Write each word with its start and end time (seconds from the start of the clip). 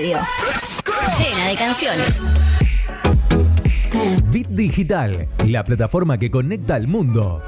radio. 0.00 0.18
Llena 1.18 1.48
de 1.48 1.56
canciones. 1.56 2.22
Bit 4.30 4.48
Digital, 4.48 5.28
la 5.46 5.64
plataforma 5.64 6.18
que 6.18 6.30
conecta 6.30 6.76
al 6.76 6.86
mundo. 6.86 7.42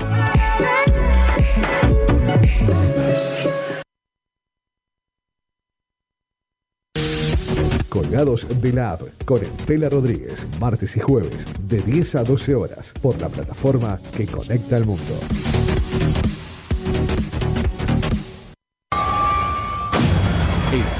Colgados 7.89 8.47
de 8.61 8.73
la 8.73 8.93
App 8.93 9.03
con 9.25 9.43
Estela 9.43 9.89
Rodríguez, 9.89 10.47
martes 10.59 10.97
y 10.97 11.01
jueves, 11.01 11.47
de 11.69 11.81
10 11.81 12.15
a 12.17 12.25
12 12.25 12.55
horas, 12.55 12.93
por 13.01 13.19
la 13.21 13.29
plataforma 13.29 13.99
que 14.17 14.27
conecta 14.27 14.77
al 14.77 14.87
mundo. 14.87 15.15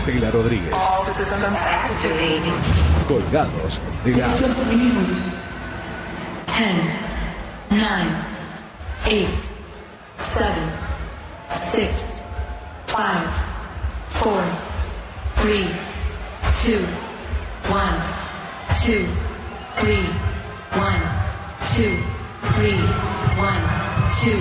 Estela 0.05 0.31
Rodríguez. 0.33 0.75
Colgados 3.07 3.81
de 4.05 4.17
la 4.17 4.33
App. 4.33 4.41
10, 4.41 4.49
9, 7.71 7.87
8, 9.07 9.29
7, 10.35 10.51
6, 11.73 11.91
5, 12.87 12.99
4, 14.23 14.43
3, 15.43 15.67
2, 16.65 16.81
1, 17.71 17.81
2, 18.85 19.09
3, 19.83 19.99
1, 20.75 20.85
2, 21.77 21.95
3, 22.57 22.75
1, 23.39 23.47
2, 24.25 24.35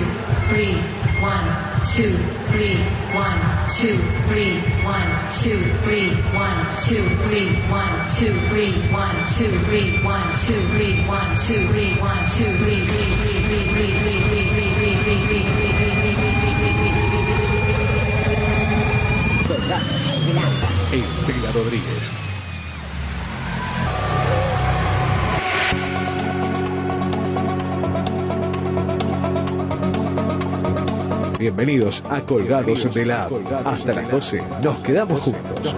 3, 0.50 1.01
one, 1.22 1.46
two, 1.94 2.10
three, 2.50 2.74
one, 3.14 3.38
two, 3.70 3.96
three, 4.26 4.58
one, 4.82 5.08
two, 5.38 5.54
three, 5.86 6.10
one, 6.34 6.58
two, 6.82 7.02
three, 7.22 7.46
one, 7.70 7.94
two, 8.10 8.32
three, 8.50 8.66
one, 8.90 9.14
two, 9.30 9.46
three, 9.70 10.02
one, 10.02 10.26
two, 10.42 10.58
three, 10.74 10.98
one, 11.06 11.30
two, 11.36 11.62
three, 11.70 11.94
one, 12.02 12.26
two, 12.26 12.50
three, 12.58 12.80
three, 12.82 13.06
three, 13.22 13.38
three, 13.38 13.62
three, 13.70 14.02
three, 14.02 14.18
three, 14.18 14.42
three, 14.42 14.82
three, 14.82 15.22
three, 15.22 15.22
three, 15.22 15.62
three, 15.62 16.02
three, 16.04 16.10
three, 16.12 16.72
three, 16.74 17.02
Estela 20.92 21.52
Rodríguez 21.52 22.31
Bienvenidos 31.42 32.04
a 32.08 32.20
Colgados 32.20 32.94
de 32.94 33.04
la. 33.04 33.26
Hasta 33.64 33.92
las 33.92 34.08
12 34.08 34.44
nos 34.62 34.78
quedamos 34.78 35.18
juntos. 35.18 35.74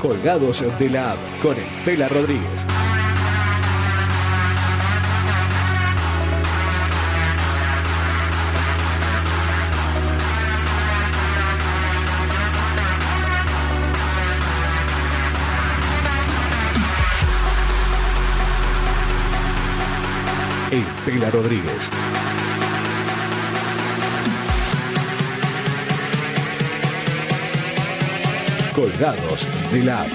Colgados 0.00 0.62
de 0.78 0.90
la 0.90 1.10
App 1.10 1.18
con 1.42 1.56
Estela 1.56 2.06
Rodríguez. 2.06 2.66
Estela 20.70 21.30
Rodríguez. 21.32 21.90
Colgados 28.76 29.48
de 29.72 29.84
la. 29.84 30.06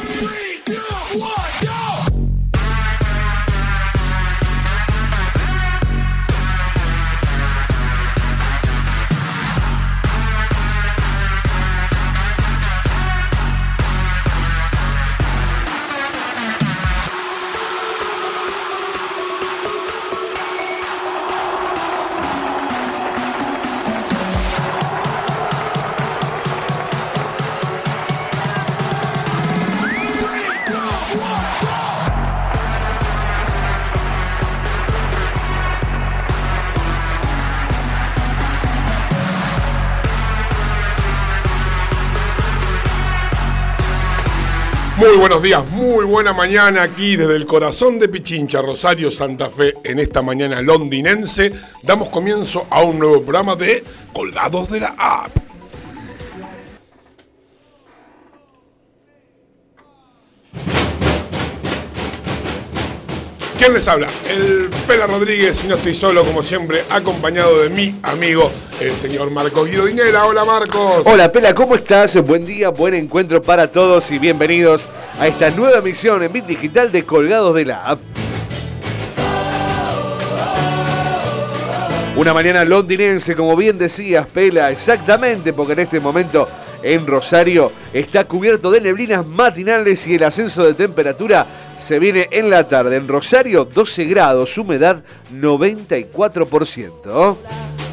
Buenos 45.21 45.43
días, 45.43 45.63
muy 45.69 46.03
buena 46.03 46.33
mañana 46.33 46.81
aquí 46.81 47.15
desde 47.15 47.35
el 47.35 47.45
corazón 47.45 47.99
de 47.99 48.09
Pichincha, 48.09 48.59
Rosario, 48.59 49.11
Santa 49.11 49.51
Fe, 49.51 49.75
en 49.83 49.99
esta 49.99 50.23
mañana 50.23 50.63
londinense. 50.63 51.53
Damos 51.83 52.09
comienzo 52.09 52.65
a 52.71 52.81
un 52.81 52.97
nuevo 52.97 53.21
programa 53.21 53.55
de 53.55 53.83
Colgados 54.13 54.71
de 54.71 54.79
la 54.79 54.95
App. 54.97 55.50
¿Quién 63.61 63.73
les 63.73 63.88
habla? 63.88 64.07
El 64.27 64.72
Pela 64.88 65.05
Rodríguez, 65.05 65.63
y 65.63 65.67
no 65.67 65.75
estoy 65.75 65.94
solo, 65.94 66.25
como 66.25 66.41
siempre, 66.41 66.81
acompañado 66.89 67.61
de 67.61 67.69
mi 67.69 67.95
amigo, 68.01 68.51
el 68.79 68.91
señor 68.94 69.29
Marcos 69.29 69.69
Guido 69.69 69.85
Dinera. 69.85 70.25
Hola, 70.25 70.44
Marcos. 70.44 71.03
Hola 71.05 71.31
Pela, 71.31 71.53
¿cómo 71.53 71.75
estás? 71.75 72.19
Buen 72.25 72.44
día, 72.44 72.69
buen 72.69 72.95
encuentro 72.95 73.39
para 73.39 73.71
todos 73.71 74.09
y 74.09 74.17
bienvenidos 74.17 74.89
a 75.19 75.27
esta 75.27 75.51
nueva 75.51 75.77
emisión 75.77 76.23
en 76.23 76.33
Bit 76.33 76.47
Digital 76.47 76.91
de 76.91 77.05
Colgados 77.05 77.53
de 77.53 77.66
la 77.66 77.85
App. 77.85 78.00
Una 82.16 82.33
mañana 82.33 82.66
londinense, 82.66 83.35
como 83.35 83.55
bien 83.55 83.77
decías, 83.77 84.25
Pela, 84.25 84.71
exactamente, 84.71 85.53
porque 85.53 85.73
en 85.73 85.79
este 85.81 86.00
momento 86.00 86.47
en 86.81 87.05
Rosario 87.05 87.71
está 87.94 88.23
cubierto 88.23 88.71
de 88.71 88.81
neblinas 88.81 89.23
matinales 89.23 90.07
y 90.07 90.16
el 90.16 90.23
ascenso 90.23 90.66
de 90.66 90.73
temperatura 90.73 91.45
se 91.81 92.00
viene 92.00 92.30
en 92.31 92.50
la 92.50 92.68
tarde. 92.68 92.96
En 92.96 93.08
Rosario, 93.08 93.66
12 93.66 94.06
grados, 94.06 94.58
humedad 94.58 95.03
94%. 95.34 97.38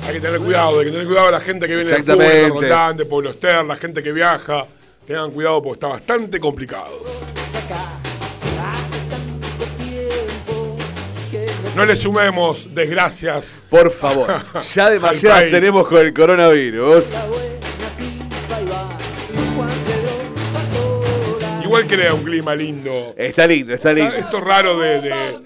Hay 0.07 0.15
que 0.15 0.21
tener 0.21 0.41
cuidado, 0.41 0.79
hay 0.79 0.87
que 0.87 0.93
tener 0.93 1.07
cuidado 1.07 1.29
a 1.29 1.33
la 1.33 1.41
gente 1.41 1.67
que 1.67 1.77
viene 1.77 1.91
de 1.91 2.49
Rondán, 2.49 2.97
de 2.97 3.05
Pueblo 3.05 3.31
Ester, 3.31 3.65
la 3.65 3.77
gente 3.77 4.03
que 4.03 4.13
viaja. 4.13 4.67
Tengan 5.07 5.31
cuidado 5.31 5.63
porque 5.63 5.77
está 5.77 5.89
bastante 5.89 6.39
complicado. 6.39 7.03
No 11.75 11.87
le 11.87 11.97
sumemos 11.97 12.75
desgracias. 12.75 13.55
Por 13.71 13.91
favor, 13.91 14.29
ya 14.75 14.91
demasiadas 14.91 15.51
tenemos 15.51 15.87
con 15.87 15.99
el 15.99 16.13
coronavirus. 16.13 17.05
Igual 21.79 21.87
crea 21.87 22.15
un 22.15 22.25
clima 22.25 22.55
lindo. 22.57 23.15
Está 23.17 23.47
lindo, 23.47 23.73
está 23.75 23.93
lindo. 23.93 24.15
Esto 24.15 24.41
raro 24.41 24.79
de, 24.79 25.01
de, 25.01 25.39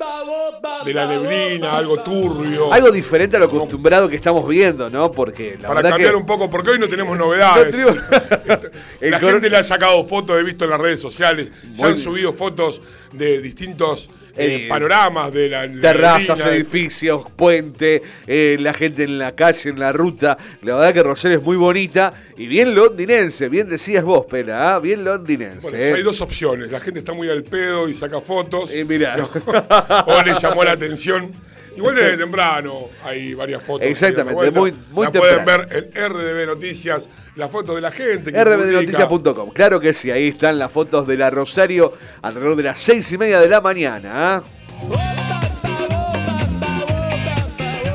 de 0.87 0.95
la 0.95 1.07
neblina, 1.07 1.73
algo 1.73 2.03
turbio. 2.03 2.73
Algo 2.73 2.91
diferente 2.91 3.37
a 3.37 3.41
lo 3.41 3.47
acostumbrado 3.47 4.09
que 4.09 4.17
estamos 4.17 4.47
viendo, 4.49 4.89
¿no? 4.89 5.11
Porque 5.13 5.57
la 5.61 5.69
para 5.69 5.75
verdad 5.75 5.91
cambiar 5.91 6.11
que 6.13 6.17
un 6.17 6.27
poco, 6.27 6.49
porque 6.49 6.71
hoy 6.71 6.79
no 6.79 6.89
tenemos 6.89 7.19
novedades. 7.19 7.75
No 7.75 7.95
tenemos- 7.95 8.71
El 9.01 9.11
la 9.11 9.19
gente 9.21 9.51
le 9.51 9.57
ha 9.59 9.65
sacado 9.65 10.03
fotos, 10.05 10.41
he 10.41 10.43
visto 10.43 10.65
en 10.65 10.71
las 10.71 10.81
redes 10.81 11.01
sociales, 11.01 11.53
se 11.75 11.85
han 11.85 11.99
subido 11.99 12.33
fotos 12.33 12.81
de 13.13 13.41
distintos 13.43 14.09
eh, 14.37 14.67
panoramas 14.69 15.33
de 15.33 15.49
la 15.49 15.69
terrazas, 15.81 16.41
edificios, 16.47 17.31
puente, 17.37 18.03
eh, 18.27 18.57
la 18.61 18.73
gente 18.73 19.05
en 19.05 19.19
la 19.19 19.35
calle, 19.35 19.71
en 19.71 19.79
la 19.79 19.93
ruta. 19.93 20.37
La 20.63 20.77
verdad 20.77 20.95
que 20.95 21.03
Rosario 21.03 21.39
es 21.39 21.45
muy 21.45 21.57
bonita 21.57 22.13
y 22.37 22.47
bien 22.47 22.75
londinense, 22.75 23.49
bien 23.49 23.69
decías 23.69 24.05
vos, 24.05 24.27
Pela, 24.27 24.75
¿ah? 24.75 24.79
bien 24.79 25.05
londinense. 25.05 25.61
Bueno, 25.61 25.79
¿eh? 25.79 25.95
hay 25.95 26.03
dos 26.03 26.21
opciones. 26.21 26.71
La 26.71 26.81
gente 26.81 27.01
está 27.01 27.13
muy 27.13 27.29
al 27.29 27.45
pedo 27.45 27.89
y 27.89 27.95
saca 27.95 28.21
fotos. 28.21 28.75
Y 28.75 28.85
mirá. 28.85 29.17
No, 29.17 29.29
o 30.07 30.23
le 30.23 30.35
llamó 30.41 30.65
la 30.65 30.73
atención. 30.73 31.33
Igual 31.77 31.95
desde 31.95 32.17
temprano 32.19 32.89
hay 33.05 33.35
varias 33.35 33.63
fotos. 33.63 33.87
Exactamente, 33.87 34.51
muy- 34.51 34.75
muy 34.91 35.05
La 35.07 35.13
pueden 35.13 35.45
ver 35.45 35.69
en 35.71 36.09
RDB 36.13 36.47
Noticias, 36.47 37.09
las 37.37 37.51
fotos 37.51 37.75
de 37.75 37.81
la 37.81 37.91
gente. 37.91 38.31
rbdnoticias.com, 38.33 39.51
claro 39.51 39.81
que 39.81 39.93
sí, 39.95 40.11
ahí 40.11 40.29
están 40.29 40.59
las 40.59 40.71
fotos 40.71 41.07
de 41.07 41.17
la 41.17 41.31
Rosario 41.31 41.93
alrededor 42.21 42.57
de 42.57 42.63
las 42.65 42.79
seis 42.79 43.11
y 43.13 43.19
media 43.19 43.41
de 43.41 43.49
la 43.49 43.61
mañana. 43.61 44.11
¿ah? 44.37 45.42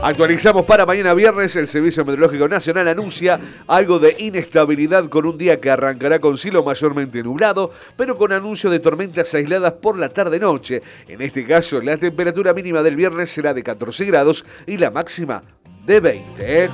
Actualizamos 0.02 0.66
para 0.66 0.86
mañana 0.86 1.14
viernes. 1.14 1.56
El 1.56 1.68
Servicio 1.68 2.06
Meteorológico 2.06 2.48
Nacional 2.48 2.88
anuncia 2.88 3.40
algo 3.68 4.00
de 4.00 4.16
inestabilidad 4.20 5.10
con 5.10 5.26
un 5.26 5.38
día 5.38 5.60
que 5.60 5.70
arrancará 5.70 6.20
con 6.20 6.38
cielo 6.38 6.64
mayormente 6.64 7.22
nublado, 7.24 7.72
pero 7.96 8.18
con 8.18 8.32
anuncio 8.32 8.70
de 8.70 8.80
tormentas 8.80 9.34
aisladas 9.34 9.74
por 9.74 9.98
la 9.98 10.10
tarde-noche. 10.10 10.82
En 11.08 11.22
este 11.22 11.46
caso, 11.46 11.82
la 11.82 11.98
temperatura 11.98 12.54
mínima 12.54 12.82
del 12.84 12.96
viernes 12.96 13.30
será 13.32 13.54
de 13.54 13.64
14 13.64 14.06
grados 14.06 14.46
y 14.66 14.78
la 14.78 14.92
máxima 14.92 15.44
de 15.86 16.00
20. 16.00 16.70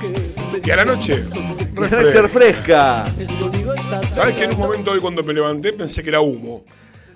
Y 0.64 0.70
a 0.70 0.76
la 0.76 0.84
noche, 0.84 1.24
Va 1.76 1.86
a 1.86 2.12
ser 2.12 2.28
fresca. 2.28 3.04
¿Sabes 4.12 4.36
que 4.36 4.44
en 4.44 4.50
un 4.52 4.58
momento 4.58 4.92
hoy 4.92 5.00
cuando 5.00 5.24
me 5.24 5.32
levanté 5.34 5.72
pensé 5.72 6.04
que 6.04 6.10
era 6.10 6.20
humo? 6.20 6.64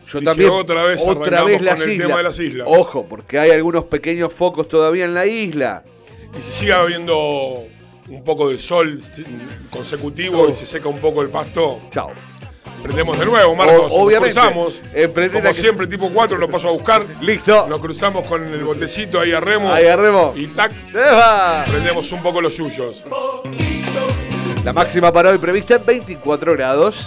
Yo 0.05 0.19
Dije, 0.19 0.25
también. 0.31 0.51
otra 0.51 0.83
vez 0.85 1.01
otra 1.07 1.45
vez 1.45 1.63
las 1.63 1.79
islas. 1.87 2.07
tema 2.07 2.17
de 2.17 2.23
las 2.25 2.41
islas. 2.41 2.67
Ojo, 2.69 3.07
porque 3.07 3.39
hay 3.39 3.51
algunos 3.53 3.85
pequeños 3.85 4.33
focos 4.33 4.67
todavía 4.67 5.05
en 5.05 5.15
la 5.15 5.27
isla. 5.27 5.85
Y 6.37 6.43
si 6.43 6.53
sigue 6.53 6.73
habiendo 6.73 7.65
un 8.09 8.25
poco 8.25 8.49
de 8.51 8.59
sol 8.59 9.01
consecutivo 9.71 10.43
Oh. 10.43 10.51
y 10.51 10.55
se 10.55 10.67
seca 10.67 10.89
un 10.89 10.99
poco 10.99 11.23
el 11.23 11.29
pasto, 11.29 11.81
Chao. 11.91 12.11
prendemos 12.83 13.19
de 13.19 13.27
nuevo, 13.27 13.55
Marcos. 13.57 13.91
O- 13.93 14.03
obviamente. 14.05 14.35
Nos 14.35 14.45
cruzamos. 14.47 14.83
Eh, 14.95 15.09
Como 15.33 15.43
que- 15.53 15.55
siempre, 15.55 15.87
tipo 15.87 16.11
4, 16.11 16.39
lo 16.39 16.49
paso 16.51 16.69
a 16.69 16.73
buscar. 16.73 17.05
Listo. 17.21 17.67
Nos 17.69 17.81
cruzamos 17.81 18.25
con 18.27 18.43
el 18.45 18.63
botecito 18.65 19.21
ahí 19.21 19.33
a 19.33 19.41
remo. 19.41 19.73
Ahí 19.73 19.87
a 19.87 19.97
remo. 19.97 20.33
Y 20.37 20.47
tac, 20.49 20.73
¡Se 20.93 20.99
va! 20.99 21.65
prendemos 21.69 22.11
un 22.13 22.23
poco 22.23 22.41
los 22.41 22.55
suyos. 22.55 23.05
La 24.65 24.73
máxima 24.73 25.13
para 25.13 25.31
hoy 25.31 25.39
prevista 25.39 25.77
en 25.77 25.87
24 25.87 26.53
grados. 26.55 27.07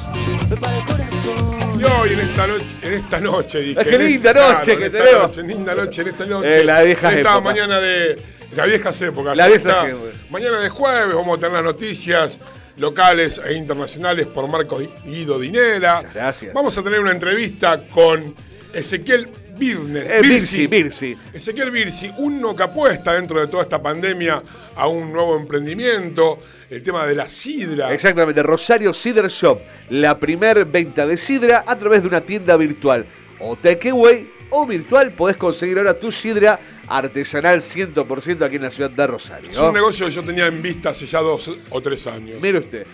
Y 1.79 1.83
hoy 1.83 2.13
en 2.13 2.19
esta 2.19 2.47
noche, 2.47 2.65
en 2.83 2.94
esta 2.94 3.19
noche, 3.19 3.59
dije, 3.62 3.83
Qué 3.83 3.95
en 3.95 4.06
linda 4.07 4.33
noche 4.33 4.73
en 4.73 4.79
que 4.79 4.89
tenemos. 4.89 5.21
noche, 5.29 5.44
linda 5.44 5.73
noche, 5.75 6.01
en 6.03 6.07
esta 6.09 6.25
noche. 6.25 6.59
Eh, 6.59 6.63
la 6.63 6.81
vieja 6.83 7.12
en 7.12 7.18
esta 7.18 7.31
época. 7.31 7.41
mañana 7.41 7.79
de 7.79 8.21
las 8.56 8.68
viejas 8.68 9.01
épocas. 9.01 9.36
La 9.36 9.48
vieja. 9.48 9.88
Mañana 10.30 10.59
de 10.59 10.69
jueves 10.69 11.15
vamos 11.15 11.38
a 11.38 11.39
tener 11.39 11.53
las 11.53 11.63
noticias 11.63 12.39
locales 12.77 13.42
e 13.44 13.53
internacionales 13.53 14.27
por 14.27 14.48
Marcos 14.48 14.83
Guido 15.06 15.39
Dinera. 15.39 16.01
Gracias. 16.13 16.53
Vamos 16.53 16.77
a 16.77 16.83
tener 16.83 17.00
una 17.00 17.12
entrevista 17.12 17.86
con 17.88 18.36
Ezequiel 18.74 19.30
Birnes. 19.57 20.09
Eh, 20.09 20.21
Birsi, 20.21 20.68
Birsi. 20.68 21.18
Ezequiel 21.33 21.71
Birsi, 21.71 22.12
uno 22.18 22.56
que 22.56 22.63
apuesta 22.63 23.13
dentro 23.13 23.39
de 23.39 23.48
toda 23.48 23.63
esta 23.63 23.81
pandemia 23.81 24.42
a 24.75 24.88
un 24.88 25.12
nuevo 25.12 25.38
emprendimiento, 25.38 26.39
el 26.69 26.81
tema 26.81 27.06
de 27.06 27.15
la 27.15 27.27
sidra. 27.27 27.94
Exactamente, 27.94 28.42
Rosario 28.42 28.94
Cider 28.94 29.27
Shop, 29.27 29.59
la 29.89 30.18
primer 30.19 30.65
venta 30.65 31.06
de 31.06 31.18
sidra 31.18 31.63
a 31.68 31.75
través 31.75 32.01
de 32.01 32.07
una 32.07 32.21
tienda 32.21 32.57
virtual 32.57 33.06
o 33.39 33.56
takeaway 33.56 34.40
o 34.51 34.65
virtual. 34.65 35.12
Podés 35.12 35.36
conseguir 35.38 35.77
ahora 35.80 36.00
tu 36.00 36.12
sidra 36.12 36.59
artesanal 36.88 37.62
100% 37.62 38.44
aquí 38.44 38.56
en 38.57 38.62
la 38.63 38.71
ciudad 38.71 38.89
de 38.92 39.07
Rosario. 39.07 39.50
Es 39.50 39.57
un 39.57 39.74
negocio 39.74 40.06
que 40.06 40.12
yo 40.12 40.24
tenía 40.24 40.48
en 40.48 40.62
vista 40.62 40.89
hace 40.89 41.06
ya 41.06 41.19
dos 41.21 41.50
o 41.69 41.81
tres 41.81 42.06
años. 42.07 42.42
Mire 42.42 42.59
usted, 42.59 42.86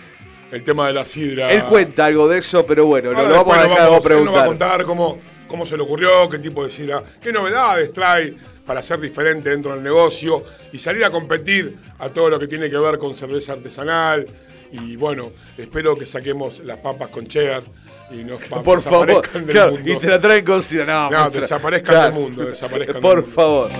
El 0.50 0.64
tema 0.64 0.86
de 0.86 0.94
la 0.94 1.04
sidra. 1.04 1.52
él 1.52 1.64
cuenta 1.64 2.06
algo 2.06 2.26
de 2.28 2.38
eso, 2.38 2.64
pero 2.64 2.86
bueno, 2.86 3.10
Ahora 3.10 3.22
lo, 3.28 3.34
vamos 3.36 3.56
a 3.56 3.62
dejar 3.62 3.68
nos 3.70 3.78
a 3.80 3.84
vamos- 3.90 4.06
él 4.06 4.24
nos 4.24 4.34
va 4.34 4.40
a 4.40 4.44
preguntar. 4.44 4.46
contar 4.46 4.84
cómo, 4.84 5.18
cómo 5.46 5.66
se 5.66 5.76
le 5.76 5.82
ocurrió, 5.82 6.28
qué 6.30 6.38
tipo 6.38 6.64
de 6.64 6.70
sidra, 6.70 7.02
qué 7.20 7.32
novedades 7.32 7.92
trae 7.92 8.34
para 8.64 8.80
ser 8.82 9.00
diferente 9.00 9.50
dentro 9.50 9.72
del 9.74 9.82
negocio 9.82 10.44
y 10.72 10.78
salir 10.78 11.04
a 11.04 11.10
competir 11.10 11.76
a 11.98 12.08
todo 12.10 12.28
lo 12.30 12.38
que 12.38 12.46
tiene 12.46 12.70
que 12.70 12.78
ver 12.78 12.98
con 12.98 13.14
cerveza 13.14 13.52
artesanal. 13.54 14.26
Y 14.70 14.96
bueno, 14.96 15.32
espero 15.56 15.96
que 15.96 16.04
saquemos 16.04 16.60
las 16.60 16.78
papas 16.78 17.08
con 17.08 17.26
cheddar 17.26 17.62
y 18.10 18.24
nos 18.24 18.40
Por 18.42 18.80
favor, 18.80 19.06
del 19.32 19.44
claro, 19.46 19.72
mundo. 19.72 19.92
y 19.92 19.98
te 19.98 20.06
la 20.06 20.20
traen 20.20 20.44
con. 20.44 20.60
No, 20.86 21.10
No, 21.10 21.30
desaparezcan 21.30 22.02
del 22.04 22.12
mundo, 22.12 22.44
desaparezcan 22.44 23.00
Por 23.00 23.16
del 23.16 23.24
mundo. 23.24 23.34
favor. 23.34 23.70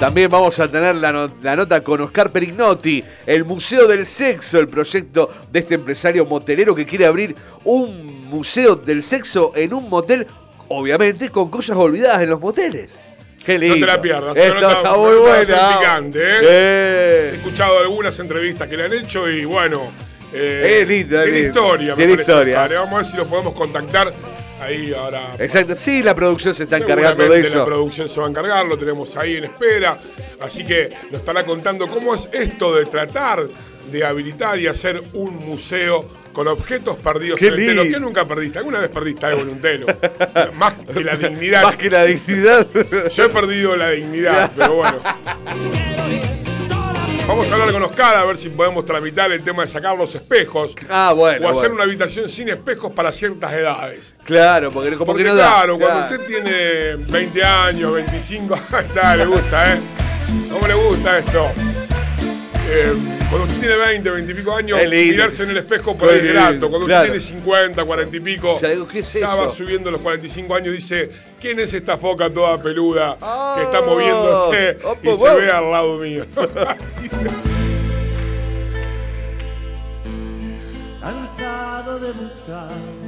También 0.00 0.30
vamos 0.30 0.60
a 0.60 0.68
tener 0.70 0.94
la, 0.94 1.10
no- 1.10 1.30
la 1.42 1.56
nota 1.56 1.82
con 1.82 2.00
Oscar 2.00 2.30
Perignotti, 2.30 3.02
el 3.26 3.44
Museo 3.44 3.88
del 3.88 4.06
Sexo, 4.06 4.60
el 4.60 4.68
proyecto 4.68 5.28
de 5.50 5.58
este 5.58 5.74
empresario 5.74 6.24
motelero 6.24 6.72
que 6.72 6.86
quiere 6.86 7.04
abrir 7.04 7.34
un 7.64 8.28
museo 8.28 8.76
del 8.76 9.02
sexo 9.02 9.52
en 9.56 9.74
un 9.74 9.88
motel, 9.88 10.24
obviamente 10.68 11.30
con 11.30 11.50
cosas 11.50 11.76
olvidadas 11.76 12.22
en 12.22 12.30
los 12.30 12.40
moteles. 12.40 13.00
Qué 13.44 13.58
lindo. 13.58 13.74
te 13.86 13.92
la 13.92 14.00
pierdas, 14.00 14.36
Esta 14.36 14.54
nota- 14.60 14.72
está 14.74 14.96
muy 14.96 15.16
buena. 15.16 15.78
picante, 15.78 16.18
¿eh? 16.22 16.32
He 16.42 17.30
Eh. 17.30 17.30
escuchado 17.36 17.78
algunas 17.80 18.16
entrevistas 18.20 18.68
que 18.68 18.76
le 18.76 18.84
han 18.84 18.92
hecho 18.92 19.28
y 19.28 19.44
bueno. 19.46 19.90
Eh, 20.32 20.78
Es 20.82 20.88
lindo, 20.88 21.22
tiene 21.22 21.38
lindo. 21.40 21.60
historia, 21.60 21.90
me 21.90 21.96
Tiene 21.96 22.12
parece, 22.14 22.30
historia. 22.32 22.56
padre. 22.56 22.76
Vamos 22.76 22.92
a 22.92 22.96
ver 22.98 23.06
si 23.06 23.16
lo 23.16 23.26
podemos 23.26 23.52
contactar 23.54 24.12
ahí 24.60 24.92
ahora. 24.92 25.34
Exacto. 25.38 25.76
Sí, 25.78 26.02
la 26.02 26.14
producción 26.14 26.54
se 26.54 26.64
está 26.64 26.76
encargando 26.78 27.28
de 27.28 27.40
eso. 27.40 27.58
La 27.58 27.64
producción 27.64 28.08
se 28.08 28.20
va 28.20 28.26
a 28.26 28.28
encargar, 28.30 28.66
lo 28.66 28.76
tenemos 28.78 29.16
ahí 29.16 29.36
en 29.36 29.44
espera. 29.44 29.98
Así 30.40 30.64
que 30.64 30.88
nos 31.10 31.20
estará 31.20 31.44
contando 31.44 31.86
cómo 31.88 32.14
es 32.14 32.28
esto 32.32 32.74
de 32.76 32.84
tratar 32.86 33.46
de 33.90 34.04
habilitar 34.04 34.58
y 34.58 34.66
hacer 34.66 35.02
un 35.14 35.34
museo 35.46 36.06
con 36.34 36.46
objetos 36.46 36.96
perdidos 36.96 37.38
Qué 37.40 37.46
en 37.48 37.54
el 37.54 37.66
telo. 37.66 37.82
¿Qué 37.84 37.98
nunca 37.98 38.28
perdiste? 38.28 38.58
¿Alguna 38.58 38.80
vez 38.80 38.90
perdiste 38.90 39.24
algo 39.26 39.40
en 39.42 39.48
un 39.48 39.60
telo? 39.62 39.86
Más 40.54 40.74
que 40.74 41.00
la 41.02 41.16
dignidad. 41.16 41.62
Más 41.62 41.76
que 41.76 41.90
la 41.90 42.04
dignidad. 42.04 42.66
Yo 43.10 43.24
he 43.24 43.28
perdido 43.30 43.76
la 43.76 43.90
dignidad, 43.90 44.52
pero 44.56 44.74
bueno. 44.74 44.98
Vamos 47.28 47.50
a 47.50 47.54
hablar 47.54 47.72
con 47.72 47.82
Oscar 47.82 48.16
a 48.16 48.24
ver 48.24 48.38
si 48.38 48.48
podemos 48.48 48.86
tramitar 48.86 49.30
el 49.30 49.42
tema 49.44 49.62
de 49.62 49.68
sacar 49.68 49.94
los 49.96 50.14
espejos. 50.14 50.74
Ah, 50.88 51.12
bueno. 51.14 51.46
o 51.46 51.50
hacer 51.50 51.60
bueno. 51.68 51.74
una 51.74 51.84
habitación 51.84 52.26
sin 52.28 52.48
espejos 52.48 52.90
para 52.92 53.12
ciertas 53.12 53.52
edades. 53.52 54.14
Claro, 54.24 54.72
porque 54.72 54.92
como 54.92 55.04
Porque 55.12 55.24
que 55.24 55.28
no 55.28 55.36
da. 55.36 55.46
claro, 55.46 55.78
cuando 55.78 56.08
Claro. 56.08 56.22
usted 56.22 56.26
tiene 56.26 57.04
20 57.10 57.44
años, 57.44 57.92
25, 57.92 58.54
ahí 58.72 58.84
está, 58.88 59.14
le 59.16 59.26
gusta, 59.26 59.74
¿eh? 59.74 59.78
¿Cómo 60.50 60.66
le 60.66 60.74
gusta 60.74 61.18
esto? 61.18 61.48
Eh, 62.70 62.92
cuando 63.30 63.46
usted 63.46 63.60
tiene 63.60 63.76
20, 63.76 64.10
20 64.10 64.32
y 64.32 64.34
pico 64.34 64.52
años, 64.54 64.78
mirarse 64.90 65.42
en 65.42 65.50
el 65.50 65.56
espejo 65.58 65.96
por 65.96 66.10
lindo, 66.12 66.32
grato. 66.32 66.68
Cuando 66.70 66.86
claro. 66.86 67.12
usted 67.12 67.20
tiene 67.20 67.40
50, 67.42 67.84
40 67.84 68.16
y 68.16 68.20
pico, 68.20 68.58
Ya 68.60 68.68
digo, 68.68 68.88
¿qué 68.88 68.98
es 69.00 69.12
ya 69.12 69.34
va 69.34 69.44
eso? 69.44 69.54
subiendo 69.54 69.90
los 69.90 70.00
45 70.00 70.54
años, 70.54 70.72
dice, 70.74 71.10
¿quién 71.40 71.60
es 71.60 71.72
esta 71.74 71.96
foca 71.98 72.30
toda 72.30 72.60
peluda 72.62 73.14
que 73.18 73.24
Ah, 73.24 73.60
está 73.62 73.80
moviéndose 73.82 74.78
opa, 74.84 74.98
y 75.10 75.16
se 75.16 75.34
ve 75.34 75.50
al 75.50 75.70
lado 75.70 75.96
mío? 75.98 76.24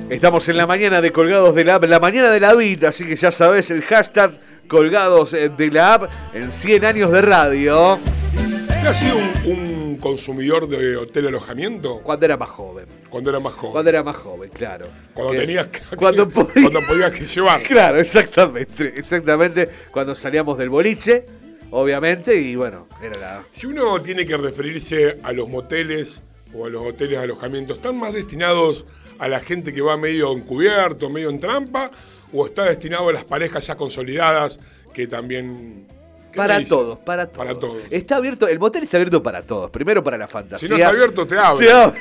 Estamos 0.09 0.49
en 0.49 0.57
la 0.57 0.67
mañana 0.67 1.01
de 1.01 1.13
Colgados 1.13 1.55
de 1.55 1.65
la 1.65 1.77
App, 1.77 1.85
la 1.85 2.01
mañana 2.01 2.31
de 2.31 2.41
la 2.41 2.55
vida, 2.55 2.89
así 2.89 3.05
que 3.07 3.17
ya 3.17 3.31
sabes 3.31 3.71
el 3.71 3.83
hashtag 3.83 4.33
Colgados 4.69 5.33
eh, 5.33 5.49
de 5.49 5.71
la 5.71 5.95
App 5.95 6.11
en 6.35 6.51
100 6.53 6.85
años 6.85 7.11
de 7.13 7.23
radio. 7.23 7.95
¿Usted 7.95 8.87
ha 8.87 8.95
sido 8.95 9.17
un, 9.47 9.53
un 9.59 9.97
consumidor 9.99 10.69
de 10.69 10.97
hotel 10.97 11.27
alojamiento 11.29 12.01
Cuando 12.03 12.25
era 12.27 12.37
más 12.37 12.49
joven. 12.51 12.87
cuando 13.09 13.31
era 13.31 13.41
más 13.41 13.53
joven? 13.55 13.73
Cuando 13.73 13.91
era 13.91 14.03
más 14.03 14.17
joven, 14.17 14.51
claro. 14.51 14.87
Cuando 15.15 15.33
Que- 15.33 15.39
tenías 15.39 15.67
que, 15.69 15.81
Cuando 15.97 16.29
podía- 16.31 16.63
cuando 16.63 16.87
podías 16.87 17.13
que 17.13 17.27
llevar. 17.27 17.63
Claro, 17.63 17.99
exactamente. 17.99 18.95
Exactamente. 18.97 19.69
Cuando 19.91 20.15
salíamos 20.15 20.57
del 20.59 20.71
boliche, 20.71 21.25
obviamente, 21.71 22.35
y 22.37 22.57
bueno, 22.57 22.87
era 23.03 23.19
la. 23.19 23.45
Si 23.53 23.67
uno 23.67 24.01
tiene 24.01 24.27
que 24.27 24.37
referirse 24.37 25.19
a 25.23 25.33
los 25.33 25.49
moteles 25.49 26.21
o 26.55 26.67
a 26.67 26.69
los 26.69 26.83
hoteles 26.87 27.19
de 27.19 27.25
alojamiento, 27.25 27.75
¿están 27.75 27.97
más 27.97 28.13
destinados 28.13 28.85
a 29.19 29.29
la 29.29 29.41
gente 29.41 29.73
que 29.73 29.81
va 29.83 29.97
medio 29.97 30.33
encubierto, 30.33 31.11
medio 31.11 31.31
en 31.31 31.41
trampa? 31.41 31.91
¿O 32.33 32.47
está 32.47 32.65
destinado 32.65 33.09
a 33.09 33.13
las 33.13 33.25
parejas 33.25 33.67
ya 33.67 33.77
consolidadas 33.77 34.61
que 34.93 35.07
también... 35.07 35.87
¿qué 36.33 36.39
me 36.41 36.47
Para 36.47 36.65
todos, 36.65 36.99
para 36.99 37.27
todos. 37.27 37.47
Para 37.47 37.59
todos. 37.59 37.83
Está 37.91 38.17
abierto, 38.17 38.47
el 38.47 38.59
motel 38.59 38.85
está 38.85 38.97
abierto 38.97 39.23
para 39.23 39.43
todos. 39.43 39.71
Primero 39.71 40.03
para 40.03 40.17
la 40.17 40.29
fantasía. 40.29 40.69
Si 40.69 40.73
no 40.73 40.77
está 40.77 40.89
abierto, 40.89 41.27
te 41.27 41.39
abre. 41.39 41.67
Se 41.67 41.73
abre. 41.73 42.01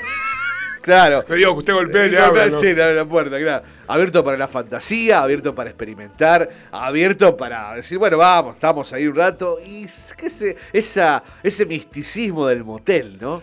Claro. 0.81 1.23
Te 1.23 1.35
digo 1.35 1.53
que 1.53 1.59
usted 1.59 1.73
golpea 1.73 2.05
y 2.07 2.11
le 2.11 2.17
No, 2.17 2.23
abre. 2.25 2.45
no, 2.45 2.51
¿no? 2.51 2.57
Sí, 2.59 2.73
le 2.73 2.83
abre 2.83 2.95
la 2.95 3.05
puerta, 3.05 3.37
claro. 3.37 3.63
Abierto 3.87 4.23
para 4.23 4.37
la 4.37 4.47
fantasía, 4.47 5.21
abierto 5.21 5.53
para 5.53 5.69
experimentar, 5.69 6.49
abierto 6.71 7.35
para 7.35 7.75
decir, 7.75 7.97
bueno, 7.97 8.17
vamos, 8.17 8.55
estamos 8.55 8.91
ahí 8.93 9.05
un 9.07 9.15
rato. 9.15 9.57
Y 9.63 9.85
que 10.17 10.27
ese, 10.27 10.55
esa, 10.73 11.23
ese 11.43 11.65
misticismo 11.65 12.47
del 12.47 12.63
motel, 12.63 13.17
¿no? 13.19 13.41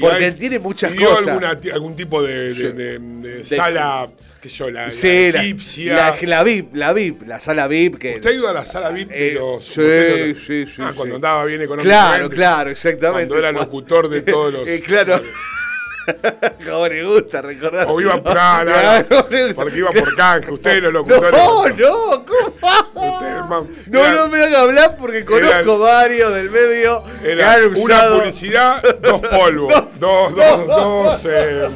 Porque 0.00 0.24
hay- 0.26 0.32
tiene 0.32 0.58
muchas 0.58 0.94
y 0.94 0.98
cosas. 0.98 1.26
alguna 1.28 1.58
algún 1.72 1.96
tipo 1.96 2.22
de, 2.22 2.48
de- 2.48 2.54
Sí. 2.54 2.62
de- 2.72 2.98
de 2.98 3.44
sala, 3.44 4.08
qué 4.42 4.48
sé 4.50 4.56
yo, 4.56 4.70
la, 4.70 4.90
Sí, 4.90 5.32
la, 5.32 5.42
egipcia. 5.42 5.94
la, 5.94 6.16
la 6.20 6.42
VIP, 6.42 6.74
la 6.74 6.92
VIP, 6.92 7.22
la 7.26 7.40
sala 7.40 7.66
VIP. 7.68 7.96
Que, 7.98 8.14
¿Usted 8.16 8.30
ha 8.30 8.34
ido 8.34 8.48
a 8.48 8.52
la 8.52 8.66
sala 8.66 8.90
VIP 8.90 9.08
de 9.10 9.28
Eh, 9.28 9.32
los 9.34 9.64
sí, 9.64 10.34
sí, 10.46 10.66
sí, 10.66 10.82
Ah, 10.82 10.88
sí. 10.90 10.94
cuando 10.96 11.14
andaba 11.14 11.44
bien 11.46 11.62
económicamente. 11.62 12.18
Claro, 12.18 12.28
claro, 12.30 12.70
exactamente. 12.70 13.28
Cuando 13.28 13.38
era 13.38 13.52
locutor 13.52 14.08
de 14.10 14.20
todos 14.22 14.52
los... 14.52 14.66
Eh, 14.68 14.82
claro. 14.84 15.22
Como 16.68 16.88
le 16.88 17.02
gusta 17.04 17.42
recordar. 17.42 17.86
O 17.88 18.00
iba 18.00 18.22
por 18.22 18.34
no, 18.34 18.64
no, 18.64 18.64
no, 18.64 18.72
Claro, 18.72 19.26
le 19.30 19.42
gusta. 19.46 19.54
porque 19.62 19.78
iba 19.78 19.90
por 19.90 20.14
canje, 20.16 20.50
ustedes 20.50 20.82
los 20.82 20.92
locutores. 20.92 21.32
No, 21.32 21.68
no, 21.68 22.24
¿cómo? 22.26 23.12
Ustedes, 23.14 23.44
ma- 23.48 23.64
No, 23.86 24.00
era- 24.00 24.12
no 24.16 24.28
me 24.28 24.42
haga 24.42 24.62
hablar 24.62 24.96
porque 24.96 25.24
conozco 25.24 25.48
Eran- 25.54 25.80
varios 25.80 26.34
del 26.34 26.50
medio 26.50 27.02
Era 27.24 27.56
una 27.76 28.08
publicidad, 28.10 28.82
dos 29.02 29.20
polvos, 29.20 29.74
dos, 29.98 30.34
dos, 30.36 30.66
dos, 30.66 31.24
eh, 31.26 31.68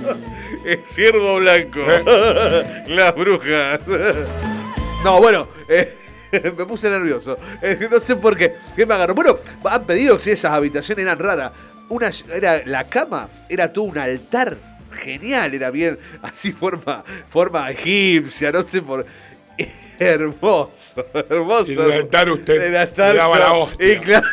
el 0.65 0.79
ciervo 0.87 1.37
blanco, 1.37 1.81
¿Eh? 1.81 2.85
las 2.89 3.15
brujas. 3.15 3.81
No, 5.05 5.21
bueno, 5.21 5.49
eh, 5.69 5.97
me 6.33 6.65
puse 6.65 6.89
nervioso. 6.89 7.37
Eh, 7.61 7.89
no 7.91 7.99
sé 8.01 8.15
por 8.17 8.37
qué. 8.37 8.55
¿Qué 8.77 8.87
me 8.87 8.95
agarró? 8.95 9.15
Bueno, 9.15 9.39
han 9.65 9.85
pedido 9.85 10.19
si 10.19 10.31
esas 10.31 10.53
habitaciones 10.53 11.05
eran 11.05 11.19
raras. 11.19 11.51
Una, 11.93 12.11
era, 12.33 12.63
la 12.65 12.85
cama 12.85 13.29
era 13.51 13.71
todo 13.71 13.85
un 13.85 13.99
altar. 13.99 14.57
Genial, 14.95 15.53
era 15.55 15.71
bien, 15.71 15.99
así 16.23 16.53
forma, 16.53 17.05
forma 17.29 17.71
egipcia, 17.71 18.51
no 18.51 18.63
sé 18.63 18.81
por. 18.81 19.05
Hermoso, 19.99 21.05
hermoso. 21.29 21.71
Y 21.71 21.75
el 21.75 21.93
altar 21.93 22.31
usted 22.31 22.61
el 22.63 22.77
altar 22.77 23.15
daba 23.17 23.39
la 23.39 23.53
hostia. 23.53 23.93
y 23.93 23.99
claro- 23.99 24.27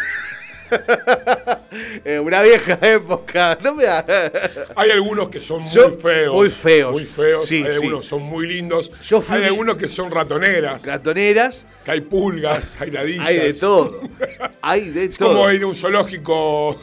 Eh, 2.06 2.20
una 2.20 2.42
vieja 2.44 2.78
época. 2.82 3.58
No 3.64 3.74
me 3.74 3.88
haga- 3.88 4.32
Hay 4.76 4.92
algunos 4.92 5.30
que 5.30 5.42
son 5.42 5.68
Yo- 5.70 5.90
muy 5.90 5.98
feos. 6.00 6.34
muy 6.36 6.50
feos. 6.50 6.92
Muy 6.92 7.06
feos. 7.06 7.46
Sí, 7.48 7.58
hay 7.58 7.64
sí. 7.64 7.70
algunos 7.76 8.02
que 8.02 8.08
son 8.08 8.22
muy 8.22 8.48
lindos. 8.48 8.92
Yo 9.04 9.22
fui- 9.22 9.38
hay 9.38 9.46
algunos 9.46 9.78
que 9.78 9.88
son 9.90 10.12
ratoneras. 10.12 10.86
Ratoneras, 10.86 11.66
Que 11.84 11.92
hay 11.92 12.02
pulgas, 12.02 12.78
hay 12.80 12.92
ladillas. 12.92 13.26
hay 13.28 13.38
de 13.38 13.54
todo. 13.56 14.02
Hay 14.62 14.90
de 14.90 15.06
Es 15.06 15.18
todo. 15.18 15.30
como 15.30 15.50
ir 15.52 15.64
a 15.64 15.68
un 15.68 15.76
zoológico, 15.76 16.80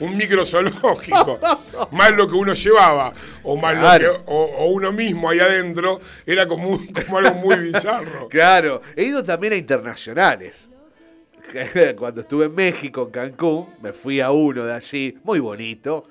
un 0.00 0.16
microzoológico. 0.16 1.38
más 1.92 2.10
lo 2.12 2.26
que 2.28 2.34
uno 2.34 2.54
llevaba, 2.54 3.12
o 3.42 3.56
más 3.56 3.74
Claro. 3.78 4.12
lo 4.12 4.18
que, 4.18 4.22
o, 4.26 4.42
o 4.44 4.66
uno 4.70 4.92
mismo 4.92 5.28
ahí 5.30 5.40
adentro, 5.40 6.00
era 6.26 6.46
como, 6.46 6.68
un- 6.70 6.86
como 6.88 7.18
algo 7.18 7.34
muy 7.34 7.56
bizarro. 7.56 8.28
Claro, 8.30 8.82
he 8.94 9.04
ido 9.04 9.22
también 9.24 9.52
a 9.54 9.56
internacionales. 9.56 10.68
Cuando 11.96 12.22
estuve 12.22 12.46
en 12.46 12.54
México, 12.54 13.02
en 13.02 13.10
Cancún, 13.10 13.66
me 13.80 13.92
fui 13.92 14.20
a 14.20 14.30
uno 14.32 14.64
de 14.64 14.74
allí, 14.74 15.16
muy 15.24 15.38
bonito. 15.38 16.04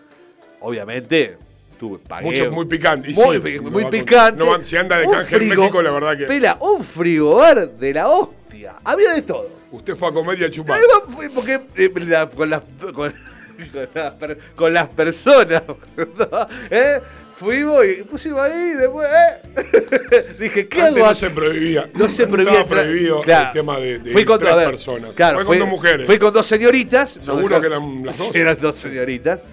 Obviamente, 0.62 1.38
tuve, 1.78 2.00
pagué. 2.00 2.26
Muchos 2.26 2.52
muy 2.54 2.66
picantes. 2.66 3.12
Y 3.12 3.22
Muy, 3.22 3.36
sí, 3.36 3.42
pi- 3.42 3.60
no 3.60 3.70
muy 3.70 3.84
va 3.84 3.90
con- 3.90 4.00
picante. 4.00 4.44
no 4.46 4.64
si 4.64 4.78
anda 4.78 4.98
de 4.98 5.10
canje 5.10 5.36
en 5.36 5.50
México, 5.50 5.82
la 5.82 5.92
verdad 5.92 6.18
que. 6.18 6.26
Pela, 6.26 6.58
un 6.62 6.84
frigobar 6.84 7.70
de 7.70 7.94
la 7.94 8.08
hostia. 8.08 8.76
Había 8.84 9.14
de 9.14 9.22
todo. 9.24 9.50
Usted 9.72 9.96
fue 9.96 10.08
a 10.08 10.12
comer 10.14 10.40
y 10.40 10.46
a 10.46 10.50
chupar. 10.50 10.80
Porque 11.36 11.62
eh, 11.76 11.92
la- 12.08 12.30
con, 12.30 12.50
las, 12.50 12.62
con, 12.94 13.14
con 13.74 13.88
las 14.04 14.14
per- 14.14 14.38
con 14.56 14.74
las 14.74 14.88
personas, 14.90 15.64
¿no? 15.98 16.48
¿Eh? 16.70 17.02
Fuimos 17.36 17.86
y 17.86 18.04
pusimos 18.04 18.40
ahí, 18.40 18.76
después, 18.76 19.08
¿eh? 19.10 20.36
Dije, 20.40 20.68
¿qué 20.70 20.82
Antes 20.84 21.04
hago 21.04 21.10
no 21.10 21.16
se 21.16 21.30
prohibía. 21.32 21.90
No 21.94 22.08
se 22.08 22.28
prohibía 22.28 22.62
Estaba 22.62 22.82
prohibido 22.84 23.22
Claro. 23.24 23.48
el 23.48 23.52
tema 23.54 23.78
de, 23.80 24.00
de 24.00 24.12
fui 24.14 24.24
con, 24.24 24.40
tres 24.40 24.56
ver, 24.56 24.72
personas. 24.72 25.10
Claro, 25.16 25.38
fue 25.40 25.46
fui, 25.46 25.58
con 25.58 25.68
dos 25.70 25.70
mujeres. 25.78 26.06
Fui 26.06 26.18
con 26.18 26.34
dos 26.34 26.46
señoritas. 26.46 27.10
Seguro 27.12 27.60
dejaron- 27.60 27.62
que 27.62 27.68
eran 27.68 28.06
las 28.06 28.18
dos. 28.18 28.36
Eran 28.36 28.58
dos 28.62 28.76
señoritas. 28.76 29.44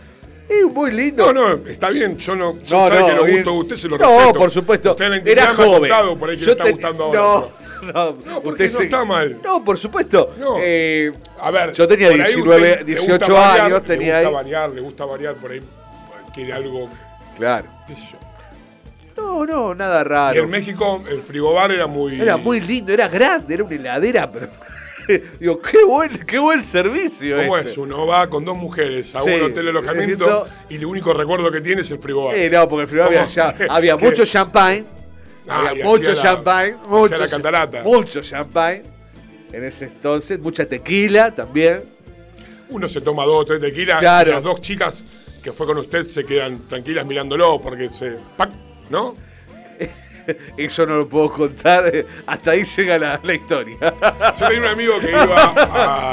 Y 0.48 0.64
muy 0.66 0.92
lindo. 0.92 1.32
No, 1.32 1.56
no, 1.56 1.66
está 1.68 1.90
bien. 1.90 2.18
Yo 2.18 2.36
no. 2.36 2.58
Yo 2.62 2.76
No, 2.76 2.88
sabe 2.88 3.00
no, 3.00 3.06
que 3.08 3.12
los 3.14 3.24
bien. 3.26 3.36
gustos 3.38 3.52
de 3.54 3.60
usted 3.60 3.76
se 3.76 3.88
No, 3.88 3.96
respeto. 3.96 4.32
por 4.38 4.50
supuesto. 4.52 4.90
Usted 4.92 5.04
en 5.06 5.10
la 5.24 5.30
Era 5.32 5.46
joven. 5.54 6.18
por 6.20 6.30
ahí 6.30 6.36
que 6.36 6.42
Yo 6.42 6.46
le 6.46 6.52
está 6.52 6.64
te- 6.64 6.70
gustando 6.72 7.04
ahora. 7.04 7.20
No, 7.20 7.48
no, 7.94 8.16
No, 8.24 8.40
porque 8.42 8.68
no 8.68 8.80
está 8.80 9.04
mal. 9.04 9.38
No, 9.42 9.64
por 9.64 9.76
supuesto. 9.78 10.34
No. 10.38 10.56
Eh, 10.60 11.12
A 11.40 11.50
ver, 11.50 11.72
Yo 11.72 11.86
tenía 11.88 12.08
por 12.10 12.20
ahí 12.20 12.26
19, 12.34 12.70
usted 12.72 12.86
le 12.86 12.94
gusta 13.00 13.12
18 13.16 13.32
variar, 13.34 13.66
años, 13.66 13.84
tenía 13.84 14.06
Le 14.06 14.12
gusta 14.24 14.28
ahí. 14.28 14.34
variar, 14.34 14.70
le 14.70 14.80
gusta 14.80 15.04
variar 15.04 15.34
por 15.36 15.50
ahí. 15.50 15.62
Quiere 16.34 16.52
algo, 16.52 16.88
claro. 17.36 17.66
qué 17.86 17.94
sé 17.94 18.02
yo. 18.12 18.18
No, 19.16 19.44
no, 19.44 19.74
nada 19.74 20.00
Y 20.00 20.04
raro. 20.04 20.44
en 20.44 20.50
México 20.50 21.02
el 21.10 21.22
frigobar 21.22 21.70
era 21.70 21.86
muy. 21.86 22.20
Era 22.20 22.36
muy 22.36 22.60
lindo, 22.60 22.92
era 22.92 23.08
grande, 23.08 23.54
era 23.54 23.64
una 23.64 23.74
heladera, 23.74 24.30
pero. 24.30 24.48
Digo, 25.40 25.60
qué 25.60 25.84
buen, 25.84 26.16
qué 26.20 26.38
buen 26.38 26.62
servicio. 26.62 27.36
¿Cómo 27.36 27.56
este. 27.58 27.70
es? 27.70 27.76
Uno 27.78 28.06
va 28.06 28.28
con 28.28 28.44
dos 28.44 28.56
mujeres 28.56 29.14
a 29.16 29.22
Sí, 29.22 29.30
un 29.30 29.42
hotel 29.42 29.64
de 29.64 29.70
alojamiento 29.70 30.24
necesito- 30.24 30.46
y 30.70 30.76
el 30.76 30.84
único 30.86 31.12
recuerdo 31.12 31.50
que 31.50 31.60
tiene 31.60 31.82
es 31.82 31.90
el 31.90 31.98
frigobar. 31.98 32.36
Eh, 32.36 32.48
no, 32.48 32.66
porque 32.68 32.82
el 32.82 32.88
frigobar 32.88 33.08
había, 33.12 33.26
ya- 33.26 33.54
había 33.68 33.96
mucho 33.98 34.24
champagne. 34.24 34.84
Ah, 35.48 35.68
había 35.70 35.84
mucho 35.84 36.12
la- 36.12 36.22
champagne. 36.22 36.76
Mucho, 36.86 37.16
la 37.16 37.28
catarata. 37.28 37.82
mucho 37.82 38.20
champagne. 38.22 38.82
En 39.52 39.64
ese 39.64 39.86
entonces, 39.86 40.38
mucha 40.38 40.64
tequila 40.66 41.30
también. 41.34 41.84
Uno 42.70 42.88
se 42.88 43.00
toma 43.00 43.24
dos 43.24 43.42
o 43.42 43.44
tres 43.44 43.60
tequilas 43.60 43.98
Claro. 44.00 44.30
y 44.30 44.34
las 44.34 44.42
dos 44.42 44.60
chicas 44.62 45.02
que 45.42 45.52
fue 45.52 45.66
con 45.66 45.76
usted 45.78 46.06
se 46.06 46.24
quedan 46.24 46.60
tranquilas 46.68 47.04
mirándolo 47.04 47.60
porque 47.60 47.90
se. 47.90 48.16
¡pac! 48.36 48.50
¿No? 48.88 49.14
Eso 50.56 50.86
no 50.86 50.96
lo 50.96 51.08
puedo 51.08 51.30
contar. 51.32 51.94
eh, 51.94 52.06
Hasta 52.26 52.52
ahí 52.52 52.64
llega 52.64 52.98
la, 52.98 53.20
la 53.22 53.34
historia. 53.34 53.76
Yo 54.38 54.46
tenía 54.48 54.60
un 54.60 54.66
amigo 54.66 54.98
que 55.00 55.10
iba 55.10 55.26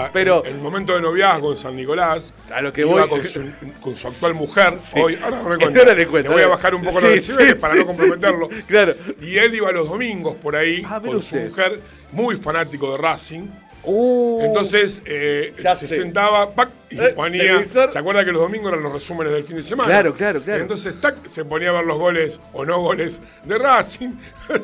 a, 0.06 0.10
Pero- 0.14 0.46
en 0.46 0.56
el 0.56 0.62
momento 0.62 0.94
de 0.96 1.02
noviazgo 1.02 1.52
en 1.52 1.58
San 1.58 1.76
Nicolás. 1.76 2.34
A 2.54 2.62
lo 2.62 2.72
que 2.74 2.82
iba 2.82 2.92
voy- 3.06 3.10
con 3.10 3.24
su, 3.24 3.42
con 3.82 3.96
su 3.96 4.08
actual 4.08 4.34
mujer. 4.34 4.76
Sí. 4.82 5.00
Hoy, 5.00 5.20
ahora 5.24 5.38
no 5.42 5.50
me 5.50 5.58
cuenta. 5.58 5.80
Ahora 5.80 5.94
le 5.94 6.08
cuento, 6.08 6.32
voy 6.32 6.42
a 6.42 6.48
bajar 6.48 6.76
un 6.76 6.84
poco 6.84 7.00
Sí, 7.00 7.06
los 7.06 7.14
decibeles 7.16 7.54
sí, 7.54 7.60
para 7.60 7.76
no 7.76 7.86
comprometerlo. 7.86 8.50
claro. 8.68 8.94
Y 9.22 9.38
él 9.38 9.56
iba 9.56 9.72
los 9.72 9.88
domingos 9.90 10.36
por 10.36 10.56
ahí 10.56 10.84
Ah, 10.88 11.00
con 11.04 11.22
su 11.22 11.36
mujer, 11.36 11.80
muy 12.12 12.36
fanático 12.38 12.92
de 12.92 12.98
Racing. 12.98 13.48
Uh, 13.84 14.42
Entonces 14.44 15.02
eh, 15.06 15.54
se 15.56 15.76
sé. 15.76 15.88
sentaba 15.88 16.52
¡pac! 16.54 16.70
y 16.90 17.00
Eh, 17.00 17.10
ponía. 17.16 17.42
televisor. 17.44 17.92
¿Se 17.94 18.00
acuerda 18.00 18.26
que 18.26 18.32
los 18.32 18.42
domingos 18.42 18.72
eran 18.72 18.84
los 18.84 18.92
resúmenes 18.94 19.32
del 19.32 19.44
fin 19.46 19.56
de 19.56 19.64
semana? 19.64 19.88
Claro, 19.88 20.14
claro, 20.16 20.42
claro. 20.44 20.62
Entonces 20.62 21.00
¡tac! 21.00 21.16
se 21.30 21.46
ponía 21.46 21.70
a 21.70 21.74
ver 21.74 21.86
los 21.86 21.98
goles 21.98 22.40
o 22.54 22.66
no 22.66 22.80
goles 22.82 23.20
de 23.46 23.58
Racing. 23.58 24.10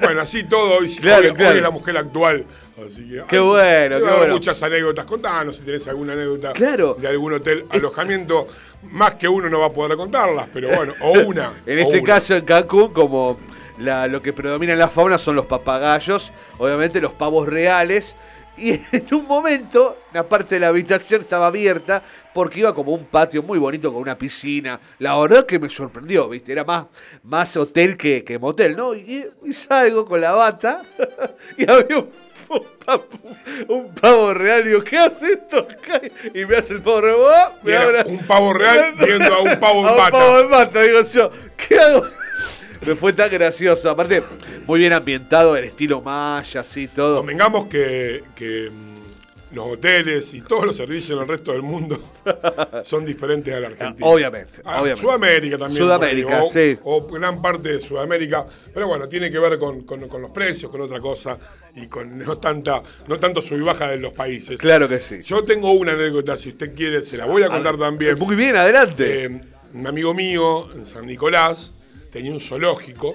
Bueno, 0.00 0.20
así 0.20 0.44
todo. 0.44 0.84
Y 0.84 0.94
Claro, 0.96 1.28
hoy, 1.28 1.34
claro. 1.34 1.50
hoy 1.50 1.56
es 1.56 1.62
la 1.62 1.70
mujer 1.70 1.96
actual. 1.96 2.44
Así 2.86 3.08
que, 3.08 3.22
Qué 3.28 3.36
hay- 3.36 3.42
bueno, 3.42 3.96
qué 3.98 4.02
bueno. 4.18 4.34
muchas 4.34 4.62
anécdotas. 4.62 5.04
Contanos 5.04 5.56
si 5.56 5.64
tenés 5.64 5.88
alguna 5.88 6.12
anécdota 6.12 6.52
Claro. 6.52 6.96
de 7.00 7.08
algún 7.08 7.32
hotel 7.32 7.64
alojamiento. 7.70 8.46
Más 8.90 9.14
que 9.16 9.26
uno 9.28 9.48
no 9.48 9.58
va 9.60 9.66
a 9.66 9.72
poder 9.72 9.96
contarlas, 9.96 10.46
pero 10.52 10.68
bueno, 10.68 10.94
o 11.00 11.10
una. 11.26 11.54
En 11.66 11.78
o 11.78 11.82
este 11.82 11.98
una. 11.98 12.06
caso, 12.14 12.36
en 12.36 12.44
Cancún, 12.44 12.92
como 12.92 13.38
la- 13.78 14.06
lo 14.06 14.22
que 14.22 14.32
predomina 14.32 14.72
en 14.72 14.78
la 14.78 14.88
fauna 14.88 15.18
son 15.18 15.36
los 15.36 15.46
papagayos, 15.46 16.32
obviamente 16.58 17.00
los 17.00 17.12
pavos 17.12 17.46
reales. 17.48 18.16
Y 18.58 18.70
en 18.90 19.06
un 19.12 19.26
momento, 19.26 19.98
una 20.12 20.22
parte 20.22 20.54
de 20.54 20.60
la 20.62 20.68
habitación 20.68 21.20
estaba 21.20 21.48
abierta 21.48 22.02
porque 22.32 22.60
iba 22.60 22.74
como 22.74 22.92
un 22.94 23.04
patio 23.04 23.42
muy 23.42 23.58
bonito 23.58 23.92
con 23.92 24.00
una 24.00 24.16
piscina. 24.16 24.80
La 24.98 25.18
verdad 25.20 25.44
que 25.44 25.58
me 25.58 25.68
sorprendió, 25.68 26.26
¿viste? 26.30 26.52
Era 26.52 26.64
más, 26.64 26.86
más 27.22 27.54
hotel 27.58 27.98
que, 27.98 28.24
que 28.24 28.38
motel, 28.38 28.74
¿no? 28.74 28.94
Y, 28.94 29.26
y 29.44 29.52
salgo 29.52 30.06
con 30.06 30.22
la 30.22 30.32
bata 30.32 30.80
y 31.58 31.70
había 31.70 31.98
un, 31.98 32.08
un 32.48 32.60
pavo, 32.82 33.04
un 33.68 33.94
pavo 33.94 34.32
real. 34.32 34.64
Digo, 34.64 34.82
¿qué 34.82 34.96
hace 35.00 35.32
esto? 35.34 35.68
Y 36.32 36.46
me 36.46 36.56
hace 36.56 36.72
el 36.72 36.80
pavo 36.80 37.02
real. 37.02 37.18
Y 37.62 37.66
Me 37.66 37.76
abre- 37.76 38.04
un 38.06 38.26
pavo 38.26 38.54
real 38.54 38.94
viendo 38.98 39.34
a 39.34 39.40
un 39.40 39.60
pavo 39.60 39.80
en 39.80 39.86
a 39.88 39.90
un 39.92 39.98
bata. 39.98 40.10
pavo 40.12 40.40
en 40.40 40.50
bata, 40.50 40.80
digo 40.80 41.00
yo. 41.12 41.30
¿Qué 41.58 41.78
hago? 41.78 42.06
Me 42.86 42.94
fue 42.94 43.12
tan 43.12 43.30
gracioso. 43.30 43.90
Aparte, 43.90 44.22
muy 44.66 44.78
bien 44.78 44.92
ambientado, 44.92 45.56
el 45.56 45.64
estilo 45.64 46.00
maya, 46.00 46.60
así, 46.60 46.88
todo. 46.88 47.18
Convengamos 47.18 47.66
que, 47.66 48.22
que, 48.34 48.70
mm, 48.70 48.96
los 49.54 49.66
hoteles 49.72 50.34
y 50.34 50.40
todos 50.42 50.66
los 50.66 50.76
servicios 50.76 51.16
en 51.16 51.22
el 51.22 51.28
resto 51.28 51.52
del 51.52 51.62
mundo 51.62 51.98
son 52.84 53.04
diferentes 53.06 53.54
a 53.54 53.60
la 53.60 53.68
Argentina. 53.68 54.06
Obviamente, 54.06 54.60
Ah, 54.64 54.82
obviamente. 54.82 55.00
Sudamérica 55.00 55.58
también. 55.58 55.82
Sudamérica, 55.82 56.42
o, 56.44 56.50
sí. 56.52 56.78
O 56.82 57.06
gran 57.06 57.40
parte 57.40 57.70
de 57.74 57.80
Sudamérica. 57.80 58.44
Pero 58.74 58.88
bueno, 58.88 59.06
tiene 59.08 59.30
que 59.30 59.38
ver 59.38 59.58
con, 59.58 59.82
con- 59.82 60.08
con 60.08 60.20
los 60.22 60.30
precios, 60.30 60.70
con 60.70 60.80
otra 60.82 61.00
cosa 61.00 61.38
y 61.74 61.86
con 61.86 62.18
no 62.18 62.36
tanta 62.38 62.82
no 63.08 63.18
tanto 63.18 63.40
sub 63.40 63.56
y 63.58 63.62
baja 63.62 63.88
de 63.88 63.98
los 63.98 64.12
países. 64.12 64.58
Claro 64.58 64.88
que 64.88 65.00
sí. 65.00 65.20
Yo 65.22 65.42
tengo 65.44 65.72
una 65.72 65.92
anécdota, 65.92 66.36
si 66.36 66.50
usted 66.50 66.74
quiere, 66.74 67.00
se 67.04 67.16
la 67.16 67.24
voy 67.26 67.42
a 67.42 67.48
contar 67.48 67.76
también. 67.78 68.18
Muy 68.18 68.34
bien, 68.36 68.56
adelante. 68.56 69.24
Eh, 69.24 69.40
un 69.74 69.86
amigo 69.86 70.12
mío 70.12 70.68
en 70.74 70.86
San 70.86 71.06
Nicolás 71.06 71.72
tenía 72.16 72.32
un 72.32 72.40
zoológico. 72.40 73.14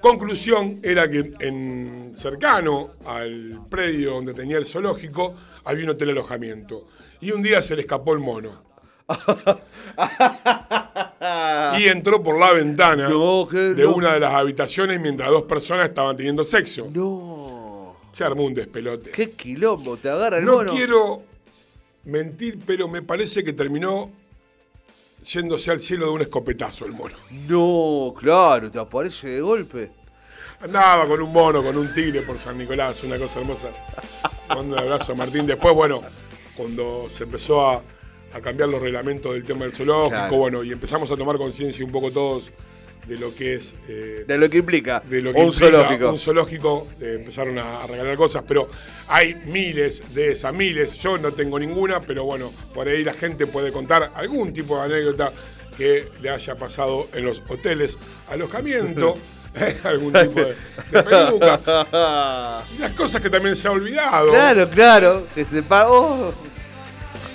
Conclusión 0.00 0.78
era 0.82 1.08
que 1.10 1.32
en 1.40 2.12
cercano 2.14 2.92
al 3.04 3.62
predio 3.68 4.12
donde 4.12 4.32
tenía 4.34 4.58
el 4.58 4.66
zoológico 4.66 5.34
había 5.64 5.84
un 5.84 5.90
hotel 5.90 6.10
alojamiento. 6.10 6.86
Y 7.20 7.32
un 7.32 7.42
día 7.42 7.60
se 7.62 7.74
le 7.74 7.80
escapó 7.82 8.12
el 8.12 8.20
mono. 8.20 8.62
y 11.78 11.86
entró 11.86 12.22
por 12.22 12.38
la 12.38 12.52
ventana 12.52 13.08
No, 13.08 13.46
de 13.46 13.86
una 13.86 14.14
de 14.14 14.20
las 14.20 14.34
habitaciones 14.34 15.00
mientras 15.00 15.30
dos 15.30 15.44
personas 15.44 15.88
estaban 15.88 16.16
teniendo 16.16 16.44
sexo. 16.44 16.88
No. 16.92 17.96
Se 18.12 18.24
armó 18.24 18.44
un 18.44 18.54
despelote. 18.54 19.10
Qué 19.10 19.30
quilombo, 19.32 19.96
te 19.96 20.08
agarra 20.10 20.38
el 20.38 20.44
No 20.44 20.56
mono. 20.56 20.72
quiero 20.72 21.22
mentir, 22.04 22.58
pero 22.66 22.88
me 22.88 23.02
parece 23.02 23.44
que 23.44 23.52
terminó 23.52 24.10
yéndose 25.24 25.70
al 25.70 25.80
cielo 25.80 26.06
de 26.06 26.12
un 26.12 26.20
escopetazo 26.22 26.86
el 26.86 26.92
mono. 26.92 27.16
No, 27.30 28.14
claro, 28.18 28.70
te 28.70 28.78
aparece 28.78 29.28
de 29.28 29.40
golpe. 29.40 29.90
Andaba 30.60 31.06
con 31.06 31.20
un 31.22 31.32
mono, 31.32 31.62
con 31.62 31.76
un 31.76 31.92
tigre 31.94 32.22
por 32.22 32.38
San 32.38 32.58
Nicolás, 32.58 33.02
una 33.04 33.16
cosa 33.18 33.40
hermosa. 33.40 33.68
Mando 34.48 34.74
un 34.74 34.78
abrazo 34.78 35.12
a 35.12 35.14
Martín. 35.14 35.46
Después, 35.46 35.74
bueno, 35.74 36.00
cuando 36.56 37.08
se 37.14 37.24
empezó 37.24 37.68
a, 37.70 37.82
a 38.32 38.40
cambiar 38.40 38.68
los 38.68 38.82
reglamentos 38.82 39.32
del 39.34 39.44
tema 39.44 39.64
del 39.64 39.72
zoológico, 39.74 40.08
Claro. 40.10 40.36
bueno, 40.36 40.64
y 40.64 40.72
empezamos 40.72 41.10
a 41.12 41.16
tomar 41.16 41.36
conciencia 41.38 41.84
un 41.84 41.92
poco 41.92 42.10
todos 42.10 42.50
de 43.08 43.18
lo 43.18 43.34
que 43.34 43.54
es 43.54 43.74
eh, 43.88 44.24
De 44.28 44.36
lo 44.36 44.50
que 44.50 44.58
implica 44.58 45.02
de 45.08 45.22
lo 45.22 45.32
que 45.32 45.40
un 45.40 45.46
implica 45.46 45.70
zoológico. 45.70 46.10
Un 46.10 46.18
zoológico, 46.18 46.86
eh, 47.00 47.16
empezaron 47.18 47.58
a, 47.58 47.82
a 47.82 47.86
regalar 47.86 48.16
cosas, 48.16 48.44
pero 48.46 48.68
hay 49.08 49.34
miles 49.46 50.02
de 50.14 50.32
esas, 50.32 50.52
miles. 50.52 50.92
Yo 50.98 51.16
no 51.18 51.32
tengo 51.32 51.58
ninguna, 51.58 52.00
pero 52.00 52.24
bueno, 52.24 52.52
por 52.74 52.86
ahí 52.86 53.02
la 53.02 53.14
gente 53.14 53.46
puede 53.46 53.72
contar 53.72 54.12
algún 54.14 54.52
tipo 54.52 54.76
de 54.76 54.84
anécdota 54.84 55.32
que 55.76 56.08
le 56.20 56.30
haya 56.30 56.56
pasado 56.56 57.08
en 57.14 57.24
los 57.24 57.42
hoteles, 57.48 57.98
alojamiento, 58.28 59.16
algún 59.84 60.12
tipo 60.12 60.40
de, 60.40 60.56
de 60.90 61.02
peluca. 61.02 61.60
Las 62.78 62.92
cosas 62.96 63.22
que 63.22 63.30
también 63.30 63.56
se 63.56 63.68
ha 63.68 63.70
olvidado. 63.70 64.30
claro, 64.30 64.68
claro, 64.68 65.26
que 65.34 65.44
se 65.44 65.62
pagó. 65.62 66.34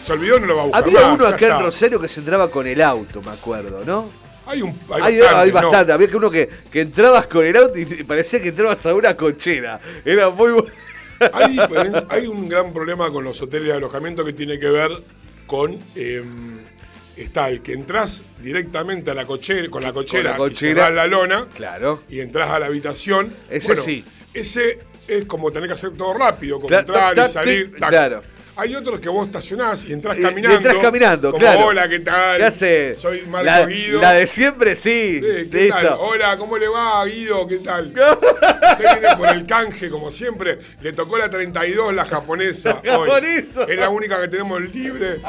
Se 0.03 0.11
olvidó, 0.11 0.39
no 0.39 0.45
lo 0.47 0.55
va 0.57 0.61
a 0.63 0.65
buscar. 0.65 0.83
Había 0.83 1.01
más, 1.01 1.15
uno 1.15 1.27
acá 1.27 1.47
en. 1.47 1.63
Rosario 1.63 1.99
que 1.99 2.07
se 2.07 2.19
entraba 2.19 2.51
con 2.51 2.67
el 2.67 2.81
auto, 2.81 3.21
me 3.21 3.31
acuerdo, 3.31 3.83
¿no? 3.85 4.22
Hay, 4.45 4.61
un, 4.61 4.77
Hay, 4.91 5.01
hay, 5.01 5.15
hay 5.15 5.21
bastante, 5.21 5.51
¿no? 5.51 5.61
bastante. 5.69 5.91
Había 5.93 6.07
que 6.07 6.17
uno 6.17 6.29
que, 6.31 6.49
que 6.71 6.81
entrabas 6.81 7.27
con 7.27 7.45
el 7.45 7.55
auto 7.55 7.77
y 7.77 7.85
parecía 8.03 8.41
que 8.41 8.49
entrabas 8.49 8.85
a 8.85 8.93
una 8.93 9.15
cochera. 9.15 9.79
Era 10.03 10.29
muy 10.29 10.51
bueno. 10.51 10.67
Hay, 12.09 12.27
un 12.27 12.49
gran 12.49 12.73
problema 12.73 13.09
con 13.09 13.23
los 13.23 13.41
hoteles 13.41 13.69
de 13.69 13.73
alojamiento 13.75 14.25
que 14.25 14.33
tiene 14.33 14.59
que 14.59 14.69
ver 14.69 14.91
con. 15.47 15.79
eh, 15.95 16.23
está 17.15 17.47
el 17.47 17.61
que 17.61 17.73
entras 17.73 18.23
directamente 18.41 19.11
a 19.11 19.13
la 19.13 19.25
cochera, 19.25 19.69
con 19.69 19.83
la 19.83 19.93
cochera, 19.93 20.31
la 20.31 20.35
y 20.35 20.37
cochera. 20.39 20.89
la 20.89 21.05
lona 21.07 21.47
Claro. 21.55 22.01
y 22.09 22.19
entras 22.19 22.49
a 22.49 22.59
la 22.59 22.65
habitación. 22.65 23.33
Ese 23.49 23.75
sí. 23.75 24.03
Ese 24.33 24.79
es 25.07 25.25
como 25.25 25.51
tener 25.51 25.67
que 25.69 25.75
hacer 25.75 25.91
todo 25.91 26.15
rápido, 26.15 26.55
como 26.57 26.69
Claro, 26.69 26.87
entrar 27.09 27.29
y 27.29 27.31
salir. 27.31 27.71
tac. 27.79 27.89
claro. 27.89 28.23
Hay 28.55 28.75
otros 28.75 28.99
que 28.99 29.09
vos 29.09 29.25
estacionás 29.25 29.83
y 29.85 29.93
entras 29.93 30.15
Y- 30.15 30.19
y 30.19 30.23
caminando. 30.23 30.57
entras 30.57 30.77
caminando, 30.77 31.31
como, 31.31 31.39
claro. 31.41 31.65
Hola, 31.65 31.89
¿qué 31.89 31.99
tal? 32.01 32.37
¿Qué 32.37 32.43
hace? 32.43 32.93
Soy 32.95 33.21
Marcos 33.25 33.45
la, 33.47 33.65
Guido. 33.65 33.99
la 34.01 34.11
de 34.13 34.27
siempre, 34.27 34.75
sí. 34.75 35.19
Sí, 35.21 35.49
¿qué 35.49 35.69
tal? 35.69 35.95
Hola, 35.99 36.37
¿cómo 36.37 36.55
le 36.57 36.67
va, 36.67 37.03
Guido? 37.05 37.47
¿Qué 37.47 37.57
tal? 37.57 37.91
Usted 38.71 38.99
viene 38.99 39.15
por 39.17 39.27
el 39.29 39.45
canje, 39.45 39.89
como 39.89 40.11
siempre. 40.11 40.59
Le 40.81 40.93
tocó 40.93 41.17
la 41.17 41.29
32, 41.29 41.93
la 41.93 42.05
japonesa. 42.05 42.79
¡Qué 42.83 42.89
hoy. 42.91 43.07
bonito! 43.09 43.67
Es 43.67 43.77
la 43.77 43.89
única 43.89 44.19
que 44.21 44.27
tenemos 44.27 44.61
libre 44.61 45.19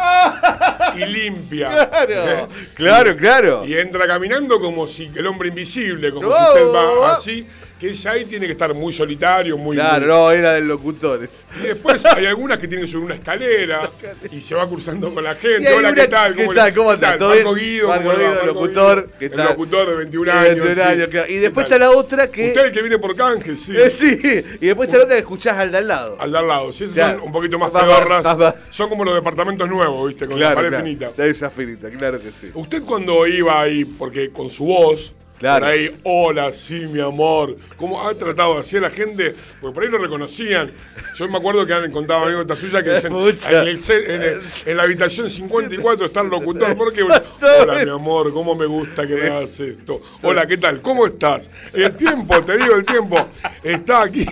y 0.96 1.04
limpia. 1.06 1.88
Claro, 1.90 2.48
claro, 2.74 3.16
claro. 3.16 3.64
Y 3.66 3.74
entra 3.76 4.06
caminando 4.06 4.60
como 4.60 4.86
si 4.86 5.10
el 5.14 5.26
hombre 5.26 5.48
invisible, 5.48 6.12
como 6.12 6.28
No. 6.28 6.36
si 6.36 6.42
usted 6.62 6.66
va 6.74 7.12
así. 7.12 7.46
Que 7.78 7.88
ella 7.90 8.12
ahí 8.12 8.24
tiene 8.24 8.46
que 8.46 8.52
estar 8.52 8.72
muy 8.72 8.92
solitario, 8.92 9.58
muy. 9.58 9.74
Claro, 9.76 9.98
muy- 10.00 10.08
no, 10.08 10.30
era 10.30 10.52
de 10.52 10.60
locutores. 10.60 11.44
Y 11.58 11.66
después 11.66 12.06
hay 12.06 12.24
algunas 12.24 12.58
que 12.58 12.68
tienen 12.68 12.86
que 12.86 12.90
subir 12.92 13.04
una 13.06 13.14
escalera 13.16 13.90
y 14.30 14.40
se 14.40 14.54
va 14.54 14.66
cruzando 14.68 15.12
con 15.12 15.24
la 15.24 15.34
gente. 15.34 15.68
Hola, 15.74 15.88
una- 15.90 15.94
¿qué 16.02 16.06
tal? 16.08 16.34
¿qué 16.36 16.46
le- 16.46 16.54
tal? 16.54 16.72
¿Cómo 16.72 16.92
andás? 16.92 17.18
¿Todo 17.18 17.30
Marco 17.34 17.52
bien? 17.54 17.66
Guido, 17.66 17.88
Marco 17.88 18.04
¿cómo? 18.04 18.16
Guido, 18.16 18.30
Marco 18.30 18.46
locutor, 18.46 18.96
Guido, 19.04 19.18
¿qué 19.18 19.26
el 19.26 19.48
locutor 19.48 19.88
de 19.88 19.96
21 19.96 20.24
De 20.32 20.38
años. 20.38 20.48
21 20.64 20.74
sí. 20.74 20.80
años, 20.92 21.08
claro. 21.08 21.26
Y 21.28 21.32
¿Qué 21.34 21.40
después 21.40 21.64
está 21.64 21.78
la 21.78 21.90
otra 21.90 22.30
que. 22.30 22.46
Usted 22.46 22.64
el 22.66 22.72
que 22.72 22.80
viene 22.80 22.98
por 22.98 23.16
canje, 23.28 23.56
sí. 23.56 23.72
Eh, 23.76 23.90
sí, 23.90 24.18
y 24.60 24.66
después 24.66 24.90
la 24.90 24.98
otra 24.98 25.08
que 25.14 25.18
escuchás 25.18 25.56
al 25.58 25.72
de 25.72 25.78
al 25.78 25.88
lado. 25.88 26.16
Al 26.20 26.32
de 26.32 26.38
al 26.38 26.46
lado. 26.48 26.72
Sí, 26.72 26.86
Claro. 26.86 27.18
son 27.18 27.26
un 27.26 27.32
poquito 27.32 27.58
más 27.58 27.70
pedorras. 27.70 28.54
Son 28.70 28.88
como 28.88 29.04
los 29.04 29.14
departamentos 29.14 29.68
nuevos, 29.68 30.08
¿viste? 30.08 30.26
Con 30.26 30.34
la 30.38 30.46
Claro, 30.46 30.56
pared 30.56 30.68
claro. 30.70 30.84
finita. 30.84 31.10
De 31.16 31.30
esa 31.30 31.50
finita, 31.50 31.88
claro 31.90 32.20
que 32.20 32.30
sí. 32.30 32.50
Usted 32.54 32.82
cuando 32.82 33.26
iba 33.26 33.60
ahí, 33.60 33.84
porque 33.84 34.30
con 34.30 34.50
su 34.50 34.64
voz, 34.66 35.14
Claro. 35.44 35.66
por 35.66 35.74
ahí, 35.74 36.00
hola, 36.04 36.52
sí, 36.54 36.86
mi 36.86 37.00
amor, 37.00 37.58
¿cómo 37.76 38.00
ha 38.08 38.14
tratado 38.14 38.58
así 38.58 38.78
a 38.78 38.80
la 38.80 38.88
gente? 38.90 39.34
Porque 39.60 39.74
por 39.74 39.82
ahí 39.84 39.90
lo 39.90 39.98
reconocían. 39.98 40.70
Yo 41.16 41.28
me 41.28 41.36
acuerdo 41.36 41.66
que 41.66 41.74
han 41.74 41.90
contado 41.92 42.24
anécdotas 42.24 42.58
suyas 42.58 42.82
que 42.82 42.94
dicen, 42.94 43.12
en, 43.14 43.52
el 43.68 44.10
en 44.10 44.22
el- 44.22 44.42
en 44.64 44.76
la 44.78 44.82
habitación 44.84 45.28
54 45.28 46.06
está 46.06 46.22
el 46.22 46.28
locutor, 46.28 46.74
porque, 46.78 47.02
hola, 47.02 47.84
mi 47.84 47.90
amor, 47.90 48.32
¿cómo 48.32 48.54
me 48.54 48.64
gusta 48.64 49.06
que 49.06 49.16
me 49.16 49.26
hagas 49.28 49.60
esto? 49.60 50.00
Hola, 50.22 50.46
¿qué 50.46 50.56
tal? 50.56 50.80
¿Cómo 50.80 51.04
estás? 51.04 51.50
El 51.74 51.94
tiempo, 51.94 52.40
te 52.42 52.56
digo, 52.56 52.74
el 52.76 52.84
tiempo, 52.86 53.28
está 53.62 54.00
aquí. 54.04 54.26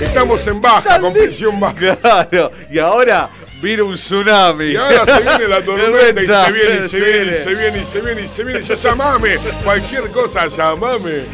Estamos 0.00 0.46
en 0.46 0.60
baja, 0.62 0.98
con 0.98 1.12
presión 1.12 1.60
baja. 1.60 1.96
Claro, 2.30 2.50
y 2.70 2.78
ahora 2.78 3.28
vino 3.62 3.86
un 3.86 3.94
tsunami. 3.94 4.64
Y 4.72 4.76
ahora 4.76 5.06
se 5.06 5.20
viene 5.22 5.48
la 5.48 5.64
tormenta 5.64 6.22
y 6.22 6.26
se 6.26 6.50
viene 6.52 6.84
y 6.84 6.88
se 6.88 7.00
viene 7.00 7.30
y 7.32 7.34
se 7.36 7.54
viene 7.54 7.78
y 7.80 7.86
se 7.86 8.00
viene 8.00 8.22
y 8.22 8.28
se 8.28 8.44
viene 8.44 8.60
y 8.60 8.64
se 8.64 8.76
llamame. 8.76 9.38
Cualquier 9.64 10.10
cosa, 10.10 10.46
llamame. 10.48 11.24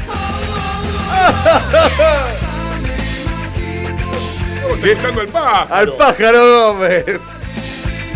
Estamos 4.56 4.84
escuchando 4.84 5.20
el 5.22 5.28
pájaro. 5.28 5.74
Al 5.74 5.92
pájaro 5.96 6.72
Gómez. 6.74 7.04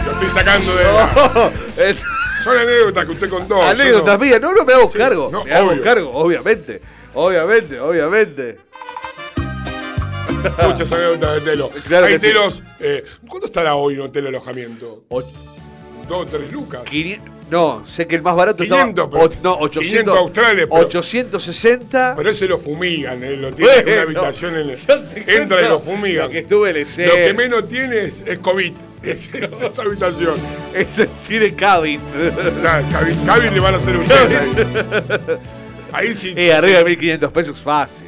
Lo 0.05 0.13
estoy 0.13 0.31
sacando 0.31 0.75
de 0.75 0.85
la... 0.85 1.53
Son 2.45 2.57
anécdotas 2.59 3.05
que 3.07 3.13
usted 3.13 3.31
contó. 3.31 3.63
Anécdotas 3.63 4.19
no. 4.19 4.25
mías, 4.25 4.41
no, 4.41 4.53
no 4.53 4.65
me 4.65 4.73
hago 4.73 4.91
Sí, 4.91 4.99
cargo. 4.99 5.29
no, 5.33 5.45
me 5.45 5.55
hago 5.55 5.81
cargo, 5.81 6.11
obviamente. 6.13 6.83
Obviamente, 7.15 7.79
obviamente. 7.79 8.59
Muchas 10.69 10.93
anécdotas 10.93 11.35
de 11.45 11.51
Telo. 11.51 11.71
Claro 11.87 12.07
Hay 12.07 12.13
que 12.15 12.19
sí. 12.21 12.27
telos. 12.27 12.63
eh, 12.81 13.05
¿Cuánto 13.29 13.47
estará 13.47 13.75
hoy 13.77 13.95
un 13.95 14.03
hotel 14.03 14.25
de 14.25 14.29
alojamiento? 14.31 15.05
O- 15.09 15.23
Dos, 16.09 16.29
tres 16.31 16.53
lucas. 16.53 16.83
quini- 16.85 17.21
no, 17.51 17.85
sé 17.87 18.07
que 18.07 18.17
el 18.17 18.23
más 18.23 18.35
barato 18.35 18.65
500, 18.65 18.89
estaba. 18.89 19.11
pero- 19.11 19.25
o- 19.25 19.43
no, 19.43 19.55
800. 19.65 19.83
500 19.91 20.19
australes, 20.19 20.67
pero- 20.71 20.87
860. 20.87 22.15
Pero 22.17 22.31
ese 22.31 22.49
lo 22.49 22.59
fumigan, 22.59 23.23
eh, 23.23 23.37
lo 23.37 23.53
tiene 23.53 23.73
en 23.79 23.89
una 23.93 24.03
habitación. 24.03 24.57
En 24.57 24.71
el- 24.71 24.79
entra 25.29 25.61
y 25.63 25.69
lo 25.69 25.81
fumigan. 25.81 26.25
Lo 26.27 26.31
que 26.31 26.39
estuve. 26.41 26.73
Lo 26.73 27.15
que 27.15 27.35
menos 27.35 27.69
tiene 27.69 27.99
es, 27.99 28.15
es 28.27 28.39
COVID. 28.39 28.73
Es 29.03 29.31
esa 29.35 29.83
habitación. 29.83 30.35
Ese 30.73 31.09
tiene 31.27 31.53
cabin. 31.57 32.01
Cavi, 32.63 33.15
Cavi 33.27 33.51
le 33.51 33.59
van 33.59 33.75
a 33.75 33.79
hacer 33.79 33.97
un 33.99 34.07
test 34.07 34.21
ahí. 34.31 35.39
Ahí 35.93 36.15
sí. 36.15 36.29
Eh, 36.37 36.45
sí, 36.47 36.51
arriba 36.51 36.79
de 36.79 36.85
sí, 36.85 36.91
1500 36.91 37.33
pesos 37.33 37.61
fácil. 37.61 38.07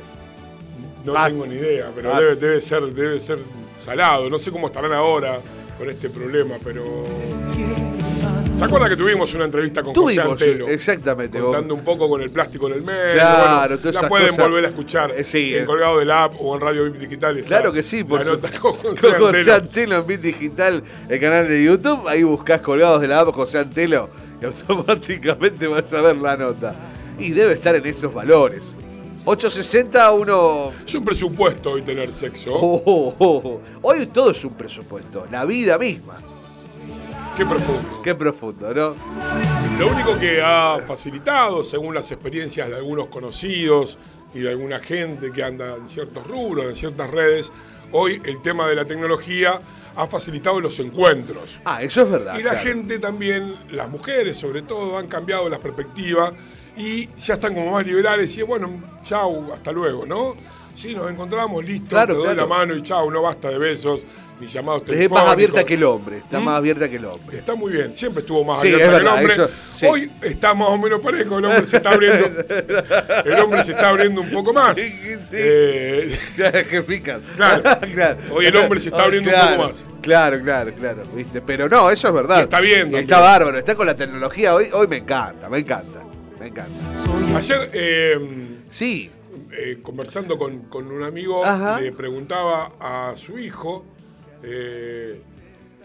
No 1.04 1.12
fácil. 1.12 1.32
tengo 1.34 1.46
ni 1.46 1.54
idea, 1.60 1.90
pero 1.94 2.14
debe, 2.14 2.36
debe 2.36 2.60
ser, 2.60 2.82
debe 2.94 3.20
ser 3.20 3.38
salado. 3.78 4.28
No 4.30 4.38
sé 4.38 4.50
cómo 4.50 4.66
estarán 4.68 4.92
ahora 4.92 5.38
con 5.78 5.88
este 5.90 6.08
problema, 6.10 6.56
pero. 6.64 7.04
¿Se 8.56 8.64
acuerda 8.64 8.88
que 8.88 8.96
tuvimos 8.96 9.34
una 9.34 9.46
entrevista 9.46 9.82
con 9.82 9.92
José 9.94 10.14
Tuvimos, 10.14 10.40
Antelo? 10.40 10.68
exactamente. 10.68 11.40
Contando 11.40 11.74
un 11.74 11.82
poco 11.82 12.08
con 12.08 12.22
el 12.22 12.30
plástico 12.30 12.68
en 12.68 12.74
el 12.74 12.82
medio. 12.82 13.14
Claro, 13.14 13.78
bueno, 13.82 14.00
la 14.00 14.08
pueden 14.08 14.28
cosas. 14.28 14.44
volver 14.44 14.64
a 14.64 14.68
escuchar 14.68 15.10
Eh, 15.16 15.24
sí, 15.24 15.56
en 15.56 15.64
eh. 15.64 15.66
colgado 15.66 15.98
de 15.98 16.04
la 16.04 16.24
app 16.24 16.34
o 16.38 16.54
en 16.54 16.60
Radio 16.60 16.84
VIP 16.84 16.94
Digital. 17.00 17.36
está 17.36 17.48
Claro 17.48 17.72
que 17.72 17.82
sí, 17.82 18.04
por 18.04 18.20
la 18.20 18.24
su- 18.26 18.30
nota 18.30 18.50
con 18.60 18.72
José 18.76 18.96
Con 19.00 19.12
José 19.14 19.26
Antelo. 19.40 19.54
Antelo 19.54 19.96
en 19.98 20.06
Bit 20.06 20.20
Digital, 20.20 20.84
el 21.08 21.20
canal 21.20 21.48
de 21.48 21.64
YouTube. 21.64 22.06
Ahí 22.08 22.22
buscás 22.22 22.60
colgados 22.60 23.00
de 23.00 23.08
la 23.08 23.20
app 23.20 23.34
José 23.34 23.58
Antelo 23.58 24.06
y 24.40 24.44
automáticamente 24.44 25.66
vas 25.66 25.92
a 25.92 26.00
ver 26.00 26.16
la 26.16 26.36
nota. 26.36 26.76
Y 27.18 27.30
debe 27.30 27.54
estar 27.54 27.74
en 27.74 27.84
esos 27.86 28.14
valores. 28.14 28.73
860 29.26 30.12
uno. 30.12 30.72
Es 30.86 30.94
un 30.94 31.04
presupuesto 31.04 31.70
hoy 31.70 31.82
tener 31.82 32.12
sexo. 32.12 32.52
Oh, 32.54 32.82
oh, 32.84 33.14
oh. 33.18 33.60
Hoy 33.80 34.06
todo 34.06 34.30
es 34.32 34.44
un 34.44 34.52
presupuesto, 34.52 35.26
la 35.30 35.46
vida 35.46 35.78
misma. 35.78 36.16
Qué 37.34 37.46
profundo. 37.46 38.02
Qué 38.02 38.14
profundo, 38.14 38.74
¿no? 38.74 38.94
Lo 39.78 39.88
único 39.88 40.18
que 40.18 40.42
ha 40.42 40.78
facilitado, 40.86 41.64
según 41.64 41.94
las 41.94 42.10
experiencias 42.12 42.68
de 42.68 42.76
algunos 42.76 43.06
conocidos 43.06 43.98
y 44.34 44.40
de 44.40 44.50
alguna 44.50 44.78
gente 44.80 45.32
que 45.32 45.42
anda 45.42 45.74
en 45.74 45.88
ciertos 45.88 46.26
rubros, 46.26 46.66
en 46.66 46.76
ciertas 46.76 47.10
redes, 47.10 47.50
hoy 47.92 48.20
el 48.24 48.42
tema 48.42 48.68
de 48.68 48.74
la 48.74 48.84
tecnología 48.84 49.58
ha 49.96 50.06
facilitado 50.06 50.60
los 50.60 50.78
encuentros. 50.80 51.58
Ah, 51.64 51.82
eso 51.82 52.02
es 52.02 52.10
verdad. 52.10 52.38
Y 52.38 52.42
la 52.42 52.50
claro. 52.50 52.66
gente 52.66 52.98
también, 52.98 53.56
las 53.70 53.88
mujeres 53.88 54.36
sobre 54.36 54.62
todo, 54.62 54.98
han 54.98 55.06
cambiado 55.06 55.48
las 55.48 55.60
perspectivas 55.60 56.32
y 56.76 57.08
ya 57.20 57.34
están 57.34 57.54
como 57.54 57.72
más 57.72 57.86
liberales 57.86 58.36
y 58.36 58.42
bueno, 58.42 58.70
chau, 59.04 59.52
hasta 59.52 59.72
luego, 59.72 60.04
¿no? 60.06 60.34
Sí, 60.74 60.94
nos 60.94 61.08
encontramos, 61.10 61.64
listo, 61.64 61.88
Claro, 61.90 62.14
te 62.14 62.18
doy 62.18 62.34
claro. 62.34 62.40
la 62.40 62.46
mano 62.58 62.74
y 62.74 62.82
chao, 62.82 63.08
no 63.10 63.22
basta 63.22 63.48
de 63.48 63.58
besos, 63.58 64.00
ni 64.40 64.48
llamados 64.48 64.82
Es 64.82 64.86
telefónicos. 64.86 65.22
más 65.22 65.32
abierta 65.32 65.62
que 65.64 65.74
el 65.74 65.84
hombre, 65.84 66.18
está 66.18 66.40
¿Mm? 66.40 66.44
más 66.44 66.56
abierta 66.58 66.88
que 66.88 66.96
el 66.96 67.04
hombre. 67.04 67.38
Está 67.38 67.54
muy 67.54 67.72
bien, 67.74 67.94
siempre 67.96 68.22
estuvo 68.22 68.42
más 68.42 68.60
Sí, 68.60 68.66
abierta 68.72 68.84
es 68.84 68.90
que 68.90 69.02
el 69.02 69.06
hombre. 69.08 69.32
eso, 69.34 69.48
sí. 69.72 69.86
Hoy 69.86 70.10
está 70.22 70.52
más 70.54 70.68
o 70.70 70.78
menos 70.78 70.98
parejo, 70.98 71.38
el 71.38 71.44
hombre 71.44 71.68
se 71.68 71.76
está 71.76 71.90
abriendo. 71.90 72.26
el 73.24 73.34
hombre 73.40 73.64
se 73.64 73.70
está 73.70 73.88
abriendo 73.90 74.20
un 74.20 74.30
poco 74.30 74.52
más. 74.52 74.76
Sí. 74.76 74.92
Eh, 75.32 76.18
que 76.70 76.82
pican. 76.82 77.20
Claro. 77.36 77.62
Claro. 77.94 78.16
Hoy 78.32 78.46
el 78.46 78.56
hombre 78.56 78.80
se 78.80 78.88
está 78.88 79.04
abriendo 79.04 79.30
un 79.30 79.36
poco 79.36 79.68
más. 79.68 79.86
Claro, 80.02 80.40
claro, 80.42 80.72
claro. 80.72 81.02
¿viste? 81.14 81.40
Pero 81.40 81.68
no, 81.68 81.88
eso 81.90 82.08
es 82.08 82.14
verdad. 82.14 82.38
Y 82.40 82.42
está 82.42 82.60
bien 82.60 82.92
Está 82.94 83.20
bárbaro, 83.20 83.56
está 83.58 83.76
con 83.76 83.86
la 83.86 83.94
tecnología. 83.94 84.52
Hoy, 84.54 84.68
hoy 84.72 84.88
me 84.88 84.96
encanta, 84.96 85.48
me 85.48 85.58
encanta. 85.58 86.00
Me 86.44 86.50
encanta. 86.50 87.38
ayer, 87.38 87.70
eh, 87.72 88.18
Sí. 88.70 89.10
eh, 89.50 89.78
conversando 89.82 90.36
con, 90.36 90.64
con 90.64 90.90
un 90.92 91.02
amigo, 91.02 91.42
Ajá. 91.42 91.80
le 91.80 91.90
preguntaba 91.92 92.72
a 92.78 93.16
su 93.16 93.38
hijo, 93.38 93.82
eh, 94.42 95.22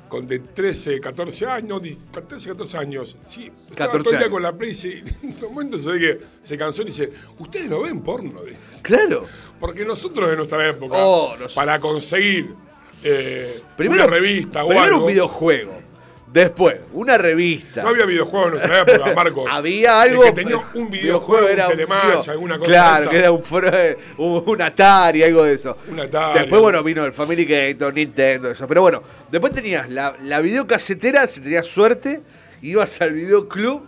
con 0.10 0.28
de 0.28 0.40
13, 0.40 1.00
14 1.00 1.46
años, 1.46 1.82
di- 1.82 1.98
13, 2.12 2.50
14 2.50 2.78
años, 2.78 3.18
sí, 3.26 3.44
estaba 3.70 3.92
14 3.92 4.04
todo 4.04 4.10
el 4.12 4.18
día 4.18 4.26
años. 4.26 4.30
con 4.32 4.42
la 4.44 4.52
Play 4.52 4.72
y 4.84 5.26
en 5.28 5.44
un 5.46 5.54
momento 5.54 5.80
se 5.80 5.98
que 5.98 6.20
se 6.44 6.58
cansó 6.58 6.82
y 6.82 6.86
dice, 6.86 7.10
¿ustedes 7.38 7.70
no 7.70 7.82
ven 7.84 8.02
porno? 8.02 8.44
Dice. 8.44 8.58
Claro. 8.82 9.28
Porque 9.62 9.86
nosotros 9.86 10.30
en 10.30 10.36
nuestra 10.40 10.68
época, 10.68 10.98
Oh, 10.98 11.38
nos- 11.38 11.54
para 11.54 11.80
conseguir 11.80 12.54
eh, 13.02 13.62
Primero, 13.78 14.04
una 14.04 14.12
revista 14.12 14.66
o 14.66 14.68
primero 14.68 14.86
algo, 14.96 15.06
un 15.06 15.08
videojuego. 15.08 15.79
Después, 16.32 16.78
una 16.94 17.18
revista. 17.18 17.82
no 17.82 17.90
había 17.90 18.06
videojuegos 18.06 18.54
en 18.54 18.60
nuestra 18.60 18.82
época, 18.82 19.14
Marcos. 19.16 19.46
Había 19.50 20.04
El 20.04 20.10
algo. 20.12 20.24
que 20.24 20.32
tenía 20.32 20.58
un 20.76 20.90
videojuego, 20.92 21.48
un 21.48 21.52
un 21.66 21.70
Telematch, 21.70 22.04
video- 22.06 22.32
alguna 22.32 22.58
cosa 22.60 22.70
Claro, 22.72 23.02
esa. 23.02 23.10
que 23.10 23.18
era 23.18 23.32
un, 23.32 23.42
foro- 23.42 23.98
un, 24.18 24.44
un 24.46 24.62
Atari, 24.62 25.24
algo 25.24 25.44
de 25.44 25.54
eso. 25.56 25.78
Un 25.90 26.00
Atari. 26.00 26.40
Después, 26.42 26.62
bueno, 26.62 26.84
vino 26.84 27.04
el 27.04 27.14
Family 27.14 27.46
Game, 27.46 27.76
Nintendo, 27.94 28.52
eso. 28.52 28.68
Pero 28.68 28.82
bueno, 28.84 29.02
después 29.32 29.52
tenías 29.54 29.90
la, 29.90 30.16
la 30.22 30.40
videocasetera, 30.42 31.26
si 31.26 31.42
tenías 31.42 31.66
suerte, 31.66 32.22
ibas 32.62 33.02
al 33.02 33.14
videoclub. 33.14 33.88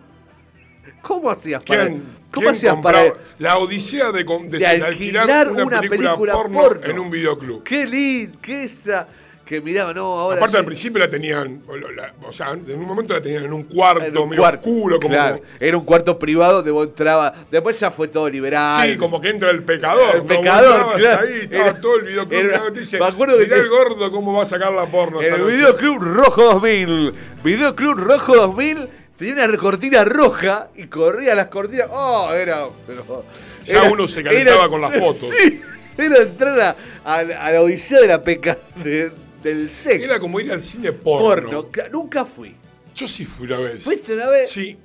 ¿Cómo 1.04 1.30
hacías 1.30 1.64
para.? 1.64 1.86
¿Quién, 1.86 2.04
¿Cómo 2.32 2.44
quién 2.46 2.56
hacías 2.56 2.76
para.? 2.82 3.04
La 3.40 3.58
odisea 3.60 4.12
de, 4.12 4.24
de- 4.24 4.66
alquilar 4.66 5.52
una, 5.52 5.80
película, 5.82 6.16
porno, 6.18 6.58
porno, 6.60 6.86
en 6.90 6.98
un 7.00 7.12
videoclub. 7.12 7.64
Qué 7.64 7.86
lindo, 7.86 8.40
qué 8.42 8.64
esa. 8.64 9.08
Que 9.52 9.60
miraba, 9.60 9.94
no, 9.94 10.18
ahora. 10.18 10.38
Aparte 10.38 10.54
sí. 10.54 10.60
al 10.60 10.66
principio 10.66 11.00
la 11.00 11.10
tenían, 11.10 11.62
o 11.68 11.76
lo- 11.76 11.92
la- 11.92 12.14
o 12.26 12.32
sea, 12.32 12.52
en 12.52 12.80
un 12.80 12.86
momento 12.86 13.14
la 13.14 13.22
tenían 13.22 13.44
en 13.44 13.52
un 13.52 13.64
cuarto, 13.64 14.24
un 14.24 14.30
medio 14.30 14.42
cuarto, 14.42 14.70
oscuro, 14.70 14.98
como, 14.98 15.10
claro, 15.14 15.42
era 15.60 15.78
un 15.78 15.84
cuarto 15.84 16.18
privado 16.18 16.54
donde 16.56 16.72
vos 16.72 16.88
entrabas. 16.88 17.34
Después 17.52 17.78
ya 17.78 17.92
fue 17.92 18.08
todo 18.08 18.30
liberal. 18.30 18.90
sí, 18.90 18.98
como 18.98 19.20
que 19.20 19.28
entra 19.28 19.52
el 19.52 19.62
pecador. 19.64 20.16
El 20.16 20.22
pecador, 20.24 20.94
claro. 20.96 21.28
Ahí 21.28 21.40
estaba 21.42 21.66
Era- 21.68 21.82
todo 21.82 21.98
el 21.98 22.06
videoclub. 22.06 22.34
era- 22.40 22.70
dice, 22.70 22.98
me 22.98 23.06
acuerdo 23.08 23.38
mirá 23.40 23.58
el 23.58 23.68
gordo 23.68 24.10
cómo 24.10 24.32
va 24.32 24.44
a 24.44 24.46
sacar 24.46 24.72
la 24.72 24.86
porno. 24.86 25.20
El 25.22 25.32
noche". 25.32 25.44
Videoclub 25.58 26.02
Rojo 26.02 26.44
2000. 26.44 27.14
Videoclub 27.44 27.98
Rojo 27.98 28.36
2000 28.38 28.88
tenía 29.18 29.34
una 29.44 29.58
cortina 29.58 30.06
roja 30.06 30.70
y 30.76 30.88
corría 30.88 31.36
las 31.36 31.48
cortinas. 31.48 31.88
Oh, 31.92 32.32
era. 32.34 32.68
Pero, 32.88 33.26
Ya 33.66 33.84
uno 33.92 34.08
se 34.08 34.24
calentaba 34.24 34.70
con 34.70 34.80
las 34.80 34.94
fotos. 34.98 35.28
Sí, 35.98 36.06
era 36.08 36.20
entrar 36.22 36.58
a, 36.62 36.76
a 37.04 37.22
la- 37.22 37.46
a 37.48 37.52
la 37.52 37.62
odisea 37.62 38.00
de 38.00 38.08
la 38.08 38.24
peca 38.24 38.58
de- 38.82 39.12
del 39.42 39.70
sexo. 39.72 40.06
Era 40.06 40.20
como 40.20 40.40
ir 40.40 40.52
al 40.52 40.62
cine 40.62 40.92
porno. 40.92 41.50
porno. 41.50 41.90
Nunca 41.92 42.26
fui. 42.26 42.56
Yo 42.96 43.08
sí 43.08 43.26
fui 43.26 43.46
una 43.48 43.58
vez. 43.60 43.84
¿Fuiste 43.84 44.14
una 44.14 44.28
vez? 44.30 44.50
Sí. 44.50 44.78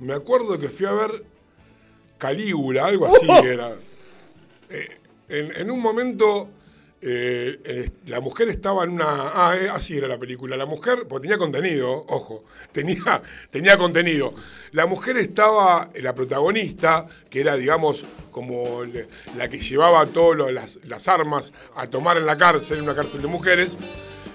Me 0.00 0.14
acuerdo 0.14 0.58
que 0.58 0.68
fui 0.68 0.86
a 0.86 0.92
ver 0.92 1.24
Calígula, 2.18 2.86
algo 2.86 3.06
así 3.16 3.26
¡Oh! 3.28 3.44
era. 3.44 3.76
Eh, 4.70 4.88
en, 5.28 5.56
en 5.56 5.70
un 5.70 5.80
momento, 5.80 6.48
eh, 7.08 7.60
eh, 7.64 7.90
la 8.06 8.20
mujer 8.20 8.48
estaba 8.48 8.82
en 8.82 8.90
una. 8.90 9.04
Ah, 9.06 9.54
eh, 9.56 9.68
así 9.72 9.96
era 9.96 10.08
la 10.08 10.18
película. 10.18 10.56
La 10.56 10.66
mujer, 10.66 11.06
porque 11.08 11.28
tenía 11.28 11.38
contenido, 11.38 12.04
ojo, 12.08 12.42
tenía, 12.72 13.22
tenía 13.52 13.78
contenido. 13.78 14.34
La 14.72 14.86
mujer 14.86 15.16
estaba, 15.16 15.88
la 16.00 16.14
protagonista, 16.16 17.06
que 17.30 17.42
era, 17.42 17.54
digamos, 17.54 18.04
como 18.32 18.82
la 19.36 19.48
que 19.48 19.58
llevaba 19.60 20.04
todas 20.06 20.52
las, 20.52 20.80
las 20.88 21.06
armas 21.06 21.52
a 21.76 21.86
tomar 21.86 22.16
en 22.16 22.26
la 22.26 22.36
cárcel, 22.36 22.78
en 22.78 22.84
una 22.84 22.96
cárcel 22.96 23.22
de 23.22 23.28
mujeres. 23.28 23.76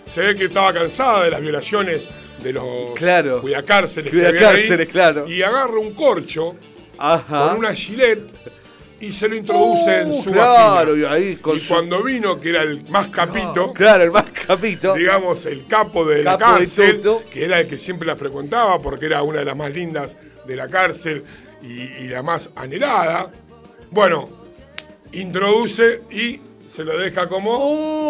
Se 0.05 0.21
ve 0.21 0.35
que 0.37 0.45
estaba 0.45 0.73
cansada 0.73 1.25
de 1.25 1.31
las 1.31 1.41
violaciones 1.41 2.07
de 2.41 2.53
los 2.53 2.93
Claro. 2.95 3.41
cuidacárceles. 3.41 4.11
que 4.11 4.25
había 4.25 4.49
ahí, 4.49 4.87
claro. 4.87 5.27
Y 5.27 5.41
agarra 5.41 5.77
un 5.77 5.93
corcho 5.93 6.55
Ajá. 6.97 7.49
con 7.49 7.59
una 7.59 7.73
gilet 7.73 8.19
y 9.01 9.11
se 9.11 9.27
lo 9.27 9.35
introduce 9.35 10.01
en 10.01 10.11
Uh, 10.11 10.21
su 10.23 10.31
claro, 10.31 10.91
vagina. 10.91 11.09
y 11.09 11.13
ahí 11.13 11.35
con 11.37 11.57
y 11.57 11.59
su- 11.59 11.69
cuando 11.73 12.03
vino, 12.03 12.39
que 12.39 12.49
era 12.49 12.61
el 12.61 12.83
más 12.89 13.07
capito, 13.09 13.73
Claro, 13.73 14.03
el 14.03 14.11
más 14.11 14.25
capito. 14.47 14.93
digamos, 14.93 15.45
el 15.45 15.65
capo 15.67 16.05
de 16.05 16.23
la 16.23 16.37
Capo 16.37 16.57
cárcel, 16.59 17.01
que 17.31 17.45
era 17.45 17.59
el 17.59 17.67
que 17.67 17.77
siempre 17.77 18.07
la 18.07 18.15
frecuentaba 18.15 18.81
porque 18.81 19.07
era 19.07 19.21
una 19.23 19.39
de 19.39 19.45
las 19.45 19.57
más 19.57 19.71
lindas 19.71 20.15
de 20.45 20.55
la 20.55 20.67
cárcel 20.69 21.23
y, 21.63 21.81
y 21.81 22.07
la 22.09 22.23
más 22.23 22.49
anhelada, 22.55 23.29
bueno, 23.91 24.29
introduce 25.13 26.01
y 26.09 26.39
se 26.71 26.83
lo 26.85 26.97
deja 26.97 27.27
como 27.27 27.51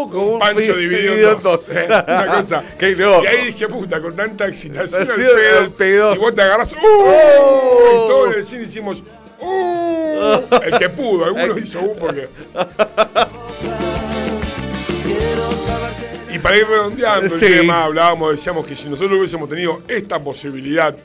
Uh, 0.03 0.09
como 0.11 0.25
un 0.27 0.33
un 0.33 0.39
pancho 0.39 0.75
dividido 0.75 1.31
en 1.33 1.41
dos. 1.41 1.67
Una 1.69 2.25
cosa. 2.41 2.63
Qué 2.77 2.91
loco. 2.95 3.23
Y 3.23 3.27
ahí 3.27 3.45
dije, 3.47 3.67
puta, 3.67 3.99
con 4.01 4.15
tanta 4.15 4.47
excitación 4.47 5.01
al 5.01 5.09
Así 5.09 5.21
pedo, 5.77 6.15
y 6.15 6.17
vos 6.17 6.33
te 6.35 6.41
agarrás, 6.41 6.71
¡uh! 6.73 6.75
Oh. 6.83 7.89
Y 7.91 8.07
todos 8.09 8.33
en 8.33 8.39
el 8.39 8.47
cine 8.47 8.63
hicimos. 8.63 9.01
El 10.65 10.77
que 10.79 10.89
pudo, 10.89 11.25
algunos 11.25 11.57
hizo 11.61 11.79
¡uh! 11.81 11.95
porque... 11.97 12.29
Y 16.33 16.39
para 16.39 16.57
ir 16.57 16.65
redondeando 16.67 17.37
Sí. 17.37 17.45
el 17.45 17.59
tema, 17.59 17.83
hablábamos, 17.83 18.31
decíamos 18.35 18.65
que 18.65 18.75
si 18.75 18.87
nosotros 18.87 19.17
hubiésemos 19.19 19.49
tenido 19.49 19.81
esta 19.87 20.17
posibilidad 20.19 20.95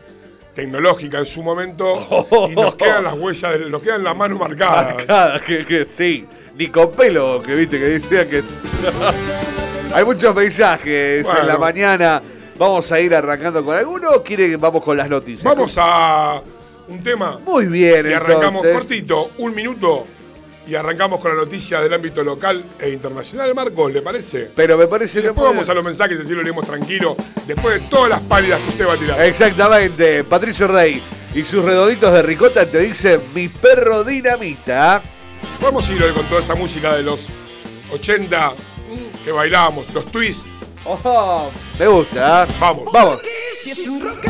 tecnológica 0.55 1.18
en 1.18 1.26
su 1.26 1.42
momento, 1.42 2.26
y 2.50 2.55
nos 2.55 2.74
quedan 2.76 3.05
las 3.05 3.14
huellas, 3.14 3.59
de- 3.59 3.70
nos 3.70 3.83
quedan 3.83 4.05
las 4.05 4.16
manos 4.16 4.38
marcadas. 4.38 4.94
Marcada, 4.94 5.40
que, 5.40 5.64
que 5.66 5.85
sí. 5.92 6.24
Ni 6.57 6.68
con 6.68 6.92
pelo, 6.92 7.42
que 7.44 7.55
viste, 7.55 7.79
que 7.79 7.85
decía 7.85 8.26
que. 8.29 8.42
Hay 9.94 10.05
muchos 10.05 10.35
mensajes 10.35 11.26
en 11.40 11.46
la 11.46 11.59
mañana. 11.59 12.22
Vamos 12.59 12.90
a 12.90 12.98
ir 13.00 13.14
arrancando 13.14 13.62
con 13.64 13.76
alguno 13.76 14.11
o 14.12 14.22
quiere 14.22 14.48
que 14.48 14.57
vamos 14.57 14.83
con 14.83 14.96
las 14.96 15.09
noticias? 15.11 15.44
Vamos 15.44 15.76
a 15.79 16.40
un 16.88 17.03
tema 17.03 17.38
Muy 17.44 17.66
bien, 17.66 18.09
y 18.09 18.12
arrancamos 18.12 18.64
entonces. 18.64 18.75
cortito, 18.75 19.31
un 19.38 19.55
minuto, 19.55 20.07
y 20.66 20.75
arrancamos 20.75 21.20
con 21.20 21.31
la 21.37 21.42
noticia 21.44 21.81
del 21.81 21.92
ámbito 21.92 22.22
local 22.25 22.64
e 22.79 22.90
internacional. 22.90 23.55
Marcos, 23.55 23.92
¿le 23.92 24.03
parece? 24.03 24.51
Pero 24.55 24.77
me 24.77 24.87
parece 24.87 25.18
Y 25.18 25.22
que 25.22 25.29
después 25.29 25.46
vamos 25.46 25.68
a 25.68 25.75
los 25.75 25.85
mensajes, 25.85 26.20
así 26.20 26.33
lo 26.33 26.42
leemos 26.42 26.66
tranquilo, 26.66 27.16
después 27.46 27.81
de 27.81 27.88
todas 27.88 28.11
las 28.11 28.20
pálidas 28.22 28.61
que 28.61 28.68
usted 28.70 28.87
va 28.87 28.94
a 28.94 28.99
tirar. 28.99 29.20
Exactamente, 29.22 30.25
Patricio 30.25 30.66
Rey 30.66 31.03
y 31.35 31.44
sus 31.44 31.64
redonditos 31.64 32.12
de 32.12 32.22
ricota 32.22 32.66
te 32.66 32.81
dicen 32.81 33.20
mi 33.35 33.49
perro 33.49 34.03
dinamita. 34.03 35.03
Vamos 35.61 35.88
a 35.88 35.92
ir 35.92 36.03
hoy 36.03 36.12
con 36.12 36.25
toda 36.27 36.42
esa 36.42 36.55
música 36.55 36.96
de 36.96 37.03
los 37.03 37.29
80 37.92 38.51
mm, 38.51 39.25
que 39.25 39.33
bailábamos, 39.33 39.92
los 39.92 40.07
twists. 40.07 40.46
Ojo, 40.85 41.51
me 41.79 41.87
gusta. 41.87 42.46
Vamos. 42.61 42.92
Vamos. 42.92 43.20
Si 43.61 43.70
es 43.70 43.87
un 43.87 44.01
rock 44.01 44.25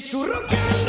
Porque 0.00 0.56
si 0.56 0.79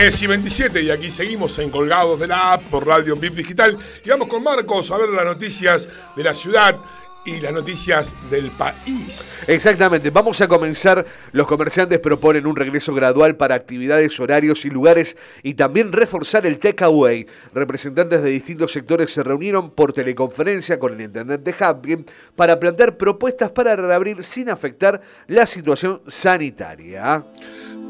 10 0.00 0.22
y 0.22 0.26
27 0.28 0.82
y 0.82 0.90
aquí 0.90 1.10
seguimos 1.10 1.58
en 1.58 1.70
Colgados 1.70 2.20
de 2.20 2.28
la 2.28 2.52
App 2.52 2.62
por 2.70 2.86
Radio 2.86 3.16
VIP 3.16 3.34
Digital 3.34 3.76
y 4.04 4.08
vamos 4.08 4.28
con 4.28 4.44
Marcos 4.44 4.92
a 4.92 4.96
ver 4.96 5.08
las 5.08 5.24
noticias 5.24 5.88
de 6.14 6.22
la 6.22 6.36
ciudad 6.36 6.76
y 7.24 7.40
las 7.40 7.52
noticias 7.52 8.14
del 8.30 8.52
país. 8.52 9.42
Exactamente, 9.48 10.10
vamos 10.10 10.40
a 10.40 10.46
comenzar. 10.46 11.04
Los 11.32 11.48
comerciantes 11.48 11.98
proponen 11.98 12.46
un 12.46 12.54
regreso 12.54 12.94
gradual 12.94 13.36
para 13.36 13.56
actividades, 13.56 14.18
horarios 14.20 14.64
y 14.64 14.70
lugares 14.70 15.16
y 15.42 15.54
también 15.54 15.90
reforzar 15.90 16.46
el 16.46 16.58
takeaway. 16.58 17.26
Representantes 17.52 18.22
de 18.22 18.30
distintos 18.30 18.72
sectores 18.72 19.10
se 19.10 19.24
reunieron 19.24 19.72
por 19.72 19.92
teleconferencia 19.92 20.78
con 20.78 20.94
el 20.94 21.00
intendente 21.00 21.52
Hapkin 21.58 22.06
para 22.36 22.60
plantear 22.60 22.96
propuestas 22.96 23.50
para 23.50 23.74
reabrir 23.74 24.22
sin 24.22 24.48
afectar 24.48 25.00
la 25.26 25.44
situación 25.44 26.02
sanitaria. 26.06 27.24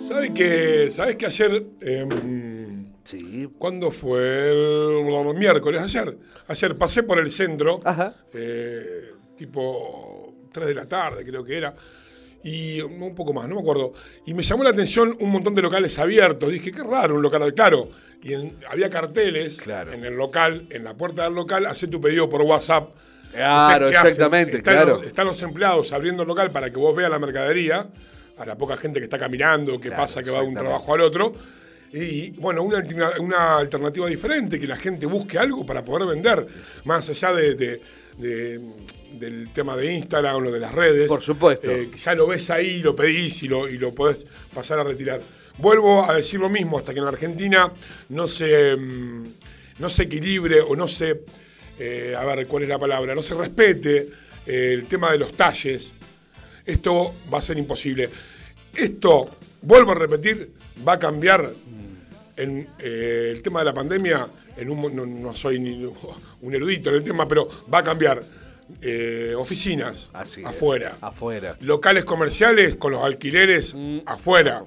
¿Sabes 0.01 0.31
que, 0.31 0.91
¿Sabes 0.91 1.17
que 1.17 1.27
ayer, 1.27 1.65
em, 1.81 2.93
Sí. 3.05 3.49
cuándo 3.59 3.91
fue? 3.91 4.51
El 4.51 5.35
miércoles, 5.35 5.81
ayer. 5.81 6.17
Ayer 6.47 6.77
pasé 6.77 7.03
por 7.03 7.19
el 7.19 7.31
centro, 7.31 7.81
Ajá. 7.85 8.15
eh, 8.33 9.13
tipo 9.37 10.35
3 10.53 10.69
de 10.69 10.75
la 10.75 10.87
tarde 10.89 11.25
creo 11.25 11.45
que 11.45 11.57
era, 11.57 11.75
y 12.43 12.81
un 12.81 13.15
poco 13.15 13.33
más, 13.33 13.49
no 13.49 13.57
me 13.57 13.61
acuerdo. 13.61 13.93
Y 14.27 14.35
me 14.35 14.43
llamó 14.43 14.63
la 14.65 14.71
atención 14.71 15.17
un 15.21 15.31
montón 15.31 15.55
de 15.55 15.63
locales 15.63 15.99
abiertos. 15.99 16.51
Dije, 16.53 16.71
qué 16.73 16.83
raro 16.83 17.15
un 17.17 17.23
local, 17.23 17.53
claro. 17.55 17.91
Y 18.23 18.33
en- 18.35 18.57
había 18.71 18.89
carteles 18.91 19.59
Claro. 19.59 19.93
en 19.93 20.05
el 20.05 20.15
local, 20.15 20.67
en 20.71 20.85
la 20.85 20.97
puerta 20.97 21.25
del 21.25 21.35
local, 21.35 21.67
hace 21.67 21.87
tu 21.89 22.01
pedido 22.01 22.29
por 22.29 22.43
WhatsApp. 22.43 22.95
Claro, 23.33 23.89
Entonces, 23.89 23.91
¿qué 23.91 23.97
hacen? 23.97 24.09
exactamente, 24.09 24.57
Están 24.57 24.75
claro. 24.75 24.97
los- 24.97 25.07
están 25.07 25.27
los 25.27 25.43
empleados 25.43 25.93
abriendo 25.93 26.23
el 26.23 26.29
local 26.29 26.51
para 26.51 26.71
que 26.71 26.79
vos 26.79 26.95
veas 26.97 27.11
la 27.11 27.19
mercadería, 27.19 27.89
a 28.39 28.47
la 28.47 28.57
poca 28.57 28.77
gente 28.77 29.01
que 29.01 29.05
está 29.05 29.19
caminando, 29.19 29.81
que 29.81 29.89
Claro, 29.89 30.03
pasa, 30.05 30.23
que 30.23 30.31
va 30.31 30.41
de 30.41 30.47
un 30.47 30.55
trabajo 30.55 30.95
al 30.95 31.01
otro. 31.01 31.35
Y 31.93 32.31
bueno, 32.33 32.63
una, 32.63 32.85
una 33.19 33.57
alternativa 33.59 34.07
diferente, 34.07 34.61
que 34.61 34.67
la 34.67 34.77
gente 34.77 35.07
busque 35.07 35.39
algo 35.39 35.65
para 35.65 35.83
poder 35.85 36.07
vender, 36.09 36.47
más 36.85 37.09
allá 37.09 37.33
de, 37.33 37.55
de- 37.55 37.81
de- 38.19 38.61
del 39.19 39.49
tema 39.55 39.75
de 39.77 39.95
Instagram 39.95 40.37
o 40.47 40.51
de 40.51 40.61
las 40.61 40.73
redes. 40.75 41.09
Por 41.09 41.23
supuesto. 41.23 41.71
Eh, 41.71 41.89
ya 41.99 42.15
lo 42.15 42.27
ves 42.27 42.51
ahí, 42.51 42.83
lo 42.83 42.95
pedís 42.95 43.43
y 43.43 43.49
lo, 43.49 43.67
y 43.69 43.79
lo 43.79 43.95
podés 43.95 44.27
pasar 44.53 44.79
a 44.79 44.85
retirar. 44.85 45.21
Vuelvo 45.57 46.05
a 46.09 46.15
decir 46.15 46.39
lo 46.39 46.51
mismo, 46.51 46.79
hasta 46.79 46.93
que 46.93 46.99
en 46.99 47.05
la 47.07 47.11
Argentina 47.11 47.73
no 48.11 48.29
se, 48.29 48.77
mm, 48.77 49.27
no 49.79 49.89
se 49.89 50.03
equilibre 50.03 50.61
o 50.61 50.77
no 50.77 50.87
se, 50.87 51.23
eh, 51.79 52.15
a 52.17 52.23
ver 52.27 52.47
cuál 52.47 52.65
es 52.65 52.69
la 52.69 52.79
palabra, 52.79 53.15
no 53.15 53.23
se 53.23 53.35
respete 53.35 54.09
eh, 54.47 54.73
el 54.75 54.85
tema 54.85 55.11
de 55.11 55.19
los 55.19 55.33
talles, 55.33 55.91
esto 56.69 57.15
va 57.33 57.39
a 57.39 57.43
ser 57.43 57.59
imposible. 57.59 58.09
Esto, 58.75 59.31
vuelvo 59.63 59.93
a 59.93 59.95
repetir, 59.95 60.53
va 60.87 60.93
a 60.93 60.99
cambiar 60.99 61.51
en 62.37 62.69
eh, 62.79 63.31
el 63.35 63.43
tema 63.43 63.61
de 63.61 63.65
la 63.65 63.75
pandemia. 63.75 64.29
En 64.57 64.71
un, 64.71 64.95
no, 64.95 65.07
no 65.07 65.35
soy 65.35 65.59
ni 65.59 65.85
un 66.43 66.55
erudito 66.55 66.91
en 66.91 66.97
el 66.97 67.03
tema, 67.03 67.27
pero 67.27 67.49
va 67.73 67.79
a 67.79 67.83
cambiar 67.85 68.23
eh, 68.83 69.35
oficinas 69.37 70.11
Así 70.13 70.43
es. 70.43 70.47
afuera, 70.47 70.99
Afuera. 71.01 71.57
locales 71.61 72.05
comerciales 72.05 72.75
con 72.77 72.93
los 72.93 73.03
alquileres 73.03 73.75
afuera. 74.05 74.63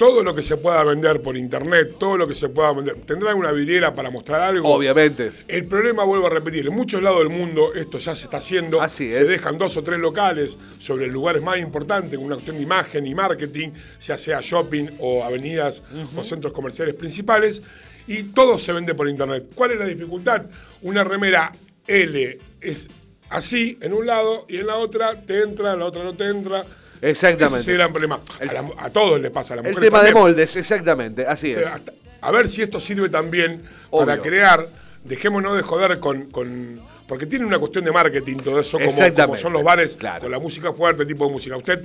Todo 0.00 0.22
lo 0.22 0.34
que 0.34 0.42
se 0.42 0.56
pueda 0.56 0.82
vender 0.82 1.20
por 1.20 1.36
internet, 1.36 1.96
todo 1.98 2.16
lo 2.16 2.26
que 2.26 2.34
se 2.34 2.48
pueda 2.48 2.72
vender. 2.72 3.02
¿Tendrán 3.04 3.36
una 3.36 3.52
vidriera 3.52 3.94
para 3.94 4.08
mostrar 4.08 4.40
algo? 4.40 4.66
Obviamente. 4.66 5.30
El 5.46 5.66
problema, 5.66 6.04
vuelvo 6.04 6.26
a 6.26 6.30
repetir, 6.30 6.66
en 6.68 6.72
muchos 6.72 7.02
lados 7.02 7.18
del 7.18 7.28
mundo 7.28 7.74
esto 7.74 7.98
ya 7.98 8.14
se 8.14 8.24
está 8.24 8.38
haciendo. 8.38 8.80
Así 8.80 9.12
Se 9.12 9.20
es. 9.20 9.28
dejan 9.28 9.58
dos 9.58 9.76
o 9.76 9.84
tres 9.84 9.98
locales 9.98 10.56
sobre 10.78 11.06
lugares 11.08 11.42
más 11.42 11.58
importantes, 11.58 12.16
con 12.16 12.24
una 12.24 12.36
cuestión 12.36 12.56
de 12.56 12.62
imagen 12.62 13.06
y 13.06 13.14
marketing, 13.14 13.72
ya 14.00 14.16
sea 14.16 14.40
shopping 14.40 14.86
o 15.00 15.22
avenidas 15.22 15.82
o 16.16 16.24
centros 16.24 16.54
comerciales 16.54 16.94
principales, 16.94 17.60
y 18.06 18.22
todo 18.22 18.58
se 18.58 18.72
vende 18.72 18.94
por 18.94 19.06
internet. 19.06 19.48
¿Cuál 19.54 19.72
es 19.72 19.80
la 19.80 19.84
dificultad? 19.84 20.46
Una 20.80 21.04
remera 21.04 21.52
L 21.86 22.38
es 22.62 22.88
así 23.28 23.76
en 23.82 23.92
un 23.92 24.06
lado 24.06 24.46
y 24.48 24.56
en 24.56 24.66
la 24.66 24.76
otra 24.76 25.20
te 25.26 25.42
entra, 25.42 25.74
en 25.74 25.80
la 25.80 25.84
otra 25.84 26.04
no 26.04 26.14
te 26.14 26.26
entra. 26.26 26.64
Exactamente. 27.02 27.60
Ese 27.60 27.62
es 27.62 27.68
el 27.68 27.74
gran 27.76 27.92
problema. 27.92 28.20
A, 28.40 28.44
la- 28.44 28.70
a 28.78 28.90
todos 28.90 29.20
les 29.20 29.30
pasa, 29.30 29.54
a 29.54 29.56
las 29.58 29.66
El 29.66 29.72
mujeres 29.72 29.90
tema 29.90 30.02
de 30.04 30.12
moldes, 30.14 30.56
exactamente, 30.56 31.26
así 31.26 31.54
O 31.54 31.60
es. 31.60 31.66
hasta- 31.66 31.92
a 32.20 32.30
ver 32.30 32.48
si 32.48 32.62
esto 32.62 32.78
sirve 32.80 33.08
también 33.08 33.62
Obvio. 33.90 34.06
para 34.06 34.20
crear, 34.22 34.68
dejémonos 35.04 35.56
de 35.56 35.62
joder 35.62 35.98
con, 35.98 36.30
con- 36.30 36.80
porque 37.08 37.26
tiene 37.26 37.44
una 37.46 37.58
cuestión 37.58 37.84
de 37.84 37.90
marketing 37.92 38.36
todo 38.38 38.60
eso, 38.60 38.78
como, 38.78 39.36
son 39.36 39.52
los 39.52 39.64
bares 39.64 39.96
Claro. 39.96 40.22
con 40.22 40.30
la 40.30 40.38
música 40.38 40.72
fuerte, 40.72 41.04
tipo 41.06 41.26
de 41.26 41.32
música. 41.32 41.56
Usted, 41.56 41.82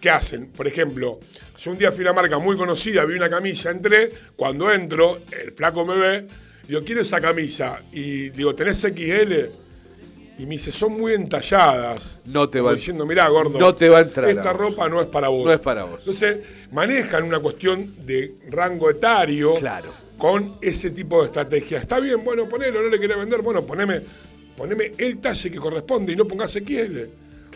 ¿qué 0.00 0.10
hacen? 0.10 0.48
Por 0.48 0.66
ejemplo, 0.66 1.18
yo 1.58 1.70
un 1.70 1.78
día 1.78 1.90
fui 1.90 2.04
a 2.06 2.10
una 2.10 2.20
marca 2.20 2.38
muy 2.38 2.56
conocida, 2.56 3.04
vi 3.06 3.14
una 3.14 3.30
camisa, 3.30 3.70
entré, 3.70 4.12
cuando 4.36 4.70
entro, 4.70 5.20
el 5.32 5.52
flaco 5.52 5.84
me 5.86 5.96
ve, 5.96 6.26
digo, 6.68 6.82
quiero 6.84 7.00
esa 7.00 7.20
camisa, 7.20 7.80
y 7.92 8.28
digo, 8.30 8.54
¿tenés 8.54 8.78
XL? 8.82 9.50
Y 10.38 10.44
me 10.44 10.56
dice, 10.56 10.70
son 10.70 10.92
muy 11.00 11.14
entalladas. 11.14 12.18
No 12.26 12.48
te 12.50 12.60
va- 12.60 12.74
diciendo, 12.74 13.06
mirá, 13.06 13.26
gordo. 13.28 13.58
no 13.58 13.74
te 13.74 13.88
va 13.88 13.98
a 13.98 14.02
entrar 14.02 14.28
Esta 14.28 14.50
a 14.50 14.52
ropa 14.52 14.88
no 14.88 15.00
es 15.00 15.06
para 15.06 15.28
vos. 15.28 15.44
No 15.46 15.52
es 15.52 15.58
para 15.60 15.84
vos. 15.84 16.00
Entonces, 16.00 16.38
manejan 16.72 17.24
una 17.24 17.38
cuestión 17.40 17.94
de 18.04 18.34
rango 18.50 18.90
etario 18.90 19.54
Claro. 19.54 19.92
con 20.18 20.58
ese 20.60 20.90
tipo 20.90 21.20
de 21.20 21.26
estrategia. 21.26 21.78
Está 21.78 22.00
bien, 22.00 22.22
bueno, 22.22 22.46
ponelo, 22.48 22.82
no 22.82 22.88
le 22.88 22.98
querés 23.00 23.16
vender, 23.16 23.40
bueno, 23.40 23.64
poneme, 23.64 24.02
poneme 24.56 24.92
el 24.98 25.18
talle 25.18 25.50
que 25.50 25.58
corresponde 25.58 26.12
y 26.12 26.16
no 26.16 26.26
pongas 26.26 26.52
XL. 26.52 27.04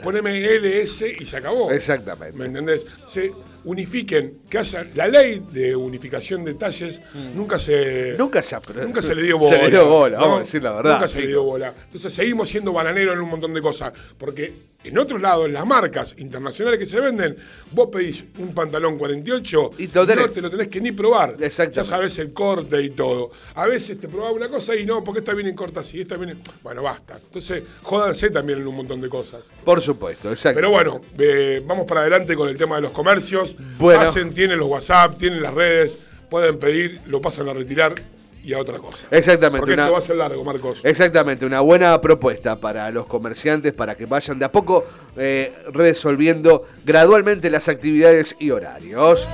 Poneme 0.02 0.40
LS 0.40 1.02
y 1.20 1.26
se 1.26 1.36
acabó. 1.36 1.70
Exactamente. 1.70 2.38
¿Me 2.38 2.46
entendés? 2.46 2.86
Se 3.04 3.30
unifiquen, 3.64 4.40
que 4.48 4.58
haya 4.58 4.86
la 4.94 5.08
ley 5.08 5.42
de 5.52 5.76
unificación 5.76 6.44
de 6.44 6.54
talles 6.54 7.00
nunca 7.34 7.58
se 7.58 7.80
Mm. 7.80 8.16
Nunca 8.18 8.42
se 8.42 8.56
nunca 8.84 9.02
se 9.02 9.14
le 9.14 9.22
dio 9.22 9.38
bola. 9.38 9.50
Se 9.56 9.62
le 9.62 9.70
dio 9.70 9.86
bola, 9.86 10.16
¿no? 10.16 10.22
vamos 10.22 10.36
a 10.38 10.40
decir 10.40 10.62
la 10.62 10.72
verdad. 10.72 10.94
Nunca 10.94 11.08
se 11.08 11.20
le 11.20 11.28
dio 11.28 11.42
bola. 11.42 11.74
Entonces 11.84 12.12
seguimos 12.12 12.48
siendo 12.48 12.72
bananeros 12.72 13.14
en 13.14 13.20
un 13.20 13.28
montón 13.28 13.54
de 13.54 13.60
cosas. 13.60 13.92
Porque 14.16 14.52
en 14.82 14.96
otros 14.98 15.20
lados, 15.20 15.46
en 15.46 15.52
las 15.52 15.66
marcas 15.66 16.14
internacionales 16.18 16.78
que 16.78 16.86
se 16.86 17.00
venden, 17.00 17.36
vos 17.72 17.88
pedís 17.92 18.24
un 18.38 18.54
pantalón 18.54 18.96
48 18.96 19.72
Y 19.76 19.88
te 19.88 19.98
no 19.98 20.06
te 20.06 20.40
lo 20.40 20.50
tenés 20.50 20.68
que 20.68 20.80
ni 20.80 20.92
probar. 20.92 21.36
Ya 21.38 21.84
sabes 21.84 22.18
el 22.18 22.32
corte 22.32 22.80
y 22.82 22.90
todo. 22.90 23.30
A 23.54 23.66
veces 23.66 24.00
te 24.00 24.08
probaba 24.08 24.32
una 24.32 24.48
cosa 24.48 24.74
y 24.74 24.86
no, 24.86 25.04
porque 25.04 25.20
esta 25.20 25.34
viene 25.34 25.50
en 25.50 25.56
corta 25.56 25.80
así, 25.80 26.00
esta 26.00 26.16
viene. 26.16 26.36
Bueno, 26.62 26.82
basta. 26.82 27.18
Entonces, 27.22 27.62
jódanse 27.82 28.30
también 28.30 28.60
en 28.60 28.66
un 28.66 28.76
montón 28.76 29.00
de 29.00 29.08
cosas. 29.08 29.42
Por 29.64 29.80
supuesto, 29.82 30.30
exacto. 30.30 30.56
Pero 30.56 30.70
bueno, 30.70 31.00
eh, 31.18 31.62
vamos 31.66 31.86
para 31.86 32.00
adelante 32.00 32.34
con 32.34 32.48
el 32.48 32.56
tema 32.56 32.76
de 32.76 32.82
los 32.82 32.92
comercios. 32.92 33.49
Bueno. 33.78 34.00
Pasen, 34.04 34.32
tienen 34.34 34.58
los 34.58 34.68
WhatsApp, 34.68 35.18
tienen 35.18 35.42
las 35.42 35.54
redes, 35.54 35.96
pueden 36.28 36.58
pedir, 36.58 37.00
lo 37.06 37.20
pasan 37.20 37.48
a 37.48 37.52
retirar 37.52 37.94
y 38.42 38.54
a 38.54 38.58
otra 38.58 38.78
cosa. 38.78 39.06
Exactamente, 39.10 39.58
Porque 39.60 39.74
una- 39.74 39.82
esto 39.84 39.92
va 39.92 39.98
a 39.98 40.02
ser 40.02 40.16
largo, 40.16 40.42
Marcos. 40.44 40.80
Exactamente, 40.82 41.44
una 41.44 41.60
buena 41.60 42.00
propuesta 42.00 42.56
para 42.58 42.90
los 42.90 43.06
comerciantes 43.06 43.74
para 43.74 43.94
que 43.96 44.06
vayan 44.06 44.38
de 44.38 44.44
a 44.46 44.52
poco 44.52 44.86
eh, 45.16 45.52
resolviendo 45.72 46.66
gradualmente 46.84 47.50
las 47.50 47.68
actividades 47.68 48.34
y 48.38 48.50
horarios. 48.50 49.28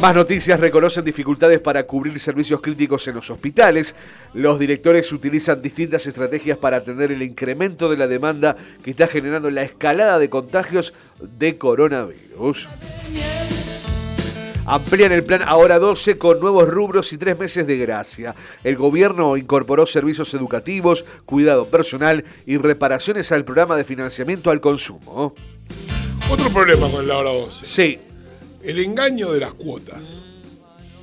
Más 0.00 0.14
noticias 0.14 0.60
reconocen 0.60 1.04
dificultades 1.06 1.58
para 1.58 1.84
cubrir 1.84 2.20
servicios 2.20 2.60
críticos 2.60 3.08
en 3.08 3.14
los 3.14 3.30
hospitales. 3.30 3.94
Los 4.34 4.58
directores 4.58 5.10
utilizan 5.10 5.60
distintas 5.60 6.06
estrategias 6.06 6.58
para 6.58 6.76
atender 6.76 7.12
el 7.12 7.22
incremento 7.22 7.88
de 7.88 7.96
la 7.96 8.06
demanda 8.06 8.56
que 8.84 8.90
está 8.90 9.06
generando 9.06 9.48
la 9.50 9.62
escalada 9.62 10.18
de 10.18 10.28
contagios 10.28 10.92
de 11.38 11.56
coronavirus. 11.56 12.68
Amplían 14.66 15.12
el 15.12 15.24
plan 15.24 15.42
Ahora 15.46 15.78
12 15.78 16.18
con 16.18 16.40
nuevos 16.40 16.68
rubros 16.68 17.12
y 17.14 17.18
tres 17.18 17.38
meses 17.38 17.66
de 17.66 17.78
gracia. 17.78 18.34
El 18.64 18.76
gobierno 18.76 19.36
incorporó 19.38 19.86
servicios 19.86 20.34
educativos, 20.34 21.06
cuidado 21.24 21.68
personal 21.68 22.24
y 22.44 22.58
reparaciones 22.58 23.32
al 23.32 23.44
programa 23.44 23.76
de 23.76 23.84
financiamiento 23.84 24.50
al 24.50 24.60
consumo. 24.60 25.34
Otro 26.28 26.50
problema 26.50 26.90
con 26.90 27.06
la 27.06 27.16
hora 27.16 27.30
12. 27.30 27.64
Sí, 27.64 28.00
El 28.66 28.78
engaño 28.80 29.32
de 29.32 29.40
las 29.40 29.54
cuotas. 29.54 30.22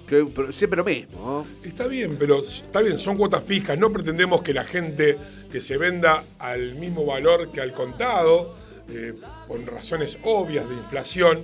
que- 0.08 0.26
pero 0.26 0.52
siempre 0.52 0.78
lo 0.78 0.84
mismo. 0.84 1.47
Está 1.63 1.88
bien, 1.88 2.17
pero 2.19 2.41
está 2.43 2.82
bien, 2.82 2.99
son 2.99 3.17
cuotas 3.17 3.43
fijas. 3.43 3.80
No 3.80 3.91
pretendemos 3.91 4.43
que 4.43 4.54
la 4.54 4.65
gente 4.65 5.17
que 5.49 5.62
se 5.62 5.78
venda 5.78 6.26
al 6.39 6.76
mismo 6.76 7.06
valor 7.06 7.52
que 7.54 7.62
al 7.62 7.73
contado, 7.73 8.54
eh, 8.89 9.13
por 9.47 9.63
razones 9.65 10.17
obvias 10.23 10.67
de 10.69 10.76
inflación, 10.76 11.43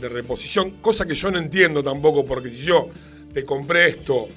de 0.00 0.08
reposición, 0.08 0.78
cosa 0.80 1.04
que 1.06 1.14
yo 1.14 1.30
no 1.30 1.38
entiendo 1.38 1.84
tampoco, 1.84 2.24
porque 2.24 2.48
si 2.48 2.62
yo 2.62 2.88
te 3.34 3.44
compré 3.44 3.90
esto 3.90 4.28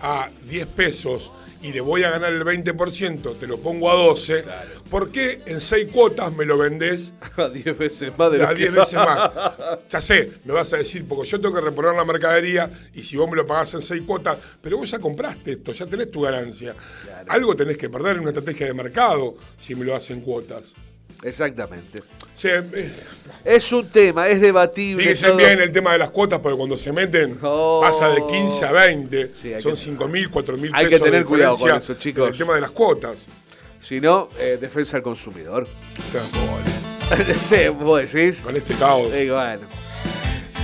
a 0.00 0.28
10 0.50 0.66
pesos 0.66 1.30
y 1.64 1.72
le 1.72 1.80
voy 1.80 2.02
a 2.02 2.10
ganar 2.10 2.30
el 2.30 2.44
20%, 2.44 3.38
te 3.38 3.46
lo 3.46 3.56
pongo 3.56 3.90
a 3.90 3.94
12, 3.94 4.44
¿por 4.90 5.10
qué 5.10 5.40
en 5.46 5.62
6 5.62 5.88
cuotas 5.90 6.30
me 6.36 6.44
lo 6.44 6.58
vendés 6.58 7.14
A 7.38 7.48
10 7.48 7.78
veces 7.78 8.18
más 8.18 8.30
de 8.32 8.38
lo 8.38 8.44
a 8.44 8.48
que 8.50 8.68
10 8.68 8.74
veces 8.74 8.94
más? 8.94 9.30
Ya 9.90 10.00
sé, 10.02 10.30
me 10.44 10.52
vas 10.52 10.70
a 10.74 10.76
decir, 10.76 11.06
porque 11.08 11.26
yo 11.26 11.40
tengo 11.40 11.54
que 11.54 11.62
reponer 11.62 11.94
la 11.94 12.04
mercadería 12.04 12.70
y 12.92 13.02
si 13.02 13.16
vos 13.16 13.30
me 13.30 13.36
lo 13.36 13.46
pagás 13.46 13.72
en 13.72 13.80
6 13.80 14.02
cuotas, 14.02 14.36
pero 14.60 14.76
vos 14.76 14.90
ya 14.90 14.98
compraste 14.98 15.52
esto, 15.52 15.72
ya 15.72 15.86
tenés 15.86 16.10
tu 16.10 16.20
ganancia. 16.20 16.74
Algo 17.28 17.56
tenés 17.56 17.78
que 17.78 17.88
perder 17.88 18.16
en 18.16 18.20
una 18.20 18.30
estrategia 18.30 18.66
de 18.66 18.74
mercado 18.74 19.34
si 19.56 19.74
me 19.74 19.86
lo 19.86 19.96
hacen 19.96 20.20
cuotas. 20.20 20.74
Exactamente. 21.24 22.02
Sea, 22.36 22.58
eh, 22.72 22.92
Es 23.44 23.72
un 23.72 23.88
tema, 23.88 24.28
es 24.28 24.40
debatible. 24.40 25.02
Fíjense 25.02 25.26
todo. 25.28 25.36
bien 25.38 25.60
el 25.60 25.72
tema 25.72 25.92
de 25.92 25.98
las 25.98 26.10
cuotas, 26.10 26.38
porque 26.40 26.56
cuando 26.56 26.76
se 26.76 26.92
meten 26.92 27.38
Oh. 27.42 27.80
pasa 27.82 28.08
de 28.10 28.26
15 28.26 28.64
a 28.66 28.72
20, 28.72 29.30
Sí, 29.40 29.54
hay 29.54 29.60
son 29.62 29.72
que- 29.72 29.76
5 29.78 30.06
mil, 30.08 30.30
4 30.30 30.56
mil 30.58 30.70
hay 30.74 30.86
pesos. 30.86 31.00
que 31.00 31.04
tener 31.04 31.24
cuidado 31.24 31.56
con 31.56 31.70
eso, 31.70 31.94
chicos. 31.94 32.30
El 32.30 32.36
tema 32.38 32.54
de 32.54 32.60
las 32.60 32.70
cuotas. 32.70 33.16
Si 33.82 34.00
no, 34.00 34.28
eh, 34.38 34.58
defensa 34.60 34.96
al 34.98 35.02
consumidor. 35.02 35.66
O 35.66 36.12
sea, 36.12 37.34
sí, 37.48 37.68
vos 37.68 38.12
decís. 38.12 38.40
Con 38.40 38.56
este 38.56 38.74
caos. 38.74 39.08
Y 39.14 39.28
bueno. 39.28 39.60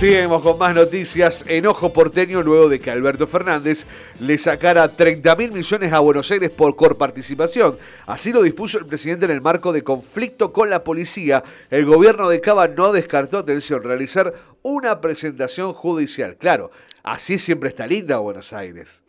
Seguimos 0.01 0.41
con 0.41 0.57
más 0.57 0.73
noticias. 0.73 1.45
Enojo 1.47 1.93
porteño 1.93 2.41
luego 2.41 2.69
de 2.69 2.79
que 2.79 2.89
Alberto 2.89 3.27
Fernández 3.27 3.85
le 4.19 4.39
sacara 4.39 4.87
30 4.95 5.35
mil 5.35 5.51
millones 5.51 5.93
a 5.93 5.99
Buenos 5.99 6.31
Aires 6.31 6.49
por 6.49 6.75
corparticipación. 6.75 7.77
Así 8.07 8.33
lo 8.33 8.41
dispuso 8.41 8.79
el 8.79 8.87
presidente 8.87 9.25
en 9.25 9.31
el 9.31 9.41
marco 9.41 9.71
de 9.71 9.83
conflicto 9.83 10.51
con 10.51 10.71
la 10.71 10.83
policía. 10.83 11.43
El 11.69 11.85
gobierno 11.85 12.29
de 12.29 12.41
Cava 12.41 12.67
no 12.67 12.91
descartó, 12.91 13.37
atención, 13.37 13.83
realizar 13.83 14.33
una 14.63 14.99
presentación 15.01 15.71
judicial. 15.71 16.35
Claro, 16.35 16.71
así 17.03 17.37
siempre 17.37 17.69
está 17.69 17.85
linda 17.85 18.17
Buenos 18.17 18.53
Aires. 18.53 19.03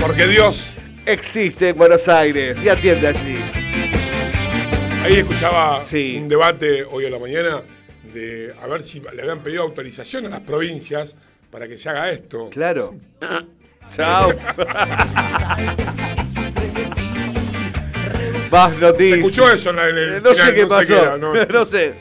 Porque 0.00 0.26
Dios, 0.28 0.74
Existe 1.04 1.68
en 1.68 1.76
Buenos 1.76 2.08
Aires 2.08 2.58
y 2.64 2.70
atiende 2.70 3.08
allí. 3.08 3.36
ahí 5.04 5.16
escuchaba 5.16 5.82
Sí. 5.82 6.16
un 6.22 6.28
debate 6.30 6.84
hoy 6.84 7.04
a 7.04 7.10
la 7.10 7.18
mañana 7.18 7.62
de 8.12 8.54
a 8.60 8.66
ver 8.66 8.82
si 8.82 9.00
le 9.00 9.22
habían 9.22 9.42
pedido 9.42 9.62
autorización 9.62 10.26
a 10.26 10.28
las 10.28 10.40
provincias 10.40 11.14
para 11.50 11.68
que 11.68 11.78
se 11.78 11.88
haga 11.88 12.10
esto. 12.10 12.50
Claro. 12.50 12.94
Chao. 13.90 14.32
Más 18.50 18.72
¿Se 18.74 18.80
noticias. 18.80 19.18
escuchó 19.18 19.50
eso 19.50 19.70
en, 19.70 19.78
el 19.78 20.22
No 20.22 20.34
sé 20.34 20.54
qué 20.54 20.66
pasó. 20.66 21.02
era, 21.02 21.18
no. 21.18 21.32
no 21.44 21.64
sé. 21.64 21.94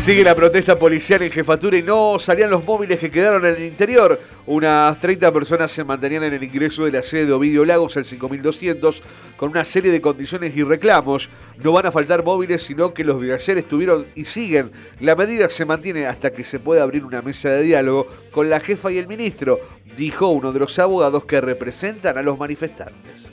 Sigue 0.00 0.24
la 0.24 0.34
protesta 0.34 0.78
policial 0.78 1.20
en 1.20 1.30
jefatura 1.30 1.76
y 1.76 1.82
no 1.82 2.18
salían 2.18 2.48
los 2.48 2.64
móviles 2.64 2.98
que 2.98 3.10
quedaron 3.10 3.44
en 3.44 3.56
el 3.56 3.64
interior. 3.64 4.18
Unas 4.46 4.98
30 4.98 5.30
personas 5.30 5.70
se 5.70 5.84
mantenían 5.84 6.24
en 6.24 6.32
el 6.32 6.42
ingreso 6.42 6.86
de 6.86 6.92
la 6.92 7.02
sede 7.02 7.26
de 7.26 7.32
Ovidio 7.32 7.66
Lagos 7.66 7.98
al 7.98 8.06
5200 8.06 9.02
con 9.36 9.50
una 9.50 9.62
serie 9.62 9.92
de 9.92 10.00
condiciones 10.00 10.56
y 10.56 10.62
reclamos. 10.62 11.28
No 11.62 11.72
van 11.72 11.84
a 11.84 11.92
faltar 11.92 12.24
móviles, 12.24 12.62
sino 12.62 12.94
que 12.94 13.04
los 13.04 13.20
de 13.20 13.34
ayer 13.34 13.58
estuvieron 13.58 14.06
y 14.14 14.24
siguen. 14.24 14.72
La 15.00 15.16
medida 15.16 15.50
se 15.50 15.66
mantiene 15.66 16.06
hasta 16.06 16.32
que 16.32 16.44
se 16.44 16.58
pueda 16.58 16.82
abrir 16.82 17.04
una 17.04 17.20
mesa 17.20 17.50
de 17.50 17.62
diálogo 17.62 18.06
con 18.30 18.48
la 18.48 18.58
jefa 18.58 18.90
y 18.90 18.96
el 18.96 19.06
ministro, 19.06 19.60
dijo 19.98 20.28
uno 20.28 20.50
de 20.50 20.60
los 20.60 20.78
abogados 20.78 21.26
que 21.26 21.42
representan 21.42 22.16
a 22.16 22.22
los 22.22 22.38
manifestantes. 22.38 23.30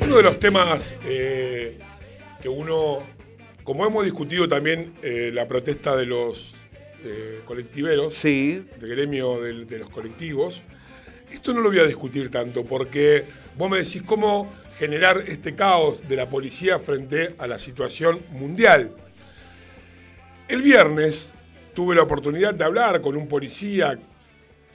Uno 0.00 0.16
de 0.18 0.22
los 0.22 0.38
temas 0.38 0.94
eh, 1.04 1.76
que 2.40 2.48
uno, 2.48 3.02
como 3.68 3.84
hemos 3.86 4.02
discutido 4.02 4.48
también 4.48 4.94
eh, 5.02 5.30
la 5.30 5.46
protesta 5.46 5.94
de 5.94 6.06
los 6.06 6.54
eh, 7.04 7.42
colectiveros, 7.44 8.14
Sí, 8.14 8.64
de 8.80 8.88
gremio 8.88 9.42
del- 9.42 9.66
de, 9.66 9.78
los 9.78 9.90
colectivos, 9.90 10.62
esto 11.30 11.52
no 11.52 11.60
lo 11.60 11.68
voy 11.68 11.78
a 11.80 11.84
discutir 11.84 12.30
tanto 12.30 12.64
porque 12.64 13.26
vos 13.58 13.68
me 13.70 13.76
decís 13.76 14.02
cómo 14.06 14.50
generar 14.78 15.22
este 15.28 15.54
caos 15.54 16.02
de 16.08 16.16
la 16.16 16.30
policía 16.30 16.78
frente 16.78 17.34
a 17.36 17.46
la 17.46 17.58
situación 17.58 18.22
mundial. 18.30 18.90
El 20.48 20.62
viernes 20.62 21.34
tuve 21.74 21.94
la 21.94 22.04
oportunidad 22.04 22.54
de 22.54 22.64
hablar 22.64 23.02
con 23.02 23.16
un 23.16 23.28
policía 23.28 23.98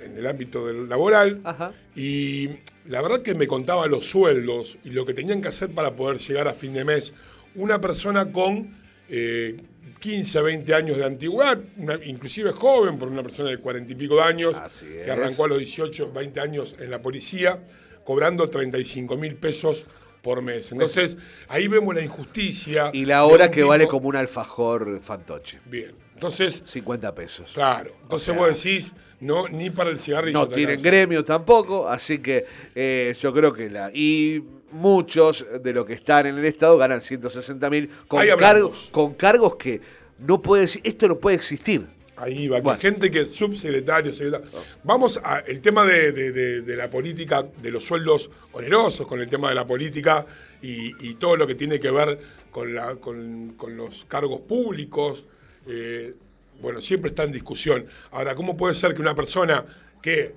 en 0.06 0.18
el 0.20 0.28
ámbito 0.28 0.68
del 0.68 0.88
laboral 0.88 1.42
Ajá. 1.46 1.72
y 1.96 2.48
la 2.88 3.02
verdad 3.02 3.24
que 3.24 3.34
me 3.34 3.48
contaba 3.48 3.88
los 3.88 4.06
sueldos 4.06 4.78
y 4.84 4.92
lo 4.92 5.04
que 5.04 5.16
tenían 5.16 5.42
que 5.42 5.48
hacer 5.48 5.72
para 5.72 5.96
poder 5.96 6.20
llegar 6.20 6.48
a 6.48 6.54
fin 6.54 6.76
de 6.76 6.86
mes. 6.86 7.12
Una 7.56 7.82
persona 7.82 8.32
con 8.32 8.83
eh, 9.16 9.58
15, 10.00 10.42
20 10.42 10.74
años 10.74 10.98
de 10.98 11.06
antigüedad, 11.06 11.60
una- 11.78 12.00
inclusive 12.04 12.52
joven, 12.52 12.98
por 12.98 13.08
una 13.10 13.22
persona 13.24 13.50
de 13.50 13.58
40 13.58 13.92
y 13.92 13.96
pico 13.96 14.16
de 14.16 14.24
años, 14.24 14.56
Así 14.56 14.86
que 14.88 15.04
es. 15.04 15.10
arrancó 15.10 15.46
a 15.46 15.50
los 15.50 15.60
18, 15.60 16.12
20 16.12 16.40
años 16.42 16.76
en 16.80 16.90
la 16.92 17.02
policía, 17.02 17.64
cobrando 18.04 18.50
35 18.50 19.16
mil 19.18 19.36
pesos 19.36 19.86
por 20.22 20.42
mes. 20.42 20.72
Entonces, 20.72 21.18
ahí 21.48 21.68
vemos 21.68 21.94
la 21.94 22.02
injusticia. 22.04 22.90
Y 22.94 23.06
la 23.06 23.26
hora 23.26 23.52
que 23.52 23.62
vale 23.64 23.88
como 23.88 24.08
un 24.10 24.16
alfajor 24.16 25.00
fantoche. 25.02 25.60
Bien. 25.66 25.92
Entonces, 26.16 26.64
50 26.66 27.14
pesos. 27.14 27.52
claro. 27.54 27.92
Entonces 28.04 28.26
sea- 28.28 28.36
vos 28.36 28.48
decís, 28.64 28.94
no, 29.20 29.48
ni 29.50 29.70
para 29.70 29.90
el 29.90 30.00
cigarrillo. 30.00 30.40
No 30.40 30.48
tienen 30.48 30.82
gremio 30.82 31.24
tampoco, 31.26 31.88
así 31.90 32.20
que 32.20 32.46
eh, 32.76 33.14
yo 33.22 33.34
creo 33.34 33.54
que 33.54 33.70
la. 33.70 33.92
Y 33.94 34.42
muchos 34.74 35.46
de 35.62 35.74
los 35.74 35.86
que 35.86 35.94
están 35.94 36.26
en 36.26 36.38
el 36.38 36.46
Estado 36.46 36.78
ganan 36.78 37.02
160 37.02 37.70
mil 37.70 37.90
con, 38.08 38.20
cargos- 38.38 38.90
con 38.92 39.14
cargos 39.14 39.56
que 39.56 39.82
no 40.20 40.42
puede. 40.42 40.66
Esto 40.84 41.08
no 41.08 41.18
puede 41.20 41.36
existir. 41.38 41.88
Ahí 42.16 42.48
va, 42.48 42.58
que 42.62 42.82
gente 42.82 43.10
que 43.10 43.22
es 43.22 43.32
subsecretario, 43.32 44.14
secretario. 44.14 44.48
Vamos 44.84 45.20
al 45.24 45.60
tema 45.62 45.84
de, 45.86 46.12
de- 46.12 46.32
de- 46.32 46.62
de 46.62 46.76
la 46.76 46.90
política, 46.90 47.44
de 47.62 47.72
los 47.72 47.84
sueldos 47.86 48.30
onerosos, 48.52 49.08
con 49.08 49.20
el 49.20 49.28
tema 49.28 49.50
de 49.50 49.56
la 49.56 49.66
política 49.66 50.26
y, 50.62 50.92
y 51.10 51.16
todo 51.16 51.36
lo 51.36 51.48
que 51.48 51.56
tiene 51.56 51.80
que 51.80 51.90
ver 51.90 52.20
con, 52.52 52.74
la- 52.76 52.96
con- 52.98 53.54
con 53.58 53.76
los 53.76 54.06
cargos 54.06 54.42
públicos. 54.42 55.26
eh, 55.68 56.14
bueno, 56.62 56.80
siempre 56.82 57.10
está 57.10 57.24
en 57.24 57.32
discusión. 57.32 57.86
Ahora, 58.12 58.36
¿cómo 58.36 58.56
puede 58.56 58.76
ser 58.76 58.94
que 58.94 59.02
una 59.02 59.16
persona 59.16 59.66
que 60.02 60.34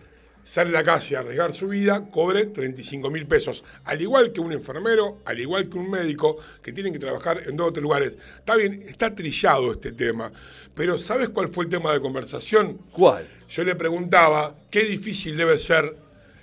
sale 0.47 0.71
a 0.71 0.73
la 0.75 0.85
calle 0.85 1.17
a 1.17 1.21
arriesgar 1.21 1.53
su 1.53 1.67
vida 1.67 2.09
cobre 2.09 2.47
35 2.47 3.11
mil 3.11 3.27
pesos? 3.27 3.65
Al 3.85 4.01
igual 4.01 4.33
que 4.33 4.41
un 4.41 4.53
enfermero, 4.53 5.19
al 5.25 5.41
igual 5.41 5.69
que 5.69 5.77
un 5.77 5.91
médico, 5.91 6.39
que 6.63 6.73
tienen 6.73 6.93
que 6.93 7.01
trabajar 7.01 7.43
en 7.47 7.57
dos 7.57 7.69
o 7.69 7.73
tres 7.73 7.83
lugares. 7.83 8.17
Está 8.39 8.55
bien, 8.55 8.85
está 8.87 9.13
trillado 9.13 9.73
este 9.73 9.91
tema, 9.91 10.31
pero 10.73 10.99
¿sabes 10.99 11.31
cuál 11.31 11.49
fue 11.49 11.65
el 11.65 11.71
tema 11.71 11.93
de 11.93 12.01
conversación? 12.01 12.79
¿Cuál? 12.93 13.27
Yo 13.49 13.65
le 13.65 13.75
preguntaba 13.75 14.55
qué 14.71 14.85
difícil 14.85 15.37
debe 15.37 15.59
ser 15.59 15.97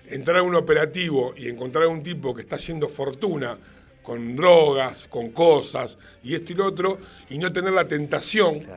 entrar 0.10 0.38
a 0.38 0.44
un 0.44 0.56
operativo 0.56 1.34
y 1.38 1.48
encontrar 1.48 1.86
a 1.86 1.88
un 1.88 2.04
tipo 2.04 2.36
que 2.36 2.42
está 2.42 2.58
haciendo 2.58 2.89
fortuna 2.89 3.58
con 4.04 4.36
drogas, 4.36 5.08
con 5.08 5.30
cosas 5.30 5.98
y 6.22 6.36
esto 6.36 6.52
y 6.52 6.56
lo 6.56 6.66
otro, 6.66 6.98
y 7.30 7.38
no 7.38 7.54
tener 7.54 7.72
la 7.72 7.88
tentación 7.88 8.68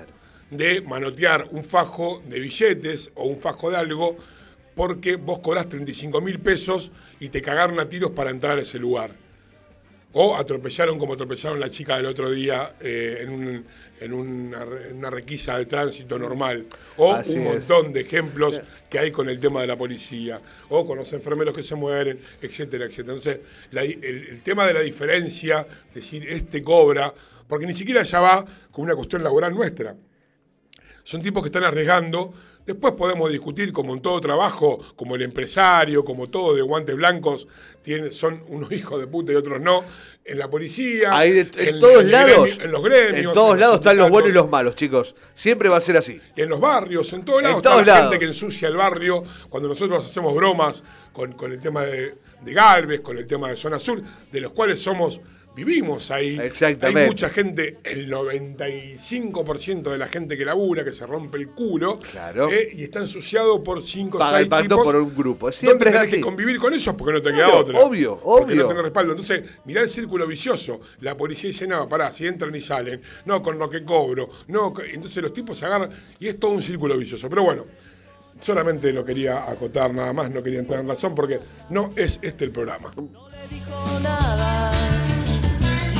de 0.50 0.80
manotear 0.82 1.48
un 1.50 1.64
fajo 1.64 2.22
de 2.28 2.38
billetes 2.38 3.10
o 3.16 3.24
un 3.24 3.40
fajo 3.40 3.72
de 3.72 3.76
algo 3.76 4.16
porque 4.76 5.16
vos 5.16 5.40
cobrás 5.40 5.68
35 5.68 6.20
mil 6.20 6.38
pesos 6.38 6.92
y 7.18 7.30
te 7.30 7.42
cagaron 7.42 7.80
a 7.80 7.88
tiros 7.88 8.10
para 8.12 8.30
entrar 8.30 8.58
a 8.58 8.60
ese 8.62 8.78
lugar. 8.78 9.10
O 10.18 10.34
atropellaron 10.36 10.98
como 10.98 11.12
atropellaron 11.14 11.58
la 11.60 11.70
chica 11.70 11.96
del 11.96 12.06
otro 12.06 12.30
día 12.30 12.76
eh, 12.80 13.18
en, 13.22 13.30
un- 13.30 13.66
en 14.00 14.12
una, 14.14 14.64
re- 14.64 14.88
en 14.90 14.96
una 14.98 15.10
requisa 15.10 15.58
de 15.58 15.66
tránsito 15.66 16.18
normal. 16.18 16.66
O 16.96 17.12
Así 17.14 17.32
un 17.38 17.46
es. 17.48 17.68
montón 17.68 17.92
de 17.92 18.00
ejemplos 18.00 18.60
que 18.88 18.98
hay 18.98 19.10
con 19.10 19.28
el 19.28 19.38
tema 19.40 19.60
de 19.62 19.66
la 19.66 19.76
policía. 19.76 20.40
O 20.70 20.86
con 20.86 20.96
los 20.98 21.12
enfermeros 21.12 21.54
que 21.54 21.62
se 21.62 21.74
mueren, 21.74 22.18
etcétera, 22.40 22.84
etcétera. 22.86 23.14
Entonces, 23.16 23.40
la 23.72 23.82
el, 23.82 24.04
el 24.04 24.42
tema 24.42 24.66
de 24.66 24.74
la 24.74 24.80
diferencia, 24.80 25.66
decir, 25.94 26.26
este 26.28 26.62
cobra, 26.62 27.12
porque 27.48 27.66
ni 27.66 27.74
siquiera 27.74 28.02
ya 28.02 28.20
va 28.20 28.44
con 28.70 28.84
una 28.84 28.94
cuestión 28.94 29.22
laboral 29.22 29.54
nuestra 29.54 29.96
son 31.04 31.22
tipos 31.22 31.40
que 31.42 31.48
están 31.48 31.62
arriesgando. 31.64 32.34
Después 32.66 32.94
podemos 32.94 33.30
discutir, 33.30 33.72
como 33.72 33.94
en 33.94 34.00
todo 34.02 34.20
trabajo, 34.20 34.78
como 34.96 35.14
el 35.14 35.22
empresario, 35.22 36.04
como 36.04 36.28
todo 36.28 36.54
de 36.54 36.62
guantes 36.62 36.96
blancos, 36.96 37.46
tiene, 37.82 38.10
son 38.10 38.42
unos 38.48 38.72
hijos 38.72 39.00
de 39.00 39.06
puta 39.06 39.32
y 39.32 39.36
otros 39.36 39.60
no. 39.60 39.84
En 40.24 40.40
la 40.40 40.50
policía, 40.50 41.12
de- 41.20 41.40
en, 41.40 41.50
en- 41.56 41.80
todos 41.80 42.00
en 42.00 42.10
lados. 42.10 42.48
gremio- 42.48 42.64
en 42.64 42.72
los 42.72 42.82
gremios, 42.82 43.26
En 43.26 43.32
todos 43.32 43.46
en 43.46 43.50
los 43.52 43.60
lados 43.60 43.76
están 43.76 43.96
los 43.96 44.10
buenos 44.10 44.30
y 44.30 44.34
los 44.34 44.50
malos, 44.50 44.74
chicos. 44.74 45.14
Siempre 45.34 45.68
va 45.68 45.76
a 45.76 45.80
ser 45.80 45.96
así. 45.96 46.20
Y 46.34 46.42
en 46.42 46.48
los 46.48 46.58
barrios, 46.60 47.12
en 47.12 47.24
todos 47.24 47.40
lados, 47.42 47.62
todos 47.62 47.78
está 47.80 47.86
la 47.92 47.98
lados. 47.98 48.10
gente 48.12 48.18
que 48.26 48.30
ensucia 48.32 48.66
el 48.68 48.76
barrio. 48.76 49.22
Cuando 49.48 49.68
nosotros 49.68 50.04
hacemos 50.04 50.34
bromas 50.34 50.82
con, 51.12 51.34
con 51.34 51.52
el 51.52 51.60
tema 51.60 51.82
de, 51.82 52.16
de 52.42 52.52
Galvez, 52.52 53.00
con 53.02 53.16
el 53.16 53.26
tema 53.28 53.48
de 53.50 53.56
Zona 53.56 53.78
Sur, 53.78 54.02
de 54.32 54.40
los 54.40 54.50
cuales 54.50 54.80
somos, 54.82 55.20
vivimos 55.56 56.10
ahí. 56.10 56.38
Exactamente. 56.38 57.00
Hay 57.00 57.06
mucha 57.08 57.28
gente, 57.30 57.78
el 57.82 58.08
95% 58.12 59.90
de 59.90 59.98
la 59.98 60.06
gente 60.08 60.36
que 60.36 60.44
labura, 60.44 60.84
que 60.84 60.92
se 60.92 61.06
rompe 61.06 61.38
el 61.38 61.48
culo, 61.48 61.98
Claro. 61.98 62.48
eh, 62.50 62.68
y 62.74 62.84
está 62.84 63.00
ensuciado 63.00 63.64
por 63.64 63.82
5 63.82 64.18
o 64.18 64.20
Paga 64.20 64.32
6 64.38 64.42
el 64.44 64.48
pacto 64.50 64.68
tipos. 64.68 64.84
por 64.84 64.96
un 64.96 65.16
grupo. 65.16 65.46
no 65.46 65.52
Siempre 65.52 65.90
tenés 65.90 66.06
así. 66.08 66.16
que 66.16 66.20
convivir 66.20 66.58
con 66.58 66.74
ellos 66.74 66.94
porque 66.96 67.14
no 67.14 67.22
te 67.22 67.32
queda 67.32 67.48
Obvio, 67.48 67.56
otra. 67.58 67.78
obvio, 67.80 68.20
Porque 68.22 68.54
no 68.54 68.62
obvio. 68.62 68.68
tenés 68.68 68.82
respaldo. 68.84 69.12
Entonces, 69.12 69.42
mirá 69.64 69.80
el 69.80 69.88
círculo 69.88 70.26
vicioso. 70.26 70.80
La 71.00 71.16
policía 71.16 71.48
dice, 71.48 71.66
no, 71.66 71.88
pará, 71.88 72.12
si 72.12 72.26
entran 72.26 72.54
y 72.54 72.60
salen. 72.60 73.00
No, 73.24 73.42
con 73.42 73.58
lo 73.58 73.70
que 73.70 73.82
cobro. 73.82 74.28
No, 74.48 74.74
entonces 74.92 75.22
los 75.22 75.32
tipos 75.32 75.56
se 75.58 75.64
agarran 75.66 75.90
y 76.20 76.28
es 76.28 76.38
todo 76.38 76.50
un 76.52 76.62
círculo 76.62 76.96
vicioso. 76.98 77.28
Pero 77.28 77.42
bueno, 77.42 77.64
Solamente 78.38 78.92
lo 78.92 79.02
quería 79.02 79.50
acotar 79.50 79.94
nada 79.94 80.12
más, 80.12 80.30
no 80.30 80.42
quería 80.42 80.58
entrar 80.58 80.80
en 80.80 80.88
razón 80.88 81.14
porque 81.14 81.40
no 81.70 81.94
es 81.96 82.18
este 82.20 82.44
el 82.44 82.50
programa. 82.50 82.92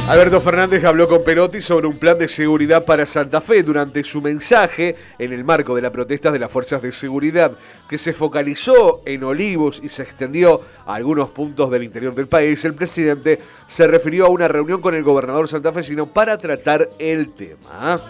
Alberto 0.09 0.41
Fernández 0.41 0.85
habló 0.85 1.09
con 1.09 1.25
Perotti 1.25 1.61
sobre 1.61 1.89
un 1.89 1.99
plan 1.99 2.17
de 2.17 2.29
seguridad 2.29 2.85
para 2.85 3.07
Santa 3.07 3.41
Fe 3.41 3.65
durante 3.65 4.05
su 4.05 4.23
mensaje 4.23 4.95
en 5.19 5.33
el 5.33 5.43
marco 5.43 5.75
de 5.75 5.83
las 5.83 5.91
protestas 5.91 6.33
de 6.33 6.39
las 6.39 6.51
fuerzas 6.51 6.81
de 6.81 6.93
seguridad, 6.93 7.51
que 7.89 7.99
se 7.99 8.13
focalizó 8.13 9.03
en 9.05 9.25
Olivos 9.25 9.81
y 9.83 9.89
se 9.89 10.03
extendió 10.05 10.61
a 10.87 10.95
algunos 10.95 11.31
puntos 11.31 11.73
del 11.73 11.83
interior 11.83 12.15
del 12.15 12.29
país. 12.29 12.65
El 12.65 12.75
presidente 12.75 13.41
se 13.67 13.89
refirió 13.89 14.27
a 14.27 14.31
una 14.31 14.47
reunión 14.47 14.81
con 14.81 14.95
el 14.95 15.03
gobernador 15.03 15.49
santafesino 15.49 16.07
para 16.07 16.39
tratar 16.39 16.89
el 17.01 17.33
tema. 17.35 18.01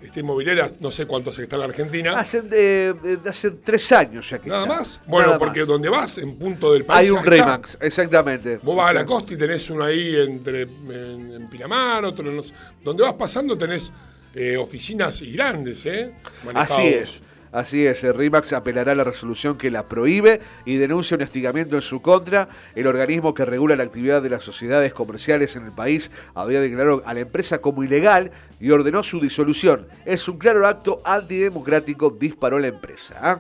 esta 0.03 0.19
inmobiliaria, 0.19 0.71
no 0.79 0.91
sé 0.91 1.05
cuánto 1.05 1.29
hace 1.29 1.37
que 1.37 1.43
está 1.43 1.55
en 1.55 1.59
la 1.61 1.65
Argentina. 1.67 2.19
Hace, 2.19 2.43
eh, 2.51 2.93
eh, 3.03 3.17
hace 3.27 3.51
tres 3.51 3.91
años 3.91 4.29
ya 4.29 4.39
que 4.39 4.49
Nada 4.49 4.63
está. 4.63 4.75
más. 4.75 4.99
Bueno, 5.07 5.27
Nada 5.27 5.39
porque 5.39 5.59
más. 5.61 5.67
donde 5.69 5.89
vas, 5.89 6.17
en 6.17 6.35
punto 6.37 6.73
del 6.73 6.85
país. 6.85 6.99
Hay 6.99 7.09
un. 7.11 7.23
RIMAX, 7.25 7.77
exactamente. 7.81 8.59
Vos 8.61 8.75
vas 8.75 8.89
a 8.89 8.93
la 8.93 9.05
costa 9.05 9.33
y 9.33 9.37
tenés 9.37 9.69
uno 9.69 9.83
ahí 9.85 10.15
entre, 10.15 10.63
en, 10.63 11.33
en 11.35 11.49
Pinamar, 11.49 12.03
otro 12.05 12.29
en 12.29 12.35
los- 12.37 12.53
Donde 12.83 13.03
vas 13.03 13.13
pasando 13.13 13.57
tenés 13.57 13.91
eh, 14.35 14.57
oficinas 14.57 15.21
y 15.21 15.31
grandes, 15.33 15.85
¿eh? 15.85 16.11
Manejados. 16.45 16.71
Así 16.79 16.87
es. 16.87 17.21
Así 17.53 17.85
es, 17.85 18.01
RIMAX 18.01 18.51
apelará 18.53 18.93
a 18.93 18.95
la 18.95 19.03
resolución 19.03 19.59
que 19.59 19.69
la 19.69 19.83
prohíbe 19.83 20.41
y 20.65 20.77
denuncia 20.77 21.15
un 21.15 21.21
hostigamiento 21.21 21.75
en 21.75 21.83
su 21.83 22.01
contra. 22.01 22.49
El 22.73 22.87
organismo 22.87 23.35
que 23.35 23.45
regula 23.45 23.75
la 23.75 23.83
actividad 23.83 24.23
de 24.23 24.31
las 24.31 24.43
sociedades 24.43 24.91
comerciales 24.91 25.55
en 25.55 25.65
el 25.65 25.71
país 25.71 26.09
había 26.33 26.59
declarado 26.59 27.03
a 27.05 27.13
la 27.13 27.19
empresa 27.19 27.59
como 27.59 27.83
ilegal 27.83 28.31
y 28.59 28.71
ordenó 28.71 29.03
su 29.03 29.19
disolución. 29.19 29.85
Es 30.03 30.27
un 30.27 30.39
claro 30.39 30.65
acto 30.65 30.99
antidemocrático, 31.05 32.09
disparó 32.09 32.57
la 32.57 32.69
empresa. 32.69 33.15
¿ah? 33.21 33.39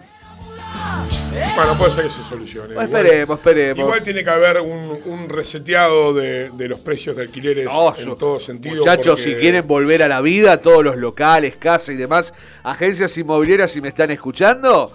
Bueno, 1.55 1.77
puede 1.77 1.91
ser 1.91 2.03
que 2.05 2.09
se 2.11 2.23
solucione. 2.23 2.71
Igual- 2.73 2.85
Esperemos, 2.85 3.39
esperemos. 3.39 3.79
Igual 3.79 4.03
tiene 4.03 4.23
que 4.23 4.29
haber 4.29 4.61
un, 4.61 4.99
un 5.05 5.29
reseteado 5.29 6.13
de, 6.13 6.49
de 6.51 6.67
los 6.67 6.79
precios 6.79 7.15
de 7.15 7.23
alquileres 7.23 7.65
No, 7.65 7.93
en 7.97 8.15
todo 8.17 8.39
sentido. 8.39 8.77
Muchachos, 8.77 9.19
porque- 9.19 9.35
si 9.35 9.39
quieren 9.39 9.67
volver 9.67 10.03
a 10.03 10.07
la 10.07 10.21
vida, 10.21 10.57
todos 10.61 10.83
los 10.83 10.95
locales, 10.97 11.55
casas 11.57 11.89
y 11.89 11.97
demás, 11.97 12.33
agencias 12.63 13.17
inmobiliarias, 13.17 13.71
si 13.71 13.81
me 13.81 13.89
están 13.89 14.11
escuchando, 14.11 14.91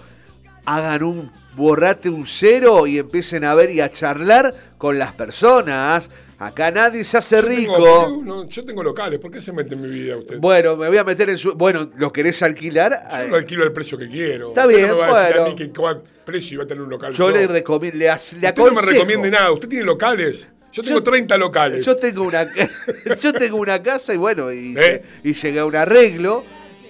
hagan 0.65 1.03
un 1.03 1.31
borrate 1.55 2.09
un 2.09 2.25
cero 2.25 2.87
y 2.87 2.99
empiecen 2.99 3.43
a 3.43 3.53
ver 3.53 3.71
y 3.71 3.81
a 3.81 3.89
charlar 3.91 4.53
con 4.77 4.97
las 4.99 5.13
personas. 5.13 6.09
Acá 6.39 6.71
nadie 6.71 7.03
se 7.03 7.17
hace 7.17 7.35
Yo 7.35 7.43
tengo- 7.47 7.75
rico. 7.77 8.21
no, 8.23 8.47
yo 8.47 8.63
tengo 8.63 8.81
locales, 8.81 9.19
¿por 9.19 9.29
qué 9.29 9.41
se 9.41 9.51
mete 9.51 9.75
en 9.75 9.81
mi 9.81 9.89
vida 9.89 10.15
usted? 10.15 10.39
Bueno, 10.39 10.77
me 10.77 10.87
voy 10.87 10.97
a 10.97 11.03
meter 11.03 11.29
en 11.29 11.37
su. 11.37 11.53
Bueno, 11.53 11.89
¿lo 11.97 12.13
querés 12.13 12.41
alquilar? 12.41 13.07
Yo 13.23 13.27
lo 13.27 13.35
alquilo 13.35 13.63
al 13.63 13.73
precio 13.73 13.97
que 13.97 14.07
quiero. 14.07 14.47
Está 14.49 14.65
Usted 14.65 14.77
bien, 14.77 14.87
no 14.89 14.95
me 14.95 15.01
va 15.01 15.07
a 15.19 15.23
decir 15.23 15.37
a 15.37 15.41
bueno. 15.41 15.55
mí 15.57 15.61
que 15.65 15.69
cuál 15.77 16.01
precio 16.23 16.55
iba 16.55 16.63
a 16.63 16.67
tener 16.67 16.81
un 16.83 16.89
local. 16.89 17.11
Yo 17.13 17.29
le 17.29 17.45
recomiendo. 17.45 17.97
Le, 17.97 18.09
as- 18.09 18.33
le 18.33 18.47
Usted 18.47 18.63
no 18.63 18.71
me 18.71 18.81
recomiende 18.81 19.29
nada. 19.29 19.51
Usted 19.51 19.67
tiene 19.67 19.83
locales. 19.83 20.47
Yo 20.71 20.81
tengo 20.83 20.99
Yo- 20.99 21.03
30 21.03 21.37
locales. 21.37 21.85
Yo 21.85 21.95
tengo 21.97 22.23
una 22.23 22.47
yo 23.19 23.33
tengo 23.33 23.57
una 23.57 23.81
casa 23.83 24.13
y 24.13 24.17
bueno, 24.17 24.51
y, 24.53 24.75
¿Eh? 24.77 25.03
y 25.25 25.33
llegué 25.33 25.59
a 25.59 25.65
un 25.65 25.75
arreglo. 25.75 26.43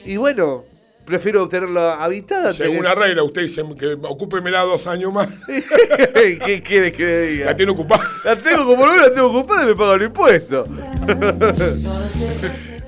Y 0.06 0.18
bueno, 0.18 0.66
prefiero 1.10 1.50
tenerla 1.50 1.96
habitada. 2.02 2.54
Según 2.54 2.84
la 2.84 2.96
regla, 2.96 3.24
usted 3.24 3.42
dice 3.42 3.64
que 3.78 3.98
ocúpemela 4.02 4.62
dos 4.62 4.88
años 4.88 5.12
más. 5.12 5.28
¿Qué 5.48 6.62
quiere 6.66 6.92
que 6.92 7.04
le 7.04 7.22
diga? 7.24 7.46
La 7.48 7.56
tiene 7.56 7.72
ocupada. 7.74 8.04
La 8.24 8.36
tengo 8.38 8.66
como 8.66 8.86
no 8.86 8.96
la 8.96 9.14
tengo 9.14 9.28
ocupada 9.28 9.64
y 9.64 9.68
me 9.68 9.76
pagan 9.76 10.04
impuestos. 10.04 10.68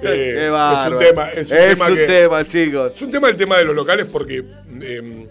Eh, 0.03 0.33
Qué 0.33 0.47
es 0.47 0.91
un 0.91 0.99
tema, 0.99 1.29
es 1.29 1.51
un 1.51 1.57
Es 1.57 1.69
tema 1.75 1.87
un 1.89 1.95
que- 1.95 2.07
tema, 2.07 2.47
chicos. 2.47 2.95
Es 2.95 3.01
un 3.03 3.11
tema 3.11 3.29
el 3.29 3.37
tema 3.37 3.57
de 3.59 3.65
los 3.65 3.75
locales 3.75 4.07
porque 4.11 4.37
eh, 4.39 4.43
eh, 4.81 5.27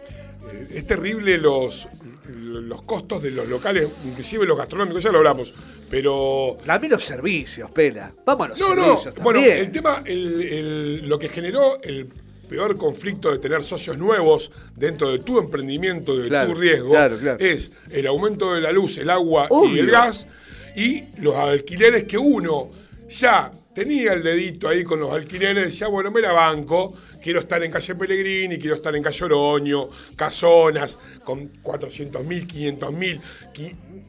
es 0.74 0.86
terrible 0.86 1.38
los, 1.38 1.88
los 2.28 2.82
costos 2.82 3.20
de 3.24 3.32
los 3.32 3.48
locales, 3.48 3.88
inclusive 4.06 4.46
los 4.46 4.56
gastronómicos, 4.56 5.02
ya 5.02 5.10
lo 5.10 5.18
hablamos. 5.18 5.52
Pero. 5.90 6.56
También 6.64 6.92
los 6.92 7.04
servicios, 7.04 7.68
pela. 7.72 8.12
Vamos 8.24 8.46
a 8.46 8.50
los 8.50 8.60
No, 8.60 8.74
no. 8.76 8.84
servicios 8.98 9.14
Bueno, 9.16 9.40
también. 9.40 9.58
el 9.58 9.72
tema, 9.72 10.02
el- 10.04 10.40
el- 10.42 11.08
lo 11.08 11.18
que 11.18 11.28
generó 11.30 11.82
el 11.82 12.06
peor 12.50 12.76
conflicto 12.76 13.30
de 13.30 13.38
tener 13.38 13.62
socios 13.62 13.96
nuevos 13.96 14.50
dentro 14.74 15.08
de 15.08 15.20
tu 15.20 15.38
emprendimiento, 15.38 16.16
de 16.16 16.26
Claro, 16.26 16.52
tu 16.52 16.58
riesgo, 16.58 16.90
claro, 16.90 17.16
claro. 17.16 17.38
es 17.38 17.70
el 17.90 18.08
aumento 18.08 18.52
de 18.52 18.60
la 18.60 18.72
luz, 18.72 18.98
el 18.98 19.08
agua 19.08 19.46
y 19.72 19.78
el 19.78 19.88
gas 19.88 20.26
y 20.74 21.04
los 21.20 21.36
alquileres 21.36 22.04
que 22.04 22.18
uno 22.18 22.70
ya 23.08 23.52
tenía 23.72 24.14
el 24.14 24.22
dedito 24.24 24.66
ahí 24.66 24.82
con 24.82 24.98
los 24.98 25.12
alquileres, 25.12 25.66
decía, 25.66 25.86
bueno, 25.86 26.10
me 26.10 26.20
la 26.20 26.32
banco, 26.32 26.92
quiero 27.22 27.38
estar 27.38 27.62
en 27.62 27.70
calle 27.70 27.94
Pellegrini, 27.94 28.58
quiero 28.58 28.74
estar 28.74 28.94
en 28.96 29.02
calle 29.04 29.24
Oroño, 29.26 29.86
casonas, 30.16 30.98
con 31.22 31.46
400 31.62 32.24
mil, 32.24 32.48
500 32.48 32.92
mil, 32.92 33.20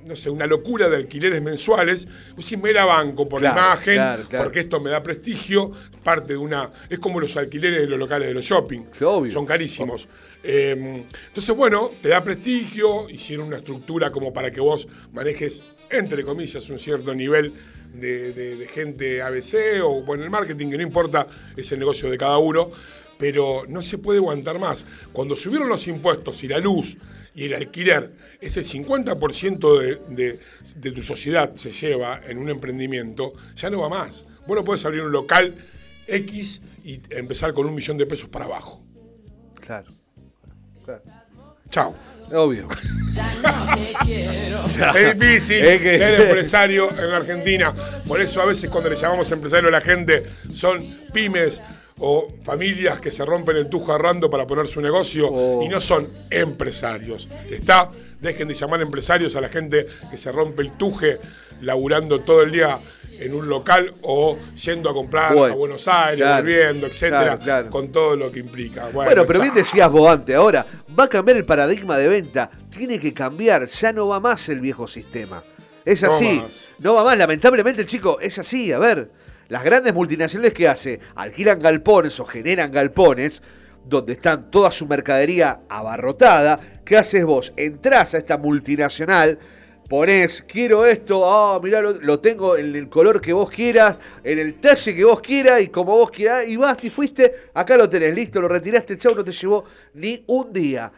no 0.06 0.16
sé, 0.16 0.30
una 0.30 0.46
locura 0.48 0.90
de 0.90 0.98
alquileres 0.98 1.42
mensuales, 1.42 2.08
pues 2.36 2.46
sí, 2.48 2.58
me 2.58 2.72
la 2.74 2.86
banco 2.86 3.28
por 3.30 3.42
Claro, 3.42 3.56
la 3.56 3.62
imagen, 3.68 3.94
claro, 3.96 4.24
claro. 4.28 4.44
porque 4.46 4.60
esto 4.62 4.80
me 4.80 4.90
da 4.90 5.02
prestigio, 5.04 5.72
parte 6.04 6.34
de 6.34 6.38
una, 6.38 6.72
es 6.90 7.00
como 7.00 7.20
los 7.20 7.36
alquileres 7.38 7.82
de 7.82 7.88
los 7.88 8.00
locales 8.00 8.28
de 8.28 8.34
los 8.34 8.46
shopping, 8.46 8.82
obvio. 9.04 9.32
son 9.32 9.46
carísimos. 9.46 10.08
Eh, 10.44 11.04
entonces, 11.28 11.56
bueno, 11.56 11.92
te 12.02 12.10
da 12.10 12.24
prestigio, 12.24 13.08
hicieron 13.10 13.48
una 13.48 13.58
estructura 13.58 14.12
como 14.12 14.34
para 14.34 14.52
que 14.52 14.60
vos 14.60 14.88
manejes, 15.14 15.62
entre 15.90 16.24
comillas, 16.24 16.68
un 16.70 16.80
cierto 16.80 17.14
nivel 17.14 17.54
de, 17.94 18.32
de- 18.34 18.56
de 18.56 18.68
gente 18.68 19.22
ABC 19.22 19.82
o 19.84 20.02
bueno, 20.02 20.24
el 20.24 20.30
marketing, 20.30 20.70
que 20.72 20.78
no 20.78 20.84
importa, 20.84 21.28
es 21.56 21.72
el 21.72 21.80
negocio 21.80 22.10
de 22.10 22.18
cada 22.18 22.38
uno, 22.40 22.72
pero 23.20 23.66
no 23.68 23.82
se 23.84 24.00
puede 24.00 24.18
aguantar 24.18 24.58
más. 24.58 24.84
Cuando 25.14 25.36
subieron 25.36 25.70
los 25.70 25.88
impuestos 25.88 26.44
y 26.44 26.48
la 26.48 26.58
luz 26.58 26.98
y 27.34 27.46
el 27.46 27.54
alquiler, 27.54 28.12
ese 28.42 28.62
50% 28.64 29.80
de, 29.80 30.02
de- 30.10 30.40
de 30.76 30.92
tu 30.92 31.02
sociedad 31.04 31.54
se 31.56 31.72
lleva 31.72 32.22
en 32.28 32.38
un 32.38 32.50
emprendimiento, 32.50 33.34
ya 33.56 33.70
no 33.70 33.80
va 33.80 33.90
más. 33.90 34.26
Vos 34.48 34.56
no 34.58 34.64
podés 34.64 34.84
abrir 34.86 35.02
un 35.02 35.12
local 35.12 35.54
X 36.08 36.62
y 36.84 37.00
empezar 37.12 37.54
con 37.54 37.66
un 37.68 37.76
millón 37.76 37.98
de 37.98 38.06
pesos 38.06 38.28
para 38.30 38.46
abajo. 38.46 38.82
Claro. 39.66 39.88
claro. 40.84 41.04
Chao. 41.70 41.96
Obvio. 42.34 42.68
Es 44.96 45.20
difícil 45.20 45.66
Es 45.66 45.82
que- 45.82 45.98
ser 45.98 46.22
empresario 46.22 46.90
en 46.92 47.10
la 47.10 47.18
Argentina. 47.18 47.74
Por 48.08 48.22
eso 48.22 48.42
a 48.42 48.46
veces 48.46 48.70
cuando 48.70 48.90
le 48.90 48.96
llamamos 48.96 49.32
empresario 49.32 49.70
a 49.70 49.72
la 49.72 49.82
gente 49.82 50.26
son 50.54 50.84
pymes 51.14 51.62
o 52.04 52.28
familias 52.44 53.00
que 53.00 53.12
se 53.12 53.24
rompen 53.24 53.56
el 53.58 53.70
tujo 53.70 53.94
arrando 53.94 54.30
para 54.30 54.46
poner 54.48 54.68
su 54.68 54.82
negocio 54.82 55.28
Oh. 55.32 55.62
y 55.64 55.70
no 55.70 55.80
son 55.80 56.08
empresarios. 56.30 57.28
Está, 57.50 57.90
dejen 58.20 58.48
de 58.48 58.56
llamar 58.56 58.82
empresarios 58.82 59.36
a 59.36 59.42
la 59.42 59.50
gente 59.50 59.86
que 60.10 60.18
se 60.18 60.32
rompe 60.32 60.64
el 60.64 60.72
tuje 60.72 61.20
laburando 61.62 62.20
todo 62.22 62.42
el 62.42 62.52
día 62.52 62.80
en 63.20 63.36
un 63.36 63.48
local 63.48 63.94
o 64.02 64.36
yendo 64.64 64.90
a 64.90 64.94
comprar 64.94 65.36
Bueno, 65.36 65.54
a 65.54 65.58
Buenos 65.58 65.88
Aires, 65.88 66.26
claro, 66.26 66.42
volviendo, 66.44 66.88
etcétera, 66.88 67.22
claro, 67.24 67.40
claro. 67.44 67.70
con 67.70 67.92
todo 67.92 68.16
lo 68.16 68.32
que 68.32 68.40
implica. 68.40 68.88
Bueno, 68.92 69.26
pero 69.28 69.40
bien 69.40 69.54
decías 69.54 69.92
vos 69.92 70.10
antes, 70.10 70.36
ahora 70.36 70.66
va 71.00 71.04
a 71.04 71.08
cambiar 71.08 71.38
el 71.38 71.46
paradigma 71.46 71.98
de 72.00 72.08
venta, 72.08 72.50
tiene 72.72 73.00
que 73.00 73.14
cambiar, 73.14 73.68
ya 73.68 73.94
no 73.94 74.08
va 74.08 74.20
más 74.20 74.50
el 74.50 74.60
viejo 74.60 74.88
sistema. 74.88 75.44
Es 75.86 76.02
No 76.02 76.12
así, 76.14 76.40
más. 76.42 76.66
no 76.80 76.96
va 76.96 77.04
más, 77.04 77.16
lamentablemente 77.18 77.82
el 77.82 77.88
chico 77.88 78.20
es 78.20 78.40
así, 78.40 78.72
a 78.72 78.80
ver, 78.80 79.10
las 79.52 79.66
grandes 79.66 79.94
multinacionales 79.94 80.54
que 80.54 80.70
hace, 80.70 81.02
alquilan 81.14 81.60
galpones 81.60 82.18
o 82.22 82.26
generan 82.26 82.72
galpones 82.72 83.44
donde 83.84 84.14
están 84.14 84.50
toda 84.50 84.72
su 84.72 84.88
mercadería 84.88 85.60
abarrotada, 85.68 86.58
¿qué 86.86 86.96
haces 86.96 87.26
vos? 87.26 87.52
Entrás 87.58 88.14
a 88.14 88.20
esta 88.20 88.38
multinacional, 88.38 89.38
Ponés, 89.90 90.46
quiero 90.48 90.86
esto, 90.86 91.30
ah, 91.30 91.60
mirá, 91.62 91.82
lo, 91.82 91.92
lo 92.00 92.22
tengo 92.22 92.56
en 92.56 92.74
el 92.74 92.88
color 92.88 93.20
que 93.20 93.34
vos 93.34 93.52
quieras, 93.52 93.98
en 94.24 94.40
el 94.40 94.54
talle 94.62 94.96
que 94.96 95.04
vos 95.04 95.20
quieras 95.20 95.62
y 95.62 95.68
como 95.68 95.98
vos 95.98 96.12
quieras, 96.12 96.48
y 96.48 96.56
vas 96.56 96.82
y 96.82 96.90
fuiste, 96.90 97.50
acá 97.54 97.76
lo 97.76 97.90
tenés, 97.90 98.16
listo, 98.16 98.40
lo 98.40 98.48
retiraste, 98.48 98.94
el 98.94 99.00
chau 99.00 99.14
no 99.14 99.24
te 99.26 99.34
llevó 99.34 99.66
ni 99.96 100.24
un 100.28 100.54
día. 100.54 100.90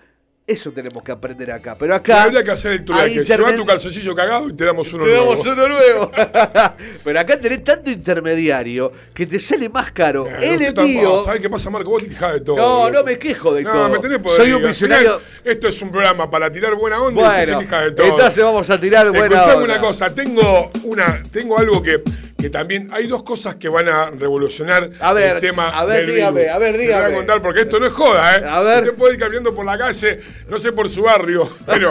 Eso 0.46 0.72
tenemos 0.74 1.02
que 1.04 1.12
aprender 1.14 1.50
acá. 1.52 1.78
Pero 1.80 1.96
acá. 1.96 2.24
habría 2.24 2.44
que 2.44 2.52
hacer 2.52 2.74
el 2.74 2.80
hay 2.80 2.86
trueque. 2.86 3.24
Lleva 3.24 3.56
tu 3.56 3.66
calzoncillo 3.66 4.14
cagado 4.14 4.50
y 4.50 4.54
te 4.54 4.66
damos 4.66 4.92
uno 4.92 5.06
te 5.06 5.12
nuevo. 5.12 5.26
damos 5.30 5.46
uno 5.46 5.68
nuevo. 5.70 6.12
Pero 7.04 7.20
acá 7.20 7.40
tenés 7.40 7.64
tanto 7.64 7.90
intermediario 7.90 8.92
que 9.14 9.26
te 9.26 9.40
sale 9.40 9.70
más 9.70 9.94
caro 9.94 10.28
Eh, 10.28 10.54
el 10.56 10.62
envío. 10.64 11.24
¿Sabes 11.24 11.40
qué 11.40 11.50
pasa, 11.50 11.70
Marco? 11.70 11.92
Vos 11.92 12.04
te 12.04 12.10
quejás 12.10 12.34
de 12.34 12.42
todo. 12.42 12.58
No, 12.58 12.90
no 12.90 13.04
me 13.06 13.18
quejo 13.18 13.54
de 13.54 13.64
no, 13.64 13.72
todo. 13.72 13.90
me 13.90 14.00
tenés 14.00 14.20
Soy 14.36 14.52
un 14.52 14.64
visionario. 14.68 15.22
Esto 15.46 15.70
es 15.70 15.82
un 15.82 15.92
programa 15.92 16.30
para 16.30 16.52
tirar 16.52 16.76
buena 16.76 17.02
onda 17.02 17.22
y 17.22 17.42
usted 17.44 17.70
se 17.70 17.82
de 17.86 17.92
todo. 17.92 18.08
entonces 18.08 18.44
vamos 18.44 18.70
a 18.70 18.82
tirar 18.82 19.10
buena 19.12 19.26
Escuchame 19.36 19.54
onda. 19.64 19.76
una 19.76 19.80
cosa. 19.80 20.14
Tengo, 20.14 20.72
una, 20.84 21.24
tengo 21.32 21.58
algo 21.58 21.82
que, 21.82 22.04
que 22.44 22.50
también... 22.50 22.90
Hay 22.92 23.08
dos 23.08 23.24
cosas 23.24 23.56
que 23.56 23.70
van 23.70 23.88
a 23.88 24.10
revolucionar 24.12 24.90
A 25.00 25.14
ver, 25.14 25.36
el 25.38 25.42
tema 25.42 25.70
a 25.70 25.86
ver, 25.86 26.06
del 26.06 26.16
dígame, 26.16 26.42
virus. 26.42 26.56
a 26.56 26.58
ver, 26.60 26.72
Te 26.74 26.78
dígame. 26.80 27.04
voy 27.06 27.12
a 27.14 27.16
contar 27.16 27.42
porque 27.42 27.62
esto 27.62 27.80
no 27.80 27.86
es 27.88 27.94
joda, 27.94 28.36
¿eh? 28.38 28.44
A 28.48 28.62
ver. 28.62 28.84
Usted 28.84 28.96
puede 28.96 29.14
ir 29.16 29.20
caminando 29.20 29.56
por 29.56 29.66
la 29.66 29.78
calle, 29.78 30.20
no 30.50 30.60
sé 30.60 30.72
por 30.74 30.90
su 30.90 31.04
barrio, 31.04 31.50
pero... 31.66 31.90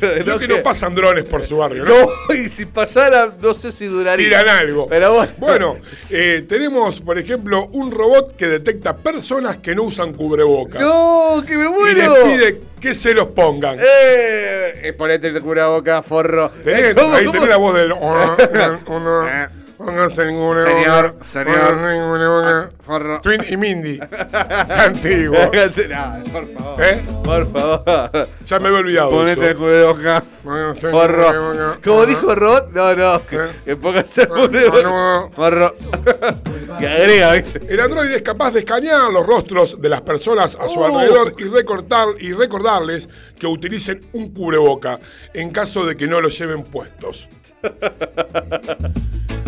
Creo 0.00 0.24
No, 0.24 0.38
que 0.38 0.46
que- 0.46 0.54
no 0.56 0.62
pasan 0.62 0.94
drones 0.94 1.24
por 1.24 1.44
su 1.44 1.56
barrio, 1.56 1.84
¿no? 1.84 1.92
No, 2.28 2.34
y 2.34 2.48
si 2.48 2.66
pasara, 2.66 3.32
no 3.40 3.52
sé 3.52 3.72
si 3.72 3.86
duraría. 3.86 4.26
tiran 4.28 4.48
algo. 4.48 4.86
Pero 4.86 5.12
bueno. 5.12 5.32
Bueno, 5.38 5.76
eh, 6.10 6.44
tenemos, 6.48 7.00
por 7.00 7.18
ejemplo, 7.18 7.66
un 7.72 7.90
robot 7.90 8.36
que 8.36 8.46
detecta 8.46 8.96
personas 8.96 9.56
que 9.56 9.74
no 9.74 9.82
usan 9.82 10.12
cubrebocas. 10.14 10.80
No, 10.80 11.42
que 11.44 11.56
me 11.56 11.64
y 11.64 11.94
les 11.96 12.08
muero. 12.08 12.24
pide 12.26 12.60
que 12.80 12.94
se 12.94 13.12
los 13.12 13.26
pongan. 13.28 13.76
Eh, 13.80 14.72
eh, 14.84 14.92
ponete 14.96 15.26
el 15.26 15.40
boca, 15.40 16.00
forro. 16.04 16.52
Tenés- 16.64 16.90
Eh, 16.90 16.94
¿cómo, 16.96 17.14
ahí 17.16 17.24
cómo? 17.24 17.32
tenés 17.32 17.48
la 17.48 17.56
voz 17.56 17.74
del. 17.74 17.92
Pónganse 19.78 20.22
Eh. 20.22 20.26
Señor, 20.26 21.14
señor. 21.22 21.80
señor. 21.80 22.72
Forro. 22.84 23.20
Twin 23.20 23.44
y 23.48 23.56
Mindy. 23.56 24.00
Antiguo. 24.70 25.38
No, 25.38 26.32
por 26.32 26.46
favor. 26.48 26.82
¿Eh? 26.82 27.02
Por 27.24 27.52
favor. 27.52 28.28
Ya 28.44 28.58
me 28.58 28.68
había 28.68 28.78
olvidado. 28.80 29.10
Ponete 29.10 29.46
el. 29.50 29.56
Pónganse 29.56 30.86
el 30.86 30.90
Forro. 30.92 31.76
Como 31.84 32.06
dijo 32.06 32.34
Rod, 32.34 32.70
no, 32.72 32.94
no. 32.96 33.16
¿Eh? 33.16 33.20
Que, 33.30 33.38
que 33.64 33.76
póngase 33.76 34.22
el 34.22 34.28
Forro. 34.28 34.48
cubrebocas. 34.48 35.34
Forro. 35.36 35.74
Que 36.78 36.88
agrega, 36.88 37.32
¿viste? 37.34 37.60
El 37.72 37.80
androide 37.80 38.16
es 38.16 38.22
capaz 38.22 38.50
de 38.50 38.60
escanear 38.60 39.12
los 39.12 39.24
rostros 39.26 39.80
de 39.80 39.88
las 39.88 40.00
personas 40.00 40.56
a 40.60 40.68
su 40.68 40.80
Oh. 40.80 40.86
alrededor 40.86 41.34
y, 41.38 41.44
recortar, 41.44 42.08
y 42.18 42.32
recordarles 42.32 43.08
que 43.38 43.46
utilicen 43.46 44.00
un 44.12 44.32
cubreboca 44.32 44.98
en 45.34 45.50
caso 45.50 45.86
de 45.86 45.96
que 45.96 46.06
no 46.08 46.20
lo 46.20 46.28
lleven 46.30 46.64
puestos. 46.64 47.28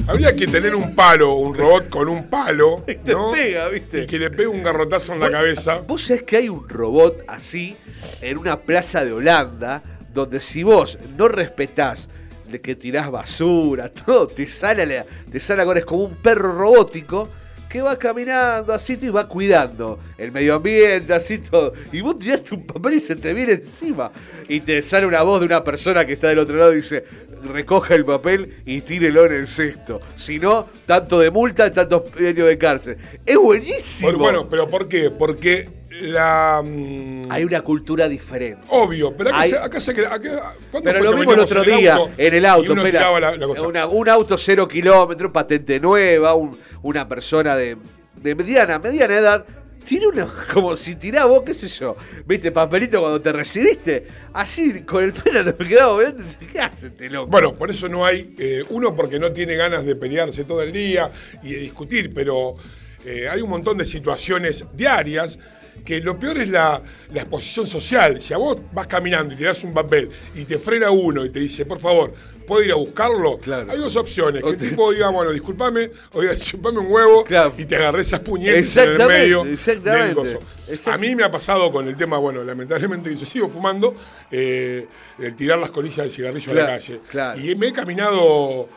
Habría 0.06 0.34
que 0.34 0.46
tener 0.46 0.74
un 0.74 0.94
palo, 0.94 1.34
un 1.34 1.54
robot 1.54 1.88
con 1.88 2.08
un 2.08 2.26
palo, 2.28 2.84
¿no? 3.04 3.32
pega, 3.32 3.68
¿viste? 3.68 4.02
Y 4.02 4.06
que 4.06 4.18
le 4.18 4.30
pegue 4.30 4.48
un 4.48 4.62
garrotazo 4.62 5.12
en 5.12 5.20
la 5.20 5.30
cabeza. 5.30 5.82
Vos 5.86 6.02
sabés 6.02 6.24
que 6.24 6.38
hay 6.38 6.48
un 6.48 6.68
robot 6.68 7.22
así 7.28 7.76
en 8.20 8.38
una 8.38 8.58
plaza 8.58 9.04
de 9.04 9.12
Holanda 9.12 9.82
donde 10.12 10.40
si 10.40 10.62
vos 10.62 10.98
no 11.16 11.28
respetás 11.28 12.08
de 12.50 12.60
que 12.60 12.74
tirás 12.74 13.10
basura, 13.10 13.88
todo, 14.06 14.26
te 14.26 14.48
sale, 14.48 15.04
te 15.30 15.38
sale 15.38 15.62
ahora, 15.62 15.80
es 15.80 15.86
como 15.86 16.04
un 16.04 16.16
perro 16.16 16.52
robótico 16.52 17.28
que 17.70 17.80
va 17.80 17.96
caminando 17.96 18.72
así 18.72 18.98
y 19.00 19.08
va 19.10 19.28
cuidando 19.28 20.00
el 20.18 20.32
medio 20.32 20.56
ambiente, 20.56 21.14
así 21.14 21.38
todo. 21.38 21.72
Y 21.92 22.00
vos 22.00 22.18
tiraste 22.18 22.52
un 22.54 22.66
papel 22.66 22.94
y 22.94 23.00
se 23.00 23.14
te 23.14 23.32
viene 23.32 23.52
encima. 23.52 24.10
Y 24.48 24.60
te 24.60 24.82
sale 24.82 25.06
una 25.06 25.22
voz 25.22 25.38
de 25.40 25.46
una 25.46 25.62
persona 25.62 26.04
que 26.04 26.14
está 26.14 26.28
del 26.28 26.40
otro 26.40 26.56
lado 26.56 26.72
y 26.72 26.76
dice, 26.76 27.04
recoja 27.52 27.94
el 27.94 28.04
papel 28.04 28.56
y 28.66 28.80
tírelo 28.80 29.24
en 29.24 29.32
el 29.34 29.46
cesto. 29.46 30.00
Si 30.16 30.40
no, 30.40 30.66
tanto 30.84 31.20
de 31.20 31.30
multa, 31.30 31.70
tantos 31.70 32.02
años 32.18 32.48
de 32.48 32.58
cárcel. 32.58 32.98
Es 33.24 33.36
buenísimo. 33.36 34.10
Por- 34.10 34.18
bueno, 34.18 34.48
pero 34.50 34.66
¿por 34.66 34.88
qué? 34.88 35.08
Porque 35.10 35.68
la. 36.02 36.62
mm, 36.64 37.22
Hay 37.30 37.44
una 37.44 37.60
cultura 37.60 38.08
diferente. 38.08 38.62
Obvio, 38.68 39.12
pero 39.16 39.30
acá 39.30 39.40
Hay- 39.40 39.50
se, 39.50 39.58
acá 39.58 39.80
se 39.80 39.92
crea. 39.94 40.14
acá- 40.14 40.54
¿cuándo 40.72 40.90
Pero 40.90 41.04
lo 41.04 41.12
mismo 41.12 41.34
el 41.34 41.40
otro 41.40 41.62
día, 41.62 41.98
en 42.16 42.34
el 42.34 42.46
auto. 42.46 42.74
La, 42.74 43.36
la 43.36 43.46
cosa. 43.46 43.62
una- 43.66 43.86
un 43.86 44.08
auto 44.08 44.36
cero 44.36 44.66
kilómetros, 44.66 45.30
patente 45.30 45.78
nueva, 45.78 46.34
un- 46.34 46.58
una 46.82 47.08
persona 47.08 47.56
de, 47.56 47.76
mediana, 48.22 48.78
mediana 48.78 49.16
edad. 49.16 49.44
Tiene 49.84 50.08
una, 50.08 50.26
como 50.52 50.76
si 50.76 50.94
tirás 50.94 51.26
vos, 51.26 51.42
qué 51.44 51.54
sé 51.54 51.66
yo, 51.66 51.96
viste, 52.26 52.52
papelito 52.52 53.00
cuando 53.00 53.20
te 53.20 53.32
recibiste, 53.32 54.06
así 54.34 54.82
con 54.82 55.02
el 55.02 55.12
pelo 55.12 55.56
quedamos 55.56 55.98
mirando, 55.98 56.24
y 56.40 56.46
¿qué 56.52 56.60
haces, 56.60 56.84
este 56.84 57.08
loco? 57.08 57.30
Bueno, 57.30 57.54
por 57.54 57.70
eso 57.70 57.88
no 57.88 58.04
hay, 58.04 58.34
eh, 58.38 58.62
uno 58.68 58.94
porque 58.94 59.18
no 59.18 59.32
tiene 59.32 59.56
ganas 59.56 59.86
de 59.86 59.96
pelearse 59.96 60.44
todo 60.44 60.62
el 60.62 60.72
día 60.72 61.10
y 61.42 61.54
de 61.54 61.60
discutir, 61.60 62.12
pero 62.12 62.56
eh, 63.04 63.26
hay 63.28 63.40
un 63.40 63.48
montón 63.48 63.78
de 63.78 63.86
situaciones 63.86 64.64
diarias 64.74 65.38
que 65.84 66.00
lo 66.00 66.18
peor 66.18 66.40
es 66.40 66.48
la, 66.48 66.82
la 67.12 67.22
exposición 67.22 67.66
social. 67.66 68.20
Si 68.20 68.34
a 68.34 68.36
vos 68.36 68.58
vas 68.72 68.86
caminando 68.86 69.32
y 69.34 69.36
tirás 69.36 69.64
un 69.64 69.72
papel 69.72 70.10
y 70.34 70.44
te 70.44 70.58
frena 70.58 70.90
uno 70.90 71.24
y 71.24 71.30
te 71.30 71.40
dice, 71.40 71.64
por 71.64 71.80
favor, 71.80 72.12
¿puedo 72.50 72.64
ir 72.64 72.72
a 72.72 72.74
buscarlo? 72.74 73.38
Claro. 73.38 73.70
Hay 73.70 73.78
dos 73.78 73.94
opciones. 73.94 74.42
Que 74.42 74.50
el 74.50 74.58
tipo 74.58 74.90
diga, 74.92 75.08
bueno, 75.10 75.30
disculpame, 75.30 75.88
o 76.12 76.20
diga, 76.20 76.34
chupame 76.36 76.80
un 76.80 76.90
huevo 76.90 77.22
Claro. 77.22 77.52
y 77.56 77.64
te 77.64 77.76
agarré 77.76 78.02
esas 78.02 78.18
puñetas 78.20 78.76
en 78.76 79.00
el 79.00 79.06
medio 79.06 79.44
exactamente. 79.44 80.20
del. 80.24 80.38
Exact- 80.68 80.92
A 80.94 80.98
mí 80.98 81.14
me 81.14 81.22
ha 81.22 81.30
pasado 81.30 81.70
con 81.70 81.86
el 81.86 81.96
tema, 81.96 82.18
bueno, 82.18 82.42
lamentablemente 82.42 83.14
yo 83.14 83.24
sigo 83.24 83.48
fumando, 83.48 83.94
eh, 84.32 84.88
el 85.20 85.36
tirar 85.36 85.58
las 85.60 85.70
colillas 85.70 85.98
del 85.98 86.10
cigarrillo 86.10 86.50
a 86.50 86.54
la 86.56 86.66
calle. 86.66 87.00
claro. 87.08 87.40
Y 87.40 87.54
me 87.54 87.68
he 87.68 87.72
caminado 87.72 88.68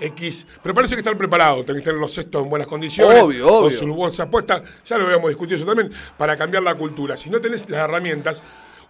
X, 0.00 0.46
pero 0.62 0.74
parece 0.74 0.94
que 0.94 1.00
estar 1.00 1.16
preparado, 1.16 1.64
tenés 1.64 1.82
que 1.82 1.86
tener 1.86 2.00
los 2.00 2.12
cestos 2.12 2.42
en 2.42 2.50
buenas 2.50 2.66
condiciones, 2.66 3.22
Obvio, 3.22 3.46
con 3.46 3.64
obvio. 3.66 3.78
sus 3.78 3.88
bolsas 3.90 4.26
puestas, 4.28 4.62
ya 4.84 4.98
lo 4.98 5.04
habíamos 5.04 5.28
discutido 5.28 5.56
eso 5.56 5.66
también, 5.66 5.92
para 6.16 6.36
cambiar 6.36 6.62
la 6.64 6.74
cultura. 6.74 7.16
Si 7.16 7.30
no 7.30 7.40
tenés 7.40 7.68
las 7.70 7.80
herramientas, 7.88 8.42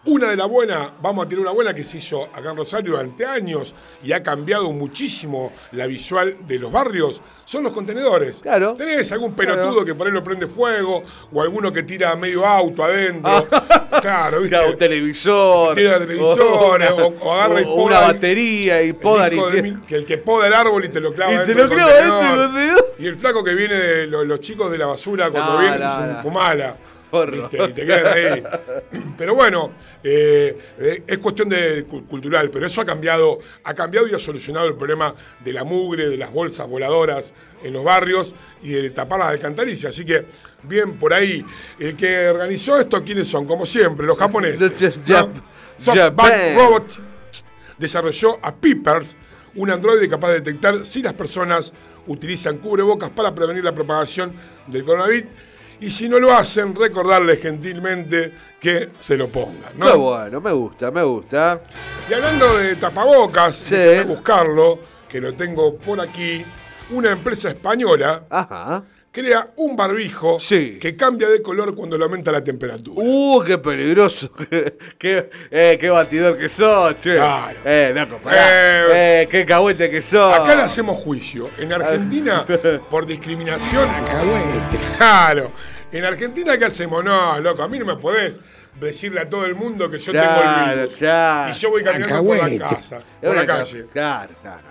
una 0.06 0.28
de 0.30 0.36
las 0.36 0.48
buenas, 0.48 0.90
vamos 1.00 1.24
a 1.24 1.28
tirar 1.28 1.42
una 1.42 1.52
buena 1.52 1.72
que 1.74 1.82
se 1.84 1.98
hizo 1.98 2.24
acá 2.24 2.50
en 2.50 2.56
Rosario 2.56 2.92
durante 2.92 3.24
años 3.24 3.74
y 4.02 4.12
ha 4.12 4.22
cambiado 4.22 4.70
muchísimo 4.72 5.52
la 5.72 5.86
visual 5.86 6.36
de 6.46 6.58
los 6.58 6.70
barrios, 6.70 7.22
son 7.46 7.62
los 7.64 7.72
contenedores. 7.72 8.40
Claro. 8.40 8.74
Tenés 8.74 9.10
algún 9.12 9.34
pelotudo 9.34 9.70
Claro. 9.70 9.84
que 9.86 9.94
por 9.94 10.06
ahí 10.06 10.12
lo 10.12 10.22
prende 10.22 10.46
fuego, 10.46 11.02
o 11.32 11.40
alguno 11.42 11.72
que 11.72 11.82
tira 11.84 12.14
medio 12.16 12.44
auto 12.46 12.84
adentro. 12.84 13.46
Claro, 14.04 14.40
¿viste? 14.40 14.56
Claro, 14.56 14.70
un 14.72 14.76
televisor, 14.78 15.74
Tira 15.76 15.98
televisores, 16.00 16.90
una- 16.90 17.04
o- 17.04 17.14
o 17.20 17.32
agarra 17.32 17.60
y 17.60 17.64
poda 17.64 17.82
una 17.84 18.00
batería 18.00 18.82
y 18.82 18.88
El 18.88 18.96
podan 18.96 19.32
y 19.32 19.62
mil- 19.62 19.82
que 19.86 19.94
el 19.94 20.04
que 20.04 20.18
poda 20.18 20.46
el 20.48 20.52
árbol 20.52 20.84
y 20.84 20.88
te 20.88 21.00
lo 21.00 21.14
clava 21.14 21.32
Y 21.32 21.36
te 21.38 21.44
dentro 21.54 21.64
lo 21.68 21.68
del 21.68 21.78
clava 22.04 22.48
dentro. 22.48 22.84
Y 22.98 23.06
el 23.06 23.16
flaco 23.16 23.42
que 23.44 23.54
viene 23.54 23.74
de 23.74 24.06
lo- 24.08 24.24
los, 24.24 24.40
chicos 24.40 24.70
de 24.70 24.78
la 24.78 24.86
basura 24.86 25.30
cuando 25.30 25.54
No, 25.54 25.58
vienen 25.60 25.80
no, 25.80 25.86
dicen 25.86 26.12
no. 26.14 26.22
fumala. 26.22 26.76
Forro. 27.14 27.32
¿viste? 27.48 27.64
Y 27.64 27.72
te 27.72 27.86
quedas 27.86 28.12
ahí. 28.14 28.42
Pero 29.18 29.34
bueno, 29.34 29.72
eh, 30.02 30.58
eh, 30.78 31.02
es 31.06 31.18
cuestión 31.18 31.48
de 31.48 31.84
cu- 31.84 32.04
cultural, 32.04 32.50
pero 32.50 32.66
eso 32.66 32.80
ha 32.80 32.84
cambiado, 32.84 33.38
ha 33.62 33.72
cambiado 33.74 34.08
y 34.08 34.14
ha 34.14 34.18
solucionado 34.18 34.66
el 34.66 34.74
problema 34.74 35.14
de 35.44 35.52
la 35.52 35.62
mugre, 35.64 36.08
de 36.08 36.16
las 36.16 36.32
bolsas 36.32 36.68
voladoras 36.68 37.32
en 37.62 37.72
los 37.72 37.84
barrios 37.84 38.34
y 38.62 38.70
de 38.70 38.90
tapar 38.90 39.20
las 39.20 39.28
alcantarillas. 39.28 39.84
Así 39.86 40.04
que, 40.04 40.24
bien 40.64 40.94
por 40.98 41.12
ahí. 41.14 41.44
El 41.78 41.94
que 41.96 42.28
organizó 42.28 42.78
esto, 42.78 43.02
¿quiénes 43.04 43.28
son? 43.28 43.46
Como 43.46 43.64
siempre, 43.66 44.04
los 44.04 44.18
japoneses. 44.18 44.58
SoftBank. 45.78 46.56
Robots 46.56 47.00
desarrolló 47.78 48.38
a 48.42 48.54
Peepers, 48.54 49.14
un 49.56 49.70
androide 49.70 50.08
capaz 50.08 50.28
de 50.28 50.34
detectar 50.40 50.84
si 50.84 51.02
las 51.02 51.12
personas 51.14 51.72
utilizan 52.06 52.58
cubrebocas 52.58 53.10
para 53.10 53.34
prevenir 53.34 53.62
la 53.64 53.74
propagación 53.74 54.34
del 54.66 54.84
coronavirus 54.84 55.30
Y 55.80 55.90
si 55.90 56.08
no 56.08 56.18
lo 56.18 56.32
hacen, 56.32 56.74
recordarles 56.74 57.40
gentilmente 57.42 58.32
que 58.60 58.90
se 58.98 59.16
lo 59.16 59.28
pongan. 59.28 59.76
¿no? 59.76 59.86
Qué 59.86 59.96
bueno, 59.96 60.40
me 60.40 60.52
gusta, 60.52 60.90
me 60.90 61.02
gusta. 61.02 61.60
Y 62.08 62.14
hablando 62.14 62.56
de 62.56 62.76
tapabocas, 62.76 63.56
Sí. 63.56 63.74
déjame 63.76 64.14
buscarlo, 64.14 64.78
que 65.08 65.20
lo 65.20 65.34
tengo 65.34 65.76
por 65.76 66.00
aquí. 66.00 66.44
Una 66.90 67.12
empresa 67.12 67.48
española 67.48 68.24
Ajá. 68.28 68.84
Crea 69.14 69.46
un 69.56 69.76
barbijo 69.76 70.40
Sí. 70.40 70.76
que 70.80 70.96
cambia 70.96 71.28
de 71.28 71.40
color 71.40 71.72
cuando 71.76 71.96
le 71.96 72.02
aumenta 72.02 72.32
la 72.32 72.42
temperatura. 72.42 73.00
Uh, 73.00 73.40
qué 73.46 73.58
peligroso. 73.58 74.28
qué, 74.98 75.30
eh, 75.52 75.76
qué 75.78 75.88
batidor 75.88 76.36
que 76.36 76.48
sos, 76.48 76.98
che. 76.98 77.14
Claro. 77.14 77.56
Eh, 77.64 77.92
loco, 77.94 78.18
pará. 78.18 78.36
Eh, 79.22 79.28
qué 79.30 79.46
cagüete 79.46 79.88
que 79.88 80.02
sos. 80.02 80.34
Acá 80.34 80.56
le 80.56 80.62
hacemos 80.64 80.98
juicio. 80.98 81.48
En 81.58 81.72
Argentina, 81.72 82.44
por 82.90 83.06
discriminación. 83.06 83.88
Claro. 84.98 85.52
En 85.92 86.04
Argentina, 86.04 86.58
¿qué 86.58 86.64
hacemos? 86.64 87.04
No, 87.04 87.38
loco, 87.40 87.62
a 87.62 87.68
mí 87.68 87.78
no 87.78 87.86
me 87.86 87.96
podés 87.96 88.40
decirle 88.80 89.20
a 89.20 89.30
todo 89.30 89.46
el 89.46 89.54
mundo 89.54 89.88
que 89.88 89.98
yo 90.00 90.10
tengo 90.10 90.24
el 90.24 90.30
Claro, 90.40 90.76
virus. 90.80 90.96
claro. 90.96 91.50
Y 91.50 91.54
yo 91.54 91.70
voy 91.70 91.84
caminando 91.84 92.24
por 92.24 92.36
la 92.36 92.58
casa, 92.68 93.00
por 93.22 93.36
la 93.36 93.46
ca- 93.46 93.56
calle. 93.58 93.86
Claro, 93.92 94.34
claro, 94.42 94.62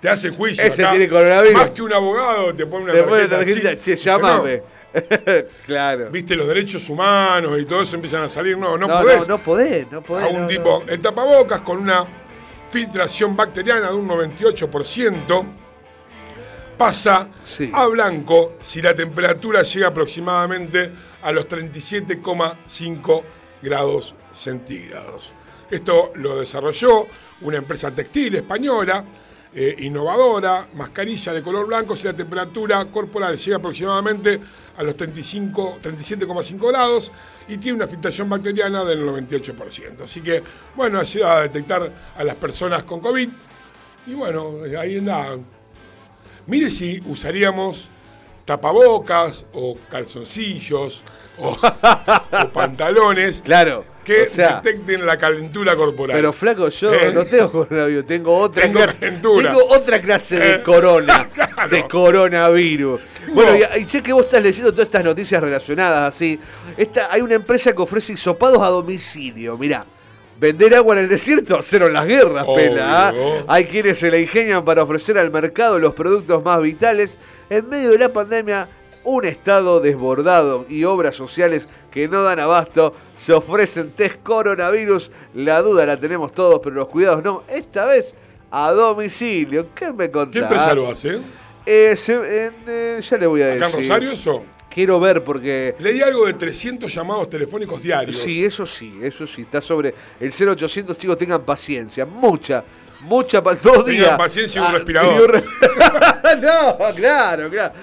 Te 0.00 0.08
hace 0.08 0.30
juicio. 0.30 0.64
Ese 0.64 0.82
acá. 0.82 0.90
tiene 0.92 1.08
coronavirus. 1.08 1.54
Más 1.54 1.70
que 1.70 1.82
un 1.82 1.92
abogado 1.92 2.54
te 2.54 2.66
pone 2.66 2.84
una 2.84 2.92
Te 2.92 3.02
pone 3.02 3.26
tarjeta. 3.28 3.36
tarjeta, 3.38 3.68
así. 3.80 3.90
che, 3.90 3.96
llámame. 3.96 4.62
claro. 5.66 6.10
Viste, 6.10 6.36
los 6.36 6.46
derechos 6.46 6.88
humanos 6.88 7.60
y 7.60 7.64
todo 7.64 7.82
eso 7.82 7.96
empiezan 7.96 8.22
a 8.22 8.28
salir. 8.28 8.56
No, 8.56 8.76
no, 8.78 8.86
no, 8.86 9.00
podés. 9.00 9.20
no, 9.28 9.36
no 9.38 9.42
podés, 9.42 9.90
no 9.92 10.02
podés. 10.02 10.26
a 10.26 10.28
un 10.28 10.42
no, 10.42 10.46
tipo, 10.48 10.84
el 10.88 11.00
tapabocas 11.00 11.60
con 11.62 11.78
una 11.78 12.04
filtración 12.70 13.36
bacteriana 13.36 13.88
de 13.88 13.94
un 13.94 14.08
98%, 14.08 15.44
pasa 16.76 17.28
Sí. 17.42 17.70
a 17.72 17.86
blanco 17.86 18.54
si 18.60 18.82
la 18.82 18.94
temperatura 18.94 19.62
llega 19.62 19.88
aproximadamente 19.88 20.90
a 21.22 21.32
los 21.32 21.46
37,5 21.48 23.22
grados 23.62 24.14
centígrados. 24.32 25.32
Esto 25.70 26.12
lo 26.16 26.38
desarrolló 26.40 27.06
una 27.42 27.56
empresa 27.58 27.90
textil 27.92 28.34
española, 28.36 29.04
eh, 29.54 29.76
innovadora, 29.78 30.66
mascarilla 30.74 31.32
de 31.32 31.42
color 31.42 31.66
blanco 31.66 31.94
si 31.94 32.06
la 32.06 32.12
temperatura 32.12 32.84
corporal 32.86 33.36
llega 33.36 33.58
aproximadamente 33.58 34.40
a 34.76 34.82
los 34.82 34.96
35 34.96 35.78
37,5 35.80 36.68
grados 36.68 37.12
y 37.46 37.58
tiene 37.58 37.76
una 37.76 37.86
filtración 37.86 38.28
bacteriana 38.28 38.84
del 38.84 39.06
98%. 39.06 40.02
Así 40.02 40.22
que, 40.22 40.42
bueno, 40.74 40.98
ayuda 40.98 41.36
a 41.36 41.40
detectar 41.42 41.92
a 42.16 42.24
las 42.24 42.34
personas 42.34 42.82
con 42.82 43.00
COVID. 43.00 43.28
Y 44.06 44.14
bueno, 44.14 44.66
eh, 44.66 44.76
ahí 44.76 44.98
anda. 44.98 45.38
Mire 46.46 46.68
si 46.68 47.00
usaríamos 47.06 47.88
tapabocas 48.44 49.46
o 49.52 49.78
calzoncillos 49.90 51.02
o, 51.38 51.50
o 52.42 52.48
pantalones 52.52 53.40
Claro. 53.40 53.93
Que 54.04 54.22
o 54.22 54.26
sea, 54.26 54.60
detecten 54.62 55.04
la 55.06 55.16
calentura 55.16 55.74
corporal. 55.74 56.16
Pero 56.16 56.32
flaco, 56.32 56.68
yo 56.68 56.92
¿Eh? 56.92 57.10
no 57.14 57.24
tengo 57.24 57.50
coronavirus, 57.50 58.06
tengo 58.06 58.36
otra 58.38 58.62
Tengo 58.62 58.80
clase, 58.80 58.98
calentura. 58.98 59.48
tengo 59.50 59.64
otra 59.68 60.00
clase 60.02 60.38
de 60.38 60.52
Eh, 60.56 60.62
corona, 60.64 61.28
claro. 61.34 61.68
de 61.74 61.88
coronavirus. 61.88 63.00
Bueno, 63.32 63.52
y, 63.56 63.80
y 63.80 63.86
che 63.86 64.02
que 64.02 64.12
vos 64.12 64.24
estás 64.26 64.42
leyendo 64.42 64.70
todas 64.72 64.86
estas 64.86 65.04
noticias 65.04 65.42
relacionadas 65.42 66.14
así. 66.14 66.38
Esta, 66.76 67.08
hay 67.10 67.22
una 67.22 67.34
empresa 67.34 67.72
que 67.72 67.82
ofrece 67.82 68.12
hisopados 68.12 68.60
a 68.62 68.68
domicilio, 68.68 69.56
mirá. 69.58 69.84
Vender 70.38 70.74
agua 70.74 70.94
en 70.96 71.04
el 71.04 71.08
desierto, 71.08 71.60
cero 71.62 71.88
las 71.88 72.06
guerras, 72.06 72.44
Obvio. 72.46 72.56
pela. 72.70 73.08
¿ah? 73.08 73.14
Hay 73.46 73.64
quienes 73.66 73.98
se 74.00 74.10
la 74.10 74.18
ingenian 74.18 74.64
para 74.64 74.82
ofrecer 74.82 75.16
al 75.16 75.30
mercado 75.30 75.78
los 75.78 75.94
productos 75.94 76.44
más 76.44 76.60
vitales. 76.60 77.18
En 77.48 77.68
medio 77.68 77.90
de 77.90 77.98
la 77.98 78.12
pandemia, 78.12 78.68
un 79.04 79.24
estado 79.24 79.80
desbordado 79.80 80.66
y 80.68 80.84
obras 80.84 81.14
sociales 81.14 81.68
que 81.90 82.08
no 82.08 82.22
dan 82.22 82.40
abasto, 82.40 82.94
se 83.16 83.32
ofrecen 83.32 83.92
test 83.92 84.22
coronavirus. 84.22 85.10
La 85.34 85.62
duda 85.62 85.86
la 85.86 85.98
tenemos 85.98 86.32
todos, 86.32 86.60
pero 86.62 86.74
los 86.76 86.88
cuidados 86.88 87.22
no. 87.22 87.42
Esta 87.48 87.86
vez 87.86 88.14
a 88.50 88.72
domicilio. 88.72 89.68
¿Qué 89.74 89.92
me 89.92 90.10
contás? 90.10 90.32
¿Qué 90.32 90.38
empresa 90.40 90.74
lo 90.74 90.90
hace? 90.90 91.20
Eh, 91.66 91.94
se- 91.96 92.50
eh, 92.66 93.00
ya 93.08 93.16
le 93.16 93.26
voy 93.26 93.42
a 93.42 93.52
¿Acá 93.54 93.66
decir. 93.66 93.74
en 93.74 93.82
Rosario 93.88 94.10
eso? 94.12 94.44
Quiero 94.70 94.98
ver 94.98 95.22
porque... 95.22 95.76
Leí 95.78 96.00
algo 96.02 96.26
de 96.26 96.32
300 96.34 96.92
llamados 96.92 97.30
telefónicos 97.30 97.80
diarios. 97.80 98.18
Sí, 98.18 98.44
eso 98.44 98.66
sí, 98.66 98.98
eso 99.02 99.24
sí, 99.24 99.42
está 99.42 99.60
sobre 99.60 99.94
el 100.18 100.32
0800, 100.32 100.98
chicos, 100.98 101.16
tengan 101.16 101.42
paciencia, 101.42 102.04
mucha, 102.04 102.64
mucha, 103.04 103.40
dos 103.40 103.86
días. 103.86 104.10
Ah, 104.12 104.16
paciencia 104.18 104.60
y 104.60 104.64
un 104.66 104.72
respirador. 104.72 105.14
y 105.14 105.22
un 105.24 105.28
re- 105.28 105.44
no, 106.40 106.78
claro, 106.94 107.50
claro. 107.50 107.74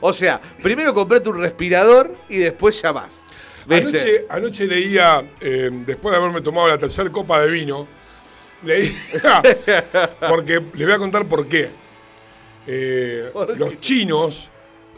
O 0.00 0.12
sea, 0.12 0.40
primero 0.62 0.94
comprate 0.94 1.28
un 1.28 1.40
respirador 1.40 2.14
y 2.28 2.38
después 2.38 2.80
llamás. 2.80 3.20
Anoche, 3.68 4.26
anoche 4.28 4.66
leía, 4.66 5.22
eh, 5.40 5.70
después 5.86 6.12
de 6.12 6.18
haberme 6.18 6.40
tomado 6.40 6.66
la 6.68 6.78
tercera 6.78 7.10
copa 7.10 7.40
de 7.42 7.50
vino, 7.50 7.86
leía, 8.64 8.90
porque 10.28 10.60
les 10.74 10.86
voy 10.86 10.94
a 10.94 10.98
contar 10.98 11.26
por 11.26 11.46
qué. 11.46 11.70
Eh, 12.66 13.30
¿Por 13.32 13.56
los 13.58 13.70
qué? 13.70 13.80
chinos, 13.80 14.50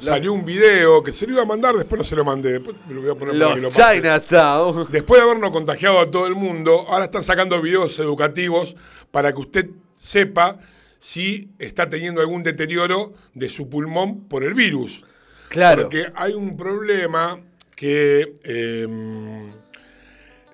salió 0.02 0.32
un 0.32 0.44
video 0.44 1.02
que 1.02 1.12
se 1.12 1.26
lo 1.26 1.34
iba 1.34 1.42
a 1.42 1.46
mandar, 1.46 1.74
después 1.74 1.98
no 1.98 2.04
se 2.04 2.16
lo 2.16 2.24
mandé, 2.24 2.52
después 2.52 2.76
me 2.86 2.94
lo 2.94 3.02
voy 3.02 3.10
a 3.10 3.14
poner 3.14 3.38
para 3.38 3.54
que 3.54 3.60
lo 3.60 3.68
Los 3.68 3.76
pase. 3.76 3.96
Chinatown. 3.96 4.86
Después 4.90 5.20
de 5.20 5.28
habernos 5.28 5.50
contagiado 5.50 6.00
a 6.00 6.10
todo 6.10 6.26
el 6.26 6.34
mundo, 6.34 6.86
ahora 6.88 7.04
están 7.04 7.24
sacando 7.24 7.60
videos 7.60 7.98
educativos 7.98 8.76
para 9.10 9.32
que 9.32 9.40
usted 9.40 9.70
sepa 9.96 10.58
si 10.98 11.50
está 11.58 11.88
teniendo 11.88 12.20
algún 12.20 12.42
deterioro 12.42 13.12
de 13.34 13.48
su 13.48 13.68
pulmón 13.68 14.28
por 14.28 14.44
el 14.44 14.54
virus. 14.54 15.04
Claro. 15.48 15.82
Porque 15.82 16.06
hay 16.14 16.32
un 16.32 16.56
problema 16.56 17.40
que 17.74 18.34
eh, 18.44 18.86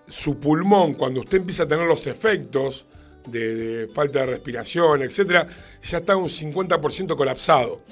su 0.08 0.38
pulmón, 0.38 0.94
cuando 0.94 1.20
usted 1.20 1.38
empieza 1.38 1.64
a 1.64 1.68
tener 1.68 1.86
los 1.86 2.06
efectos 2.06 2.86
de, 3.26 3.54
de 3.54 3.88
falta 3.88 4.20
de 4.20 4.26
respiración, 4.26 5.02
etcétera, 5.02 5.48
ya 5.82 5.98
está 5.98 6.16
un 6.16 6.28
50% 6.28 7.16
colapsado. 7.16 7.82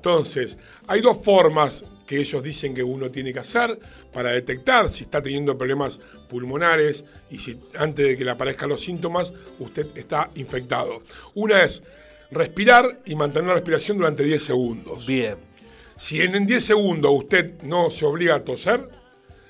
Entonces, 0.00 0.56
hay 0.86 1.02
dos 1.02 1.18
formas 1.22 1.84
que 2.06 2.18
ellos 2.18 2.42
dicen 2.42 2.72
que 2.74 2.82
uno 2.82 3.10
tiene 3.10 3.34
que 3.34 3.40
hacer 3.40 3.78
para 4.10 4.30
detectar 4.30 4.88
si 4.88 5.04
está 5.04 5.22
teniendo 5.22 5.58
problemas 5.58 6.00
pulmonares 6.26 7.04
y 7.30 7.36
si 7.36 7.60
antes 7.78 8.08
de 8.08 8.16
que 8.16 8.24
le 8.24 8.30
aparezcan 8.30 8.70
los 8.70 8.80
síntomas 8.80 9.30
usted 9.58 9.88
está 9.94 10.30
infectado. 10.36 11.02
Una 11.34 11.62
es 11.62 11.82
respirar 12.30 13.00
y 13.04 13.14
mantener 13.14 13.48
la 13.48 13.54
respiración 13.56 13.98
durante 13.98 14.24
10 14.24 14.42
segundos. 14.42 15.06
Bien. 15.06 15.36
Si 15.98 16.22
en 16.22 16.34
en 16.34 16.46
10 16.46 16.64
segundos 16.64 17.12
usted 17.14 17.62
no 17.62 17.90
se 17.90 18.06
obliga 18.06 18.36
a 18.36 18.42
toser, 18.42 18.88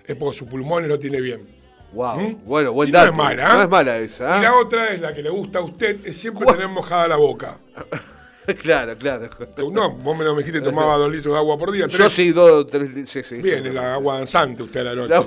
es 0.05 0.17
porque 0.17 0.37
su 0.37 0.47
pulmón 0.47 0.89
lo 0.89 0.99
tiene 0.99 1.21
bien. 1.21 1.47
Wow. 1.93 2.19
¿Mm? 2.19 2.45
Bueno, 2.45 2.73
buen 2.73 2.89
Y 2.89 2.93
no 2.93 2.99
dato. 2.99 3.13
es 3.13 3.17
mala, 3.17 3.45
¿eh? 3.45 3.55
No 3.55 3.63
es 3.63 3.69
mala 3.69 3.99
esa. 3.99 4.37
Y 4.37 4.39
¿eh? 4.41 4.43
la 4.43 4.55
otra 4.57 4.89
es 4.89 5.01
la 5.01 5.15
que 5.15 5.23
le 5.23 5.31
gusta 5.31 5.61
a 5.61 5.63
usted, 5.63 6.05
es 6.05 6.17
siempre 6.17 6.45
tener 6.45 6.67
mojada 6.67 7.07
la 7.07 7.17
boca. 7.17 7.59
claro, 8.63 8.97
claro. 8.99 9.29
No, 9.73 9.91
vos 9.93 10.17
me 10.19 10.25
lo 10.25 10.35
dijiste 10.37 10.61
tomaba 10.61 10.97
dos 10.97 11.11
litros 11.11 11.33
de 11.35 11.39
agua 11.39 11.59
por 11.59 11.71
día. 11.73 11.87
Yo 11.87 12.09
sí, 12.11 12.31
dos, 12.33 12.67
tres, 12.69 13.09
sí, 13.09 13.23
sí. 13.23 13.37
Bien, 13.37 13.67
el 13.67 13.79
agua 13.79 14.19
danzante 14.19 14.63
usted 14.63 14.81
a 14.81 14.85
la 14.85 14.95
noche. 14.95 15.11
La- 15.15 15.27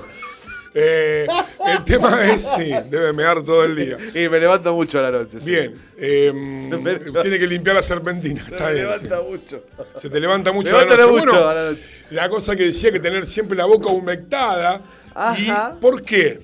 Eh, 0.75 1.27
el 1.67 1.83
tema 1.85 2.25
es, 2.31 2.41
sí, 2.57 2.73
debe 2.89 3.13
mear 3.13 3.43
todo 3.43 3.63
el 3.63 3.75
día. 3.75 3.95
Y 4.15 4.27
me 4.27 4.39
levanto 4.39 4.73
mucho 4.73 4.97
a 4.97 5.03
la 5.03 5.11
noche. 5.11 5.39
sí. 5.39 5.45
Bien, 5.45 5.75
eh, 5.97 6.31
Me- 6.33 6.95
tiene 7.21 7.37
que 7.37 7.45
limpiar 7.45 7.75
la 7.75 7.83
serpentina. 7.83 8.41
Está 8.41 8.65
Me 8.65 8.73
bien, 8.73 8.85
levanta 8.87 9.17
sí. 9.19 9.23
mucho. 9.29 9.63
Se 9.97 10.09
te 10.09 10.19
levanta 10.19 10.51
mucho 10.51 10.69
Levántale 10.69 11.01
la 11.03 11.07
noche. 11.11 11.19
mucho 11.25 11.31
Bueno, 11.31 11.47
a 11.49 11.53
la 11.53 11.61
noche. 11.71 11.83
la 12.09 12.29
cosa 12.29 12.55
que 12.55 12.63
decía 12.63 12.91
que 12.91 12.99
tener 12.99 13.27
siempre 13.27 13.55
la 13.55 13.65
boca 13.65 13.89
humectada. 13.89 14.81
Ajá. 15.13 15.73
¿Y 15.75 15.79
por 15.79 16.01
qué? 16.01 16.39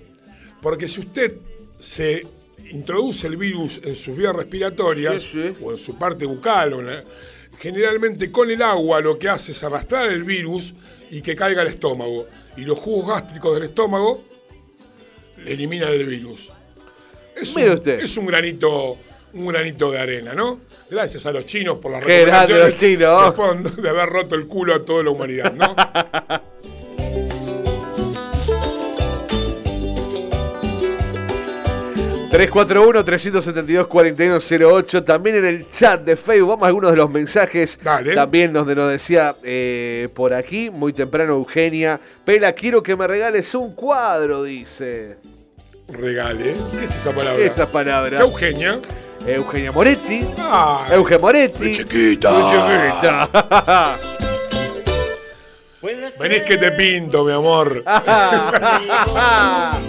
Porque 0.62 0.88
si 0.88 1.00
usted 1.00 1.34
se 1.80 2.28
introduce 2.70 3.28
el 3.28 3.38
virus 3.38 3.80
en 3.84 3.96
sus 3.96 4.16
vías 4.18 4.36
respiratorias 4.36 5.22
Sí, 5.24 5.30
sí. 5.32 5.54
o 5.64 5.72
en 5.72 5.78
su 5.78 5.98
parte 5.98 6.26
bucal, 6.26 6.74
o 6.74 6.80
en 6.80 6.86
la- 6.88 7.04
generalmente 7.60 8.32
con 8.32 8.50
el 8.52 8.62
agua 8.62 9.02
lo 9.02 9.18
que 9.20 9.28
hace 9.30 9.52
es 9.52 9.64
arrastrar 9.64 10.10
el 10.12 10.24
virus 10.24 10.74
y 11.12 11.22
que 11.22 11.36
caiga 11.36 11.62
al 11.62 11.68
estómago. 11.68 12.28
Y 12.58 12.62
los 12.62 12.78
jugos 12.80 13.08
gástricos 13.08 13.54
del 13.56 13.64
estómago 13.64 14.24
eliminan 15.46 15.92
el 15.92 16.06
virus. 16.06 16.52
Es 17.36 17.56
Mire 17.56 17.72
un, 17.72 17.78
usted. 17.78 18.00
es 18.00 18.18
un 18.18 18.26
granito 18.26 18.98
un 19.32 19.46
granito 19.48 19.92
de 19.92 20.00
arena, 20.00 20.34
¿no? 20.34 20.60
Gracias 20.90 21.24
a 21.28 21.32
los 21.32 21.46
chinos 21.46 21.78
por 21.78 21.92
las 21.92 22.04
Qué 22.04 22.26
grande 22.26 22.58
los 22.58 22.76
chinos. 22.76 23.34
de 23.78 23.90
haber 23.90 24.10
roto 24.10 24.34
el 24.36 24.48
culo 24.48 24.74
a 24.74 24.84
toda 24.84 25.04
la 25.04 25.12
humanidad, 25.12 25.54
¿no? 25.54 25.76
341-372-4108. 32.32 35.04
También 35.04 35.38
en 35.38 35.46
el 35.46 35.68
chat 35.70 36.02
de 36.02 36.16
Facebook. 36.16 36.50
Vamos 36.50 36.64
a 36.64 36.68
algunos 36.68 36.92
de 36.92 36.98
los 36.98 37.10
mensajes. 37.10 37.80
Dale. 37.84 38.14
También 38.14 38.54
donde 38.54 38.76
nos 38.76 38.92
decía 38.92 39.36
eh, 39.44 40.10
por 40.14 40.32
aquí, 40.34 40.70
muy 40.70 40.94
temprano, 40.94 41.34
Eugenia. 41.34 42.00
Pela, 42.24 42.54
quiero 42.54 42.84
que 42.84 42.96
me 42.96 43.08
regales 43.08 43.54
un 43.56 43.74
cuadro, 43.74 44.44
dice. 44.44 45.18
Regale. 45.88 46.54
¿Qué 46.72 46.84
es 46.86 46.96
esa 46.96 47.12
palabra? 47.12 47.44
Esa 47.44 47.66
¿Qué 47.66 47.72
palabra. 47.74 48.20
Eugenia? 48.20 48.80
Eugenia 49.26 49.72
Moretti. 49.72 50.22
Ah, 50.40 50.86
Euge 50.92 51.18
Moretti. 51.20 51.76
chiquita. 51.76 52.32
Muy 52.32 52.54
chiquita. 52.54 53.30
Venís 56.20 56.42
que 56.44 56.58
te 56.58 56.72
pinto, 56.72 57.24
mi 57.24 57.32
amor. 57.32 57.84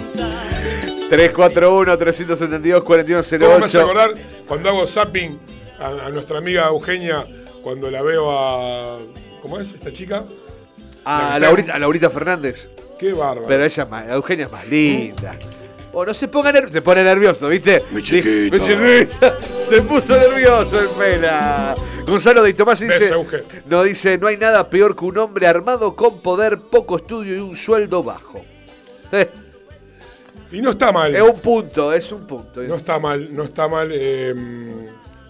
341-372-4108. 1.11 3.39
¿Cómo 3.39 3.59
me 3.59 3.65
hace 3.65 3.81
acordar 3.81 4.13
cuando 4.47 4.69
hago 4.69 4.87
zapping 4.87 5.37
a, 5.79 6.05
a 6.05 6.09
nuestra 6.09 6.37
amiga 6.37 6.67
Eugenia 6.67 7.25
cuando 7.61 7.91
la 7.91 8.01
veo 8.01 8.31
a. 8.31 8.99
¿Cómo 9.41 9.59
es 9.59 9.71
esta 9.71 9.91
chica? 9.91 10.23
A 11.03 11.37
Laurita, 11.39 11.73
a 11.73 11.79
Laurita 11.79 12.09
Fernández. 12.09 12.69
Qué 12.99 13.11
bárbaro. 13.13 13.47
Pero 13.47 13.65
ella 13.65 13.83
es 13.83 13.89
más, 13.89 14.09
Eugenia 14.09 14.45
es 14.45 14.51
más 14.51 14.67
linda. 14.67 15.35
O 15.93 16.05
no 16.05 16.13
se 16.13 16.29
ponga 16.29 16.53
nervioso, 16.53 16.73
se 16.73 16.81
pone 16.81 17.03
nervioso, 17.03 17.49
¿viste? 17.49 17.83
Mi 17.91 18.01
chiquita. 18.01 18.55
Mi 18.55 18.63
chiquita. 18.63 19.37
Se 19.67 19.81
puso 19.81 20.17
nervioso 20.17 20.79
el 20.79 20.87
pela. 20.89 21.75
Gonzalo 22.05 22.43
de 22.43 22.53
Tomás 22.53 22.79
dice, 22.79 23.11
no 23.67 23.83
dice, 23.83 24.17
no 24.17 24.27
hay 24.27 24.37
nada 24.37 24.69
peor 24.69 24.95
que 24.95 25.03
un 25.05 25.17
hombre 25.17 25.47
armado 25.47 25.95
con 25.95 26.21
poder, 26.21 26.59
poco 26.59 26.97
estudio 26.97 27.35
y 27.35 27.39
un 27.39 27.55
sueldo 27.55 28.03
bajo. 28.03 28.45
Eh, 29.11 29.29
Y 30.51 30.61
no 30.61 30.71
está 30.71 30.91
mal. 30.91 31.15
es 31.15 31.21
un 31.21 31.39
punto, 31.39 31.93
es 31.93 32.11
un 32.11 32.27
punto. 32.27 32.61
No 32.63 32.75
está 32.75 32.99
mal, 32.99 33.33
no 33.33 33.43
está 33.43 33.67
mal. 33.67 33.89
eh, 33.91 34.33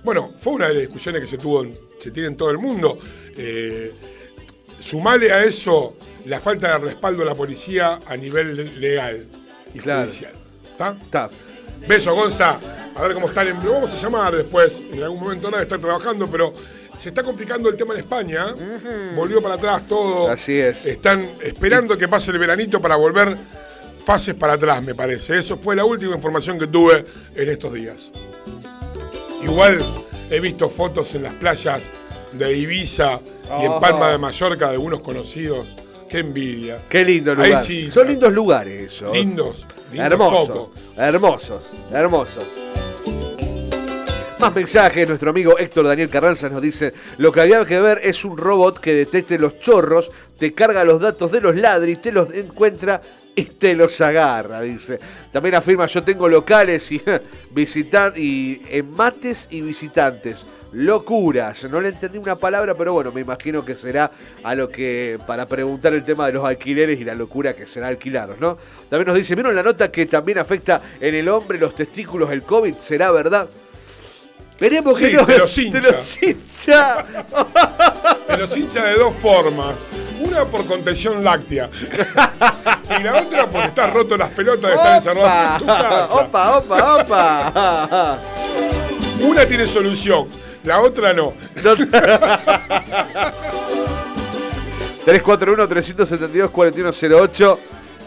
bueno, 0.03 0.34
fue 0.39 0.53
una 0.53 0.67
de 0.67 0.74
las 0.74 0.82
discusiones 0.82 1.22
que 1.22 1.28
se 1.28 1.38
tuvo, 1.38 1.63
en- 1.63 1.78
se 1.99 2.09
tiene 2.11 2.30
en 2.30 2.36
todo 2.38 2.49
el 2.49 2.57
mundo. 2.57 2.97
Eh, 3.38 3.93
sumale 4.80 5.32
a 5.32 5.43
eso 5.43 5.95
la 6.26 6.39
falta 6.39 6.72
de 6.80 6.86
respaldo 6.86 7.19
de 7.19 7.26
la 7.30 7.36
policía 7.36 7.99
a 8.05 8.17
nivel 8.17 8.80
legal 8.82 9.26
y 9.74 9.80
Claro. 9.80 10.01
judicial. 10.03 10.34
¿Está? 10.72 10.95
Está. 11.03 11.30
Beso, 11.88 12.13
Gonza. 12.15 12.59
A 12.95 13.01
ver 13.03 13.13
cómo 13.13 13.28
está 13.28 13.41
el 13.43 13.49
Lo 13.63 13.74
vamos 13.74 13.93
a 13.93 13.97
llamar 13.97 14.36
después. 14.36 14.82
En 14.91 15.01
algún 15.03 15.19
momento 15.19 15.49
de 15.51 15.61
estar 15.61 15.80
trabajando, 15.80 16.28
pero 16.30 16.53
se 16.97 17.09
está 17.09 17.24
complicando 17.24 17.69
el 17.69 17.76
tema 17.76 17.93
en 17.93 17.99
España. 18.01 18.53
Volvió 19.15 19.41
para 19.41 19.55
atrás 19.55 19.88
todo. 19.88 20.30
Así 20.30 20.59
es. 20.59 20.86
Están 20.86 21.28
esperando 21.43 21.97
que 21.97 22.07
pase 22.07 22.32
el 22.32 22.39
veranito 22.39 22.82
para 22.82 22.95
volver 22.95 23.38
fases 24.06 24.36
para 24.36 24.54
atrás, 24.54 24.84
me 24.84 24.95
parece. 24.95 25.38
Eso 25.38 25.58
fue 25.58 25.76
la 25.76 25.86
última 25.86 26.16
información 26.16 26.58
que 26.60 26.68
tuve 26.68 27.06
en 27.36 27.49
estos 27.49 27.74
días. 27.74 28.12
Igual 29.43 29.80
he 30.30 30.39
visto 30.39 30.70
fotos 30.70 31.14
en 31.16 31.24
las 31.24 31.34
playas 31.34 31.82
de 32.34 32.58
Ibiza 32.58 33.20
y 33.62 33.66
en. 33.66 33.80
Palma 33.80 34.10
de 34.12 34.18
Mallorca 34.18 34.68
de 34.68 34.74
algunos 34.74 35.02
conocidos. 35.02 35.76
Qué 36.10 36.20
envidia. 36.20 36.78
Qué 36.89 37.06
lindo 37.06 37.32
Ahí 37.32 37.49
lugar. 37.49 37.64
sí. 37.66 37.89
Son 37.89 38.08
lindos 38.08 38.34
lugares 38.34 38.93
eso. 38.93 39.14
Lindos. 39.14 39.66
lindos 39.91 40.06
Hermosos, 40.12 40.47
poco. 40.49 40.72
hermosos, 40.97 41.64
hermosos. 41.93 42.43
Más 44.39 44.56
mensajes, 44.56 45.08
nuestro 45.08 45.30
amigo 45.30 45.58
Héctor 45.60 45.88
Daniel 45.88 46.10
Carranza 46.10 46.49
nos 46.49 46.62
dice, 46.64 46.93
lo 47.18 47.32
que 47.32 47.41
había 47.41 47.64
que 47.64 47.80
ver 47.80 47.99
es 48.04 48.26
un 48.26 48.36
robot 48.38 48.80
que 48.80 48.93
detecte 48.95 49.38
los 49.38 49.60
chorros, 49.60 50.10
te 50.39 50.54
carga 50.54 50.84
los 50.84 50.99
datos 50.99 51.32
de 51.32 51.41
los 51.41 51.56
ladris, 51.56 52.02
te 52.02 52.12
los 52.12 52.34
encuentra 52.34 53.02
y 53.36 53.44
te 53.44 53.76
los 53.76 54.00
agarra, 54.02 54.62
dice. 54.62 55.00
También 55.32 55.56
afirma, 55.56 55.86
yo 55.88 56.04
tengo 56.04 56.28
locales 56.28 56.92
y 56.92 57.02
visitan 57.52 58.14
y 58.16 58.62
en 58.70 58.92
mates 58.92 59.48
y 59.52 59.62
visitantes. 59.62 60.46
Locuras, 60.74 61.70
no 61.70 61.82
le 61.82 61.90
entendí 61.90 62.18
una 62.18 62.38
palabra, 62.38 62.76
pero 62.76 62.94
bueno, 62.94 63.12
me 63.12 63.20
imagino 63.20 63.66
que 63.66 63.76
será 63.76 64.10
a 64.42 64.56
lo 64.56 64.70
que 64.70 65.20
para 65.28 65.46
preguntar 65.46 65.94
el 65.94 66.04
tema 66.04 66.28
de 66.28 66.34
los 66.34 66.46
alquileres 66.46 66.98
y 67.00 67.04
la 67.04 67.14
locura 67.14 67.54
que 67.54 67.66
será 67.66 67.90
alquilaros, 67.90 68.40
¿no? 68.40 68.58
También 68.90 69.08
nos 69.08 69.18
dice, 69.18 69.36
¿vieron 69.36 69.54
la 69.54 69.64
nota 69.64 69.92
que 69.92 70.06
también 70.06 70.38
afecta 70.38 70.82
en 71.02 71.14
el 71.14 71.28
hombre 71.28 71.60
los 71.60 71.76
testículos 71.76 72.32
el 72.32 72.44
COVID? 72.44 72.76
¿Será 72.76 73.12
verdad? 73.12 73.50
Veremos 74.62 74.97
Sí, 74.99 75.09
que 75.09 75.18
no. 75.18 75.26
te 75.26 75.39
los 75.39 75.57
hincha. 75.57 75.82
Te 75.82 75.91
los 75.91 76.22
hincha. 76.22 77.05
Te 78.28 78.38
los 78.38 78.55
hincha 78.55 78.86
de 78.86 78.93
dos 78.93 79.16
formas. 79.20 79.88
Una 80.20 80.45
por 80.45 80.64
contención 80.68 81.24
láctea. 81.24 81.68
y 82.99 83.03
la 83.03 83.22
otra 83.22 83.47
porque 83.47 83.68
estás 83.70 83.91
roto 83.91 84.16
las 84.16 84.30
pelotas 84.30 84.70
de 84.70 84.76
estar 84.76 84.95
encerrado 84.97 85.53
en 85.53 85.57
tu 85.59 85.66
casa. 85.66 86.05
Opa, 86.14 86.57
opa, 86.59 86.95
opa. 87.01 88.20
Una 89.24 89.45
tiene 89.47 89.66
solución, 89.66 90.28
la 90.64 90.80
otra 90.80 91.12
no. 91.12 91.34
341-372-4108. 95.07 97.57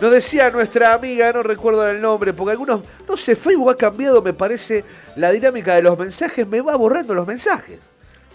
Nos 0.01 0.11
decía 0.13 0.51
nuestra 0.51 0.93
amiga, 0.93 1.33
no 1.33 1.43
recuerdo 1.43 1.89
el 1.89 2.01
nombre, 2.01 2.33
porque 2.35 2.51
algunos, 2.53 2.81
no 3.09 3.17
sé, 3.17 3.37
Facebook 3.37 3.71
ha 3.71 3.75
cambiado, 3.77 4.21
me 4.21 4.33
parece, 4.33 4.85
la 5.17 5.31
dinámica 5.31 5.75
de 5.77 5.83
los 5.83 5.99
mensajes, 5.99 6.47
me 6.47 6.61
va 6.61 6.77
borrando 6.77 7.15
los 7.15 7.27
mensajes. 7.27 7.91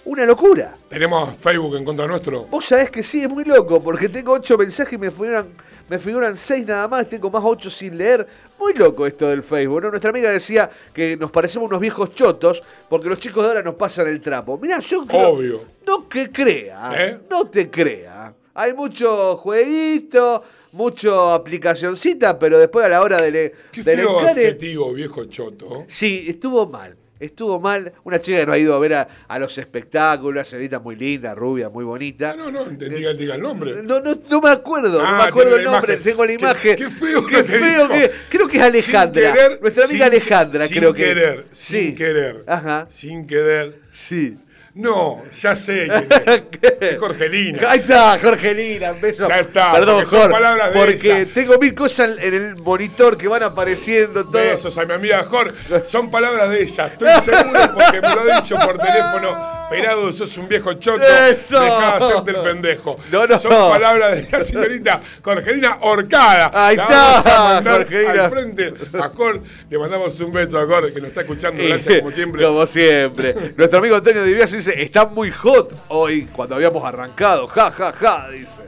Una 0.05 0.25
locura. 0.25 0.73
Tenemos 0.89 1.35
Facebook 1.37 1.75
en 1.75 1.85
contra 1.85 2.07
nuestro. 2.07 2.45
Vos 2.45 2.65
sabés 2.65 2.89
que 2.89 3.03
sí, 3.03 3.21
es 3.21 3.29
muy 3.29 3.43
loco, 3.43 3.83
porque 3.83 4.09
tengo 4.09 4.31
ocho 4.33 4.57
mensajes 4.57 4.93
y 4.93 4.97
me 4.97 5.11
figuran, 5.11 5.49
me 5.89 5.99
figuran 5.99 6.35
seis 6.37 6.65
nada 6.65 6.87
más, 6.87 7.07
tengo 7.07 7.29
más 7.29 7.43
ocho 7.45 7.69
sin 7.69 7.97
leer. 7.97 8.25
Muy 8.57 8.73
loco 8.73 9.05
esto 9.05 9.27
del 9.27 9.43
Facebook. 9.43 9.81
¿no? 9.83 9.89
Nuestra 9.91 10.09
amiga 10.09 10.29
decía 10.31 10.69
que 10.93 11.15
nos 11.17 11.29
parecemos 11.29 11.67
unos 11.67 11.79
viejos 11.81 12.15
chotos, 12.15 12.63
porque 12.87 13.09
los 13.09 13.19
chicos 13.19 13.43
de 13.43 13.49
ahora 13.49 13.61
nos 13.61 13.75
pasan 13.75 14.07
el 14.07 14.19
trapo. 14.21 14.57
Mirá, 14.57 14.79
yo 14.79 15.05
creo- 15.05 15.29
Obvio. 15.29 15.61
No 15.85 16.07
que 16.09 16.31
crea, 16.31 16.91
¿Eh? 16.97 17.19
no 17.29 17.45
te 17.47 17.69
crea. 17.69 18.33
Hay 18.55 18.73
mucho 18.73 19.37
jueguito, 19.37 20.43
mucho 20.71 21.31
aplicacioncita, 21.31 22.37
pero 22.39 22.57
después 22.59 22.85
a 22.85 22.89
la 22.89 23.01
hora 23.01 23.21
de, 23.21 23.31
le, 23.31 23.53
Qué 23.71 23.83
del 23.83 23.97
feo 23.99 24.19
encare- 24.19 24.29
adjetivo, 24.31 24.93
viejo 24.93 25.25
choto. 25.25 25.85
Sí, 25.87 26.25
estuvo 26.27 26.67
mal. 26.67 26.95
Estuvo 27.19 27.59
mal. 27.59 27.91
Una 28.05 28.17
chica 28.21 28.37
que 28.39 28.45
no 28.45 28.53
ha 28.53 28.57
ido 28.57 28.73
a 28.73 28.79
ver 28.79 28.93
a, 28.93 29.07
a 29.27 29.39
los 29.39 29.57
espectáculos, 29.57 30.31
una 30.31 30.43
señorita 30.45 30.79
muy 30.79 30.95
linda, 30.95 31.35
rubia, 31.35 31.67
muy 31.67 31.83
bonita. 31.83 32.31
Ah, 32.31 32.35
no, 32.37 32.49
no, 32.49 32.63
te 32.77 32.87
diga, 32.87 33.11
diga 33.13 33.35
el 33.35 33.41
nombre. 33.41 33.83
No, 33.83 33.99
no, 33.99 34.17
no 34.29 34.39
me 34.41 34.49
acuerdo, 34.49 35.01
no 35.01 35.05
Ah, 35.05 35.17
me 35.17 35.23
acuerdo 35.23 35.49
tiene 35.49 35.63
el 35.63 35.65
la 35.65 35.71
nombre, 35.73 35.93
imagen. 35.95 36.09
tengo 36.11 36.23
la 36.25 36.27
Qué- 36.29 36.39
imagen. 36.39 36.75
qué 36.77 36.89
feo 36.89 37.25
Qué 37.25 37.37
lo 37.39 37.43
que 37.45 37.51
feo 37.59 37.87
dijo. 37.89 37.93
que- 37.93 38.11
creo 38.29 38.47
que 38.47 38.57
es 38.57 38.63
Alejandra. 38.63 39.21
Sin 39.21 39.33
querer, 39.33 39.61
Nuestra 39.61 39.83
amiga 39.83 40.05
sin- 40.05 40.13
Alejandra, 40.13 40.67
sin 40.67 40.77
creo 40.77 40.93
que. 40.93 41.03
querer, 41.03 41.45
sí. 41.51 41.77
Sin 41.87 41.95
querer. 41.95 42.43
Ajá. 42.47 42.87
Sin 42.89 43.27
querer. 43.27 43.79
Sí. 43.91 44.37
No, 44.79 45.23
ya 45.37 45.55
sé 45.57 45.87
quién 45.87 46.73
es. 46.79 46.79
Es 46.79 46.97
Jorgelina. 46.97 47.69
Ahí 47.69 47.79
está, 47.79 48.17
Jorgelina, 48.17 48.93
un 48.93 49.01
beso. 49.01 49.27
Ya 49.27 49.39
está, 49.39 49.73
Perdón, 49.73 50.03
porque 50.03 50.15
Jorge, 50.15 50.31
palabras 50.31 50.73
de 50.73 50.79
porque 50.79 51.21
ella. 51.21 51.31
tengo 51.33 51.57
mil 51.57 51.75
cosas 51.75 52.17
en 52.19 52.33
el 52.33 52.55
monitor 52.55 53.17
que 53.17 53.27
van 53.27 53.43
apareciendo. 53.43 54.23
Todo. 54.23 54.31
Besos 54.33 54.77
a 54.77 54.85
mi 54.85 54.93
amiga 54.93 55.23
Jorge. 55.25 55.53
Son 55.85 56.09
palabras 56.09 56.49
de 56.49 56.63
ella. 56.63 56.87
Estoy 56.87 57.09
seguro 57.21 57.59
porque 57.73 58.01
me 58.01 58.15
lo 58.15 58.21
ha 58.21 58.39
dicho 58.41 58.55
por 58.55 58.77
teléfono. 58.77 59.58
Pelado, 59.69 60.11
sos 60.13 60.37
un 60.37 60.47
viejo 60.47 60.73
choto. 60.73 61.03
Eso. 61.03 61.59
Dejá 61.59 61.99
de 61.99 62.05
hacerte 62.05 62.31
el 62.31 62.41
pendejo. 62.41 62.97
No, 63.11 63.27
no. 63.27 63.37
Son 63.39 63.51
palabras 63.51 64.15
de 64.15 64.37
la 64.37 64.43
señorita 64.43 65.01
Jorgelina 65.23 65.77
Horcada. 65.81 66.51
Ahí 66.53 66.75
La 66.75 66.83
está, 66.83 67.57
a 67.57 67.63
Jorgelina. 67.63 68.25
Al 68.25 68.29
frente 68.31 68.73
a 68.99 69.09
Jorge. 69.09 69.41
Le 69.69 69.77
mandamos 69.77 70.19
un 70.19 70.31
beso 70.31 70.57
a 70.59 70.65
Jorge 70.65 70.93
que 70.93 71.01
nos 71.01 71.09
está 71.09 71.21
escuchando. 71.21 71.63
Gracias 71.63 71.99
como 71.99 72.11
siempre. 72.11 72.43
Como 72.43 72.67
siempre. 72.67 73.53
Nuestro 73.55 73.79
amigo 73.79 73.95
Antonio 73.95 74.23
Divias 74.23 74.51
dice, 74.51 74.81
está 74.81 75.05
muy 75.05 75.31
hot 75.31 75.73
hoy 75.89 76.27
cuando 76.33 76.55
habíamos 76.55 76.83
arrancado. 76.83 77.47
Ja, 77.47 77.71
ja, 77.71 77.91
ja, 77.93 78.29
dice. 78.29 78.63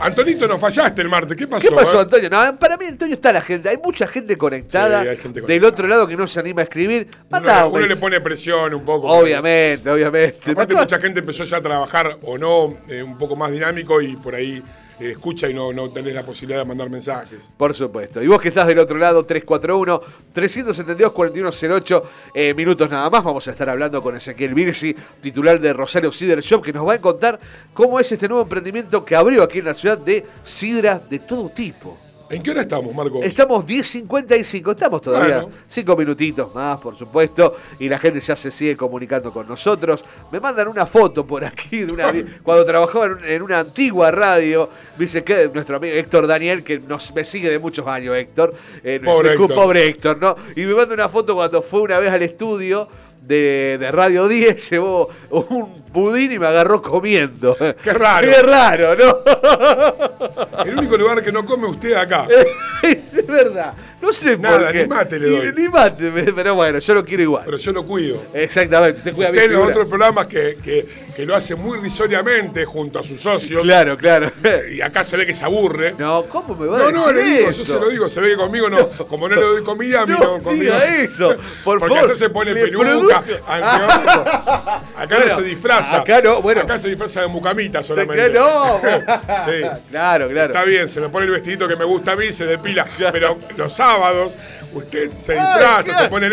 Antonito, 0.00 0.46
nos 0.46 0.60
fallaste 0.60 1.02
el 1.02 1.08
martes. 1.08 1.36
¿Qué 1.36 1.46
pasó? 1.46 1.68
¿Qué 1.68 1.74
pasó, 1.74 1.98
eh? 1.98 2.02
Antonio? 2.02 2.30
No, 2.30 2.58
para 2.58 2.76
mí, 2.76 2.86
Antonio, 2.86 3.14
está 3.14 3.32
la 3.32 3.40
gente. 3.40 3.68
Hay 3.68 3.78
mucha 3.78 4.06
gente 4.06 4.36
conectada. 4.36 5.02
Sí, 5.02 5.08
hay 5.08 5.16
gente 5.16 5.40
del 5.40 5.46
conectada. 5.46 5.68
otro 5.72 5.86
lado 5.88 6.06
que 6.06 6.16
no 6.16 6.26
se 6.26 6.38
anima 6.40 6.60
a 6.60 6.64
escribir. 6.64 7.08
Uno, 7.10 7.26
Manda 7.30 7.66
un 7.66 7.76
uno 7.76 7.86
le 7.86 7.96
pone 7.96 8.20
presión 8.20 8.74
un 8.74 8.84
poco. 8.84 9.08
Obviamente, 9.08 9.90
obviamente. 9.90 10.50
Aparte 10.52 10.74
Mandá- 10.74 10.82
mucha 10.84 10.98
gente 10.98 11.20
empezó 11.20 11.44
ya 11.44 11.56
a 11.58 11.62
trabajar 11.62 12.16
o 12.22 12.38
no 12.38 12.76
eh, 12.88 13.02
un 13.02 13.18
poco 13.18 13.34
más 13.36 13.50
dinámico 13.50 14.00
y 14.00 14.16
por 14.16 14.34
ahí 14.34 14.62
escucha 15.00 15.48
y 15.48 15.54
no, 15.54 15.72
no 15.72 15.88
tenés 15.90 16.14
la 16.14 16.22
posibilidad 16.22 16.60
de 16.60 16.66
mandar 16.66 16.90
mensajes. 16.90 17.38
Por 17.56 17.72
supuesto. 17.74 18.22
Y 18.22 18.26
vos 18.26 18.40
que 18.40 18.48
estás 18.48 18.66
del 18.66 18.78
otro 18.78 18.98
lado, 18.98 19.26
341-372-4108 19.26 22.02
eh, 22.34 22.54
minutos 22.54 22.90
nada 22.90 23.08
más. 23.10 23.22
Vamos 23.22 23.46
a 23.48 23.50
estar 23.52 23.68
hablando 23.68 24.02
con 24.02 24.16
Ezequiel 24.16 24.54
Virgi, 24.54 24.96
titular 25.20 25.60
de 25.60 25.72
Rosario 25.72 26.10
Cider 26.12 26.40
Shop, 26.40 26.64
que 26.64 26.72
nos 26.72 26.86
va 26.86 26.94
a 26.94 27.00
contar 27.00 27.38
cómo 27.74 28.00
es 28.00 28.10
este 28.10 28.28
nuevo 28.28 28.42
emprendimiento 28.42 29.04
que 29.04 29.16
abrió 29.16 29.42
aquí 29.42 29.58
en 29.58 29.66
la 29.66 29.74
ciudad 29.74 29.98
de 29.98 30.24
sidra 30.44 31.02
de 31.08 31.18
todo 31.18 31.50
tipo. 31.50 32.07
¿En 32.30 32.42
qué 32.42 32.50
hora 32.50 32.60
estamos, 32.60 32.94
Marco? 32.94 33.22
Estamos 33.22 33.64
10.55, 33.64 34.70
estamos 34.72 35.00
todavía 35.00 35.40
Bueno. 35.42 35.56
cinco 35.66 35.96
minutitos 35.96 36.54
más, 36.54 36.78
por 36.78 36.94
supuesto, 36.96 37.56
y 37.78 37.88
la 37.88 37.98
gente 37.98 38.20
ya 38.20 38.36
se 38.36 38.50
sigue 38.50 38.76
comunicando 38.76 39.32
con 39.32 39.48
nosotros. 39.48 40.04
Me 40.30 40.38
mandan 40.38 40.68
una 40.68 40.84
foto 40.84 41.24
por 41.26 41.42
aquí 41.44 41.78
de 41.84 41.92
una 41.92 42.12
cuando 42.42 42.66
trabajaba 42.66 43.06
en, 43.06 43.12
un- 43.12 43.24
en 43.24 43.42
una 43.42 43.60
antigua 43.60 44.10
radio. 44.10 44.68
Dice 44.98 45.24
que 45.24 45.48
nuestro 45.54 45.76
amigo 45.76 45.94
Héctor 45.94 46.26
Daniel, 46.26 46.62
que 46.62 46.80
nos, 46.80 47.14
me 47.14 47.24
sigue 47.24 47.48
de 47.50 47.58
muchos 47.58 47.86
años, 47.86 48.14
Héctor. 48.14 48.52
eh, 48.84 49.00
Pobre 49.02 49.32
Héctor. 49.32 49.54
pobre 49.54 49.86
Héctor, 49.86 50.18
¿no? 50.20 50.36
Y 50.54 50.66
me 50.66 50.74
manda 50.74 50.92
una 50.94 51.08
foto 51.08 51.34
cuando 51.34 51.62
fue 51.62 51.80
una 51.80 51.98
vez 51.98 52.10
al 52.12 52.22
estudio. 52.22 52.88
De, 53.28 53.76
de 53.78 53.90
Radio 53.92 54.26
10 54.26 54.70
llevó 54.70 55.10
un 55.28 55.84
budín 55.92 56.32
y 56.32 56.38
me 56.38 56.46
agarró 56.46 56.80
comiendo. 56.80 57.54
Qué 57.82 57.92
raro. 57.92 58.26
Qué 58.26 58.42
raro, 58.42 58.96
¿no? 58.96 60.64
El 60.64 60.78
único 60.78 60.96
lugar 60.96 61.22
que 61.22 61.30
no 61.30 61.44
come 61.44 61.66
usted 61.66 61.92
acá. 61.92 62.26
es 62.82 63.26
verdad. 63.26 63.74
No 64.00 64.12
sé 64.12 64.36
por 64.38 64.40
Nada, 64.50 64.72
qué. 64.72 64.82
ni 64.82 64.88
mate 64.88 65.18
le 65.18 65.28
doy. 65.28 65.52
Ni, 65.56 65.68
mate, 65.68 66.12
pero 66.34 66.54
bueno, 66.54 66.78
yo 66.78 66.94
lo 66.94 67.04
quiero 67.04 67.22
igual. 67.24 67.42
Pero 67.44 67.58
yo 67.58 67.72
lo 67.72 67.84
cuido. 67.84 68.16
Exactamente, 68.32 69.00
te 69.02 69.12
cuida 69.12 69.28
Usted 69.28 69.40
bien. 69.40 69.44
en 69.46 69.52
los 69.52 69.60
figura. 69.60 69.74
otros 69.74 69.88
programas 69.88 70.26
que, 70.28 70.56
que, 70.62 70.86
que 71.16 71.26
lo 71.26 71.34
hace 71.34 71.56
muy 71.56 71.78
risoriamente 71.80 72.64
junto 72.64 73.00
a 73.00 73.02
sus 73.02 73.20
socios. 73.20 73.62
Claro, 73.62 73.96
claro. 73.96 74.30
Y 74.72 74.80
acá 74.80 75.02
se 75.02 75.16
ve 75.16 75.26
que 75.26 75.34
se 75.34 75.44
aburre. 75.44 75.94
No, 75.98 76.22
¿cómo 76.28 76.54
me 76.54 76.66
va 76.68 76.76
a 76.76 76.78
No, 76.78 76.86
decir 76.86 77.00
no, 77.00 77.12
le 77.12 77.22
digo, 77.24 77.50
eso? 77.50 77.64
yo 77.64 77.74
se 77.74 77.80
lo 77.80 77.88
digo, 77.88 78.08
se 78.08 78.20
ve 78.20 78.28
que 78.30 78.36
conmigo 78.36 78.70
no, 78.70 78.88
como 78.88 79.28
no 79.28 79.34
le 79.34 79.42
doy 79.42 79.62
comida, 79.64 80.02
a 80.02 80.06
mí 80.06 80.12
No 80.12 80.36
no, 80.38 80.42
conmigo. 80.44 80.62
diga 80.74 80.94
eso, 81.02 81.34
por 81.64 81.78
Porque 81.80 81.94
favor. 81.96 82.10
allá 82.10 82.18
se 82.18 82.30
pone 82.30 82.54
Le 82.54 82.60
peluca, 82.62 83.16
anteojos. 83.18 83.48
Acá 83.48 85.16
Bueno, 85.16 85.24
no 85.28 85.34
se 85.36 85.42
disfraza. 85.42 85.96
acá 85.98 86.20
no, 86.22 86.40
bueno. 86.42 86.60
Acá 86.62 86.78
se 86.78 86.88
disfraza 86.88 87.22
de 87.22 87.26
mucamita 87.28 87.82
solamente. 87.82 88.28
¿Qué 88.32 88.38
no? 88.38 88.80
Sí. 89.44 89.62
Claro, 89.90 90.28
claro. 90.28 90.52
Está 90.52 90.64
bien, 90.64 90.88
se 90.88 91.00
me 91.00 91.08
pone 91.08 91.26
el 91.26 91.32
vestidito 91.32 91.66
que 91.68 91.76
me 91.76 91.84
gusta 91.84 92.12
a 92.12 92.16
mí, 92.16 92.32
se 92.32 92.44
depila. 92.46 92.86
Pero 93.12 93.38
los 93.56 93.78
sábados, 93.92 94.32
usted 94.74 95.10
se 95.18 95.32
disfraza, 95.32 96.02
se 96.02 96.08
pone 96.08 96.28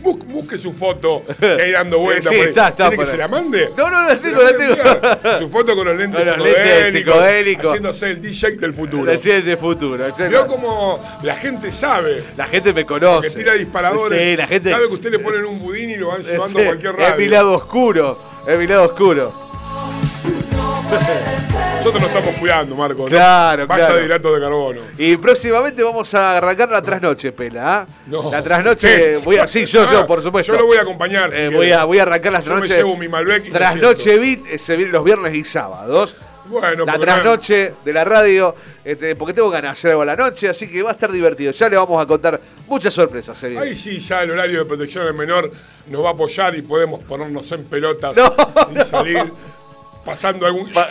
bus- 0.00 0.18
Busque 0.26 0.56
su 0.56 0.72
foto 0.72 1.22
que 1.38 1.46
hay 1.46 1.70
dando 1.72 1.98
vueltas. 1.98 2.30
Sí, 2.32 2.36
ahí. 2.36 2.48
está, 2.48 2.68
está 2.68 2.88
¿Quiere 2.88 2.96
por 2.96 3.04
que 3.04 3.10
ahí. 3.10 3.16
se 3.16 3.18
la 3.18 3.28
mande? 3.28 3.68
No, 3.76 3.90
no, 3.90 4.16
tengo, 4.16 4.42
la 4.42 4.56
tengo. 4.56 4.74
enviar. 4.74 5.38
Su 5.40 5.48
foto 5.50 5.76
con 5.76 5.86
los 5.86 5.96
lentes, 5.96 6.20
Con 6.28 6.38
los 6.38 6.46
lentes 6.48 6.92
psicodélicos. 6.92 7.66
Haciéndose 7.66 8.10
el 8.10 8.22
DJ 8.22 8.50
del 8.56 8.74
futuro. 8.74 9.04
La 9.12 9.18
ciencia 9.18 9.42
del 9.50 9.58
futuro. 9.58 10.04
Vio 10.28 10.46
como 10.46 11.18
la 11.22 11.36
gente 11.36 11.70
sabe 11.72 12.22
La 12.36 12.46
gente 12.46 12.72
me 12.72 12.82
que 12.82 12.86
conoce. 12.86 13.30
tira 13.30 13.52
disparadores. 13.54 14.18
Sí, 14.20 14.36
la 14.36 14.46
gente. 14.46 14.70
Sabe 14.70 14.86
que 14.88 14.94
usted 14.94 15.10
le 15.10 15.18
ponen 15.18 15.44
un 15.44 15.58
budín 15.58 15.90
y 15.90 15.96
lo 15.96 16.08
van 16.08 16.22
llevando 16.22 16.58
Sí, 16.58 16.64
a 16.64 16.66
cualquier 16.68 16.92
Es 16.94 16.98
mi 16.98 17.04
radio. 17.04 17.30
lado 17.30 17.52
oscuro. 17.54 18.18
Es 18.48 18.58
mi 18.58 18.66
lado 18.66 18.84
oscuro. 18.84 19.51
Nosotros 21.78 22.02
nos 22.02 22.10
estamos 22.14 22.34
cuidando, 22.38 22.76
Marco. 22.76 23.02
¿no? 23.04 23.08
Claro, 23.08 23.66
Basta 23.66 23.86
claro. 23.86 23.98
de 24.00 24.04
hidratos 24.06 24.34
de 24.34 24.40
carbono. 24.40 24.80
Y 24.98 25.16
próximamente 25.16 25.82
vamos 25.82 26.14
a 26.14 26.36
arrancar 26.36 26.70
la 26.70 26.80
trasnoche, 26.82 27.32
Pela. 27.32 27.78
¿ah? 27.80 27.86
No. 28.06 28.30
La 28.30 28.42
trasnoche, 28.42 29.16
Sí. 29.18 29.24
voy 29.24 29.36
a, 29.36 29.46
sí, 29.46 29.64
yo, 29.66 29.82
Ah, 29.82 29.88
yo, 29.92 30.06
por 30.06 30.22
supuesto. 30.22 30.52
Yo 30.52 30.58
lo 30.60 30.66
voy 30.66 30.76
a 30.76 30.82
acompañar. 30.82 31.30
si 31.32 31.36
Eh, 31.38 31.48
voy, 31.48 31.72
a, 31.72 31.84
voy 31.84 31.98
a 31.98 32.02
arrancar 32.02 32.32
la 32.32 32.40
Yo 32.40 32.44
me 32.54 32.58
trasnoche. 32.60 32.76
llevo 32.76 32.96
mi 32.96 33.08
Malbec 33.08 33.46
y 33.46 33.50
Trasnoche. 33.50 34.18
Beat 34.18 34.40
eh, 34.50 34.58
se 34.58 34.76
viene 34.76 34.92
los 34.92 35.02
viernes 35.04 35.34
y 35.34 35.42
sábados. 35.44 36.14
Bueno, 36.44 36.84
la 36.84 36.98
trasnoche 36.98 37.72
de 37.84 37.92
la 37.92 38.04
radio, 38.04 38.54
este, 38.84 39.16
porque 39.16 39.32
tengo 39.32 39.48
ganas 39.48 39.70
de 39.74 39.78
hacer 39.78 39.90
algo 39.92 40.02
a 40.02 40.06
la 40.06 40.16
noche, 40.16 40.48
así 40.48 40.68
que 40.70 40.82
va 40.82 40.90
a 40.90 40.92
estar 40.92 41.10
divertido. 41.10 41.50
Ya 41.52 41.68
le 41.68 41.76
vamos 41.76 42.00
a 42.02 42.06
contar 42.06 42.38
muchas 42.68 42.92
sorpresas. 42.92 43.38
Se. 43.38 43.56
Ahí 43.58 43.74
sí, 43.74 43.98
ya 44.00 44.22
el 44.22 44.32
horario 44.32 44.58
de 44.60 44.64
protección 44.66 45.06
al 45.06 45.14
menor 45.14 45.50
nos 45.88 46.04
va 46.04 46.10
a 46.10 46.12
apoyar 46.12 46.54
y 46.56 46.62
podemos 46.62 47.02
ponernos 47.04 47.50
en 47.52 47.64
pelotas 47.64 48.14
No. 48.16 48.34
y 48.80 48.84
salir 48.84 49.32
pasando 50.04 50.46
algún. 50.46 50.70
Pa- 50.72 50.88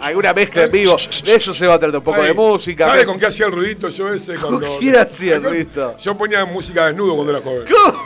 Alguna 0.00 0.32
mezcla 0.32 0.64
en 0.64 0.70
vivo. 0.72 0.96
De 1.24 1.34
eso 1.34 1.52
se 1.52 1.66
va 1.66 1.74
a 1.74 1.78
tratar 1.78 1.98
un 1.98 2.04
poco 2.04 2.20
Ay, 2.20 2.28
de 2.28 2.34
música. 2.34 2.86
¿Sabe 2.86 3.04
con 3.04 3.18
qué 3.18 3.26
hacía 3.26 3.46
el 3.46 3.52
ruidito 3.52 3.88
yo 3.88 4.12
ese? 4.12 4.36
Cuando, 4.36 4.78
quién 4.78 4.96
hacía 4.96 5.36
el 5.36 5.44
ruidito? 5.44 5.96
Yo 5.98 6.16
ponía 6.16 6.44
música 6.44 6.86
desnudo 6.86 7.14
cuando 7.14 7.32
era 7.36 7.42
joven. 7.42 7.64
¿Cómo? 7.70 8.02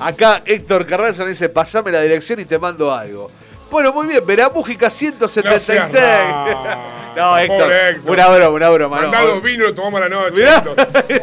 Acá 0.00 0.42
Héctor 0.46 0.86
Carranza 0.86 1.24
me 1.24 1.30
dice, 1.30 1.48
pasame 1.50 1.92
la 1.92 2.00
dirección 2.00 2.40
y 2.40 2.44
te 2.46 2.58
mando 2.58 2.92
algo. 2.92 3.30
Bueno, 3.70 3.92
muy 3.92 4.06
bien, 4.06 4.24
Verapújica 4.24 4.88
176. 4.90 5.80
No. 5.92 6.88
No, 7.16 7.36
Héctor, 7.36 7.72
Héctor. 7.72 8.12
una 8.12 8.28
broma, 8.28 8.48
una 8.50 8.70
broma. 8.70 8.96
no. 8.98 9.02
Mandá 9.08 9.24
los 9.24 9.42
vinos 9.42 9.66
y 9.66 9.70
lo 9.70 9.74
tomamos 9.74 10.00
a 10.00 10.08
la 10.08 10.08
noche. 10.08 10.34
Mirá. 10.34 10.58
Héctor. 10.58 10.76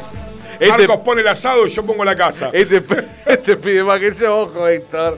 Este, 0.58 0.70
Marcos 0.70 0.98
pone 1.04 1.20
el 1.22 1.28
asado 1.28 1.68
y 1.68 1.70
yo 1.70 1.86
pongo 1.86 2.06
la 2.06 2.16
casa. 2.16 2.50
este, 2.54 2.82
este 3.26 3.56
pide 3.58 3.84
más 3.84 4.00
que 4.00 4.14
yo, 4.14 4.40
ojo, 4.42 4.68
Héctor. 4.68 5.18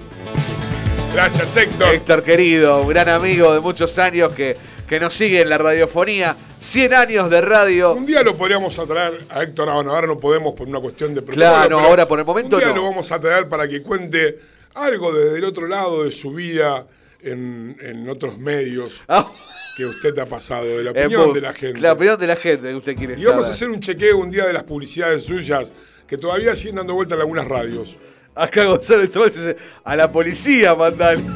Gracias, 1.18 1.58
Héctor. 1.58 1.96
Héctor 1.96 2.24
querido, 2.24 2.82
un 2.82 2.90
gran 2.90 3.10
amigo 3.10 3.52
de 3.52 3.60
muchos 3.60 3.98
años 3.98 4.32
que, 4.34 4.56
que 4.88 5.00
nos 5.00 5.16
sigue 5.16 5.42
en 5.42 5.50
la 5.50 5.58
radiofonía. 5.58 6.36
100 6.60 6.94
años 6.94 7.32
de 7.32 7.42
radio. 7.42 7.94
Un 7.94 8.06
día 8.06 8.22
lo 8.22 8.38
podríamos 8.38 8.78
atraer 8.78 9.18
a 9.30 9.42
Héctor 9.42 9.68
Abano. 9.68 9.96
Ahora 9.96 10.06
no 10.06 10.20
podemos 10.20 10.54
por 10.54 10.68
una 10.68 10.80
cuestión 10.80 11.16
de 11.16 11.24
Claro, 11.24 11.82
no, 11.82 11.88
ahora 11.88 12.08
por 12.08 12.20
el 12.20 12.26
momento 12.26 12.58
Un 12.58 12.62
día 12.62 12.70
no. 12.70 12.76
lo 12.76 12.84
vamos 12.84 13.12
a 13.12 13.20
traer 13.20 13.50
para 13.50 13.68
que 13.68 13.82
cuente 13.82 14.38
algo 14.76 15.12
desde 15.12 15.40
el 15.40 15.46
otro 15.46 15.66
lado 15.66 16.04
de 16.04 16.12
su 16.12 16.34
vida 16.34 16.86
en, 17.24 17.76
en 17.82 18.08
otros 18.10 18.38
medios 18.38 19.02
Ah, 19.08 19.32
que 19.76 19.88
usted 19.88 20.16
ha 20.20 20.28
pasado, 20.28 20.68
de 20.68 20.84
la 20.84 20.92
opinión 20.92 21.34
de 21.34 21.42
la 21.42 21.54
gente. 21.54 21.80
La 21.82 21.94
opinión 21.94 22.20
de 22.20 22.28
la 22.28 22.36
gente 22.36 22.68
que 22.70 22.76
usted 22.76 22.96
quiere 22.96 23.16
y 23.20 23.26
vamos 23.26 23.48
a 23.48 23.54
hacer 23.54 23.70
un 23.70 23.80
chequeo 23.80 24.20
un 24.20 24.30
día 24.30 24.46
de 24.46 24.54
las 24.54 24.64
publicidades 24.64 25.24
suyas 25.24 25.74
que 26.08 26.20
todavía 26.20 26.56
siguen 26.56 26.76
dando 26.76 26.94
vuelta 26.94 27.16
en 27.16 27.22
algunas 27.22 27.48
radios. 27.48 27.98
Acá 28.38 28.66
Gonzalo 28.66 29.02
Estrobel 29.02 29.32
dice, 29.32 29.58
a 29.84 29.96
la 29.96 30.12
policía 30.12 30.76
mandan. 30.76 31.34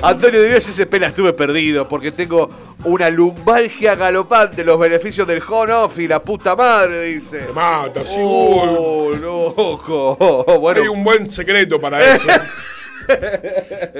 Antonio 0.00 0.40
de 0.40 0.50
Dios 0.50 0.64
dice, 0.64 0.86
pela, 0.86 1.08
estuve 1.08 1.32
perdido 1.32 1.88
porque 1.88 2.12
tengo 2.12 2.48
una 2.84 3.10
lumbalgia 3.10 3.96
galopante, 3.96 4.62
los 4.64 4.78
beneficios 4.78 5.26
del 5.26 5.42
home 5.46 5.72
office 5.72 6.02
y 6.04 6.08
la 6.08 6.22
puta 6.22 6.54
madre, 6.54 7.02
dice. 7.02 7.40
Te 7.40 7.52
mata, 7.52 8.04
sí. 8.04 8.16
Oh, 8.20 9.10
loco. 9.10 10.46
Bueno, 10.60 10.82
Hay 10.82 10.88
un 10.88 11.02
buen 11.02 11.32
secreto 11.32 11.80
para 11.80 12.14
eso. 12.14 12.28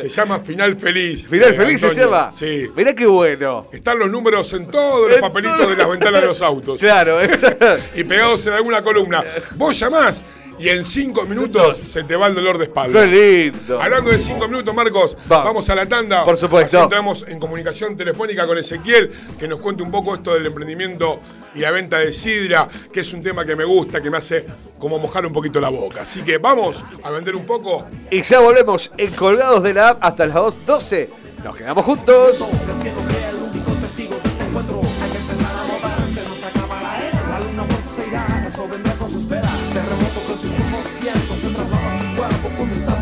se 0.00 0.08
llama 0.08 0.40
Final 0.40 0.76
Feliz. 0.76 1.28
final 1.28 1.50
eh, 1.50 1.54
feliz 1.54 1.80
se 1.80 1.94
llama. 1.94 2.32
Sí. 2.34 2.68
Mirá 2.76 2.94
qué 2.94 3.06
bueno. 3.06 3.68
Están 3.72 3.98
los 3.98 4.10
números 4.10 4.52
en 4.52 4.70
todos 4.70 5.10
los 5.10 5.20
papelitos 5.20 5.68
de 5.68 5.76
las 5.76 5.88
ventanas 5.88 6.20
de 6.20 6.26
los 6.26 6.42
autos. 6.42 6.78
Claro, 6.78 7.18
y 7.94 8.04
pegados 8.04 8.46
en 8.46 8.52
alguna 8.54 8.82
columna. 8.82 9.24
Vos 9.56 9.78
llamás 9.78 10.24
y 10.58 10.68
en 10.68 10.84
cinco 10.84 11.24
minutos 11.24 11.78
se 11.78 12.02
te 12.02 12.16
va 12.16 12.26
el 12.26 12.34
dolor 12.34 12.58
de 12.58 12.64
espalda. 12.64 13.02
qué 13.04 13.50
lindo. 13.52 13.80
Hablando 13.80 14.10
de 14.10 14.18
cinco 14.18 14.48
minutos, 14.48 14.74
Marcos, 14.74 15.16
Vamos. 15.26 15.44
vamos 15.44 15.70
a 15.70 15.74
la 15.74 15.86
tanda. 15.86 16.24
Por 16.24 16.36
supuesto. 16.36 16.78
Así 16.78 16.84
entramos 16.84 17.24
en 17.28 17.38
comunicación 17.38 17.96
telefónica 17.96 18.46
con 18.46 18.58
Ezequiel, 18.58 19.12
que 19.38 19.46
nos 19.46 19.60
cuente 19.60 19.82
un 19.82 19.90
poco 19.90 20.14
esto 20.14 20.34
del 20.34 20.46
emprendimiento 20.46 21.20
y 21.54 21.60
la 21.60 21.70
venta 21.70 21.98
de 21.98 22.12
sidra, 22.12 22.68
que 22.92 23.00
es 23.00 23.12
un 23.12 23.22
tema 23.22 23.44
que 23.44 23.56
me 23.56 23.64
gusta, 23.64 24.00
que 24.00 24.10
me 24.10 24.18
hace 24.18 24.46
como 24.78 24.98
mojar 24.98 25.26
un 25.26 25.32
poquito 25.32 25.60
la 25.60 25.68
boca. 25.68 26.02
Así 26.02 26.22
que 26.22 26.38
vamos 26.38 26.82
a 27.02 27.10
vender 27.10 27.34
un 27.36 27.46
poco. 27.46 27.86
Y 28.10 28.22
ya 28.22 28.40
volvemos 28.40 28.90
en 28.96 29.12
Colgados 29.12 29.62
de 29.62 29.74
la 29.74 29.90
App 29.90 29.98
hasta 30.02 30.26
las 30.26 30.36
2.12. 30.36 31.08
Nos 31.44 31.56
quedamos 31.56 31.84
juntos. 31.84 32.36
Que 32.36 32.72
el 32.72 32.78
cielo 32.78 33.02
sea 33.02 33.30
el 33.30 33.36
único 33.36 33.70
testigo 33.72 34.16
de 34.22 34.28
este 34.28 34.44
encuentro. 34.44 34.80
Hay 35.02 35.10
que 35.10 35.18
empezar 35.18 35.56
a 35.56 35.64
mover, 35.64 36.14
se 36.14 36.28
nos 36.28 36.42
acaba 36.42 36.82
la 36.82 37.08
era. 37.08 37.28
La 37.28 37.40
luna 37.40 37.66
pronto 37.66 37.88
se 37.88 38.08
irá, 38.08 38.44
eso 38.46 38.68
vendrá 38.68 38.92
con 38.94 39.10
sus 39.10 39.28
velas. 39.28 39.50
Terremoto 39.72 40.20
con 40.26 40.38
sus 40.38 40.60
ojos 40.60 40.84
cientos, 40.84 41.38
se 41.38 41.50
traslada 41.50 41.88
a 41.88 41.98
su 41.98 42.16
cuerpo 42.16 42.50
cuando 42.56 42.74
está 42.74 42.97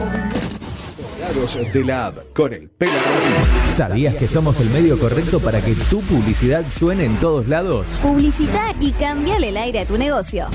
de 1.36 1.84
la 1.84 2.06
App 2.06 2.32
con 2.34 2.50
el 2.52 2.68
Rodríguez. 2.80 3.74
¿Sabías 3.74 4.14
que 4.14 4.26
somos 4.26 4.58
el 4.60 4.70
medio 4.70 4.98
correcto 4.98 5.38
para 5.38 5.60
que 5.60 5.74
tu 5.90 6.00
publicidad 6.00 6.64
suene 6.70 7.04
en 7.04 7.20
todos 7.20 7.46
lados? 7.46 7.86
Publicita 8.02 8.72
y 8.80 8.92
cambiale 8.92 9.50
el 9.50 9.58
aire 9.58 9.80
a 9.80 9.84
tu 9.84 9.98
negocio. 9.98 10.46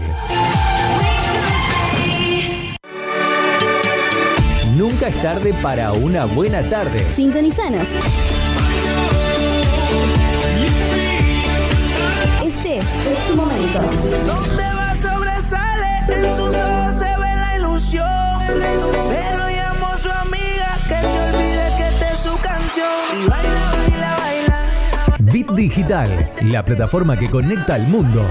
Nunca 4.78 5.08
es 5.08 5.22
tarde 5.22 5.54
para 5.62 5.92
una 5.92 6.24
buena 6.26 6.62
tarde. 6.70 7.06
Sintonizanos. 7.12 7.90
Este 12.44 12.78
es 12.78 13.28
tu 13.28 13.36
momento. 13.36 13.82
Donde 14.28 14.74
va 14.74 14.96
sobresale, 14.96 16.00
en 16.10 16.24
sus 16.36 16.56
ojos 16.56 16.96
se 16.96 17.06
ve 17.06 17.36
la 17.36 17.58
ilusión. 17.58 19.07
Digital, 25.58 26.32
la 26.44 26.62
plataforma 26.62 27.18
que 27.18 27.28
conecta 27.32 27.74
al 27.74 27.88
mundo. 27.88 28.24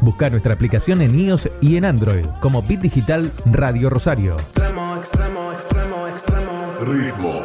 Busca 0.00 0.28
nuestra 0.28 0.54
aplicación 0.54 1.00
en 1.00 1.16
iOS 1.16 1.48
y 1.60 1.76
en 1.76 1.84
Android 1.84 2.26
como 2.40 2.60
Bit 2.60 2.80
Digital 2.80 3.30
Radio 3.44 3.88
Rosario. 3.88 4.34
Extremo, 4.34 4.96
extremo, 4.96 5.52
extremo, 5.52 6.08
extremo. 6.08 6.74
Ritmo. 6.80 7.42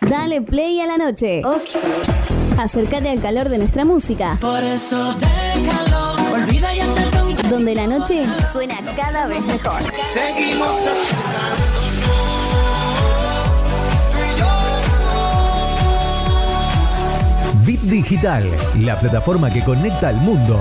Dale 0.00 0.42
play 0.42 0.80
a 0.80 0.86
la 0.86 0.98
noche. 0.98 1.42
Acércate 2.58 3.10
al 3.10 3.20
calor 3.20 3.48
de 3.48 3.58
nuestra 3.58 3.84
música, 3.84 4.38
Por 4.40 4.64
eso 4.64 5.14
déjalo, 5.14 5.85
donde 7.50 7.74
la 7.74 7.86
noche 7.86 8.24
suena 8.52 8.76
cada 8.96 9.26
vez 9.28 9.46
mejor. 9.46 9.82
Seguimos 9.94 10.88
Bit 17.64 17.80
Digital, 17.82 18.44
la 18.80 18.96
plataforma 18.96 19.52
que 19.52 19.60
conecta 19.62 20.08
al 20.08 20.16
mundo. 20.16 20.60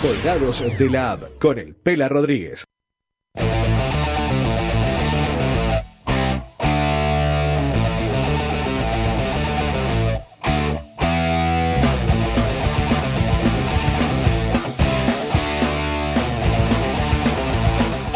Colgados 0.00 0.62
de 0.78 0.90
la 0.90 1.12
App 1.12 1.38
con 1.40 1.58
el 1.58 1.74
Pela 1.74 2.08
Rodríguez. 2.08 2.64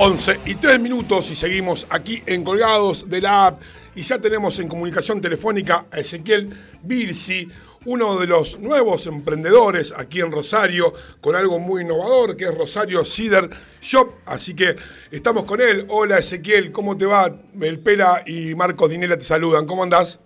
Once 0.05 0.39
y 0.45 0.57
3 0.57 0.81
minutos 0.81 1.31
y 1.31 1.35
seguimos 1.35 1.87
aquí 1.89 2.23
en 2.27 2.45
Colgados 2.45 3.09
de 3.09 3.23
la 3.23 3.47
app 3.47 3.63
y 3.95 4.03
ya 4.03 4.19
tenemos 4.19 4.59
en 4.59 4.69
comunicación 4.69 5.19
telefónica 5.19 5.87
a 5.91 5.99
Ezequiel 5.99 6.55
Birsi, 6.83 7.49
uno 7.87 8.19
de 8.19 8.27
los 8.27 8.59
nuevos 8.59 9.07
emprendedores 9.07 9.95
aquí 9.97 10.21
en 10.21 10.31
Rosario 10.31 10.93
con 11.23 11.35
algo 11.35 11.59
muy 11.59 11.85
innovador 11.85 12.37
que 12.37 12.45
es 12.45 12.55
Rosario 12.55 13.03
Cider 13.03 13.49
Shop, 13.81 14.11
así 14.27 14.53
que 14.53 14.77
estamos 15.11 15.45
con 15.45 15.63
él. 15.63 15.87
Hola 15.89 16.19
Ezequiel, 16.19 16.71
¿cómo 16.71 16.99
te 16.99 17.07
va? 17.07 17.35
El 17.59 17.79
Pela 17.79 18.23
y 18.27 18.55
Marcos 18.55 18.91
Dinela 18.91 19.17
te 19.17 19.25
saludan, 19.25 19.65
¿cómo 19.65 19.85
andás? 19.85 20.21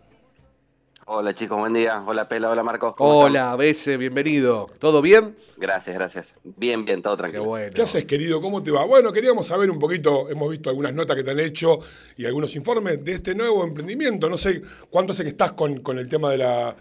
Hola 1.11 1.35
chicos, 1.35 1.59
buen 1.59 1.73
día. 1.73 2.05
Hola 2.07 2.29
Pela, 2.29 2.51
hola 2.51 2.63
Marcos. 2.63 2.95
¿cómo 2.95 3.21
Hola, 3.21 3.57
Bese, 3.57 3.97
bienvenido. 3.97 4.69
¿Todo 4.79 5.01
bien? 5.01 5.39
Gracias, 5.57 5.97
gracias. 5.97 6.35
Bien, 6.45 6.85
bien, 6.85 7.01
todo 7.01 7.17
Qué 7.17 7.21
tranquilo. 7.21 7.45
bueno. 7.45 7.73
¿Qué 7.75 7.81
haces, 7.81 8.05
querido? 8.05 8.43
¿Cómo 8.43 8.63
te 8.63 8.71
va? 8.71 8.85
Bueno, 8.85 9.11
queríamos 9.11 9.47
saber 9.47 9.71
un 9.71 9.79
poquito, 9.79 10.29
hemos 10.29 10.51
visto 10.51 10.69
algunas 10.69 10.93
notas 10.93 11.17
que 11.17 11.25
te 11.25 11.31
han 11.31 11.41
hecho 11.41 11.79
y 12.19 12.27
algunos 12.27 12.55
informes 12.57 13.03
de 13.03 13.13
este 13.13 13.35
nuevo 13.35 13.65
emprendimiento. 13.65 14.29
No 14.29 14.37
sé 14.37 14.61
cuánto 14.91 15.13
hace 15.13 15.23
que 15.23 15.31
estás 15.31 15.53
con, 15.53 15.81
con 15.81 15.99
el 15.99 16.11
tema 16.11 16.31
de 16.31 16.37
la, 16.37 16.77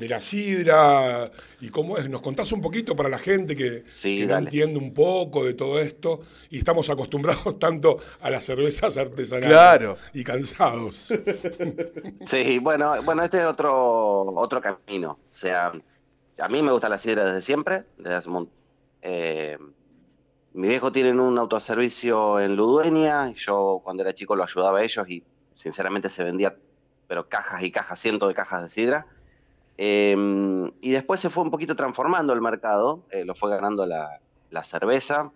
de 0.00 0.08
la 0.08 0.20
sidra 0.20 1.30
y 1.60 1.68
cómo 1.68 1.98
es. 1.98 2.08
¿Nos 2.08 2.22
contás 2.22 2.50
un 2.52 2.60
poquito 2.62 2.96
para 2.96 3.10
la 3.10 3.18
gente 3.18 3.54
que, 3.54 3.84
Sí, 3.94 4.18
que 4.18 4.26
no 4.26 4.38
entiende 4.38 4.78
un 4.78 4.94
poco 4.94 5.44
de 5.44 5.52
todo 5.52 5.78
esto 5.78 6.20
y 6.48 6.56
estamos 6.56 6.88
acostumbrados 6.88 7.58
tanto 7.60 7.98
a 8.20 8.30
las 8.30 8.44
cervezas 8.44 8.96
artesanales 8.96 9.48
Claro. 9.48 9.96
y 10.14 10.24
cansados? 10.24 11.12
Sí, 12.22 12.58
bueno, 12.60 13.02
bueno, 13.02 13.22
este 13.22 13.38
es 13.40 13.44
otro, 13.44 14.24
otro 14.34 14.60
camino. 14.62 15.12
O 15.30 15.34
sea, 15.34 15.70
a 16.38 16.48
mí 16.48 16.62
me 16.62 16.72
gusta 16.72 16.88
la 16.88 16.98
sidra 16.98 17.26
desde 17.26 17.42
siempre, 17.42 17.84
desde 17.98 18.14
hace 18.14 18.30
un 18.30 18.50
eh, 19.02 19.56
mi 20.52 20.68
viejo 20.68 20.90
tienen 20.92 21.20
un 21.20 21.38
autoservicio 21.38 22.40
en 22.40 22.56
Ludueña, 22.56 23.32
yo 23.34 23.80
cuando 23.84 24.02
era 24.02 24.12
chico 24.14 24.34
lo 24.34 24.42
ayudaba 24.44 24.80
a 24.80 24.82
ellos 24.82 25.08
y 25.08 25.22
sinceramente 25.54 26.08
se 26.08 26.24
vendía, 26.24 26.56
pero 27.06 27.28
cajas 27.28 27.62
y 27.62 27.70
cajas, 27.70 28.00
cientos 28.00 28.28
de 28.28 28.34
cajas 28.34 28.62
de 28.64 28.68
sidra. 28.70 29.06
Eh, 29.82 30.14
y 30.82 30.90
después 30.90 31.20
se 31.20 31.30
fue 31.30 31.42
un 31.42 31.50
poquito 31.50 31.74
transformando 31.74 32.34
el 32.34 32.42
mercado, 32.42 33.06
eh, 33.10 33.24
lo 33.24 33.34
fue 33.34 33.48
ganando 33.48 33.86
la, 33.86 34.20
cerveza. 34.62 35.32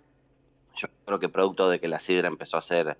Yo 0.76 0.88
creo 1.06 1.18
que 1.18 1.30
producto 1.30 1.70
de 1.70 1.80
que 1.80 1.88
la 1.88 1.98
sidra 1.98 2.28
empezó 2.28 2.58
a 2.58 2.60
ser, 2.60 2.98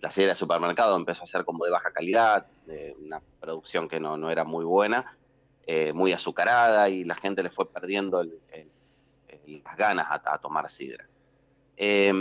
la 0.00 0.10
sidra 0.10 0.30
de 0.30 0.34
supermercado 0.34 0.96
empezó 0.96 1.22
a 1.22 1.28
ser 1.28 1.44
como 1.44 1.64
de 1.64 1.70
baja 1.70 1.92
calidad, 1.92 2.48
de 2.66 2.96
una 3.00 3.22
producción 3.38 3.88
que 3.88 4.00
no, 4.00 4.28
era 4.30 4.42
muy 4.42 4.64
buena, 4.64 5.16
eh, 5.64 5.92
muy 5.92 6.12
azucarada 6.12 6.88
y 6.88 7.04
la 7.04 7.14
gente 7.14 7.44
le 7.44 7.50
fue 7.50 7.70
perdiendo 7.70 8.24
las 8.24 9.76
ganas 9.76 10.08
a, 10.10 10.38
tomar 10.38 10.68
sidra. 10.68 11.06
Eh, 11.76 12.12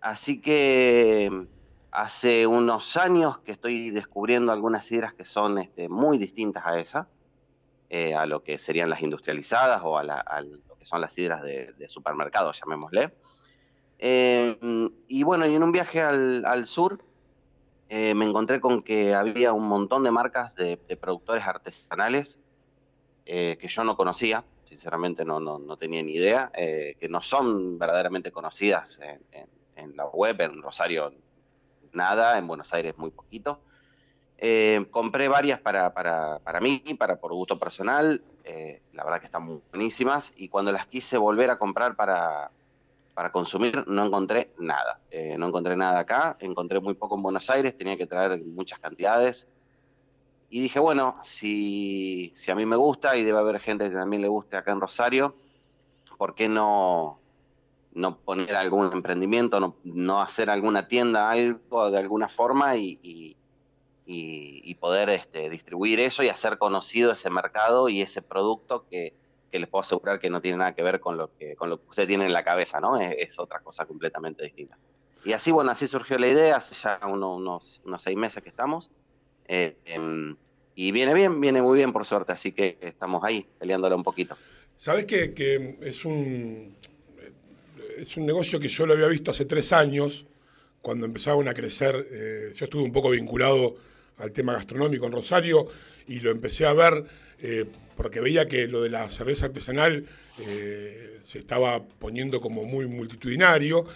así 0.00 0.40
que 0.40 1.46
hace 1.92 2.44
unos 2.48 2.96
años 2.96 3.38
que 3.38 3.52
estoy 3.52 3.90
descubriendo 3.90 4.50
algunas 4.50 4.84
sidras 4.84 5.14
que 5.14 5.24
son 5.24 5.58
este, 5.58 5.88
muy 5.88 6.18
distintas 6.18 6.66
a 6.66 6.80
esa, 6.80 7.08
eh, 7.96 8.12
a 8.14 8.26
lo 8.26 8.42
que 8.42 8.58
serían 8.58 8.90
las 8.90 9.02
industrializadas 9.02 9.80
o 9.84 9.96
a, 9.96 10.02
la- 10.02 10.24
lo 10.66 10.76
que 10.76 10.84
son 10.84 11.00
las 11.00 11.14
sidras 11.14 11.42
de, 11.42 11.72
de 11.74 11.88
supermercado, 11.88 12.50
llamémosle. 12.52 13.16
Eh, 13.98 14.58
y 15.06 15.22
bueno, 15.22 15.46
y 15.46 15.54
en 15.54 15.62
un 15.62 15.70
viaje 15.72 16.00
al, 16.02 16.66
sur 16.66 16.98
eh, 17.88 18.14
me 18.14 18.24
encontré 18.24 18.60
con 18.60 18.82
que 18.82 19.14
había 19.14 19.52
un 19.52 19.68
montón 19.68 20.02
de 20.02 20.10
marcas 20.10 20.56
de, 20.56 20.76
de 20.88 20.96
productores 20.96 21.46
artesanales 21.46 22.40
eh, 23.26 23.56
que 23.60 23.68
yo 23.68 23.84
no 23.84 23.96
conocía, 23.96 24.44
sinceramente 24.64 25.24
no, 25.24 25.38
no, 25.38 25.58
no 25.60 25.76
tenía 25.76 26.02
ni 26.02 26.14
idea, 26.14 26.50
que 26.54 27.08
no 27.08 27.20
son 27.22 27.78
verdaderamente 27.78 28.32
conocidas 28.32 28.98
en, 29.00 29.24
en- 29.30 29.50
en 29.76 29.96
la 29.96 30.06
web, 30.06 30.40
en 30.40 30.62
Rosario 30.62 31.12
nada, 31.92 32.38
en 32.38 32.46
Buenos 32.48 32.72
Aires 32.74 32.94
muy 32.96 33.10
poquito. 33.12 33.64
Eh, 34.46 34.86
compré 34.90 35.26
varias 35.26 35.58
para, 35.58 35.94
para, 35.94 36.38
para 36.40 36.60
mí, 36.60 36.82
para 36.98 37.16
por 37.16 37.32
gusto 37.32 37.58
personal, 37.58 38.22
eh, 38.44 38.82
la 38.92 39.02
verdad 39.02 39.18
que 39.18 39.24
están 39.24 39.62
buenísimas, 39.72 40.34
y 40.36 40.50
cuando 40.50 40.70
las 40.70 40.86
quise 40.86 41.16
volver 41.16 41.48
a 41.48 41.56
comprar 41.56 41.96
para, 41.96 42.50
para 43.14 43.32
consumir, 43.32 43.82
no 43.88 44.04
encontré 44.04 44.52
nada. 44.58 45.00
Eh, 45.10 45.38
no 45.38 45.48
encontré 45.48 45.76
nada 45.76 46.00
acá, 46.00 46.36
encontré 46.40 46.78
muy 46.78 46.92
poco 46.92 47.16
en 47.16 47.22
Buenos 47.22 47.48
Aires, 47.48 47.74
tenía 47.74 47.96
que 47.96 48.06
traer 48.06 48.38
muchas 48.44 48.78
cantidades. 48.80 49.48
Y 50.50 50.60
dije, 50.60 50.78
bueno, 50.78 51.16
si, 51.22 52.30
si 52.36 52.50
a 52.50 52.54
mí 52.54 52.66
me 52.66 52.76
gusta 52.76 53.16
y 53.16 53.24
debe 53.24 53.38
haber 53.38 53.58
gente 53.60 53.88
que 53.88 53.96
también 53.96 54.20
le 54.20 54.28
guste 54.28 54.58
acá 54.58 54.72
en 54.72 54.80
Rosario, 54.82 55.34
¿por 56.18 56.34
qué 56.34 56.50
no, 56.50 57.18
no 57.92 58.18
poner 58.20 58.54
algún 58.56 58.92
emprendimiento, 58.92 59.58
no, 59.58 59.78
no 59.84 60.20
hacer 60.20 60.50
alguna 60.50 60.86
tienda, 60.86 61.30
algo 61.30 61.90
de 61.90 61.98
alguna 61.98 62.28
forma 62.28 62.76
y- 62.76 63.38
y- 64.06 64.74
poder 64.80 65.08
este, 65.08 65.48
distribuir 65.48 65.98
eso 66.00 66.22
y 66.22 66.28
hacer 66.28 66.58
conocido 66.58 67.12
ese 67.12 67.30
mercado 67.30 67.88
y 67.88 68.02
ese 68.02 68.20
producto 68.20 68.84
que, 68.90 69.14
que 69.50 69.58
les 69.58 69.68
puedo 69.68 69.80
asegurar 69.80 70.20
que 70.20 70.28
no 70.28 70.42
tiene 70.42 70.58
nada 70.58 70.74
que 70.74 70.82
ver 70.82 71.00
con 71.00 71.16
lo 71.16 71.30
que, 71.38 71.54
con 71.56 71.70
lo 71.70 71.78
que 71.78 71.88
usted 71.88 72.06
tiene 72.06 72.26
en 72.26 72.34
la 72.34 72.44
cabeza, 72.44 72.80
¿no? 72.80 73.00
Es, 73.00 73.38
otra 73.38 73.60
cosa 73.60 73.86
completamente 73.86 74.44
distinta. 74.44 74.76
Y 75.24 75.32
así, 75.32 75.52
bueno, 75.52 75.70
así 75.70 75.88
surgió 75.88 76.18
la 76.18 76.28
idea, 76.28 76.56
hace 76.56 76.74
ya 76.74 77.00
uno- 77.06 77.36
unos, 77.36 77.80
unos 77.86 78.02
seis 78.02 78.16
meses 78.16 78.42
que 78.42 78.50
estamos. 78.50 78.90
eh, 79.46 79.76
em, 79.86 80.36
y 80.74 80.90
viene 80.90 81.14
bien, 81.14 81.40
viene 81.40 81.62
muy 81.62 81.76
bien 81.78 81.92
por 81.92 82.04
suerte, 82.04 82.32
así 82.32 82.52
que 82.52 82.76
estamos 82.80 83.22
ahí 83.24 83.46
peleándola 83.58 83.94
un 83.94 84.02
poquito. 84.02 84.36
¿Sabes 84.76 85.04
que, 85.04 85.32
que 85.32 85.78
es 85.82 86.04
un 86.04 86.76
es 87.96 88.16
un 88.16 88.26
negocio 88.26 88.58
que 88.60 88.68
yo 88.68 88.86
lo 88.86 88.94
había 88.94 89.06
visto 89.06 89.30
hace 89.30 89.44
tres 89.44 89.72
años, 89.72 90.26
cuando 90.82 91.06
empezaban 91.06 91.48
a 91.48 91.54
crecer, 91.54 92.08
eh, 92.10 92.52
yo 92.54 92.64
estuve 92.64 92.82
un 92.82 92.92
poco 92.92 93.10
vinculado 93.10 93.76
al 94.18 94.32
tema 94.32 94.52
gastronómico 94.54 95.06
en 95.06 95.12
Rosario 95.12 95.66
y 96.06 96.20
lo 96.20 96.30
empecé 96.30 96.66
a 96.66 96.72
ver 96.72 97.04
eh, 97.40 97.64
porque 97.96 98.20
veía 98.20 98.46
que 98.46 98.66
lo 98.66 98.82
de 98.82 98.90
la 98.90 99.08
cerveza 99.08 99.46
artesanal 99.46 100.04
eh, 100.40 101.18
se 101.20 101.38
estaba 101.38 101.82
poniendo 101.84 102.40
como 102.40 102.64
muy 102.64 102.86
multitudinario. 102.86 103.86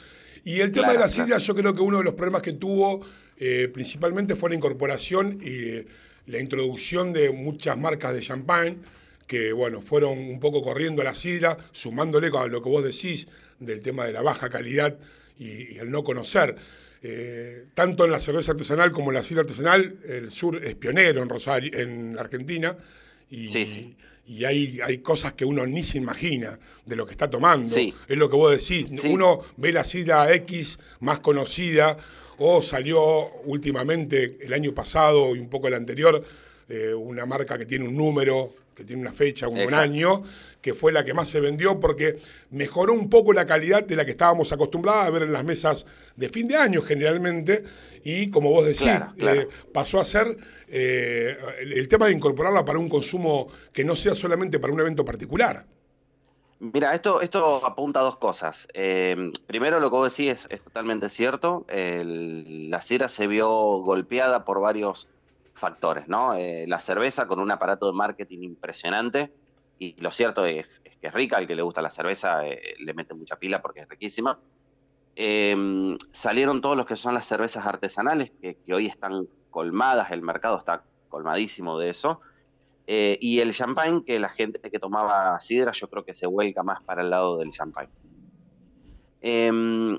Y 0.45 0.61
el 0.61 0.73
tema 0.73 0.89
Claro, 0.89 0.93
de 0.93 1.07
la 1.07 1.13
claro. 1.13 1.27
sidra, 1.27 1.39
yo 1.39 1.55
creo 1.55 1.75
que 1.75 1.83
uno 1.83 1.99
de 1.99 2.05
los 2.05 2.15
problemas 2.15 2.43
que 2.43 2.53
tuvo 2.53 3.05
eh, 3.39 3.69
principalmente 3.73 4.35
fue 4.37 4.51
la 4.51 4.57
incorporación 4.57 5.39
y 5.43 5.85
la 6.31 6.39
introducción 6.39 7.13
de 7.13 7.31
muchas 7.31 7.77
marcas 7.79 8.15
de 8.15 8.21
champán 8.21 8.83
que 9.27 9.53
bueno, 9.53 9.83
fueron 9.83 10.19
un 10.19 10.41
poco 10.41 10.63
corriendo 10.63 11.03
a 11.03 11.07
la 11.07 11.15
sidra, 11.15 11.59
sumándole 11.73 12.29
a 12.35 12.47
lo 12.47 12.63
que 12.63 12.69
vos 12.71 12.83
decís 12.83 13.27
del 13.59 13.83
tema 13.83 14.07
de 14.07 14.13
la 14.15 14.23
baja 14.23 14.49
calidad 14.49 14.97
y, 15.39 15.75
y 15.75 15.79
el 15.79 15.91
no 15.91 16.03
conocer. 16.03 16.57
Eh, 17.03 17.67
tanto 17.75 18.05
en 18.05 18.11
la 18.11 18.19
cerveza 18.21 18.53
artesanal 18.53 18.91
como 18.93 19.11
en 19.11 19.15
la 19.15 19.25
sidra 19.25 19.43
artesanal, 19.43 19.99
el 20.07 20.31
sur 20.31 20.61
es 20.65 20.75
pionero 20.75 21.23
en 21.23 21.29
Rosario, 21.29 21.71
en 21.79 22.19
Argentina, 22.19 22.77
y, 23.31 23.49
Sí, 23.49 23.67
sí. 23.67 23.97
y 24.27 24.45
hay, 24.45 24.81
hay 24.81 24.99
cosas 24.99 25.35
que 25.35 25.45
uno 25.45 25.65
ni 25.67 25.85
se 25.85 25.99
imagina 25.99 26.59
de 26.85 26.97
lo 26.97 27.07
que 27.07 27.13
está 27.13 27.31
tomando. 27.31 27.73
Sí. 27.75 27.95
Es 28.09 28.17
lo 28.17 28.29
que 28.29 28.37
vos 28.37 28.51
decís. 28.51 28.89
Uno 29.05 29.41
ve 29.57 29.73
la 29.73 29.85
sidra 29.85 30.33
X 30.35 30.79
más 31.01 31.21
conocida, 31.21 31.97
o 32.39 32.63
salió 32.63 33.01
últimamente 33.45 34.39
el 34.41 34.53
año 34.53 34.73
pasado 34.73 35.35
y 35.35 35.41
un 35.41 35.49
poco 35.49 35.67
el 35.69 35.75
anterior, 35.75 36.25
eh, 36.69 36.95
una 36.95 37.27
marca 37.27 37.59
que 37.59 37.67
tiene 37.67 37.85
un 37.87 37.97
número, 37.97 38.55
que 38.79 38.85
tiene 38.85 39.03
una 39.03 39.13
fecha, 39.13 39.49
un, 39.49 39.59
año, 39.75 40.23
que 40.63 40.73
fue 40.73 40.93
la 40.93 41.05
que 41.05 41.13
más 41.13 41.29
se 41.29 41.41
vendió 41.41 41.81
porque 41.81 42.21
mejoró 42.51 42.95
un 42.95 43.11
poco 43.11 43.33
la 43.33 43.45
calidad 43.45 43.83
de 43.83 43.97
la 43.97 44.05
que 44.05 44.13
estábamos 44.13 44.53
acostumbrados 44.53 45.05
a 45.05 45.11
ver 45.11 45.23
en 45.23 45.33
las 45.33 45.45
mesas 45.45 45.85
de 46.15 46.29
fin 46.29 46.47
de 46.47 46.57
año 46.57 46.81
generalmente, 46.83 47.65
y 48.05 48.31
como 48.31 48.51
vos 48.51 48.65
decís, 48.65 48.83
Claro, 48.83 49.13
claro. 49.19 49.41
eh, 49.41 49.49
pasó 49.75 49.99
a 49.99 50.05
ser 50.05 50.37
eh, 50.69 51.37
el, 51.61 51.73
el 51.73 51.89
tema 51.89 52.07
de 52.07 52.13
incorporarla 52.13 52.65
para 52.65 52.79
un 52.79 52.89
consumo 52.89 53.49
que 53.73 53.85
no 53.85 53.97
sea 53.97 54.15
solamente 54.15 54.61
para 54.61 54.73
un 54.73 54.79
evento 54.79 55.05
particular. 55.05 55.67
Mira, 56.61 56.95
esto, 56.95 57.21
esto 57.21 57.65
apunta 57.67 57.99
a 57.99 58.05
dos 58.05 58.17
cosas. 58.19 58.69
Eh, 58.75 59.33
primero, 59.49 59.81
lo 59.81 59.91
que 59.91 59.97
vos 59.97 60.17
decís 60.17 60.33
es, 60.33 60.47
es 60.51 60.61
totalmente 60.63 61.09
cierto. 61.09 61.65
El- 61.69 62.71
la 62.71 62.81
sidra 62.83 63.09
se 63.09 63.27
vio 63.27 63.49
golpeada 63.79 64.45
por 64.45 64.61
varios 64.61 65.09
factores, 65.59 66.09
¿no? 66.09 66.35
Eh, 66.35 66.67
la 66.67 66.81
cerveza 66.81 67.27
con 67.27 67.41
un 67.41 67.51
aparato 67.51 67.87
de 67.87 67.93
marketing 67.93 68.43
impresionante. 68.43 69.33
Y 69.79 70.01
lo 70.01 70.11
cierto 70.11 70.45
es, 70.45 70.81
que 71.01 71.07
es 71.07 71.13
rica, 71.13 71.37
al 71.37 71.47
que 71.47 71.55
le 71.55 71.63
gusta 71.63 71.83
la 71.83 71.91
cerveza 71.91 72.47
eh, 72.47 72.75
le 72.81 72.95
mete 72.95 73.15
mucha 73.15 73.37
pila 73.37 73.63
porque 73.63 73.81
es 73.81 73.89
riquísima. 73.89 74.39
Eh, 75.21 75.97
salieron 76.13 76.61
todos 76.61 76.77
los 76.77 76.87
que 76.87 76.95
son 76.95 77.13
las 77.13 77.27
cervezas 77.27 77.67
artesanales, 77.67 78.31
que, 78.41 78.57
hoy 78.73 78.87
están 78.87 79.27
colmadas, 79.51 80.13
el 80.13 80.23
mercado 80.23 80.57
está 80.57 80.85
colmadísimo 81.09 81.77
de 81.77 81.91
eso. 81.91 82.21
Eh, 82.87 83.19
y 83.21 83.41
el 83.41 83.53
champagne, 83.53 84.05
que 84.05 84.21
la 84.21 84.29
gente 84.29 84.71
que 84.71 84.79
tomaba 84.79 85.39
sidra, 85.41 85.73
yo 85.73 85.91
creo 85.91 86.05
que 86.05 86.15
se 86.15 86.29
vuelca 86.29 86.63
más 86.63 86.83
para 86.83 87.03
el 87.03 87.11
lado 87.11 87.37
del 87.39 87.51
champagne. 87.51 87.91
Em, 89.21 89.99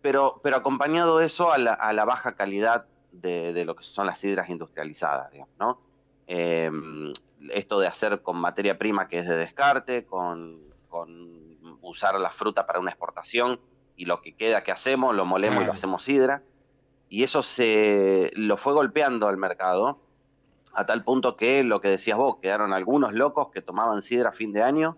pero, 0.00 0.40
pero 0.44 0.56
acompañado 0.58 1.20
eso 1.20 1.50
a 1.50 1.58
la, 1.58 1.74
a 1.74 1.92
la 1.92 2.04
baja 2.04 2.36
calidad 2.36 2.86
de, 3.12 3.52
de 3.52 3.64
lo 3.64 3.76
que 3.76 3.84
son 3.84 4.06
las 4.06 4.18
sidras 4.18 4.48
industrializadas, 4.50 5.30
digamos, 5.30 5.54
¿no? 5.58 5.80
Em, 6.26 7.12
esto 7.50 7.80
de 7.80 7.86
hacer 7.86 8.22
con 8.22 8.36
materia 8.36 8.78
prima 8.78 9.08
que 9.08 9.18
es 9.18 9.28
de 9.28 9.36
descarte, 9.36 10.06
con, 10.06 10.60
con 10.88 11.58
usar 11.82 12.20
la 12.20 12.30
fruta 12.30 12.66
para 12.66 12.80
una 12.80 12.90
exportación 12.90 13.60
y 13.96 14.06
lo 14.06 14.22
que 14.22 14.34
queda 14.34 14.64
que 14.64 14.72
hacemos, 14.72 15.14
lo 15.14 15.24
molemos 15.24 15.62
y 15.62 15.66
lo 15.66 15.72
hacemos 15.72 16.04
sidra. 16.04 16.42
Y 17.08 17.24
eso 17.24 17.42
se 17.42 18.30
lo 18.34 18.56
fue 18.56 18.72
golpeando 18.72 19.28
al 19.28 19.36
mercado 19.36 20.00
a 20.72 20.86
tal 20.86 21.04
punto 21.04 21.36
que 21.36 21.62
lo 21.64 21.80
que 21.80 21.88
decías 21.88 22.16
vos, 22.16 22.36
quedaron 22.40 22.72
algunos 22.72 23.12
locos 23.12 23.48
que 23.50 23.60
tomaban 23.60 24.00
sidra 24.00 24.30
a 24.30 24.32
fin 24.32 24.52
de 24.52 24.62
año, 24.62 24.96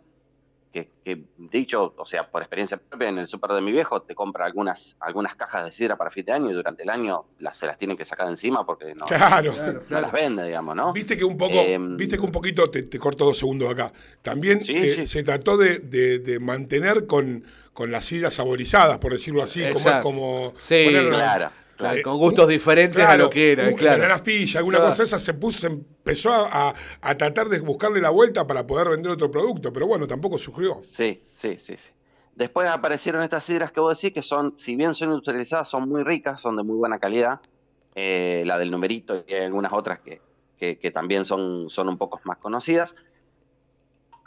que, 0.74 0.90
que, 1.04 1.22
dicho, 1.38 1.94
o 1.96 2.04
sea, 2.04 2.28
por 2.28 2.42
experiencia 2.42 2.76
propia, 2.76 3.08
en 3.08 3.18
el 3.18 3.28
súper 3.28 3.52
de 3.52 3.60
mi 3.60 3.70
viejo 3.70 4.02
te 4.02 4.12
compra 4.16 4.44
algunas, 4.44 4.96
algunas 4.98 5.36
cajas 5.36 5.64
de 5.64 5.70
sidra 5.70 5.96
para 5.96 6.10
fin 6.10 6.24
de 6.24 6.32
año 6.32 6.50
y 6.50 6.52
durante 6.52 6.82
el 6.82 6.90
año 6.90 7.26
las, 7.38 7.56
se 7.56 7.66
las 7.68 7.78
tienen 7.78 7.96
que 7.96 8.04
sacar 8.04 8.26
de 8.26 8.32
encima 8.32 8.66
porque 8.66 8.92
no, 8.96 9.06
Claro. 9.06 9.54
no 9.88 10.00
las 10.00 10.10
vende, 10.10 10.44
digamos, 10.44 10.74
¿no? 10.74 10.92
Viste 10.92 11.16
que 11.16 11.24
un 11.24 11.36
poco, 11.36 11.54
Em, 11.54 11.96
viste 11.96 12.16
que 12.18 12.24
un 12.24 12.32
poquito, 12.32 12.68
te, 12.70 12.82
te 12.82 12.98
corto 12.98 13.24
dos 13.24 13.38
segundos 13.38 13.70
acá. 13.70 13.92
También 14.20 14.60
Sí, 14.62 14.74
eh, 14.76 14.94
sí. 14.96 15.06
se 15.06 15.22
trató 15.22 15.56
de, 15.56 15.78
de- 15.78 16.18
de 16.18 16.40
mantener 16.40 17.06
con, 17.06 17.44
con 17.72 17.92
las 17.92 18.06
sidras 18.06 18.34
saborizadas, 18.34 18.98
por 18.98 19.12
decirlo 19.12 19.44
así, 19.44 19.60
como, 19.60 19.70
Exacto. 19.78 20.02
como 20.02 20.54
Sí, 20.58 20.84
ponerlo- 20.86 21.50
Claro. 21.76 21.96
Eh, 21.98 22.02
Con 22.02 22.18
gustos 22.18 22.48
diferentes 22.48 23.04
a 23.04 23.16
lo 23.16 23.28
que 23.30 23.52
era, 23.52 23.64
claro. 23.74 24.04
Alguna 24.04 24.78
Claro. 24.78 24.90
cosa 24.90 25.02
esa 25.02 25.18
se 25.18 25.34
puso, 25.34 25.58
se 25.60 25.66
empezó 25.68 26.30
a, 26.30 26.68
a- 26.70 26.74
a 27.00 27.16
tratar 27.16 27.48
de 27.48 27.60
buscarle 27.60 28.00
la 28.00 28.10
vuelta 28.10 28.46
para 28.46 28.66
poder 28.66 28.88
vender 28.90 29.12
otro 29.12 29.30
producto, 29.30 29.72
pero 29.72 29.86
bueno, 29.86 30.06
tampoco 30.06 30.38
surgió. 30.38 30.80
Sí, 30.82 31.22
sí, 31.36 31.56
sí, 31.58 31.76
sí. 31.76 31.90
Después 32.36 32.68
aparecieron 32.68 33.22
estas 33.22 33.44
sidras 33.44 33.70
que 33.72 33.80
vos 33.80 33.96
decís 34.00 34.12
que 34.14 34.22
son, 34.22 34.54
si 34.56 34.76
bien 34.76 34.94
son 34.94 35.08
industrializadas, 35.10 35.68
son 35.68 35.88
muy 35.88 36.02
ricas, 36.02 36.40
son 36.40 36.56
de 36.56 36.62
muy 36.62 36.76
buena 36.76 36.98
calidad. 36.98 37.40
Eh, 37.96 38.42
la 38.46 38.58
del 38.58 38.70
numerito 38.72 39.24
y 39.26 39.32
hay 39.34 39.44
algunas 39.44 39.72
otras 39.72 40.00
que, 40.00 40.20
que- 40.58 40.78
que 40.78 40.90
también 40.90 41.24
son, 41.24 41.70
son 41.70 41.88
un 41.88 41.96
poco 41.96 42.20
más 42.24 42.38
conocidas. 42.38 42.96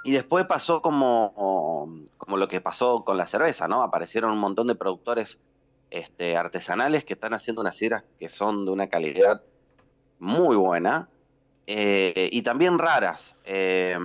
Y 0.03 0.11
después 0.11 0.45
pasó 0.45 0.81
como, 0.81 1.89
como 2.17 2.37
lo 2.37 2.47
que 2.47 2.61
pasó 2.61 3.03
con 3.03 3.17
la 3.17 3.27
cerveza, 3.27 3.67
¿no? 3.67 3.83
Aparecieron 3.83 4.31
un 4.31 4.37
montón 4.39 4.67
de 4.67 4.75
productores 4.75 5.41
este, 5.89 6.35
artesanales 6.37 7.05
que 7.05 7.13
están 7.13 7.33
haciendo 7.33 7.61
unas 7.61 7.77
sidras 7.77 8.03
que 8.19 8.29
son 8.29 8.65
de 8.65 8.71
una 8.71 8.87
calidad 8.89 9.41
muy 10.19 10.55
buena 10.55 11.09
eh, 11.65 12.29
y 12.31 12.41
también 12.41 12.77
raras. 12.79 13.35
Eh, 13.43 13.97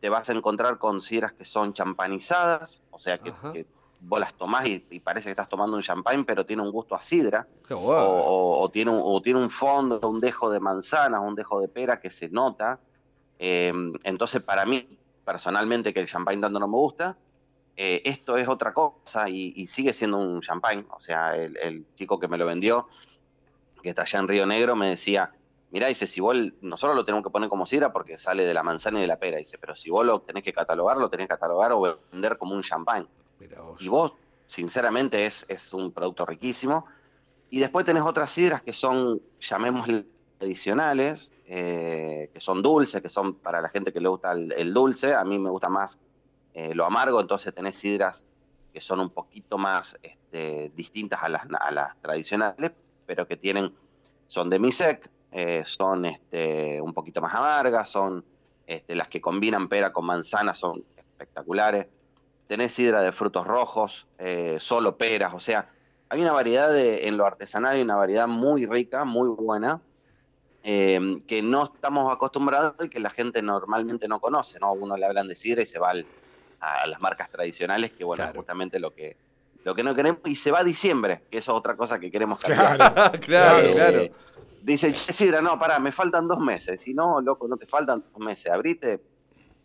te 0.00 0.08
vas 0.10 0.28
a 0.28 0.32
encontrar 0.32 0.78
con 0.78 1.00
sidras 1.00 1.32
que 1.32 1.44
son 1.44 1.72
champanizadas, 1.72 2.82
o 2.90 2.98
sea 2.98 3.18
que, 3.18 3.30
que 3.52 3.66
vos 4.00 4.20
las 4.20 4.34
tomás 4.34 4.66
y, 4.66 4.86
y 4.90 5.00
parece 5.00 5.26
que 5.26 5.30
estás 5.30 5.48
tomando 5.48 5.76
un 5.76 5.82
champán, 5.82 6.24
pero 6.26 6.44
tiene 6.44 6.62
un 6.62 6.70
gusto 6.70 6.94
a 6.94 7.00
sidra, 7.00 7.48
o, 7.70 7.80
guay. 7.80 8.04
o- 8.04 8.60
o 8.60 8.70
tiene 8.70 8.90
un, 8.90 9.00
o 9.02 9.22
tiene 9.22 9.40
un 9.40 9.48
fondo, 9.50 9.98
un 10.08 10.20
dejo 10.20 10.50
de 10.50 10.60
manzanas, 10.60 11.20
un 11.20 11.34
dejo 11.34 11.60
de 11.60 11.68
pera 11.68 11.98
que 12.00 12.10
se 12.10 12.28
nota. 12.28 12.80
Eh, 13.38 13.72
entonces, 14.04 14.42
para 14.42 14.66
mí, 14.66 14.86
personalmente, 15.24 15.94
que 15.94 16.00
el 16.00 16.06
champán 16.06 16.38
tanto 16.40 16.58
no 16.60 16.68
me 16.68 16.76
gusta, 16.76 17.16
eh, 17.76 18.02
esto 18.04 18.36
es 18.36 18.48
otra 18.48 18.72
cosa 18.72 19.28
y, 19.28 19.52
y 19.56 19.66
sigue 19.66 19.92
siendo 19.92 20.18
un 20.18 20.40
champán. 20.40 20.86
O 20.90 21.00
sea, 21.00 21.36
el, 21.36 21.56
el 21.56 21.86
chico 21.94 22.18
que 22.18 22.28
me 22.28 22.38
lo 22.38 22.46
vendió, 22.46 22.88
que 23.82 23.90
está 23.90 24.02
allá 24.02 24.18
en 24.20 24.28
Río 24.28 24.46
Negro, 24.46 24.76
me 24.76 24.88
decía, 24.88 25.32
mirá, 25.70 25.88
dice, 25.88 26.06
si 26.06 26.20
vos, 26.20 26.36
nosotros 26.60 26.96
lo 26.96 27.04
tenemos 27.04 27.24
que 27.24 27.30
poner 27.30 27.48
como 27.48 27.66
sidra 27.66 27.92
porque 27.92 28.16
sale 28.16 28.44
de 28.44 28.54
la 28.54 28.62
manzana 28.62 28.98
y 28.98 29.02
de 29.02 29.08
la 29.08 29.18
pera, 29.18 29.38
dice, 29.38 29.58
pero 29.58 29.74
si 29.74 29.90
vos 29.90 30.06
lo 30.06 30.20
tenés 30.20 30.44
que 30.44 30.52
catalogar, 30.52 30.98
lo 30.98 31.10
tenés 31.10 31.26
que 31.26 31.34
catalogar 31.34 31.72
o 31.72 31.98
vender 32.12 32.38
como 32.38 32.54
un 32.54 32.62
vos. 32.62 33.82
Y 33.82 33.88
vos, 33.88 34.12
sinceramente, 34.46 35.26
es, 35.26 35.44
es 35.48 35.74
un 35.74 35.92
producto 35.92 36.24
riquísimo. 36.24 36.86
Y 37.50 37.58
después 37.58 37.84
tenés 37.84 38.04
otras 38.04 38.30
sidras 38.30 38.62
que 38.62 38.72
son, 38.72 39.20
llamémosle, 39.40 40.06
tradicionales, 40.38 41.32
eh, 41.46 42.30
que 42.32 42.40
son 42.40 42.62
dulces, 42.62 43.02
que 43.02 43.10
son 43.10 43.34
para 43.34 43.60
la 43.60 43.68
gente 43.68 43.92
que 43.92 44.00
le 44.00 44.08
gusta 44.08 44.32
el, 44.32 44.52
el 44.52 44.72
dulce. 44.72 45.14
A 45.14 45.24
mí 45.24 45.38
me 45.38 45.50
gusta 45.50 45.68
más 45.68 45.98
eh, 46.54 46.74
lo 46.74 46.84
amargo, 46.86 47.20
entonces 47.20 47.52
tenés 47.54 47.76
sidras 47.76 48.24
que 48.72 48.80
son 48.80 49.00
un 49.00 49.10
poquito 49.10 49.58
más 49.58 49.98
este, 50.02 50.72
distintas 50.74 51.22
a 51.22 51.28
las, 51.28 51.42
a 51.60 51.70
las 51.70 52.00
tradicionales, 52.00 52.72
pero 53.06 53.26
que 53.28 53.36
tienen, 53.36 53.72
son 54.26 54.50
de 54.50 54.58
misec, 54.58 55.10
eh, 55.30 55.62
son 55.64 56.06
este, 56.06 56.80
un 56.80 56.92
poquito 56.94 57.20
más 57.20 57.34
amargas, 57.34 57.88
son 57.88 58.24
este, 58.66 58.94
las 58.96 59.08
que 59.08 59.20
combinan 59.20 59.68
pera 59.68 59.92
con 59.92 60.06
manzana, 60.06 60.54
son 60.54 60.82
espectaculares. 60.96 61.86
tenés 62.46 62.72
sidra 62.72 63.00
de 63.00 63.12
frutos 63.12 63.46
rojos, 63.46 64.06
eh, 64.18 64.56
solo 64.58 64.96
peras, 64.96 65.34
o 65.34 65.40
sea, 65.40 65.68
hay 66.08 66.20
una 66.20 66.32
variedad 66.32 66.70
de, 66.72 67.08
en 67.08 67.16
lo 67.16 67.26
artesanal, 67.26 67.76
hay 67.76 67.82
una 67.82 67.96
variedad 67.96 68.26
muy 68.28 68.66
rica, 68.66 69.04
muy 69.04 69.28
buena, 69.28 69.80
eh, 70.62 71.18
que 71.26 71.42
no 71.42 71.64
estamos 71.64 72.12
acostumbrados 72.12 72.74
y 72.80 72.88
que 72.88 73.00
la 73.00 73.10
gente 73.10 73.42
normalmente 73.42 74.08
no 74.08 74.20
conoce, 74.20 74.58
¿no? 74.60 74.72
Uno 74.72 74.96
le 74.96 75.06
hablan 75.06 75.28
de 75.28 75.34
sidra 75.34 75.62
y 75.62 75.66
se 75.66 75.78
va 75.78 75.90
al- 75.90 76.06
a 76.64 76.86
las 76.86 77.00
marcas 77.00 77.30
tradicionales, 77.30 77.92
que 77.92 78.04
bueno, 78.04 78.24
Claro. 78.24 78.36
justamente 78.38 78.78
lo 78.78 78.92
que, 78.94 79.16
lo 79.64 79.74
que 79.74 79.82
no 79.82 79.94
queremos, 79.94 80.20
y 80.26 80.36
se 80.36 80.50
va 80.50 80.60
a 80.60 80.64
diciembre, 80.64 81.22
que 81.30 81.38
eso 81.38 81.52
es 81.52 81.58
otra 81.58 81.76
cosa 81.76 81.98
que 81.98 82.10
queremos 82.10 82.38
cambiar. 82.38 82.76
Claro, 82.76 83.20
Claro, 83.20 83.58
Eh, 83.68 83.72
claro. 83.74 84.02
Dice, 84.62 84.92
"Che, 84.94 85.12
Sidra, 85.12 85.42
no, 85.42 85.58
pará, 85.58 85.78
me 85.78 85.92
faltan 85.92 86.26
dos 86.26 86.38
meses. 86.38 86.80
Si 86.80 86.94
no, 86.94 87.20
loco, 87.20 87.46
no 87.46 87.56
te 87.58 87.66
faltan 87.66 88.02
dos 88.12 88.18
meses. 88.18 88.50
Abrite, 88.50 89.00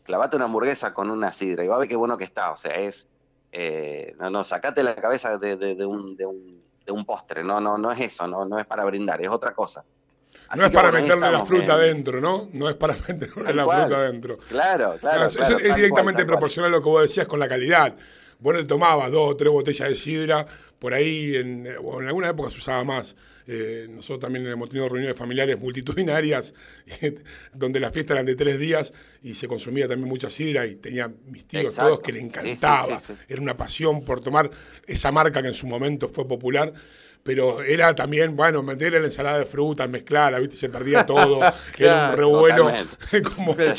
clavate 0.03 0.35
una 0.35 0.45
hamburguesa 0.45 0.93
con 0.93 1.09
una 1.09 1.31
sidra 1.31 1.63
y 1.63 1.67
va 1.67 1.75
a 1.77 1.79
ver 1.79 1.87
qué 1.87 1.95
bueno 1.95 2.17
que 2.17 2.25
está. 2.25 2.51
O 2.51 2.57
sea, 2.57 2.75
es. 2.75 3.07
eh, 3.51 4.13
no, 4.19 4.29
no, 4.29 4.43
sacate 4.43 4.83
la 4.83 4.95
cabeza 4.95 5.37
de, 5.37 5.55
de- 5.55 5.75
de 5.75 5.85
un, 5.85 6.15
de, 6.17 6.25
un, 6.25 6.61
de 6.85 6.91
un 6.91 7.05
postre. 7.05 7.43
No, 7.43 7.59
no, 7.61 7.77
no 7.77 7.91
es 7.93 7.99
eso, 8.01 8.27
no, 8.27 8.43
no 8.45 8.59
es 8.59 8.65
para 8.65 8.83
brindar, 8.83 9.21
es 9.21 9.29
otra 9.29 9.53
cosa. 9.53 9.83
Así 10.49 10.59
No 10.59 10.65
es 10.65 10.73
para 10.73 10.89
bueno, 10.89 11.03
meterle 11.05 11.31
la 11.31 11.45
fruta 11.45 11.73
eh, 11.73 11.75
adentro, 11.75 12.19
¿no? 12.19 12.49
No 12.53 12.67
es 12.69 12.75
para 12.75 12.95
meterle 13.07 13.43
Tal 13.45 13.55
la 13.55 13.65
cual. 13.65 13.81
fruta 13.83 13.97
adentro. 13.97 14.37
Claro, 14.49 14.97
claro. 14.99 15.29
Claro, 15.29 15.57
es 15.59 15.75
directamente 15.75 16.23
cual, 16.23 16.27
proporcional 16.27 16.73
a 16.73 16.77
lo 16.77 16.83
que 16.83 16.89
vos 16.89 17.01
decías 17.03 17.27
con 17.27 17.39
la 17.39 17.47
calidad. 17.47 17.95
Vos 18.39 18.53
no 18.53 18.59
te 18.61 18.65
tomabas 18.65 19.11
dos 19.11 19.31
o 19.31 19.35
tres 19.35 19.51
botellas 19.51 19.89
de 19.89 19.95
sidra, 19.95 20.45
por 20.79 20.93
ahí 20.93 21.35
en, 21.35 21.67
eh, 21.67 21.75
en 21.99 22.07
alguna 22.07 22.29
época 22.29 22.49
se 22.49 22.57
usaba 22.57 22.83
más. 22.83 23.15
Eh, 23.51 23.87
nosotros 23.89 24.19
también 24.19 24.47
hemos 24.47 24.69
tenido 24.69 24.87
reuniones 24.87 25.17
familiares 25.17 25.59
multitudinarias, 25.59 26.53
donde 27.53 27.79
las 27.79 27.91
fiestas 27.91 28.15
eran 28.15 28.25
de 28.25 28.35
tres 28.35 28.59
días 28.59 28.93
y 29.23 29.33
se 29.33 29.47
consumía 29.47 29.87
también 29.87 30.07
mucha 30.07 30.29
sidra 30.29 30.65
y 30.67 30.75
tenía 30.75 31.11
mis 31.27 31.45
tíos 31.45 31.65
Exacto. 31.65 31.89
todos 31.89 31.99
que 32.03 32.11
le 32.13 32.19
sí, 32.19 32.25
encantaba. 32.25 32.99
sí, 32.99 33.07
sí. 33.07 33.13
Era 33.27 33.41
una 33.41 33.57
pasión 33.57 34.03
por 34.05 34.21
tomar 34.21 34.49
esa 34.87 35.11
marca 35.11 35.41
que 35.41 35.47
en 35.49 35.53
su 35.53 35.67
momento 35.67 36.07
fue 36.09 36.27
popular. 36.27 36.71
Pero 37.23 37.61
era 37.61 37.93
también, 37.93 38.35
bueno, 38.35 38.63
meter 38.63 38.95
en 38.95 39.01
la 39.01 39.07
ensalada 39.07 39.37
de 39.39 39.45
frutas, 39.45 39.89
mezclarla, 39.89 40.39
¿viste? 40.39 40.55
Se 40.55 40.69
perdía 40.69 41.05
todo. 41.05 41.39
Era 41.77 41.95
un 41.95 42.15
Claro, 42.15 42.15
revuelo. 42.15 42.71
como, 43.35 43.51
El 43.53 43.75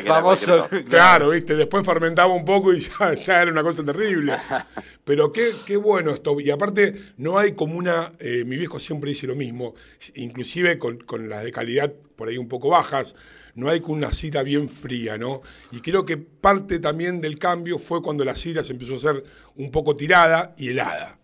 que 0.00 0.08
era 0.08 0.14
famoso. 0.14 0.68
Claro, 0.88 1.30
viste, 1.30 1.56
después 1.56 1.84
fermentaba 1.84 2.32
un 2.32 2.44
poco 2.44 2.72
y 2.72 2.80
ya, 2.80 3.14
ya 3.14 3.42
era 3.42 3.50
una 3.50 3.62
cosa 3.62 3.84
terrible. 3.84 4.34
Pero 5.04 5.32
qué, 5.32 5.50
qué 5.66 5.76
bueno 5.76 6.10
esto. 6.12 6.40
Y 6.40 6.50
aparte, 6.50 6.94
no 7.18 7.38
hay 7.38 7.52
como 7.52 7.76
una. 7.76 8.12
eh, 8.20 8.44
mi 8.46 8.56
viejo 8.56 8.78
siempre 8.78 9.10
dice 9.10 9.26
lo 9.26 9.34
mismo, 9.34 9.74
inclusive 10.14 10.78
con, 10.78 10.98
con 10.98 11.28
las 11.28 11.44
de 11.44 11.52
calidad 11.52 11.92
por 12.16 12.28
ahí 12.28 12.38
un 12.38 12.48
poco 12.48 12.70
bajas, 12.70 13.14
no 13.54 13.68
hay 13.68 13.80
como 13.80 13.94
una 13.94 14.12
cita 14.12 14.42
bien 14.42 14.68
fría, 14.68 15.18
¿no? 15.18 15.42
Y 15.70 15.80
creo 15.80 16.04
que 16.06 16.16
parte 16.16 16.78
también 16.78 17.20
del 17.20 17.38
cambio 17.38 17.78
fue 17.78 18.00
cuando 18.02 18.24
la 18.24 18.34
sidra 18.36 18.64
se 18.64 18.72
empezó 18.72 18.94
a 18.94 18.96
hacer 18.96 19.24
un 19.56 19.70
poco 19.70 19.96
tirada 19.96 20.54
y 20.56 20.68
helada. 20.70 21.18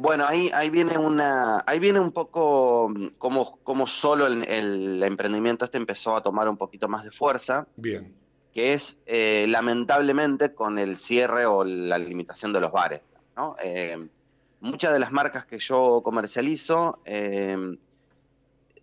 Bueno, 0.00 0.24
ahí, 0.28 0.48
ahí 0.54 0.70
viene 0.70 0.96
una, 0.96 1.64
ahí 1.66 1.80
viene 1.80 1.98
un 1.98 2.12
poco 2.12 2.88
mm, 2.94 3.06
como, 3.18 3.58
como 3.64 3.86
solo 3.88 4.26
el, 4.28 4.44
el 4.44 5.02
emprendimiento 5.02 5.64
este 5.64 5.76
empezó 5.76 6.14
a 6.14 6.22
tomar 6.22 6.48
un 6.48 6.56
poquito 6.56 6.86
más 6.88 7.02
de 7.04 7.10
fuerza, 7.10 7.66
Bien. 7.74 8.14
que 8.52 8.74
es 8.74 9.00
eh, 9.06 9.46
lamentablemente 9.48 10.54
con 10.54 10.78
el 10.78 10.98
cierre 10.98 11.46
o 11.46 11.64
la 11.64 11.98
limitación 11.98 12.52
de 12.52 12.60
los 12.60 12.70
bares. 12.70 13.02
¿no? 13.36 13.56
Eh, 13.60 14.08
muchas 14.60 14.92
de 14.92 15.00
las 15.00 15.10
marcas 15.10 15.46
que 15.46 15.58
yo 15.58 16.00
comercializo 16.04 17.00
eh, 17.04 17.56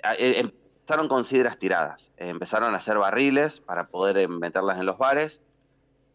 a- 0.03 0.15
eh, 0.15 0.39
empezaron 0.39 1.07
con 1.07 1.23
sidras 1.23 1.57
tiradas, 1.57 2.11
empezaron 2.17 2.73
a 2.73 2.77
hacer 2.77 2.97
barriles 2.97 3.61
para 3.61 3.87
poder 3.87 4.27
meterlas 4.27 4.79
en 4.79 4.85
los 4.85 4.97
bares, 4.97 5.41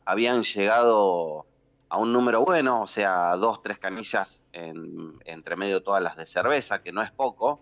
habían 0.04 0.42
llegado 0.42 1.46
a 1.90 1.98
un 1.98 2.12
número 2.12 2.42
bueno, 2.44 2.82
o 2.82 2.86
sea, 2.86 3.36
dos, 3.36 3.62
tres 3.62 3.78
canillas 3.78 4.44
en- 4.52 5.18
entre 5.24 5.56
medio 5.56 5.76
de 5.76 5.84
todas 5.84 6.02
las 6.02 6.16
de 6.16 6.26
cerveza, 6.26 6.82
que 6.82 6.92
no 6.92 7.02
es 7.02 7.10
poco, 7.12 7.60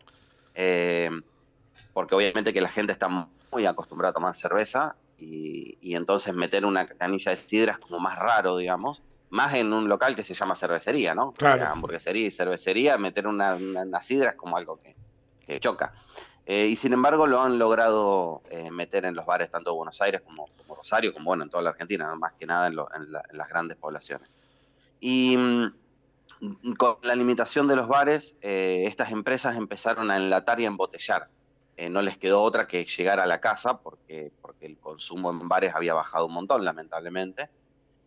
eh, 0.55 1.11
porque 1.93 2.15
obviamente 2.15 2.53
que 2.53 2.61
la 2.61 2.69
gente 2.69 2.93
está 2.93 3.09
muy 3.09 3.67
acostumbrada 3.67 4.11
a 4.11 4.15
tomar 4.15 4.35
cerveza 4.35 4.97
y, 5.17 5.79
y 5.81 5.95
entonces 5.97 6.35
meter 6.35 6.65
una 6.65 6.87
canilla 6.87 7.31
de 7.31 7.37
sidra 7.37 7.73
es 7.73 7.79
como 7.79 7.99
más 7.99 8.17
raro, 8.19 8.57
digamos, 8.57 9.03
más 9.31 9.55
en 9.55 9.73
un 9.73 9.89
local 9.89 10.15
que 10.15 10.25
se 10.25 10.35
llama 10.35 10.55
cervecería, 10.55 11.15
¿no? 11.15 11.33
Claro. 11.33 11.55
O 11.57 11.59
sea, 11.59 11.73
hamburguesería 11.73 12.27
y 12.27 12.31
cervecería, 12.31 12.99
meter 12.99 13.27
una, 13.27 13.57
una- 13.57 13.83
una 13.83 14.01
sidra 14.01 14.31
es 14.31 14.37
como 14.37 14.57
algo 14.57 14.79
que, 14.79 14.97
que 15.41 15.59
choca. 15.59 15.93
Eh, 16.51 16.67
y 16.67 16.77
sin 16.77 16.95
embargo 16.95 17.27
lo 17.27 17.43
han 17.43 17.59
logrado 17.59 18.41
eh, 18.49 18.71
meter 18.71 19.05
en 19.05 19.15
los 19.15 19.27
bares 19.27 19.51
tanto 19.51 19.71
de 19.71 19.77
Buenos 19.77 20.01
Aires 20.01 20.23
como, 20.23 20.49
Rosario, 20.67 21.13
como 21.13 21.27
bueno, 21.27 21.45
en 21.45 21.51
toda 21.51 21.63
la 21.63 21.71
Argentina, 21.71 22.15
más 22.15 22.33
que 22.33 22.47
nada 22.47 22.69
en, 22.69 22.75
las 22.75 23.49
grandes 23.51 23.77
poblaciones. 23.77 24.35
Y 24.99 25.37
mm, 25.37 26.73
con 26.79 26.97
la 27.03 27.15
limitación 27.15 27.69
de 27.69 27.77
los 27.77 27.87
bares, 27.87 28.35
eh, 28.41 28.85
estas 28.87 29.13
empresas 29.13 29.59
empezaron 29.59 30.11
a 30.11 30.17
enlatar 30.17 30.59
y 30.59 30.65
a 30.65 30.69
embotellar. 30.69 31.29
Eh, 31.77 31.91
no 31.91 32.01
les 32.01 32.17
quedó 32.17 32.43
otra 32.43 32.67
que 32.67 32.87
llegar 32.87 33.21
a 33.21 33.27
la 33.27 33.43
casa 33.43 33.81
porque, 33.83 34.33
porque 34.41 34.65
el 34.65 34.79
consumo 34.79 35.31
en 35.31 35.47
bares 35.51 35.75
había 35.75 35.93
bajado 35.93 36.25
un 36.25 36.33
montón, 36.33 36.65
lamentablemente. 36.65 37.51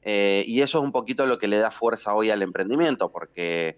Y 0.03 0.61
eso 0.61 0.80
es 0.80 0.84
un 0.84 0.91
poquito 0.91 1.27
lo 1.27 1.38
que 1.38 1.47
le 1.47 1.59
da 1.59 1.69
fuerza 1.69 2.15
hoy 2.15 2.31
al 2.31 2.41
emprendimiento, 2.41 3.11
porque 3.11 3.77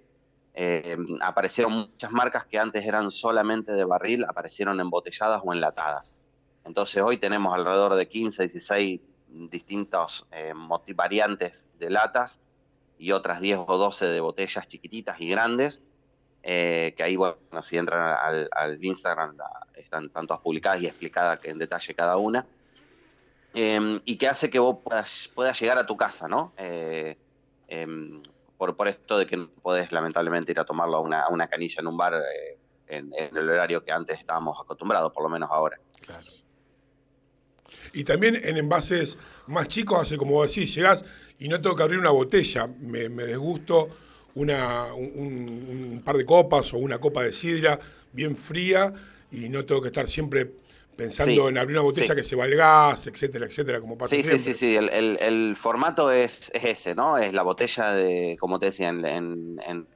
eh, 0.54 0.98
aparecieron 1.22 1.74
muchas 1.74 2.12
marcas 2.12 2.46
que 2.46 2.60
antes 2.60 2.86
eran 2.86 3.12
solamente 3.12 3.72
de 3.74 3.86
barril, 3.86 4.24
aparecieron 4.26 4.80
embotelladas 4.80 5.42
o 5.44 5.54
enlatadas. 5.54 6.16
Entonces 6.64 7.02
hoy 7.04 7.18
tenemos 7.18 7.54
alrededor 7.54 7.96
de 7.96 8.08
15, 8.08 8.44
16 8.44 9.02
distintos 9.50 10.28
eh, 10.32 10.54
moti- 10.54 10.94
variantes 10.96 11.70
de 11.80 11.90
latas 11.90 12.40
y 12.98 13.12
otras 13.12 13.42
10 13.42 13.60
o 13.68 13.78
12 13.78 14.06
de 14.06 14.20
botellas 14.22 14.68
chiquititas 14.68 15.20
y 15.20 15.28
grandes, 15.30 15.82
eh, 16.44 16.94
que 16.96 17.04
ahí, 17.04 17.16
bueno, 17.16 17.38
si 17.62 17.78
entran 17.78 18.16
al, 18.52 18.78
Instagram, 18.84 19.36
están, 19.76 20.06
están 20.06 20.28
todas 20.28 20.42
publicadas 20.42 20.82
y 20.82 20.86
explicadas 20.88 21.40
en 21.44 21.58
detalle 21.58 21.96
cada 21.96 22.18
una, 22.18 22.46
Eh, 23.56 24.02
y 24.06 24.18
que 24.18 24.28
hace 24.28 24.50
que 24.50 24.58
vos 24.60 24.78
puedas, 24.84 25.30
puedas 25.36 25.60
llegar 25.60 25.78
a 25.78 25.86
tu 25.86 25.96
casa, 25.96 26.28
¿no? 26.28 26.54
Por, 28.64 28.77
por 28.77 28.88
esto 28.88 29.18
de 29.18 29.27
que 29.27 29.35
no 29.35 29.49
podés 29.61 29.91
lamentablemente 29.91 30.53
ir 30.53 30.60
a 30.61 30.64
tomarlo 30.64 30.95
a 30.95 30.99
una, 31.02 31.27
una 31.27 31.49
canilla 31.49 31.81
en 31.81 31.88
un 31.88 31.98
bar 31.98 32.14
eh, 32.14 32.57
en, 32.88 33.11
el 33.14 33.49
horario 33.49 33.84
que 33.84 33.91
antes 33.91 34.18
estábamos 34.18 34.57
acostumbrados, 34.57 35.11
por 35.11 35.22
lo 35.22 35.27
menos 35.27 35.49
ahora. 35.52 35.77
Y 37.91 38.06
también 38.06 38.38
en 38.41 38.56
envases 38.56 39.18
más 39.48 39.68
chicos, 39.68 39.99
hace 39.99 40.15
como 40.15 40.41
decís, 40.41 40.73
llegás 40.73 41.03
y 41.40 41.49
no 41.49 41.60
tengo 41.60 41.76
que 41.76 41.84
abrir 41.84 41.99
una 41.99 42.11
botella, 42.11 42.68
me, 42.80 43.10
me 43.10 43.26
desgusto 43.26 43.90
una, 44.35 44.94
un, 44.94 45.91
un 45.91 46.02
par 46.02 46.15
de 46.15 46.26
copas 46.26 46.73
o 46.73 46.77
una 46.77 46.99
copa 46.99 47.23
de 47.23 47.34
sidra 47.34 47.77
bien 48.14 48.38
fría 48.38 48.94
y 49.30 49.49
no 49.49 49.65
tengo 49.65 49.81
que 49.81 49.88
estar 49.88 50.07
siempre 50.07 50.53
pensando 50.95 51.44
Sí, 51.44 51.49
en 51.49 51.57
abrir 51.57 51.76
una 51.78 51.84
botella 51.84 52.07
sí. 52.07 52.15
que 52.15 52.24
se 52.24 52.36
va 52.36 52.45
el 52.45 52.56
gas, 52.56 53.07
etcétera, 53.07 53.45
etcétera, 53.45 53.80
como 53.82 53.98
pasa 53.98 54.15
Sí, 54.15 54.22
sí, 54.22 54.30
siempre. 54.30 54.53
sí, 54.53 54.60
sí, 54.60 54.76
el, 54.76 54.90
el- 54.90 55.18
el 55.22 55.57
formato 55.57 56.11
es, 56.11 56.52
es 56.53 56.64
ese, 56.64 56.95
¿no? 56.95 57.18
Es 57.18 57.34
la 57.34 57.44
botella 57.44 57.94
de, 57.94 58.38
como 58.40 58.60
te 58.60 58.68
decía, 58.68 58.90
en, 58.90 59.06
en- 59.06 59.57
en 59.65 59.88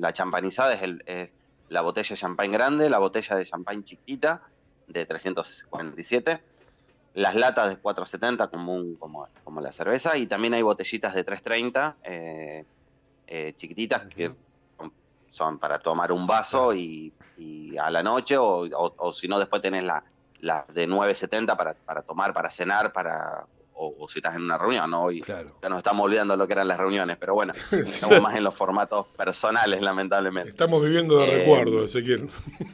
la 0.00 0.12
champanizada 0.12 0.74
es, 0.74 0.82
el- 0.82 1.02
es 1.06 1.32
la 1.68 1.80
botella 1.80 2.08
de 2.14 2.20
champán 2.20 2.52
grande, 2.52 2.88
la 2.90 2.98
botella 2.98 3.36
de 3.36 3.44
champán 3.44 3.82
chiquita 3.84 4.42
de 4.86 5.06
347, 5.06 6.44
las 7.14 7.34
latas 7.34 7.68
de 7.70 7.76
470 7.80 8.48
como, 8.48 8.74
un- 8.74 8.96
como, 8.96 9.28
como 9.42 9.60
la 9.60 9.72
cerveza 9.72 10.16
y 10.16 10.26
también 10.26 10.54
hay 10.54 10.62
botellitas 10.62 11.14
de 11.14 11.24
330 11.24 11.98
eh, 12.04 12.64
eh, 13.26 13.54
chiquititas 13.56 14.06
que 14.08 14.34
son- 14.78 14.94
son 15.30 15.58
para 15.58 15.78
tomar 15.80 16.12
un 16.12 16.26
vaso 16.26 16.74
y, 16.74 17.14
y 17.36 17.76
a 17.76 17.90
la 17.90 18.02
noche 18.02 18.36
o, 18.36 18.66
o- 18.66 18.94
o 18.98 19.12
si 19.14 19.26
no 19.26 19.38
después 19.38 19.62
tenés 19.62 19.84
la, 19.84 20.04
la 20.44 20.64
de 20.72 20.86
970 20.86 21.56
para, 21.56 21.74
para 21.74 22.02
tomar, 22.02 22.32
para 22.34 22.50
cenar, 22.50 22.92
para 22.92 23.46
o, 23.76 23.92
o 23.98 24.08
si 24.08 24.20
estás 24.20 24.36
en 24.36 24.42
una 24.42 24.56
reunión, 24.56 24.88
¿no? 24.90 25.02
Hoy 25.02 25.20
Claro. 25.20 25.56
ya 25.60 25.68
nos 25.68 25.78
estamos 25.78 26.04
olvidando 26.04 26.36
lo 26.36 26.46
que 26.46 26.52
eran 26.52 26.68
las 26.68 26.78
reuniones, 26.78 27.16
pero 27.18 27.34
bueno, 27.34 27.52
estamos 27.72 28.20
más 28.22 28.36
en 28.36 28.44
los 28.44 28.54
formatos 28.54 29.06
personales, 29.16 29.80
lamentablemente. 29.82 30.50
Estamos 30.50 30.80
viviendo 30.82 31.18
de 31.18 31.24
Eh, 31.24 31.38
recuerdo, 31.40 31.84
Ezequiel. 31.84 32.28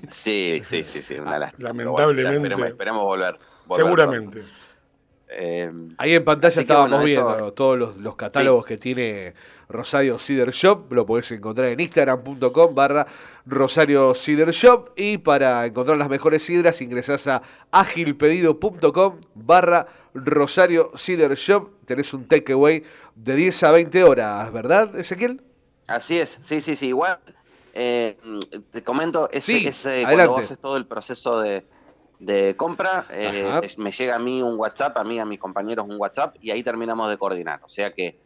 Sí, 0.08 0.60
sí, 0.62 0.84
sí, 0.84 1.02
sí, 1.02 1.14
una 1.14 1.38
lástima. 1.38 1.70
Pero 1.72 1.94
Lamentablemente. 1.94 2.38
bueno, 2.38 2.44
esperemos, 2.66 2.68
esperemos 2.70 3.04
volver. 3.04 3.38
volver 3.66 3.84
Seguramente. 3.86 4.40
pronto. 4.40 4.59
Eh, 5.32 5.70
Ahí 5.98 6.14
en 6.14 6.24
pantalla 6.24 6.60
estábamos 6.60 6.90
bueno, 7.00 7.06
eso- 7.06 7.26
viendo 7.26 7.52
todos 7.52 7.78
los, 7.78 7.96
los 7.98 8.16
catálogos 8.16 8.66
que 8.66 8.76
tiene 8.76 9.34
Rosario 9.68 10.18
Cider 10.18 10.50
Shop. 10.50 10.92
Lo 10.92 11.06
podés 11.06 11.30
encontrar 11.32 11.68
en 11.68 11.78
instagram.com 11.80 12.74
barra 12.74 13.06
Rosario 13.46 14.14
Cider 14.14 14.50
Shop. 14.50 14.90
Y 14.96 15.18
para 15.18 15.64
encontrar 15.66 15.96
las 15.98 16.08
mejores 16.08 16.42
sidras 16.44 16.80
ingresás 16.82 17.26
a 17.28 17.42
agilpedido.com 17.70 19.20
barra 19.34 19.86
Rosario 20.14 20.92
Cider 20.96 21.34
Shop. 21.34 21.70
Tenés 21.84 22.12
un 22.14 22.26
takeaway 22.26 22.82
de 23.14 23.36
10 23.36 23.62
a 23.64 23.70
20 23.72 24.04
horas, 24.04 24.52
¿verdad, 24.52 24.96
Ezequiel? 24.96 25.40
Así 25.86 26.18
es, 26.18 26.38
sí, 26.42 26.60
sí, 26.60 26.76
sí, 26.76 26.88
igual. 26.88 27.18
eh, 27.72 28.16
te 28.72 28.82
comento, 28.82 29.28
ese, 29.30 29.58
Sí, 29.60 29.66
ese- 29.66 30.02
cuando 30.02 30.30
vos 30.30 30.40
haces 30.40 30.58
todo 30.58 30.76
el 30.76 30.86
proceso 30.86 31.40
de, 31.40 31.64
de 32.20 32.54
compra, 32.54 33.06
eh, 33.10 33.74
me 33.78 33.90
llega 33.90 34.14
a 34.14 34.18
mí 34.18 34.42
un 34.42 34.58
WhatsApp, 34.58 34.96
a 34.98 35.04
mí, 35.04 35.18
a 35.18 35.24
mis 35.24 35.40
compañeros 35.40 35.86
un 35.88 35.98
WhatsApp, 35.98 36.36
y 36.40 36.50
ahí 36.50 36.62
terminamos 36.62 37.10
de 37.10 37.16
coordinar. 37.16 37.60
O 37.64 37.68
sea 37.68 37.92
que, 37.92 38.18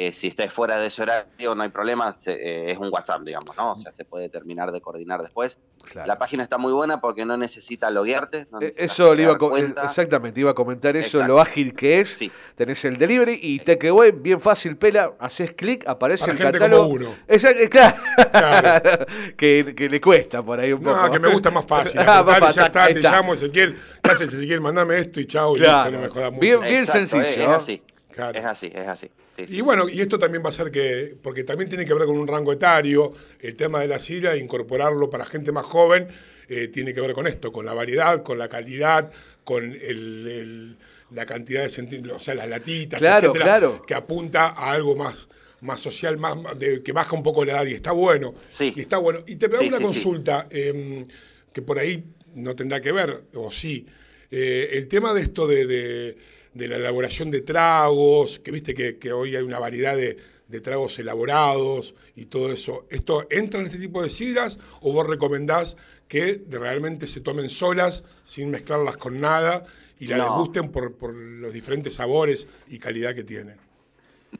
que 0.00 0.12
si 0.14 0.28
estés 0.28 0.50
fuera 0.50 0.78
de 0.78 0.86
ese 0.86 1.02
horario 1.02 1.54
no 1.54 1.62
hay 1.62 1.68
problema, 1.68 2.16
se- 2.16 2.32
eh, 2.32 2.70
es 2.72 2.78
un 2.78 2.88
WhatsApp, 2.90 3.20
digamos, 3.20 3.54
¿no? 3.54 3.72
O 3.72 3.76
sea, 3.76 3.90
se 3.92 4.06
puede 4.06 4.30
terminar 4.30 4.72
de 4.72 4.80
coordinar 4.80 5.20
después. 5.20 5.58
Claro. 5.92 6.06
La 6.08 6.18
página 6.18 6.42
está 6.42 6.56
muy 6.56 6.72
buena 6.72 7.02
porque 7.02 7.26
no 7.26 7.36
necesita 7.36 7.90
loguearte. 7.90 8.46
no 8.50 8.58
Eh, 8.60 8.64
necesitas 8.66 8.92
Eso 8.92 9.14
le 9.14 9.24
iba 9.24 9.32
a 9.32 9.34
eh, 9.34 9.38
cuenta. 9.38 9.84
exactamente, 9.84 10.40
iba 10.40 10.52
a 10.52 10.54
comentar 10.54 10.96
eso, 10.96 11.18
Exacto. 11.18 11.34
lo 11.34 11.38
ágil 11.40 11.74
que 11.74 12.00
es. 12.00 12.08
Sí. 12.16 12.32
Tenés 12.54 12.82
el 12.86 12.96
delivery 12.96 13.40
y 13.42 13.58
takeaway, 13.60 14.12
bien 14.12 14.40
fácil, 14.40 14.78
pela, 14.78 15.12
haces 15.18 15.52
clic, 15.52 15.86
aparece 15.86 16.24
Para 16.24 16.32
el 16.32 16.38
gente 16.38 16.58
catálogo. 16.58 16.82
como 16.84 16.94
uno. 16.94 17.14
Exacto, 17.28 17.62
claro. 17.70 17.96
Claro. 18.32 19.06
que, 19.36 19.74
que 19.76 19.88
le 19.90 20.00
cuesta 20.00 20.42
por 20.42 20.60
ahí 20.60 20.72
un 20.72 20.80
poco. 20.82 20.96
No, 20.96 21.10
que 21.10 21.18
me 21.20 21.28
gusta 21.28 21.50
más 21.50 21.66
fácil. 21.66 22.00
Ah, 22.06 22.22
más 22.22 22.54
ya 22.54 22.64
está, 22.66 22.86
te 22.86 22.92
está. 22.92 23.10
llamo, 23.12 23.34
Ezequiel. 23.34 23.78
¿Qué 24.02 24.10
haces, 24.10 24.32
Ezequiel? 24.32 24.60
Mandame 24.62 24.96
esto 24.98 25.20
y 25.20 25.26
chao, 25.26 25.54
y 25.54 25.58
Claro. 25.58 25.90
listo, 25.90 25.98
no 25.98 26.02
me 26.06 26.08
jodas 26.08 26.30
mucho. 26.32 26.40
Bien, 26.40 26.60
bien 26.60 26.74
Exacto, 26.76 26.98
sencillo. 27.06 27.22
Es, 27.24 27.36
es 27.38 27.44
¿no? 27.48 27.54
así. 27.54 27.82
Claro. 28.12 28.38
Es 28.38 28.44
así, 28.44 28.70
es 28.74 28.86
así. 28.88 29.06
Sí, 29.36 29.46
sí, 29.46 29.52
Y 29.52 29.56
sí. 29.56 29.60
bueno, 29.62 29.88
y 29.88 30.00
esto 30.00 30.18
también 30.18 30.42
va 30.44 30.48
a 30.50 30.52
ser 30.52 30.70
que, 30.70 31.14
porque 31.22 31.44
también 31.44 31.68
tiene 31.68 31.84
que 31.84 31.94
ver 31.94 32.06
con 32.06 32.18
un 32.18 32.26
rango 32.26 32.52
etario, 32.52 33.12
el 33.40 33.56
tema 33.56 33.80
de 33.80 33.88
la 33.88 33.98
sidra, 33.98 34.36
incorporarlo 34.36 35.08
para 35.10 35.24
gente 35.26 35.52
más 35.52 35.64
joven, 35.66 36.08
eh, 36.48 36.68
tiene 36.68 36.92
que 36.92 37.00
ver 37.00 37.12
con 37.14 37.26
esto, 37.26 37.52
con 37.52 37.64
la 37.64 37.72
variedad, 37.74 38.22
con 38.22 38.38
la 38.38 38.48
calidad, 38.48 39.10
con 39.44 39.64
el, 39.64 40.26
el- 40.28 40.76
la 41.12 41.26
cantidad 41.26 41.62
de 41.62 41.70
centímetros, 41.70 42.16
o 42.18 42.24
sea, 42.24 42.34
las 42.36 42.48
latitas, 42.48 43.00
Claro, 43.00 43.28
etcétera, 43.28 43.44
claro. 43.44 43.82
que 43.86 43.94
apunta 43.94 44.48
a 44.48 44.72
algo 44.72 44.94
más 44.96 45.28
más 45.62 45.78
social, 45.80 46.16
más 46.16 46.36
de- 46.58 46.82
que 46.82 46.92
baja 46.92 47.14
un 47.14 47.22
poco 47.22 47.44
la 47.44 47.52
edad 47.52 47.66
y 47.66 47.74
está 47.74 47.92
bueno. 47.92 48.34
Sí. 48.48 48.72
Y 48.74 48.80
está 48.80 48.96
bueno. 48.96 49.20
Y 49.26 49.36
te 49.36 49.44
hago 49.44 49.60
una 49.66 49.78
consulta 49.78 50.46
eh, 50.50 51.06
que 51.52 51.60
por 51.60 51.78
ahí 51.78 52.02
no 52.34 52.56
tendrá 52.56 52.80
que 52.80 52.92
ver, 52.92 53.24
o 53.34 53.52
sí. 53.52 53.84
Eh, 54.30 54.70
el 54.72 54.88
tema 54.88 55.12
de 55.12 55.20
esto 55.20 55.46
de, 55.46 55.66
de- 55.66 56.16
de 56.54 56.68
la 56.68 56.76
elaboración 56.76 57.30
de 57.30 57.40
tragos, 57.42 58.38
que 58.40 58.50
viste 58.50 58.74
que, 58.74 58.98
que 58.98 59.12
hoy 59.12 59.36
hay 59.36 59.42
una 59.42 59.58
variedad 59.58 59.96
de, 59.96 60.16
de 60.48 60.60
tragos 60.60 60.98
elaborados 60.98 61.94
y 62.16 62.26
todo 62.26 62.50
eso. 62.52 62.86
¿Esto 62.90 63.26
entra 63.30 63.60
en 63.60 63.66
este 63.66 63.78
tipo 63.78 64.02
de 64.02 64.10
sidras 64.10 64.58
o 64.80 64.92
vos 64.92 65.06
recomendás 65.06 65.76
que 66.08 66.42
realmente 66.50 67.06
se 67.06 67.20
tomen 67.20 67.48
solas, 67.50 68.02
sin 68.24 68.50
mezclarlas 68.50 68.96
con 68.96 69.20
nada, 69.20 69.64
y 70.00 70.06
la 70.08 70.16
No. 70.16 70.24
degusten 70.24 70.70
por, 70.72 70.96
por 70.96 71.14
los 71.14 71.52
diferentes 71.52 71.94
sabores 71.94 72.48
y 72.68 72.78
calidad 72.80 73.14
que 73.14 73.22
tiene? 73.22 73.54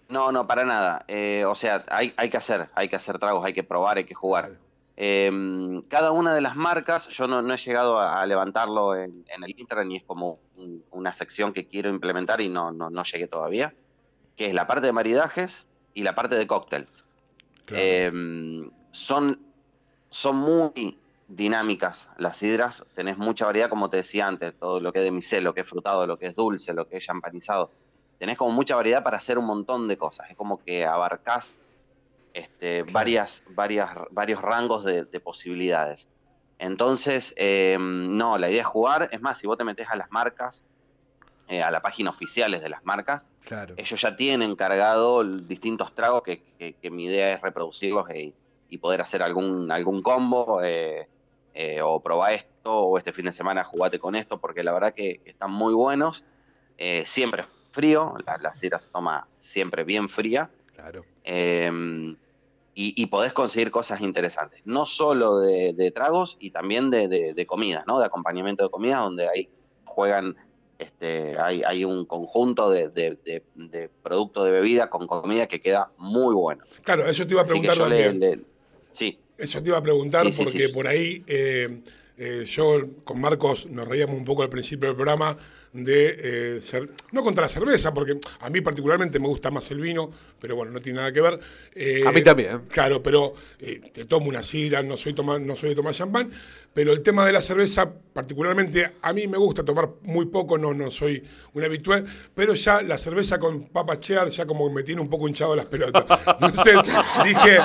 No, 0.09 0.33
no, 0.33 0.47
para 0.47 0.65
nada. 0.65 1.05
Eh, 1.07 1.45
o 1.45 1.55
sea, 1.55 1.85
hay, 1.89 2.13
hay 2.17 2.29
que 2.31 2.37
hacer, 2.37 2.69
hay 2.75 2.89
que 2.89 2.97
hacer 2.97 3.19
tragos, 3.19 3.45
hay 3.45 3.53
que 3.53 3.63
probar, 3.63 3.99
hay 3.99 4.05
que 4.05 4.15
jugar. 4.15 4.53
Eh, 4.97 5.31
cada 5.89 6.11
una 6.11 6.35
de 6.35 6.41
las 6.41 6.57
marcas, 6.57 7.09
yo 7.09 7.27
no, 7.27 7.41
no 7.41 7.55
he 7.55 7.57
llegado 7.57 7.99
a, 7.99 8.21
a 8.21 8.27
levantarlo 8.27 8.95
en, 8.97 9.25
en 9.35 9.45
el 9.45 9.51
Instagram 9.57 9.91
y 9.93 9.97
es 9.97 10.03
como 10.05 10.39
un- 10.61 10.85
una 10.91 11.13
sección 11.13 11.53
que 11.53 11.67
quiero 11.67 11.89
implementar 11.91 12.41
y 12.41 12.49
no, 12.49 12.71
no, 12.73 12.91
no 12.91 13.03
llegué 13.03 13.27
todavía, 13.27 13.75
que 14.37 14.47
es 14.47 14.55
la 14.55 14.67
parte 14.67 14.87
de 14.87 14.93
maridajes 14.93 15.67
y 15.95 16.03
la 16.03 16.15
parte 16.15 16.37
de 16.37 16.47
cócteles. 16.47 17.05
Claro. 17.65 17.83
Eh, 17.85 18.71
son, 18.93 19.41
son 20.11 20.37
muy 20.37 20.99
dinámicas 21.29 22.09
las 22.19 22.39
sidras, 22.39 22.85
tenés 22.95 23.17
mucha 23.17 23.47
variedad, 23.47 23.69
como 23.69 23.89
te 23.89 23.99
decía 23.99 24.27
antes, 24.27 24.53
todo 24.59 24.81
lo 24.81 24.93
que 24.93 24.99
es 24.99 25.05
de 25.05 25.11
micel, 25.13 25.45
lo 25.45 25.55
que 25.55 25.61
es 25.61 25.69
frutado, 25.69 26.07
lo 26.07 26.19
que 26.19 26.27
es 26.27 26.35
dulce, 26.35 26.75
lo 26.75 26.89
que 26.89 26.97
es 26.97 27.05
champanizado. 27.05 27.71
Tenés 28.19 28.37
como 28.37 28.51
mucha 28.51 28.75
variedad 28.77 29.03
para 29.03 29.17
hacer 29.17 29.39
un 29.39 29.47
montón 29.47 29.87
de 29.89 29.97
cosas. 29.97 30.29
Es 30.29 30.37
como 30.37 30.63
que 30.63 30.85
abarcás 30.85 31.61
este, 32.35 32.83
varias, 32.93 33.45
varias, 33.51 33.91
varios 34.11 34.43
rangos 34.43 34.85
de, 34.85 35.05
de 35.05 35.21
posibilidades. 35.21 36.07
Entonces, 36.61 37.33
eh, 37.39 37.77
no, 37.81 38.37
la 38.37 38.51
idea 38.51 38.61
es 38.61 38.67
jugar. 38.67 39.09
Es 39.11 39.21
más, 39.23 39.39
si 39.39 39.47
vos 39.47 39.57
te 39.57 39.65
metés 39.65 39.89
a 39.89 39.97
las 39.97 40.11
marcas, 40.11 40.63
eh, 41.47 41.63
a 41.63 41.71
la 41.71 41.81
página 41.81 42.11
oficiales 42.11 42.61
de 42.63 42.69
las 42.69 42.85
marcas, 42.85 43.27
Claro. 43.41 43.75
ellos 43.79 44.01
ya 44.01 44.15
tienen 44.15 44.55
cargado 44.57 45.25
distintos 45.25 45.95
tragos 45.95 46.23
que, 46.23 46.45
que- 46.59 46.77
que 46.79 46.91
mi 46.91 47.07
idea 47.07 47.33
es 47.33 47.41
reproducirlos 47.41 48.09
e- 48.11 48.35
y 48.69 48.79
poder 48.79 49.01
hacer 49.01 49.23
algún, 49.23 49.73
algún 49.73 50.03
combo 50.03 50.61
eh, 50.63 51.09
o 51.83 52.01
probar 52.03 52.35
esto 52.35 52.79
o 52.85 52.99
este 52.99 53.13
fin 53.13 53.25
de 53.25 53.33
semana 53.33 53.65
jugate 53.65 53.99
con 53.99 54.15
esto 54.15 54.39
porque 54.41 54.63
la 54.63 54.73
verdad 54.73 54.95
que, 54.95 55.21
que 55.25 55.31
están 55.31 55.51
muy 55.51 55.75
buenos. 55.75 56.25
Siempre 57.05 57.45
frío, 57.73 58.15
la, 58.27 58.39
la 58.39 58.55
sidra 58.55 58.79
se 58.79 58.91
toma 58.91 59.29
siempre 59.39 59.83
bien 59.85 60.09
fría 60.09 60.51
Claro. 60.73 61.05
eh, 61.25 61.71
y, 62.75 62.95
y 63.01 63.07
podés 63.07 63.33
conseguir 63.33 63.71
cosas 63.71 64.01
interesantes, 64.01 64.61
no 64.65 64.87
solo 64.87 65.41
de, 65.41 65.73
de 65.77 65.91
tragos 65.91 66.37
y 66.41 66.51
también 66.51 66.91
de, 66.91 67.09
de, 67.09 67.35
de 67.35 67.47
comidas, 67.47 67.85
¿no? 67.87 67.99
de 67.99 68.07
acompañamiento 68.07 68.65
de 68.65 68.71
comidas 68.71 69.01
donde 69.01 69.29
ahí 69.29 69.49
juegan, 69.85 70.37
este, 70.79 71.39
hay, 71.39 71.63
hay 71.65 71.85
un 71.85 72.07
conjunto 72.07 72.71
de, 72.71 72.89
de, 72.89 73.19
de, 73.25 73.43
de 73.55 73.91
productos 74.03 74.45
de 74.45 74.53
bebida 74.53 74.89
con 74.89 75.07
comida 75.07 75.47
que 75.49 75.61
queda 75.61 75.91
muy 75.99 76.35
bueno. 76.35 76.65
Claro, 76.83 77.07
eso 77.07 77.27
te 77.27 77.33
iba 77.35 77.43
a 77.43 77.45
preguntar 77.45 77.77
le, 77.89 78.13
le- 78.15 78.41
sí, 78.93 79.19
Eso 79.37 79.63
te 79.63 79.69
iba 79.69 79.79
a 79.79 79.83
preguntar 79.83 80.27
Sí, 80.27 80.33
sí, 80.33 80.45
porque 80.45 80.67
sí. 80.69 80.73
por 80.73 80.87
ahí 80.87 81.25
eh, 81.27 81.83
eh, 82.17 82.45
yo 82.47 82.81
con 83.05 83.21
Marcos 83.21 83.67
nos 83.67 83.89
reíamos 83.89 84.17
un 84.17 84.25
poco 84.25 84.43
al 84.43 84.49
principio 84.49 84.89
del 84.89 84.97
programa 84.97 85.37
de 85.73 86.57
eh, 86.57 86.61
ser, 86.61 86.91
no 87.13 87.23
contra 87.23 87.43
la 87.45 87.49
cerveza, 87.49 87.95
porque 87.95 88.19
a 88.41 88.51
mí 88.51 88.61
particularmente 88.61 89.21
me 89.21 89.29
gusta 89.29 89.51
más 89.51 89.71
el 89.71 89.81
vino, 89.81 90.11
pero 90.41 90.57
bueno, 90.57 90.73
no 90.73 90.81
tiene 90.81 90.99
nada 90.99 91.13
que 91.13 91.21
ver. 91.21 91.39
Eh, 91.75 92.03
A 92.07 92.11
mí 92.13 92.23
también. 92.23 92.63
Claro, 92.69 93.03
pero 93.03 93.35
eh, 93.61 93.81
te 93.93 94.05
tomo 94.05 94.29
una 94.29 94.43
sidra, 94.43 94.83
no 94.83 94.97
soy, 94.97 95.13
toma- 95.15 95.39
no 95.39 95.55
soy 95.55 95.71
de 95.71 95.75
tomar 95.77 95.95
champán, 95.95 96.33
pero 96.75 96.93
el 96.93 97.03
tema 97.03 97.25
de 97.27 97.33
la 97.33 97.41
cerveza, 97.43 97.89
particularmente 98.13 98.93
a 99.03 99.13
mí 99.13 99.27
me 99.29 99.37
gusta 99.39 99.65
tomar 99.65 99.89
muy 100.03 100.27
poco, 100.27 100.57
no, 100.59 100.73
no 100.73 100.91
soy 100.91 101.23
un 101.55 101.65
habitual, 101.65 102.05
pero 102.35 102.55
ya 102.55 102.83
la 102.83 102.97
cerveza 102.99 103.39
con 103.39 103.69
papa 103.69 103.99
cheddar 104.01 104.29
ya 104.31 104.47
como 104.47 104.69
que 104.69 104.75
me 104.75 104.83
tiene 104.83 105.01
un 105.01 105.11
poco 105.11 105.27
hinchado 105.29 105.55
las 105.57 105.67
pelotas. 105.67 106.05
Entonces 106.41 106.77
dije, 107.25 107.59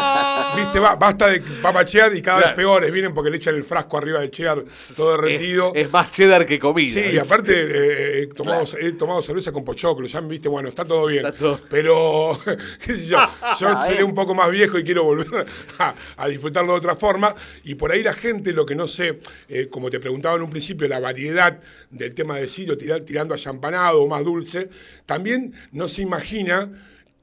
viste, 0.55 0.79
va, 0.79 0.95
basta 0.95 1.27
de 1.27 1.41
papa 1.61 1.85
cheddar 1.85 2.15
y 2.15 2.21
cada 2.21 2.37
Claro. 2.39 2.55
vez 2.55 2.55
peores 2.65 2.91
vienen 2.91 3.13
porque 3.13 3.29
le 3.29 3.37
echan 3.37 3.55
el 3.55 3.63
frasco 3.63 3.97
arriba 3.97 4.19
de 4.19 4.29
cheddar 4.31 4.63
todo 4.95 5.11
derretido. 5.11 5.71
Es, 5.75 5.85
es 5.85 5.91
más 5.91 6.11
cheddar 6.11 6.45
que 6.45 6.59
comida. 6.59 6.91
Sí, 6.93 7.01
y 7.13 7.17
aparte 7.19 7.51
eh, 7.97 8.21
he, 8.23 8.27
tomado, 8.27 8.65
he 8.79 8.91
tomado 8.93 9.21
cerveza 9.21 9.51
con 9.51 9.63
pochoclo, 9.63 10.07
ya 10.07 10.21
viste, 10.21 10.47
bueno, 10.49 10.69
está 10.69 10.85
todo 10.85 11.07
bien. 11.07 11.25
Está 11.25 11.37
todo- 11.37 11.61
Pero, 11.69 12.39
qué 12.85 12.93
sé 12.97 13.05
yo, 13.07 13.17
yo 13.59 13.67
Ah, 13.69 13.85
seré 13.87 14.01
eh. 14.01 14.03
un 14.03 14.13
poco 14.13 14.33
más 14.33 14.49
viejo 14.51 14.77
y 14.77 14.83
quiero 14.83 15.03
volver 15.03 15.45
a, 15.79 15.95
a 16.17 16.27
disfrutarlo 16.27 16.73
de 16.73 16.77
otra 16.79 16.95
forma. 16.95 17.33
Y 17.63 17.75
por 17.75 17.91
ahí 17.91 18.03
la 18.03 18.13
gente, 18.13 18.51
lo 18.53 18.65
que 18.65 18.75
no 18.75 18.87
sé, 18.87 19.19
eh, 19.49 19.67
como 19.69 19.89
te 19.89 19.99
preguntaba 19.99 20.35
en 20.35 20.41
un 20.43 20.49
principio, 20.49 20.87
la 20.87 20.99
variedad 20.99 21.59
del 21.89 22.13
tema 22.13 22.35
de 22.37 22.47
sitio, 22.47 22.77
tirando 22.77 23.33
a 23.33 23.37
champanado 23.37 24.01
o 24.01 24.07
más 24.07 24.23
dulce, 24.23 24.69
también 25.05 25.53
no 25.71 25.87
se 25.87 26.01
imagina 26.01 26.71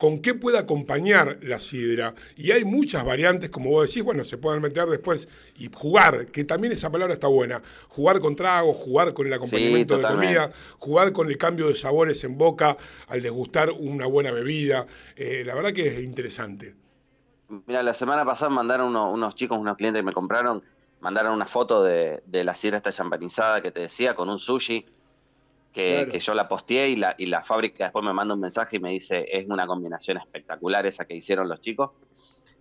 con 0.02 0.18
qué 0.18 0.34
puede 0.34 0.58
acompañar 0.58 1.38
la 1.42 1.60
sidra. 1.60 2.12
Y 2.34 2.50
hay 2.50 2.64
muchas 2.64 3.04
variantes, 3.04 3.50
como 3.50 3.70
vos 3.70 3.86
decís, 3.86 4.02
bueno, 4.02 4.24
se 4.24 4.36
pueden 4.36 4.60
meter 4.60 4.86
después 4.86 5.28
y 5.56 5.70
jugar, 5.72 6.26
que 6.26 6.42
también 6.42 6.72
esa 6.72 6.90
palabra 6.90 7.14
está 7.14 7.28
buena. 7.28 7.62
Jugar 7.86 8.18
con 8.18 8.34
tragos, 8.34 8.76
jugar 8.78 9.14
con 9.14 9.28
el 9.28 9.32
acompañamiento 9.34 9.94
de 9.98 10.02
comida, 10.16 10.50
jugar 10.80 11.12
con 11.12 11.28
el 11.28 11.38
cambio 11.38 11.68
de 11.68 11.76
sabores 11.76 12.24
en 12.24 12.36
boca 12.36 12.76
al 13.06 13.22
degustar 13.22 13.70
una 13.70 14.06
buena 14.06 14.32
bebida. 14.32 14.86
Eh, 15.14 15.44
la 15.46 15.54
verdad 15.54 15.72
que 15.72 15.86
es 15.86 16.02
interesante. 16.02 16.74
Mira, 17.68 17.84
la 17.84 17.94
semana 17.94 18.24
pasada 18.24 18.48
mandaron 18.48 18.88
uno- 18.88 19.12
unos 19.12 19.36
chicos, 19.36 19.56
unos 19.56 19.76
clientes 19.76 20.00
que 20.00 20.06
me 20.06 20.12
compraron, 20.12 20.64
mandaron 21.00 21.32
una 21.32 21.46
foto 21.46 21.84
de, 21.84 22.24
de 22.26 22.42
la 22.42 22.56
sidra 22.56 22.78
esta 22.78 22.90
champanizada 22.90 23.60
que 23.62 23.70
te 23.70 23.78
decía, 23.78 24.16
con 24.16 24.28
un 24.28 24.40
sushi, 24.40 24.84
que, 25.72 25.94
Claro. 25.96 26.12
que 26.12 26.20
yo 26.20 26.34
la 26.34 26.48
posteé 26.48 26.90
y 26.90 26.96
la, 26.96 27.14
y 27.18 27.26
la 27.26 27.42
fábrica 27.42 27.84
después 27.84 28.04
me 28.04 28.12
manda 28.12 28.34
un 28.34 28.40
mensaje 28.40 28.76
y 28.76 28.80
me 28.80 28.90
dice, 28.90 29.26
es 29.30 29.46
una 29.48 29.66
combinación 29.66 30.18
espectacular 30.18 30.84
esa 30.86 31.04
que 31.06 31.14
hicieron 31.14 31.48
los 31.48 31.60
chicos. 31.60 31.90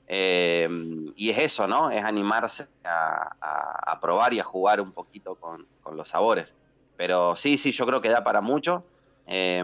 Eh, 0.08 0.68
y 1.16 1.30
es 1.30 1.38
eso, 1.38 1.68
¿no? 1.68 1.90
Es 1.90 2.04
animarse 2.04 2.68
a, 2.84 3.36
a- 3.40 3.92
a 3.94 4.00
probar 4.00 4.34
y 4.34 4.40
a 4.40 4.44
jugar 4.44 4.82
un 4.82 4.92
poquito 4.92 5.36
con, 5.36 5.68
con 5.82 5.96
los 5.96 6.10
sabores. 6.10 6.56
Pero 6.98 7.36
sí, 7.36 7.58
sí, 7.58 7.72
yo 7.72 7.86
creo 7.86 8.02
que 8.02 8.10
da 8.10 8.24
para 8.24 8.42
mucho. 8.42 8.86
Eh, 9.28 9.64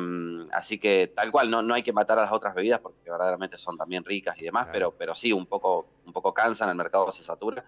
así 0.53 0.77
que 0.79 1.07
tal 1.07 1.31
cual, 1.31 1.49
no, 1.49 1.61
no 1.61 1.73
hay 1.73 1.83
que 1.83 1.91
matar 1.91 2.17
a 2.19 2.21
las 2.21 2.31
otras 2.31 2.53
bebidas 2.55 2.79
porque 2.79 3.09
verdaderamente 3.09 3.57
son 3.57 3.75
también 3.77 4.05
ricas 4.05 4.37
y 4.39 4.45
demás, 4.45 4.65
Claro. 4.65 4.73
pero, 4.73 4.95
pero 4.97 5.15
sí, 5.15 5.33
un 5.33 5.45
poco, 5.45 5.87
un 6.05 6.13
poco 6.13 6.33
cansan, 6.33 6.69
el 6.69 6.75
mercado 6.75 7.11
se 7.11 7.23
satura 7.23 7.65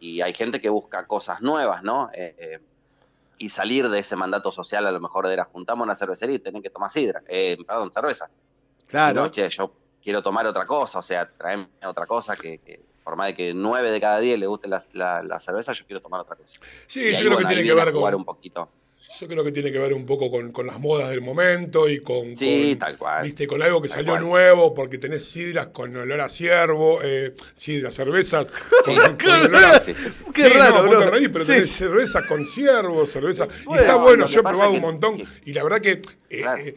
y 0.00 0.20
hay 0.20 0.34
gente 0.34 0.60
que 0.60 0.68
busca 0.68 1.06
cosas 1.06 1.40
nuevas, 1.40 1.82
¿no? 1.82 2.10
Eh, 2.12 2.34
eh, 2.38 2.60
y 3.38 3.48
salir 3.50 3.88
de 3.88 3.98
ese 4.00 4.16
mandato 4.16 4.50
social 4.52 4.86
a 4.86 4.90
lo 4.92 5.00
mejor 5.00 5.26
era 5.26 5.44
juntamos 5.44 5.84
una 5.84 5.94
cervecería 5.94 6.36
y 6.36 6.38
tienen 6.40 6.62
que 6.62 6.70
tomar 6.70 6.90
sidra, 6.90 7.22
eh, 7.28 7.56
perdón, 7.66 7.90
cerveza. 7.92 8.28
Claro. 8.88 9.10
Si 9.10 9.14
no, 9.26 9.30
che, 9.30 9.48
yo 9.50 9.72
quiero 10.02 10.22
tomar 10.22 10.46
otra 10.46 10.66
cosa, 10.66 10.98
o 10.98 11.02
sea, 11.02 11.30
traeme 11.30 11.68
otra 11.84 12.06
cosa 12.06 12.34
que, 12.36 12.58
que 12.58 12.80
por 13.04 13.16
más 13.16 13.28
de 13.28 13.34
que 13.34 13.54
nueve 13.54 13.90
de 13.90 14.00
cada 14.00 14.18
diez 14.20 14.38
le 14.38 14.46
guste 14.46 14.68
la, 14.68 14.82
la- 14.92 15.22
la 15.22 15.40
cerveza, 15.40 15.72
yo 15.72 15.86
quiero 15.86 16.00
tomar 16.02 16.20
otra 16.20 16.36
cosa. 16.36 16.58
Sí, 16.86 17.00
Y 17.00 17.12
yo 17.12 17.16
ahí, 17.18 17.24
creo 17.24 17.32
bueno, 17.34 17.48
que 17.48 17.54
tiene 17.54 17.68
que 17.68 17.74
ver 17.74 17.92
jugar 17.92 18.12
con, 18.12 18.20
un 18.20 18.24
poquito. 18.24 18.68
Yo 19.20 19.26
creo 19.26 19.42
que 19.42 19.52
tiene 19.52 19.72
que 19.72 19.78
ver 19.78 19.94
un 19.94 20.04
poco 20.04 20.30
con, 20.30 20.52
con 20.52 20.66
las 20.66 20.78
modas 20.78 21.08
del 21.10 21.22
momento 21.22 21.88
y 21.88 22.00
con, 22.00 22.36
Sí, 22.36 22.70
con, 22.72 22.78
tal 22.78 22.98
cual. 22.98 23.22
viste, 23.24 23.46
con 23.46 23.62
algo 23.62 23.80
que 23.80 23.88
Tal 23.88 23.96
salió 23.98 24.12
cual. 24.12 24.24
nuevo, 24.24 24.74
porque 24.74 24.98
tenés 24.98 25.24
sidras 25.24 25.68
con 25.68 25.96
olor 25.96 26.20
a 26.20 26.28
ciervo, 26.28 27.00
eh, 27.02 27.34
sidras, 27.56 27.94
cervezas 27.94 28.50
con, 28.84 28.96
con 28.96 29.16
claro, 29.16 29.46
olor 29.46 29.64
a... 29.64 29.80
Sí, 29.80 29.94
sí, 29.94 30.10
sí. 30.10 30.24
Qué 30.34 30.42
Sí, 30.44 30.48
raro, 30.50 30.82
no, 30.84 30.88
bro. 30.90 31.10
reís, 31.10 31.30
pero 31.32 31.44
Sí, 31.44 31.52
tenés 31.52 31.70
sí. 31.70 31.78
cerveza 31.78 32.26
con 32.26 32.46
ciervo, 32.46 33.06
cerveza... 33.06 33.48
y 33.70 33.74
está 33.74 33.96
bueno, 33.96 34.26
yo 34.28 34.40
he 34.40 34.42
probado 34.42 34.70
un 34.72 34.80
montón 34.82 35.16
que- 35.16 35.26
y 35.46 35.52
la 35.54 35.64
verdad 35.64 35.80
que 35.80 36.02
eh, 36.30 36.42
Claro. 36.42 36.62
eh, 36.62 36.74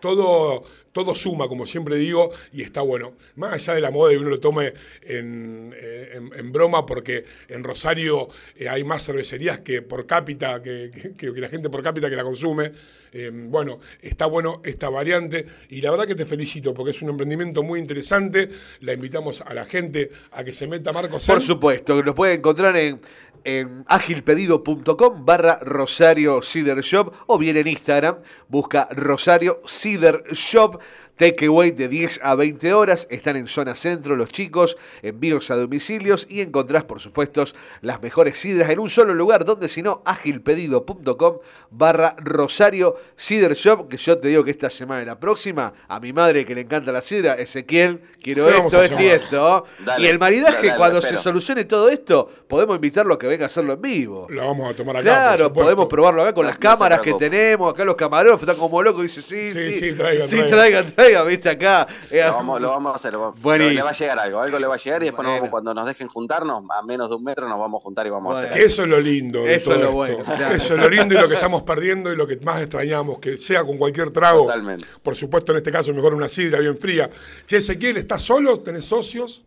todo, 0.00 0.64
todo 0.92 1.14
suma, 1.14 1.46
como 1.48 1.66
siempre 1.66 1.96
digo, 1.96 2.32
y 2.54 2.62
está 2.62 2.80
bueno. 2.80 3.12
Más 3.34 3.52
allá 3.52 3.74
de 3.74 3.80
la 3.82 3.90
moda 3.90 4.14
y 4.14 4.16
uno 4.16 4.30
lo 4.30 4.40
tome 4.40 4.72
en, 5.02 5.74
eh, 5.78 6.12
en- 6.14 6.30
en 6.34 6.52
broma, 6.52 6.86
porque 6.86 7.26
en 7.48 7.62
Rosario 7.62 8.28
eh, 8.56 8.70
hay 8.70 8.82
más 8.84 9.04
cervecerías 9.04 9.58
que 9.60 9.82
por 9.82 10.06
cápita, 10.06 10.62
que, 10.62 10.90
que- 10.94 11.12
que- 11.14 11.34
que 11.34 11.40
la 11.42 11.50
gente 11.50 11.65
por 11.70 11.82
cápita 11.82 12.08
que 12.08 12.16
la 12.16 12.24
consume. 12.24 12.72
Eh, 13.12 13.30
bueno, 13.32 13.80
está 14.02 14.26
bueno 14.26 14.60
esta 14.64 14.88
variante 14.88 15.46
y 15.70 15.80
la 15.80 15.90
verdad 15.90 16.06
que 16.06 16.14
te 16.14 16.26
felicito 16.26 16.74
porque 16.74 16.90
es 16.90 17.02
un 17.02 17.10
emprendimiento 17.10 17.62
muy 17.62 17.80
interesante. 17.80 18.50
La 18.80 18.92
invitamos 18.92 19.40
a 19.40 19.54
la 19.54 19.64
gente 19.64 20.10
a 20.32 20.44
que 20.44 20.52
se 20.52 20.66
meta 20.66 20.92
Marcos 20.92 21.26
Por 21.26 21.40
supuesto, 21.40 21.96
que 21.96 22.02
lo 22.02 22.14
pueden 22.14 22.38
encontrar 22.38 22.76
en, 22.76 23.00
en 23.44 23.84
agilpedido.com 23.86 25.24
barra 25.24 25.58
Rosario 25.62 26.42
Cider 26.42 26.80
Shop 26.80 27.12
o 27.26 27.38
bien 27.38 27.56
en 27.56 27.68
Instagram, 27.68 28.18
busca 28.48 28.88
Rosario 28.90 29.62
Cider 29.66 30.24
Shop. 30.32 30.80
Takeaway 31.16 31.70
de 31.70 31.88
10 31.88 32.20
a 32.22 32.34
20 32.34 32.74
horas, 32.74 33.06
están 33.10 33.36
en 33.36 33.46
zona 33.46 33.74
centro 33.74 34.16
los 34.16 34.28
chicos, 34.28 34.76
envíos 35.02 35.50
a 35.50 35.56
domicilios 35.56 36.26
y 36.28 36.40
encontrás, 36.42 36.84
por 36.84 37.00
supuesto, 37.00 37.44
las 37.80 38.02
mejores 38.02 38.38
sidras 38.38 38.70
en 38.70 38.78
un 38.78 38.90
solo 38.90 39.14
lugar, 39.14 39.44
donde 39.44 39.68
si 39.68 39.82
no, 39.82 40.02
agilpedido.com 40.04 41.38
barra 41.70 42.16
Rosario 42.18 42.96
Cider 43.16 43.54
Shop, 43.54 43.88
que 43.88 43.96
yo 43.96 44.18
te 44.18 44.28
digo 44.28 44.44
que 44.44 44.50
esta 44.50 44.70
semana 44.70 45.02
y 45.02 45.06
la 45.06 45.18
próxima, 45.18 45.72
a 45.88 46.00
mi 46.00 46.12
madre 46.12 46.44
que 46.44 46.54
le 46.54 46.62
encanta 46.62 46.92
la 46.92 47.00
sidra, 47.00 47.34
Ezequiel, 47.34 48.00
quiero 48.22 48.48
esto, 48.48 48.82
esto 48.82 49.02
y 49.02 49.06
esto. 49.06 49.64
Dale, 49.84 50.06
y 50.06 50.10
el 50.10 50.18
maridaje, 50.18 50.54
dale, 50.56 50.66
dale, 50.68 50.78
cuando 50.78 51.02
se 51.02 51.16
solucione 51.16 51.64
todo 51.64 51.88
esto, 51.88 52.28
podemos 52.48 52.76
invitarlo 52.76 53.14
a 53.14 53.18
que 53.18 53.26
venga 53.26 53.44
a 53.44 53.46
hacerlo 53.46 53.72
en 53.74 53.80
vivo. 53.82 54.26
La 54.30 54.44
vamos 54.46 54.70
a 54.70 54.76
tomar 54.76 54.96
acá. 54.96 55.02
Claro, 55.04 55.52
podemos 55.52 55.86
probarlo 55.86 56.22
acá 56.22 56.32
con 56.34 56.44
No- 56.44 56.50
las 56.50 56.56
no 56.58 56.60
cámaras 56.60 57.00
que 57.00 57.14
tenemos, 57.14 57.72
acá 57.72 57.84
los 57.84 57.96
camarógrafos 57.96 58.42
están 58.42 58.56
como 58.56 58.82
locos, 58.82 59.02
dice 59.02 59.22
sí, 59.22 59.50
Sí, 59.50 59.72
sí, 59.72 59.78
sí, 59.90 59.96
traigan, 59.96 60.28
sí, 60.28 60.36
traigan. 60.36 60.50
traigan, 60.50 60.94
viste 61.26 61.48
acá. 61.50 61.86
Eh, 62.10 62.22
Lo 62.26 62.34
vamos, 62.34 62.60
lo 62.60 62.68
vamos 62.70 62.92
a 62.92 62.96
hacer. 62.96 63.16
Buenísimo. 63.16 63.74
Le 63.74 63.82
va 63.82 63.90
a 63.90 63.92
llegar 63.92 64.18
algo, 64.18 64.40
algo 64.40 64.58
le 64.58 64.66
va 64.66 64.74
a 64.74 64.78
llegar 64.78 65.02
y 65.02 65.06
después 65.06 65.24
nos 65.24 65.32
Bueno. 65.32 65.40
vamos- 65.42 65.50
cuando 65.50 65.74
nos 65.74 65.86
dejen 65.86 66.08
juntarnos, 66.08 66.62
a 66.70 66.82
menos 66.82 67.08
de 67.10 67.16
un 67.16 67.24
metro 67.24 67.48
nos 67.48 67.58
vamos 67.58 67.80
a 67.80 67.82
juntar 67.82 68.06
y 68.06 68.10
vamos 68.10 68.32
Bueno. 68.34 68.46
a 68.48 68.50
hacer. 68.50 68.62
eso 68.62 68.82
es 68.82 68.88
lo 68.88 69.00
lindo. 69.00 69.42
de 69.42 69.54
Eso 69.54 69.70
todo 69.72 69.74
es 69.74 69.80
lo 69.80 69.86
esto. 70.04 70.16
bueno, 70.24 70.36
claro. 70.36 70.54
Eso 70.54 70.74
es 70.74 70.80
lo 70.80 70.88
lindo 70.88 71.14
y 71.14 71.18
lo 71.18 71.28
que 71.28 71.34
estamos 71.34 71.62
perdiendo 71.62 72.12
y 72.12 72.16
lo 72.16 72.26
que 72.26 72.36
más 72.38 72.60
extrañamos, 72.60 73.18
que 73.18 73.38
sea 73.38 73.64
con 73.64 73.76
cualquier 73.78 74.10
trago. 74.10 74.42
Totalmente. 74.46 74.86
Por 75.02 75.14
supuesto, 75.16 75.52
en 75.52 75.58
este 75.58 75.72
caso, 75.72 75.92
mejor 75.92 76.14
una 76.14 76.28
sidra 76.28 76.58
bien 76.60 76.76
fría. 76.78 77.10
Che, 77.46 77.58
Ezequiel, 77.58 77.96
¿estás 77.96 78.22
solo? 78.22 78.58
¿Tenés 78.60 78.84
socios? 78.84 79.42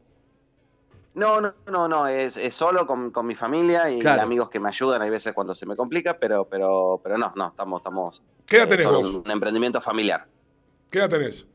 No, 1.15 1.41
no, 1.41 1.53
no, 1.68 1.88
no, 1.88 2.07
es, 2.07 2.38
es 2.38 2.53
solo 2.56 2.86
con, 2.88 3.11
con 3.11 3.26
mi 3.26 3.36
familia 3.36 3.90
y 3.90 3.99
Claro. 3.99 4.22
amigos 4.22 4.49
que 4.49 4.60
me 4.60 4.69
ayudan, 4.69 5.02
hay 5.02 5.10
veces 5.10 5.34
cuando 5.34 5.53
se 5.56 5.65
me 5.65 5.76
complica, 5.76 6.18
pero, 6.18 6.45
pero, 6.45 7.02
pero 7.03 7.18
no, 7.18 7.34
no, 7.36 7.48
estamos, 7.49 7.80
estamos. 7.81 8.22
¿Qué 8.45 8.57
edad 8.57 8.68
tenés 8.69 8.86
vos? 8.88 9.10
Un, 9.10 9.15
un 9.26 9.31
emprendimiento 9.31 9.81
familiar. 9.81 10.26
¿Qué 10.90 10.99
edad 10.99 11.10
tenés? 11.10 11.45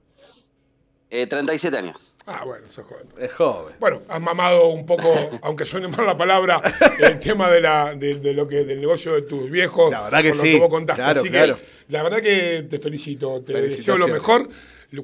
Eh, 1.10 1.26
37 1.26 1.76
años. 1.76 2.12
Ah, 2.26 2.42
bueno, 2.44 2.66
sos 2.70 2.86
joven. 2.86 3.06
Es 3.18 3.32
joven. 3.34 3.74
Bueno, 3.78 4.02
has 4.08 4.20
mamado 4.20 4.68
un 4.68 4.86
poco, 4.86 5.12
aunque 5.42 5.64
suene 5.66 5.88
mal 5.88 6.06
la 6.06 6.16
palabra, 6.16 6.60
el 6.98 7.20
tema 7.20 7.50
de, 7.50 7.60
la, 7.60 7.94
de, 7.94 8.16
de 8.16 8.32
lo 8.32 8.48
que, 8.48 8.64
del 8.64 8.80
negocio 8.80 9.14
de 9.14 9.22
tus 9.22 9.50
viejos. 9.50 9.90
La 9.90 10.02
verdad 10.04 10.22
que 10.22 10.28
por 10.30 10.36
lo 10.38 10.42
sí. 10.42 10.52
que 10.52 10.58
vos 10.58 10.68
contaste. 10.68 11.02
Claro, 11.02 11.20
Así 11.20 11.28
claro. 11.30 11.56
que 11.56 11.62
la 11.92 12.02
verdad 12.02 12.20
que 12.22 12.66
te 12.68 12.78
felicito, 12.78 13.42
te 13.42 13.60
deseo 13.60 13.96
lo 13.98 14.08
mejor. 14.08 14.48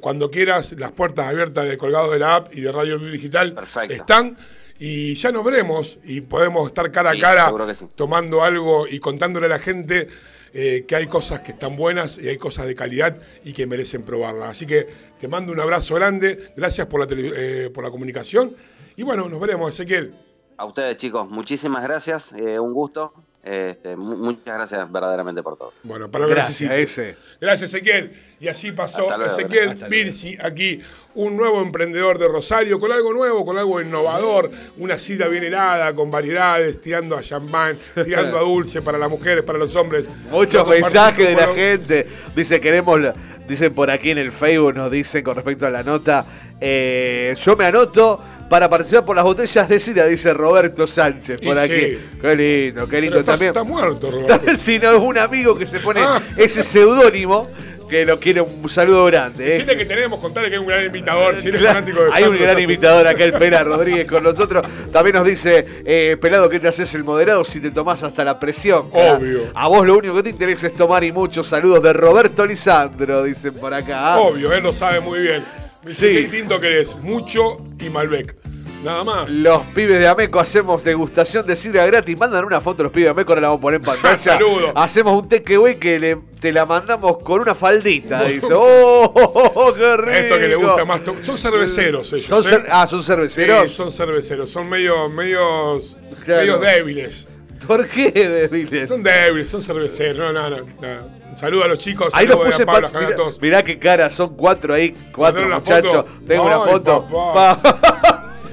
Cuando 0.00 0.30
quieras, 0.30 0.72
las 0.78 0.92
puertas 0.92 1.26
abiertas 1.26 1.68
de 1.68 1.76
Colgado 1.76 2.12
de 2.12 2.20
la 2.20 2.36
App 2.36 2.54
y 2.54 2.60
de 2.60 2.70
Radio 2.70 2.96
Digital 2.98 3.54
Perfecto. 3.54 3.94
están. 3.94 4.36
Y 4.78 5.14
ya 5.14 5.30
nos 5.32 5.44
veremos 5.44 5.98
y 6.04 6.22
podemos 6.22 6.66
estar 6.68 6.90
cara 6.90 7.10
Sí, 7.12 7.18
a 7.18 7.20
cara 7.20 7.74
sí. 7.74 7.86
tomando 7.96 8.42
algo 8.42 8.86
y 8.88 8.98
contándole 9.00 9.46
a 9.46 9.48
la 9.50 9.58
gente 9.58 10.08
eh, 10.52 10.84
que 10.86 10.96
hay 10.96 11.06
cosas 11.06 11.40
que 11.40 11.52
están 11.52 11.76
buenas 11.76 12.18
y 12.18 12.28
hay 12.28 12.36
cosas 12.36 12.66
de 12.66 12.74
calidad 12.74 13.16
y 13.44 13.52
que 13.52 13.66
merecen 13.66 14.02
probarlas. 14.02 14.50
Así 14.50 14.66
que 14.66 14.86
te 15.18 15.28
mando 15.28 15.52
un 15.52 15.60
abrazo 15.60 15.94
grande, 15.94 16.52
gracias 16.56 16.86
por 16.86 17.00
la, 17.00 17.16
eh, 17.16 17.70
por 17.72 17.84
la 17.84 17.90
comunicación 17.90 18.56
y 18.96 19.02
bueno, 19.02 19.28
nos 19.28 19.40
veremos, 19.40 19.72
Ezequiel. 19.72 20.14
A 20.56 20.66
ustedes, 20.66 20.96
chicos, 20.98 21.28
muchísimas 21.30 21.82
gracias, 21.82 22.32
eh, 22.34 22.60
un 22.60 22.74
gusto. 22.74 23.14
Este, 23.42 23.96
mu- 23.96 24.16
muchas 24.16 24.44
gracias 24.44 24.92
verdaderamente 24.92 25.42
por 25.42 25.56
todo. 25.56 25.72
Bueno, 25.82 26.10
para 26.10 26.22
lo 26.24 26.28
que 26.28 26.34
Gracias, 26.34 26.70
ese. 26.70 27.16
Gracias, 27.40 27.72
Ezequiel. 27.72 28.12
Y 28.38 28.48
así 28.48 28.72
pasó 28.72 29.08
luego, 29.08 29.24
Ezequiel. 29.24 29.76
Birsi, 29.88 30.36
aquí, 30.42 30.80
un 31.14 31.38
nuevo 31.38 31.62
emprendedor 31.62 32.18
de 32.18 32.28
Rosario, 32.28 32.78
con 32.78 32.92
algo 32.92 33.14
nuevo, 33.14 33.46
con 33.46 33.56
algo 33.56 33.80
innovador, 33.80 34.50
una 34.76 34.98
sidra 34.98 35.28
bien 35.28 35.44
helada, 35.44 35.94
con 35.94 36.10
variedades, 36.10 36.82
tirando 36.82 37.16
a 37.16 37.22
champán, 37.22 37.78
tirando 38.04 38.36
a 38.36 38.40
dulce 38.42 38.82
para 38.82 38.98
las 38.98 39.08
mujeres, 39.08 39.42
para 39.42 39.58
los 39.58 39.74
hombres. 39.74 40.06
Muchos 40.30 40.68
mensajes 40.68 41.26
de 41.28 41.34
la 41.34 41.54
gente. 41.54 42.06
Dice, 42.36 42.60
queremos, 42.60 43.00
dicen 43.48 43.72
por 43.74 43.90
aquí 43.90 44.10
en 44.10 44.18
el 44.18 44.32
Facebook, 44.32 44.74
nos 44.74 44.90
dicen 44.92 45.24
con 45.24 45.34
respecto 45.34 45.66
a 45.66 45.70
la 45.70 45.82
nota, 45.82 46.26
eh, 46.60 47.34
yo 47.42 47.56
me 47.56 47.64
anoto 47.64 48.22
para 48.50 48.68
participar 48.68 49.04
por 49.06 49.16
las 49.16 49.24
botellas 49.24 49.66
de 49.68 49.80
sidra, 49.80 50.06
dice 50.06 50.34
Roberto 50.34 50.86
Sánchez 50.86 51.40
por 51.40 51.56
Y 51.56 51.58
aquí. 51.60 51.74
sí. 51.74 51.98
Qué 52.20 52.36
lindo, 52.36 52.84
qué 52.84 52.90
Pero 52.90 53.00
lindo 53.02 53.20
está, 53.20 53.32
también. 53.32 53.48
está 53.50 53.64
muerto, 53.64 54.10
Roberto. 54.10 54.50
si 54.62 54.78
no 54.78 54.90
es 54.90 55.00
un 55.00 55.16
amigo 55.16 55.56
que 55.56 55.66
se 55.66 55.78
pone 55.80 56.00
Ah. 56.02 56.20
ese 56.36 56.62
seudónimo, 56.62 57.48
que 57.88 58.04
lo 58.04 58.20
quiere 58.20 58.40
un 58.40 58.68
saludo 58.68 59.04
grande. 59.06 59.56
¿eh? 59.56 59.64
Que 59.64 59.84
tenemos, 59.84 60.20
contarle 60.20 60.48
que 60.48 60.54
hay 60.56 60.60
un 60.60 60.66
gran 60.66 60.84
imitador, 60.86 61.40
si 61.40 61.48
eres 61.48 61.60
Claro, 61.60 61.80
de 61.82 61.92
Hay 62.12 62.22
un 62.24 62.38
gran 62.38 62.58
imitador 62.58 63.06
acá, 63.06 63.24
el 63.24 63.32
Pela 63.32 63.64
Rodríguez, 63.64 64.06
con 64.06 64.22
nosotros. 64.22 64.64
También 64.92 65.16
nos 65.16 65.26
dice, 65.26 65.66
eh, 65.84 66.16
Pelado, 66.20 66.48
¿qué 66.48 66.60
te 66.60 66.68
haces 66.68 66.94
el 66.94 67.02
moderado 67.04 67.44
si 67.44 67.60
te 67.60 67.70
tomás 67.72 68.02
hasta 68.04 68.24
la 68.24 68.38
presión? 68.38 68.86
Obvio. 68.92 69.50
A 69.54 69.66
vos 69.68 69.84
lo 69.86 69.96
único 69.98 70.14
que 70.16 70.22
te 70.24 70.30
interesa 70.30 70.66
es 70.68 70.74
tomar 70.74 71.02
y 71.02 71.10
muchos 71.12 71.46
saludos 71.48 71.82
de 71.82 71.92
Roberto 71.92 72.46
Lisandro, 72.46 73.24
dicen 73.24 73.54
por 73.54 73.74
acá. 73.74 74.18
Obvio, 74.18 74.52
él 74.52 74.62
lo 74.62 74.72
sabe 74.72 75.00
muy 75.00 75.20
bien. 75.20 75.44
Me 75.84 75.90
dice, 75.90 76.08
Sí. 76.08 76.14
¿qué 76.14 76.20
distinto 76.22 76.60
querés? 76.60 76.94
Mucho 76.96 77.58
y 77.80 77.88
Malbec. 77.90 78.36
Nada 78.84 79.04
más. 79.04 79.30
Los 79.30 79.60
pibes 79.74 79.98
de 79.98 80.06
Ameco 80.08 80.40
hacemos 80.40 80.82
degustación 80.82 81.46
de 81.46 81.54
sidra 81.54 81.84
gratis. 81.84 82.18
Mandan 82.18 82.46
una 82.46 82.62
foto 82.62 82.82
los 82.82 82.92
pibes 82.92 83.06
de 83.06 83.10
Ameco, 83.10 83.32
ahora 83.32 83.42
la 83.42 83.48
vamos 83.48 83.58
a 83.58 83.62
poner 83.62 83.80
en 83.80 83.84
pantalla. 83.86 84.16
Saludo. 84.18 84.72
Hacemos 84.74 85.22
un 85.22 85.28
takeaway 85.28 85.78
que 85.78 85.98
le- 85.98 86.18
te 86.40 86.50
la 86.50 86.64
mandamos 86.64 87.18
con 87.22 87.42
una 87.42 87.54
faldita. 87.54 88.24
Dice, 88.28 88.54
¡oh, 88.54 89.12
oh, 89.14 89.52
oh, 89.54 89.74
qué 89.74 89.96
rico! 89.98 90.10
Esto 90.10 90.38
que 90.38 90.48
le 90.48 90.56
gusta 90.56 90.84
más. 90.86 91.04
to- 91.04 91.16
Son 91.22 91.36
cerveceros 91.36 92.10
ellos. 92.14 92.26
Son 92.26 92.46
¿eh? 92.46 92.50
cer- 92.56 92.66
ah, 92.70 92.86
son 92.88 93.02
cerveceros. 93.02 93.68
Sí, 93.68 93.74
son 93.74 93.92
cerveceros. 93.92 94.50
Son 94.50 94.66
medio, 94.68 95.08
medios, 95.10 95.96
Claro. 96.24 96.40
medios 96.40 96.60
débiles. 96.62 97.28
¿Por 97.66 97.86
qué 97.86 98.10
débiles? 98.12 98.88
Son 98.88 99.02
débiles, 99.02 99.48
son 99.48 99.60
cerveceros. 99.60 100.32
No, 100.32 100.48
no, 100.48 100.56
no. 100.56 100.64
no. 100.80 101.19
Un 101.30 101.36
saludo 101.38 101.64
a 101.64 101.68
los 101.68 101.78
chicos. 101.78 102.12
Ahí 102.14 102.26
los 102.26 102.36
puse 102.36 102.62
a 102.62 102.66
Pablo, 102.66 102.90
pa- 102.92 102.98
a 102.98 103.30
mirá, 103.40 103.62
qué 103.62 103.78
cara, 103.78 104.10
son 104.10 104.36
cuatro 104.36 104.74
ahí, 104.74 104.94
cuatro 105.14 105.42
¿Mandaron 105.48 105.50
la 105.50 105.58
muchachos. 105.58 106.04
Tengo 106.26 106.44
una 106.44 106.58
foto. 106.58 107.06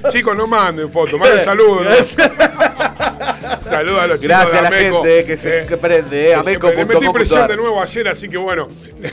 Chicos, 0.10 0.36
no 0.36 0.46
manden 0.46 0.88
fotos, 0.88 1.18
manden 1.18 1.44
saludos. 1.44 1.84
¿no? 1.84 1.90
Saludos 3.70 4.00
a 4.00 4.06
los 4.06 4.20
chicos 4.20 4.28
Gracias 4.36 4.52
de 4.52 4.58
a 4.58 4.70
la 4.70 4.76
gente 4.76 5.24
que 5.24 5.36
se 5.36 5.60
eh, 5.60 5.76
prende, 5.76 6.32
eh, 6.32 6.36
Le 6.44 6.84
metí 6.86 7.08
presión 7.12 7.46
de 7.46 7.56
nuevo 7.56 7.82
ayer, 7.82 8.08
así 8.08 8.28
que 8.28 8.36
bueno. 8.38 8.68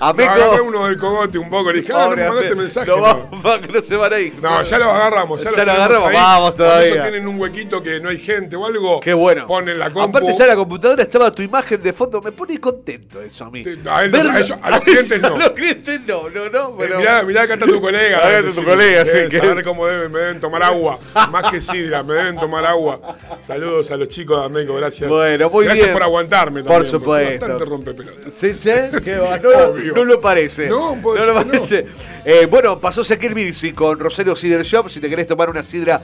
Ameco. 0.00 0.30
Agarré 0.30 0.60
uno 0.62 0.86
del 0.86 0.98
cogote 0.98 1.38
un 1.38 1.50
poco. 1.50 1.70
Le 1.72 1.80
dije, 1.80 1.92
ah, 1.94 1.98
no 1.98 2.04
Pobre 2.10 2.22
me 2.22 2.28
mandaste 2.28 2.54
mensaje. 2.54 2.90
No, 2.90 2.96
no. 2.96 3.42
va, 3.42 3.58
no 3.58 3.80
se 3.82 3.96
van 3.96 4.12
a 4.12 4.18
ir. 4.18 4.34
No, 4.40 4.62
ya 4.62 4.78
los 4.78 4.88
agarramos. 4.88 5.42
Ya, 5.44 5.50
Ya 5.50 5.64
los 5.64 5.74
agarramos, 5.74 6.08
ahí. 6.08 6.14
vamos 6.14 6.56
todavía. 6.56 6.88
ellos 6.88 7.02
tienen 7.02 7.28
un 7.28 7.38
huequito 7.40 7.82
que 7.82 8.00
no 8.00 8.08
hay 8.08 8.18
gente 8.18 8.56
o 8.56 8.66
algo. 8.66 9.00
Qué 9.00 9.12
bueno. 9.12 9.46
Ponen 9.46 9.78
la 9.78 9.90
compu. 9.90 10.08
Aparte 10.18 10.30
está 10.30 10.46
la 10.46 10.56
computadora, 10.56 11.02
estaba 11.02 11.30
tu 11.32 11.42
imagen 11.42 11.82
de 11.82 11.92
foto, 11.92 12.20
me 12.22 12.32
pone 12.32 12.58
contento 12.58 13.20
eso 13.20 13.44
a 13.44 13.50
mí. 13.50 13.62
A 13.88 14.04
él 14.04 14.14
a 14.14 14.38
ellos- 14.40 14.58
a 14.62 14.70
los 14.70 14.80
clientes 14.80 15.20
no. 15.22 15.34
A 15.34 15.38
los 15.38 15.50
clientes 15.50 16.00
no, 16.06 16.30
no, 16.30 16.48
no. 16.48 16.68
Eh, 16.70 16.74
Pero... 16.78 16.98
mirá, 16.98 17.22
mirá, 17.22 17.42
acá 17.42 17.54
está 17.54 17.66
tu 17.66 17.80
colega. 17.80 18.18
Acá 18.20 18.38
está 18.40 18.52
tu 18.52 18.64
colega, 18.64 19.04
sí, 19.04 19.18
que- 19.30 19.38
saber 19.38 19.64
cómo 19.64 19.86
deben, 19.86 20.12
me 20.12 20.18
deben 20.20 20.40
tomar 20.40 20.62
agua. 20.62 20.98
Más 21.30 21.50
que 21.50 21.60
sidra, 21.60 22.02
me 22.02 22.14
deben 22.14 22.36
tomar 22.36 22.64
agua. 22.64 23.09
Saludos 23.46 23.90
a 23.90 23.96
los 23.96 24.08
chicos 24.08 24.38
de 24.40 24.46
Ameco, 24.46 24.74
gracias. 24.74 25.08
Bueno, 25.08 25.50
muy 25.50 25.64
gracias 25.64 25.86
bien. 25.86 25.94
por 25.94 26.02
aguantarme 26.02 26.62
Por 26.62 26.84
también. 26.84 26.90
porque 26.92 27.04
supuesto. 27.04 27.30
soy 27.30 27.38
Bastante 27.48 27.64
rompe 27.64 27.94
pelota. 27.94 28.30
¿Sí, 28.34 28.56
che? 28.58 28.90
¿Qué 29.04 29.16
va? 29.16 29.38
No, 29.38 29.50
lo- 29.76 30.04
no 30.04 30.20
parece. 30.20 30.68
No, 30.68 30.96
puede 31.02 31.26
lo 31.26 31.34
no. 31.34 31.44
parece. 31.46 31.86
Eh, 32.24 32.46
bueno, 32.50 32.78
pasó 32.78 33.00
Ezequiel 33.02 33.34
Virsi 33.34 33.72
con 33.72 33.98
Rosario 33.98 34.34
Cider 34.36 34.62
Shop. 34.62 34.88
Si 34.88 35.00
te 35.00 35.08
querés 35.08 35.26
tomar 35.26 35.48
una 35.50 35.62
sidra 35.62 36.00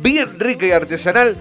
bien 0.00 0.38
rica 0.38 0.66
y 0.66 0.72
artesanal, 0.72 1.36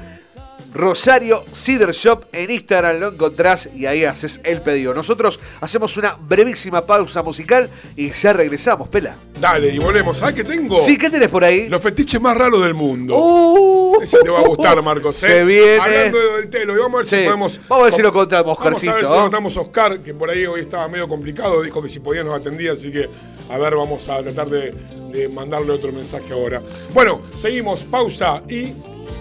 Rosario 0.76 1.46
Cider 1.54 1.92
Shop 1.94 2.26
en 2.34 2.52
Instagram 2.52 3.00
lo 3.00 3.08
encontrás 3.14 3.70
y 3.74 3.86
ahí 3.86 4.04
haces 4.04 4.42
el 4.44 4.60
pedido. 4.62 4.94
Nosotros 4.94 5.40
hacemos 5.62 5.96
una 5.96 6.16
brevísima 6.20 6.86
pausa 6.86 7.24
musical 7.24 7.70
y 7.96 8.12
ya 8.12 8.34
regresamos, 8.34 8.90
Pela. 8.90 9.16
Dale, 9.40 9.70
y 9.70 9.80
volvemos. 9.80 10.18
¿Sabes 10.18 10.36
qué 10.36 10.44
tengo? 10.44 10.82
Sí, 10.82 10.98
¿qué 10.98 11.10
tenés 11.10 11.30
por 11.30 11.46
ahí? 11.46 11.70
Los 11.70 11.82
fetiches 11.82 12.20
más 12.20 12.38
raros 12.38 12.62
del 12.62 12.74
mundo. 12.74 13.16
Uh, 13.18 14.02
Ese 14.02 14.18
te 14.20 14.30
va 14.30 14.40
a 14.40 14.44
gustar, 14.48 14.82
Marcos. 14.82 15.24
¿eh? 15.24 15.28
Se 15.28 15.44
viene. 15.46 15.80
Hablando 15.80 16.18
del 16.36 16.50
telo, 16.50 16.76
y 16.76 16.80
vamos 16.80 16.94
a 16.94 16.98
ver 16.98 17.06
Sí. 17.06 17.16
si 17.20 17.24
podemos. 17.24 17.60
Vamos 17.70 17.82
a 17.82 17.86
ver 17.86 17.94
si 17.94 18.02
lo 18.02 18.12
contamos, 18.12 18.58
Vamos 18.58 18.60
a 18.60 18.64
ver 18.66 18.74
Oscarcito, 18.74 19.08
si 19.10 19.16
lo 19.16 19.22
contamos 19.22 19.58
Oscar, 19.58 20.00
que 20.00 20.14
por 20.14 20.30
ahí 20.30 20.46
hoy 20.46 20.60
estaba 20.60 20.90
medio 20.90 21.08
complicado. 21.08 21.62
Dijo 21.62 21.82
que 21.82 21.88
si 21.88 22.02
podía 22.02 22.24
nos 22.26 22.34
atendía, 22.38 22.74
así 22.74 22.92
que 22.92 23.10
a 23.50 23.58
ver, 23.58 23.76
vamos 23.76 24.10
a 24.10 24.22
tratar 24.22 24.50
de, 24.50 24.74
de 25.14 25.30
mandarle 25.30 25.72
otro 25.72 25.94
mensaje 25.94 26.34
ahora. 26.34 26.62
Bueno, 26.94 27.22
seguimos, 27.34 27.80
pausa 27.86 28.42
y. 28.50 28.74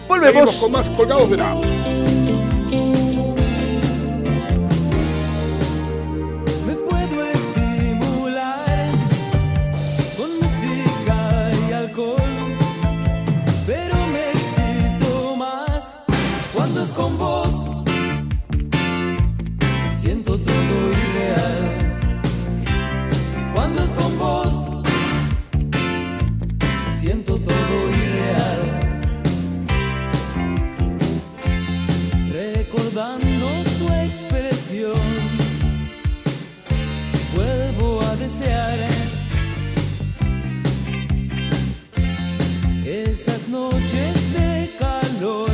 Volvemos. 0.08 0.34
Seguimos 0.34 0.56
con 0.56 0.72
más 0.72 0.88
colgados 0.90 1.30
de 1.30 1.36
la. 1.36 1.54
Me 6.66 6.74
puedo 6.88 7.24
estimular 7.24 8.88
con 10.16 10.30
música 10.40 11.50
y 11.68 11.72
alcohol, 11.72 12.18
pero 13.66 13.96
me 14.12 14.30
excito 14.32 15.36
más 15.36 15.98
cuando 16.52 16.82
es 16.82 16.90
con 16.90 17.18
vos. 17.18 17.66
Siento 19.92 20.38
todo 20.38 20.92
irreal. 20.92 22.00
Cuando 23.54 23.82
es 23.82 23.90
con 23.90 24.18
vos, 24.18 24.66
siento 26.92 27.36
todo 27.38 27.88
irreal. 27.88 27.93
Vuelvo 37.34 38.00
a 38.02 38.16
desear 38.16 38.78
esas 42.84 43.48
noches 43.48 44.32
de 44.32 44.70
calor 44.78 45.50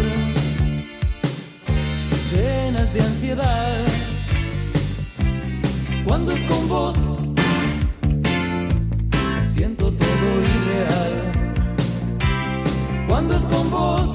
llenas 2.33 2.95
de 2.95 3.03
ansiedad. 3.03 3.77
Cuando 6.07 6.33
es 6.33 6.43
con 6.45 6.69
vos 6.69 6.97
siento 9.45 9.93
todo 9.93 10.43
irreal. 10.55 11.15
Cuando 13.07 13.37
es 13.37 13.45
con 13.45 13.71
vos 13.71 14.15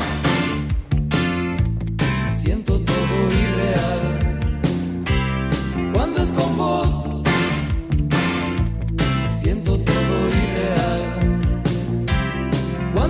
siento 2.34 2.80
todo 2.80 3.32
irreal 3.32 4.05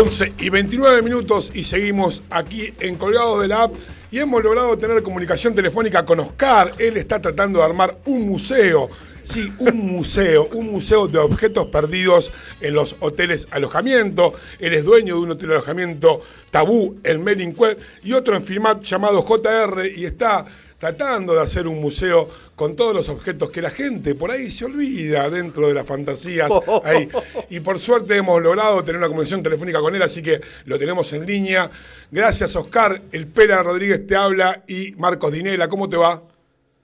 Once 0.00 0.32
y 0.38 0.48
29 0.48 1.02
minutos 1.02 1.50
y 1.54 1.64
seguimos 1.64 2.22
aquí 2.30 2.72
en 2.78 2.94
Colgados 2.94 3.40
de 3.40 3.48
la 3.48 3.64
App 3.64 3.74
y 4.12 4.20
hemos 4.20 4.44
logrado 4.44 4.78
tener 4.78 5.02
comunicación 5.02 5.56
telefónica 5.56 6.06
con 6.06 6.20
Oscar. 6.20 6.72
Él 6.78 6.96
está 6.96 7.20
tratando 7.20 7.58
de 7.58 7.64
armar 7.64 7.96
un 8.04 8.28
museo. 8.28 8.90
Sí, 9.24 9.52
un 9.58 9.76
museo, 9.92 10.48
un 10.52 10.70
museo 10.70 11.08
de 11.08 11.18
objetos 11.18 11.66
perdidos 11.66 12.32
en 12.60 12.74
los 12.74 12.94
hoteles 13.00 13.48
alojamiento. 13.50 14.34
Él 14.60 14.74
es 14.74 14.84
dueño 14.84 15.16
de 15.16 15.20
un 15.20 15.30
hotel 15.32 15.50
alojamiento 15.50 16.22
tabú 16.52 17.00
en 17.02 17.24
Melincuel 17.24 17.78
y 18.04 18.12
otro 18.12 18.36
en 18.36 18.44
Filmat 18.44 18.82
llamado 18.84 19.22
JR 19.22 19.84
y 19.96 20.04
está 20.04 20.46
tratando 20.78 21.34
de 21.34 21.40
hacer 21.42 21.66
un 21.66 21.80
museo 21.80 22.28
con 22.54 22.76
todos 22.76 22.94
los 22.94 23.08
objetos 23.08 23.50
que 23.50 23.60
la 23.60 23.70
gente 23.70 24.14
por 24.14 24.30
ahí 24.30 24.50
se 24.50 24.64
olvida 24.64 25.28
dentro 25.28 25.66
de 25.68 25.74
las 25.74 25.84
fantasías. 25.86 26.48
ahí. 26.84 27.08
Y 27.50 27.60
por 27.60 27.78
suerte 27.80 28.16
hemos 28.16 28.40
logrado 28.40 28.82
tener 28.84 28.98
una 28.98 29.08
comunicación 29.08 29.42
telefónica 29.42 29.80
con 29.80 29.94
él, 29.94 30.02
así 30.02 30.22
que 30.22 30.40
lo 30.66 30.78
tenemos 30.78 31.12
en 31.12 31.26
línea. 31.26 31.70
Gracias, 32.10 32.54
Oscar. 32.56 33.02
El 33.12 33.26
Pera 33.26 33.62
Rodríguez 33.62 34.06
te 34.06 34.14
habla 34.16 34.62
y 34.68 34.92
Marcos 34.92 35.32
Dinela, 35.32 35.68
¿cómo 35.68 35.88
te 35.88 35.96
va? 35.96 36.22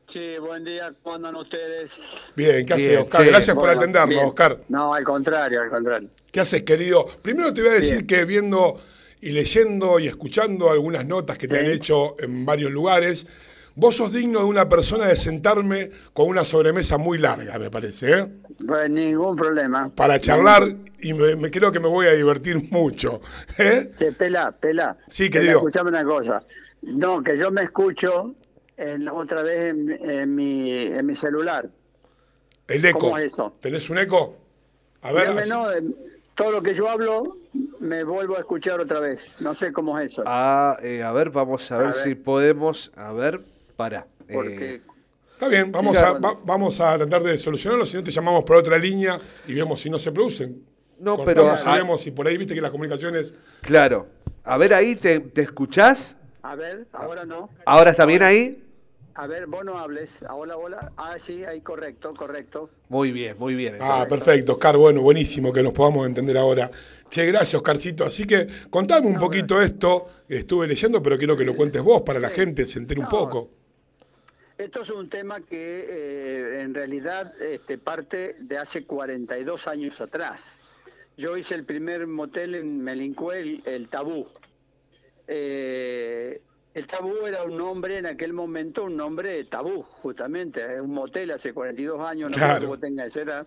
Sí, 0.06 0.34
buen 0.38 0.64
día, 0.64 0.92
¿cómo 1.02 1.16
andan 1.16 1.34
ustedes? 1.36 2.30
Bien, 2.36 2.66
¿qué 2.66 2.74
haces, 2.74 2.98
Oscar? 2.98 3.22
sí. 3.22 3.28
Gracias 3.28 3.56
por 3.56 3.70
atendernos, 3.70 4.08
bien. 4.10 4.24
Oscar. 4.26 4.58
No, 4.68 4.92
al 4.92 5.02
contrario, 5.04 5.62
al 5.62 5.70
contrario. 5.70 6.08
¿Qué 6.30 6.40
haces, 6.40 6.62
querido? 6.62 7.06
Primero 7.22 7.54
te 7.54 7.62
voy 7.62 7.70
a 7.70 7.74
decir 7.74 8.02
Bien. 8.02 8.06
que 8.06 8.24
viendo 8.26 8.78
y 9.22 9.30
leyendo 9.30 9.98
y 9.98 10.08
escuchando 10.08 10.70
algunas 10.70 11.06
notas 11.06 11.38
que 11.38 11.48
te 11.48 11.54
Sí. 11.54 11.60
han 11.60 11.70
hecho 11.70 12.16
en 12.18 12.44
varios 12.44 12.70
lugares, 12.70 13.24
vos 13.76 13.96
sos 13.96 14.12
digno 14.12 14.40
de 14.40 14.44
una 14.46 14.68
persona 14.68 15.06
de 15.06 15.16
sentarme 15.16 15.90
con 16.12 16.28
una 16.28 16.44
sobremesa 16.44 16.96
muy 16.98 17.18
larga, 17.18 17.58
me 17.58 17.70
parece, 17.70 18.10
¿eh? 18.10 18.28
Pues 18.66 18.90
ningún 18.90 19.36
problema. 19.36 19.90
Para 19.94 20.20
charlar 20.20 20.74
y 21.00 21.12
me, 21.12 21.36
me 21.36 21.50
creo 21.50 21.70
que 21.72 21.80
me 21.80 21.88
voy 21.88 22.06
a 22.06 22.12
divertir 22.12 22.70
mucho. 22.70 23.20
¿eh? 23.58 23.92
Che, 23.98 24.12
pela, 24.12 24.52
pela. 24.52 24.96
Sí, 25.08 25.28
querido. 25.30 25.58
Escuchame 25.58 25.90
una 25.90 26.04
cosa. 26.04 26.42
No, 26.82 27.22
que 27.22 27.36
yo 27.38 27.50
me 27.50 27.62
escucho 27.62 28.34
en- 28.76 29.08
otra 29.08 29.42
vez 29.42 29.70
en, 29.74 29.90
en 29.90 30.34
mi, 30.34 30.70
en 30.72 31.04
mi 31.06 31.14
celular. 31.16 31.68
El 32.68 32.84
eco. 32.84 32.98
¿Cómo 33.00 33.18
es 33.18 33.32
eso? 33.32 33.54
¿Tenés 33.60 33.90
un 33.90 33.98
eco? 33.98 34.36
A 35.02 35.12
ver. 35.12 35.22
Dígame, 35.34 35.40
así- 35.42 35.50
no, 35.50 35.66
todo 36.34 36.50
lo 36.52 36.62
que 36.62 36.74
yo 36.74 36.88
hablo 36.88 37.36
me 37.80 38.02
vuelvo 38.04 38.36
a 38.36 38.40
escuchar 38.40 38.80
otra 38.80 39.00
vez. 39.00 39.36
No 39.40 39.54
sé 39.54 39.72
cómo 39.72 39.98
es 39.98 40.12
eso. 40.12 40.22
Ah, 40.26 40.78
eh, 40.82 41.02
a 41.02 41.12
ver, 41.12 41.30
vamos 41.30 41.70
a 41.72 41.78
ver, 41.78 41.86
A 41.88 41.90
ver. 41.92 42.02
si 42.02 42.14
podemos. 42.14 42.90
A 42.96 43.12
ver, 43.12 43.42
para. 43.76 44.06
porque 44.32 44.80
Está 45.32 45.48
bien, 45.48 45.72
vamos, 45.72 45.96
Sí, 45.96 46.02
a, 46.02 46.12
va- 46.12 46.38
vamos 46.44 46.80
a 46.80 46.96
tratar 46.96 47.22
de 47.22 47.36
solucionarlo, 47.38 47.84
si 47.84 47.96
no 47.96 48.04
te 48.04 48.10
llamamos 48.12 48.44
por 48.44 48.56
otra 48.56 48.78
línea 48.78 49.20
y 49.48 49.54
vemos 49.54 49.80
si 49.80 49.90
no 49.90 49.98
se 49.98 50.12
producen. 50.12 50.62
No, 51.00 51.16
Cortamos 51.16 51.60
pero. 51.60 51.70
y 51.72 51.74
ah, 51.74 51.76
vemos 51.78 52.00
si 52.00 52.12
por 52.12 52.26
ahí 52.28 52.36
viste 52.38 52.54
que 52.54 52.60
las 52.60 52.70
comunicaciones... 52.70 53.34
claro. 53.60 54.06
A 54.44 54.58
ver, 54.58 54.74
ahí, 54.74 54.94
¿te, 54.94 55.20
te 55.20 55.40
escuchás? 55.42 56.16
A 56.42 56.54
ver, 56.54 56.86
ahora 56.92 57.24
no. 57.24 57.48
¿Ahora 57.64 57.90
está 57.90 58.04
bien 58.06 58.22
ahí? 58.22 58.62
A 59.14 59.26
ver, 59.26 59.46
vos 59.46 59.64
no 59.64 59.78
hables. 59.78 60.22
Hola, 60.30 60.56
hola. 60.56 60.92
Ah, 60.96 61.14
sí, 61.18 61.44
ahí 61.44 61.60
correcto, 61.62 62.12
correcto. 62.14 62.68
Muy 62.90 63.10
bien, 63.10 63.36
muy 63.38 63.54
bien. 63.54 63.76
Ah, 63.80 64.06
perfecto, 64.08 64.52
Oscar, 64.52 64.76
bueno, 64.76 65.00
buenísimo 65.02 65.52
que 65.52 65.62
nos 65.62 65.72
podamos 65.72 66.06
entender 66.06 66.36
ahora. 66.36 66.70
Che, 67.10 67.24
gracias, 67.26 67.54
Oscarcito. 67.54 68.04
Así 68.04 68.26
que 68.26 68.46
contame 68.70 69.06
un 69.06 69.18
poquito 69.18 69.60
esto, 69.62 70.08
que 70.28 70.38
estuve 70.38 70.66
leyendo, 70.68 71.02
pero 71.02 71.16
quiero 71.16 71.36
que 71.36 71.44
lo 71.44 71.56
cuentes 71.56 71.82
vos 71.82 72.02
para 72.02 72.20
la 72.20 72.28
gente, 72.30 72.66
se 72.66 72.78
entere 72.78 73.00
un 73.00 73.04
No. 73.06 73.10
poco. 73.10 73.50
Esto 74.56 74.82
es 74.82 74.90
un 74.90 75.08
tema 75.08 75.40
que 75.40 75.86
eh, 75.88 76.60
en 76.62 76.74
realidad 76.74 77.34
este, 77.42 77.76
parte 77.78 78.36
de 78.38 78.56
hace 78.58 78.84
42 78.84 79.66
años 79.66 80.00
atrás. 80.00 80.60
Yo 81.16 81.36
hice 81.36 81.54
el 81.56 81.64
primer 81.64 82.06
motel 82.06 82.54
en 82.54 82.82
Melincue, 82.82 83.40
el, 83.40 83.62
el 83.66 83.88
Tabú. 83.88 84.28
Eh, 85.26 86.40
el 86.74 86.86
Tabú 86.86 87.26
era 87.26 87.44
un 87.44 87.56
nombre 87.56 87.98
en 87.98 88.06
aquel 88.06 88.32
momento, 88.32 88.84
un 88.84 88.96
nombre 88.96 89.44
tabú, 89.44 89.82
justamente. 89.82 90.60
eh, 90.60 90.80
Un 90.80 90.92
motel 90.92 91.30
hace 91.30 91.52
42 91.52 92.00
años, 92.00 92.30
no 92.30 92.36
Claro. 92.36 92.66
vos 92.68 92.80
tengas 92.80 93.08
esa 93.08 93.22
edad. 93.22 93.46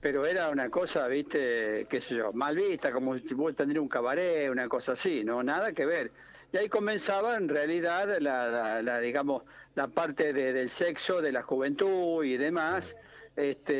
Pero 0.00 0.24
era 0.26 0.50
una 0.50 0.70
cosa, 0.70 1.08
viste, 1.08 1.86
qué 1.90 2.00
sé 2.00 2.14
yo, 2.16 2.32
mal 2.32 2.54
vista, 2.54 2.92
como 2.92 3.16
si 3.18 3.34
vos 3.34 3.54
tendrías 3.54 3.82
un 3.82 3.88
cabaret, 3.88 4.48
una 4.50 4.68
cosa 4.68 4.92
así, 4.92 5.24
no, 5.24 5.42
nada 5.42 5.72
que 5.72 5.84
ver. 5.86 6.12
Y 6.52 6.56
ahí 6.56 6.68
comenzaba 6.68 7.36
en 7.36 7.48
realidad 7.48 8.18
la, 8.20 8.48
la- 8.48 8.82
la, 8.82 9.00
digamos, 9.00 9.42
la 9.74 9.88
parte 9.88 10.32
de- 10.32 10.52
del 10.52 10.70
sexo, 10.70 11.20
de 11.20 11.32
la 11.32 11.42
juventud 11.42 12.24
y 12.24 12.36
demás, 12.38 12.96
este, 13.38 13.72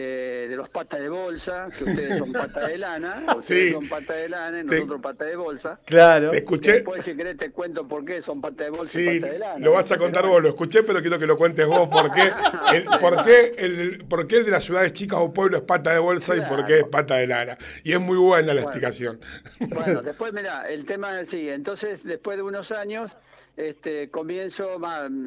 de 0.49 0.57
los 0.57 0.69
patas 0.69 1.01
de 1.01 1.09
bolsa, 1.09 1.69
que 1.77 1.85
ustedes 1.85 2.17
son 2.19 2.33
patas 2.33 2.69
de 2.69 2.79
lana, 2.79 3.25
ustedes 3.37 3.69
Sí. 3.69 3.73
son 3.75 3.89
patas 3.89 4.17
de 4.17 4.29
lana 4.29 4.61
y 4.61 4.65
nosotros 4.65 5.01
patas 5.03 5.29
de 5.29 5.37
bolsa. 5.37 5.81
Claro. 5.85 6.31
Te 6.31 6.39
escuché, 6.39 6.73
Después, 6.75 7.05
si 7.05 7.17
querés, 7.17 7.37
te 7.37 7.51
cuento 7.51 7.87
por 7.89 8.05
qué 8.05 8.23
son 8.23 8.41
patas 8.41 8.67
de 8.67 8.71
bolsa 8.71 8.93
sí, 8.99 9.05
y 9.09 9.21
patas 9.21 9.33
de 9.33 9.39
lana. 9.41 9.59
lo 9.65 9.73
vas 9.73 9.91
a 9.91 9.99
contar 9.99 10.27
vos, 10.27 10.41
lo 10.41 10.49
escuché, 10.51 10.85
pero 10.85 11.01
quiero 11.01 11.19
que 11.19 11.27
lo 11.27 11.37
cuentes 11.37 11.67
vos. 11.67 11.89
¿Por 11.89 12.13
qué 12.13 12.31
el, 12.75 12.85
por 13.01 13.25
qué 13.25 13.53
el, 13.59 14.05
por 14.09 14.27
qué 14.29 14.37
el 14.39 14.45
de 14.45 14.51
las 14.53 14.63
ciudades 14.65 14.93
chicas 14.93 15.19
o 15.21 15.33
pueblos 15.33 15.61
es 15.61 15.67
pata 15.67 15.93
de 15.93 15.99
bolsa 15.99 16.37
y 16.37 16.41
por 16.43 16.65
qué 16.65 16.79
es 16.79 16.85
pata 16.85 17.17
de 17.17 17.27
lana? 17.27 17.59
Y 17.83 17.93
es 17.93 18.01
muy 18.01 18.17
buena 18.17 18.55
la 18.55 18.63
Bueno. 18.63 18.69
explicación. 18.69 19.21
Bueno, 19.69 20.03
después, 20.03 20.33
mira, 20.33 20.69
el 20.69 20.85
tema 20.87 21.21
es. 21.21 21.35
Entonces, 21.35 22.05
después 22.05 22.37
de 22.37 22.43
unos 22.43 22.71
años, 22.73 23.17
este, 23.57 24.09
comienzo, 24.09 24.79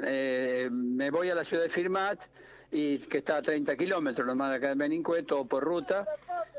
eh, 0.05 0.69
me 0.71 1.09
voy 1.11 1.29
a 1.29 1.35
la 1.35 1.43
ciudad 1.43 1.63
de 1.63 1.69
Firmat, 1.69 2.19
y 2.71 2.97
que 2.99 3.17
está 3.17 3.37
a 3.37 3.41
30 3.41 3.75
kilómetros 3.75 4.25
nomás 4.25 4.51
de 4.51 4.55
acá 4.55 4.69
de 4.69 4.75
Benincue, 4.75 5.23
todo 5.23 5.45
por 5.45 5.63
ruta. 5.63 6.07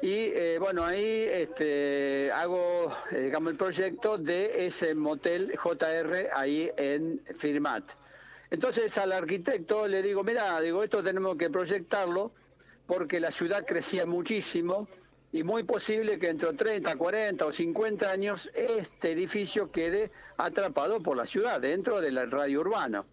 Y 0.03 0.31
eh, 0.35 0.59
bueno, 0.61 0.85
ahí 0.85 1.27
este, 1.31 2.31
hago, 2.33 2.93
eh, 3.11 3.23
digamos, 3.23 3.53
el 3.53 3.57
proyecto 3.57 4.19
de 4.19 4.67
ese 4.67 4.95
motel 4.95 5.57
JR 5.57 6.29
ahí 6.35 6.71
en 6.77 7.21
Firmat. 7.35 7.85
Entonces 8.51 8.99
al 8.99 9.13
arquitecto 9.13 9.89
le 9.89 10.03
digo, 10.03 10.23
mira, 10.23 10.61
digo, 10.61 10.83
esto 10.85 11.03
tenemos 11.03 11.37
que 11.39 11.49
proyectarlo 11.49 12.33
porque 12.87 13.19
la 13.19 13.31
ciudad 13.31 13.65
crecía 13.65 14.05
muchísimo 14.05 14.89
y 15.33 15.43
muy 15.45 15.63
posible 15.63 16.19
que 16.19 16.29
entre 16.29 16.53
30, 16.53 16.95
40 16.95 17.47
o 17.47 17.53
50 17.53 18.11
años 18.11 18.51
este 18.55 19.13
edificio 19.13 19.71
quede 19.71 20.11
atrapado 20.37 21.03
por 21.03 21.17
la 21.17 21.25
ciudad, 21.25 21.59
dentro 21.59 22.03
del 22.03 22.31
radio 22.31 22.61
urbano. 22.61 23.07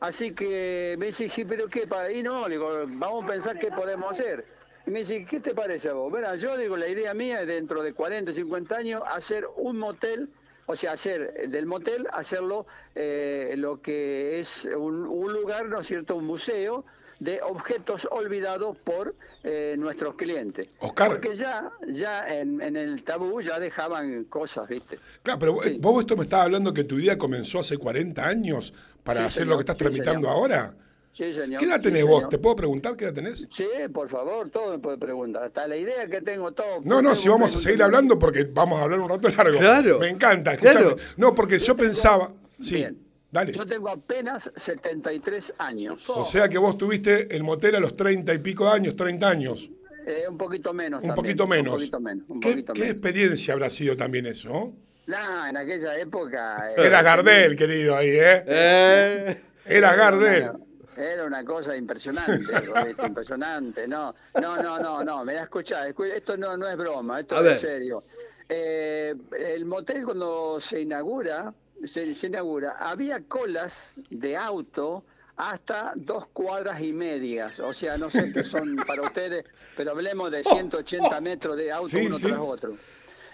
Así 0.00 0.32
que 0.32 0.96
me 0.98 1.06
dice, 1.06 1.28
"Sí, 1.28 1.44
pero 1.44 1.68
qué, 1.68 1.86
pa-?" 1.86 2.10
y 2.10 2.22
no, 2.22 2.48
le 2.48 2.56
digo, 2.56 2.84
vamos 2.88 3.24
a 3.24 3.26
pensar 3.26 3.58
qué 3.58 3.68
podemos 3.68 4.10
hacer. 4.10 4.44
Y 4.86 4.90
me 4.90 5.00
dice, 5.00 5.24
¿qué 5.24 5.40
te 5.40 5.52
parece 5.54 5.88
a 5.88 5.94
vos? 5.94 6.12
Verá, 6.12 6.36
yo 6.36 6.56
digo, 6.56 6.76
la 6.76 6.86
idea 6.88 7.12
mía 7.12 7.40
es 7.40 7.46
dentro 7.48 7.82
de 7.82 7.92
40, 7.92 8.32
50 8.32 8.76
años 8.76 9.02
hacer 9.10 9.44
un 9.56 9.78
motel, 9.78 10.28
o 10.66 10.76
sea, 10.76 10.92
hacer 10.92 11.34
eh, 11.36 11.48
del 11.48 11.66
motel, 11.66 12.06
hacerlo 12.12 12.66
eh, 12.94 13.54
lo 13.56 13.80
que 13.82 14.38
es 14.38 14.64
un, 14.76 15.06
un 15.06 15.32
lugar, 15.32 15.66
¿no 15.66 15.80
es 15.80 15.86
cierto?, 15.88 16.14
un 16.14 16.24
museo 16.26 16.84
de 17.18 17.40
objetos 17.42 18.06
olvidados 18.12 18.76
por 18.76 19.14
eh, 19.42 19.74
nuestros 19.78 20.14
clientes. 20.16 20.68
Oscar. 20.80 21.08
Porque 21.08 21.34
ya, 21.34 21.72
ya 21.88 22.28
en, 22.28 22.60
en 22.60 22.76
el 22.76 23.02
tabú 23.04 23.40
ya 23.40 23.58
dejaban 23.58 24.24
cosas, 24.24 24.68
¿viste? 24.68 24.98
Claro, 25.22 25.38
pero 25.40 25.60
Sí. 25.62 25.78
vos 25.80 25.98
esto 26.00 26.14
me 26.16 26.24
estabas 26.24 26.44
hablando 26.44 26.74
que 26.74 26.84
tu 26.84 26.98
idea 26.98 27.16
comenzó 27.16 27.60
hace 27.60 27.78
40 27.78 28.24
años 28.24 28.74
para 29.06 29.20
Sí, 29.20 29.24
hacer 29.24 29.32
señor, 29.44 29.48
lo 29.48 29.56
que 29.56 29.60
estás 29.62 29.78
sí, 29.78 29.84
tramitando 29.84 30.28
señor. 30.28 30.36
ahora. 30.42 30.74
Sí, 31.12 31.32
señor. 31.32 31.60
¿Qué 31.60 31.64
edad 31.66 31.76
sí, 31.76 31.82
tenés 31.84 32.04
vos? 32.04 32.28
¿Te 32.28 32.36
puedo 32.38 32.54
preguntar 32.56 32.94
qué 32.94 33.06
edad 33.06 33.14
tenés? 33.14 33.46
Sí, 33.48 33.66
por 33.94 34.06
favor, 34.10 34.50
todo 34.50 34.72
me 34.72 34.78
puede 34.78 34.98
preguntar. 34.98 35.44
Hasta 35.44 35.66
la 35.66 35.76
idea 35.78 36.06
que 36.08 36.20
tengo, 36.20 36.52
todo. 36.52 36.80
No, 36.84 37.00
no, 37.00 37.16
si 37.16 37.28
vamos 37.30 37.54
a 37.54 37.58
seguir 37.58 37.82
hablando 37.82 38.18
porque 38.18 38.44
vamos 38.44 38.78
a 38.78 38.82
hablar 38.82 39.00
un 39.00 39.08
rato 39.08 39.28
largo. 39.30 39.58
Claro. 39.58 39.98
Me 39.98 40.08
encanta, 40.10 40.52
escuchame. 40.52 40.80
Claro. 40.80 40.96
No, 41.16 41.34
porque 41.34 41.58
yo 41.58 41.74
pensaba. 41.74 42.34
Sí, 42.60 42.74
Bien. 42.74 42.98
dale. 43.30 43.52
Yo 43.54 43.64
tengo 43.64 43.88
apenas 43.88 44.52
73 44.56 45.54
años. 45.56 46.04
O 46.10 46.26
sea 46.26 46.48
que 46.50 46.58
vos 46.58 46.76
tuviste 46.76 47.34
el 47.34 47.42
motel 47.44 47.76
a 47.76 47.80
los 47.80 47.96
30 47.96 48.34
y 48.34 48.38
pico 48.38 48.66
de 48.66 48.72
años, 48.72 48.94
30 48.96 49.26
años. 49.28 49.70
Eh, 50.06 50.24
un 50.28 50.36
poquito 50.36 50.72
menos. 50.74 51.00
Un 51.02 51.08
también, 51.08 51.24
poquito 51.36 51.46
menos. 51.48 51.72
Un 51.74 51.78
poquito 51.78 52.00
menos. 52.00 52.24
Un 52.28 52.40
¿Qué, 52.40 52.50
poquito 52.50 52.72
qué 52.74 52.80
menos. 52.80 52.94
experiencia 52.94 53.54
habrá 53.54 53.70
sido 53.70 53.96
también 53.96 54.26
eso, 54.26 54.48
no? 54.50 54.76
No, 55.06 55.46
en 55.46 55.56
aquella 55.56 55.96
época. 55.98 56.70
eh, 56.72 56.74
Era 56.86 57.02
Gardel, 57.02 57.56
querido, 57.56 57.96
ahí, 57.96 58.08
¿eh? 58.10 58.44
Eh, 58.46 59.40
Era 59.64 59.94
Gardel. 59.94 60.42
Era, 60.42 60.56
era 60.96 61.24
una 61.24 61.44
cosa 61.44 61.76
impresionante, 61.76 62.52
Roberto, 62.60 63.06
impresionante. 63.06 63.86
No, 63.86 64.14
no, 64.40 64.56
no, 64.62 64.78
no, 64.78 65.04
no. 65.04 65.24
Mira, 65.24 65.42
escucha, 65.42 65.88
escu- 65.88 66.10
esto 66.12 66.36
no, 66.36 66.56
no 66.56 66.68
es 66.68 66.76
broma, 66.76 67.20
esto 67.20 67.36
A 67.36 67.38
es 67.40 67.44
ver. 67.44 67.56
serio. 67.58 68.04
Eh, 68.48 69.14
el 69.38 69.64
motel 69.64 70.04
cuando 70.04 70.58
se 70.60 70.80
inaugura, 70.80 71.52
se, 71.84 72.14
se 72.14 72.26
inaugura, 72.28 72.76
había 72.78 73.20
colas 73.28 73.94
de 74.10 74.36
auto 74.36 75.04
hasta 75.36 75.92
dos 75.96 76.26
cuadras 76.28 76.80
y 76.80 76.92
medias. 76.92 77.60
O 77.60 77.72
sea, 77.74 77.96
no 77.98 78.08
sé 78.08 78.32
qué 78.32 78.42
son 78.42 78.74
para 78.86 79.02
ustedes, 79.02 79.44
pero 79.76 79.90
hablemos 79.92 80.30
de 80.32 80.42
180 80.42 81.20
metros 81.20 81.56
de 81.56 81.70
auto 81.70 81.88
Sí, 81.88 82.06
uno 82.06 82.18
sí. 82.18 82.26
tras 82.26 82.38
otro. 82.40 82.76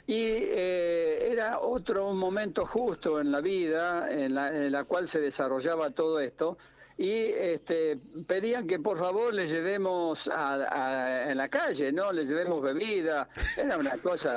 Y 0.07 0.15
eh, 0.17 1.29
era 1.31 1.61
otro 1.61 2.13
momento 2.13 2.67
justo 2.67 3.21
en 3.21 3.31
la 3.31 3.41
vida 3.41 4.11
en 4.11 4.35
la, 4.35 4.49
en 4.49 4.73
la 4.73 4.85
cual 4.85 5.09
se 5.09 5.21
desarrollaba 5.21 5.91
todo 5.91 6.21
esto. 6.21 6.59
Y 7.03 7.33
este, 7.37 7.97
pedían 8.29 8.65
que 8.69 8.79
por 8.79 8.97
favor 8.97 9.35
le 9.35 9.49
llevemos 9.49 10.29
a, 10.29 10.55
a- 10.55 11.33
en 11.33 11.37
la 11.37 11.49
calle, 11.49 11.91
¿no? 11.91 12.13
Le 12.13 12.25
llevemos 12.25 12.63
bebida. 12.63 13.29
Era 13.57 13.77
una 13.77 13.97
cosa, 13.99 14.35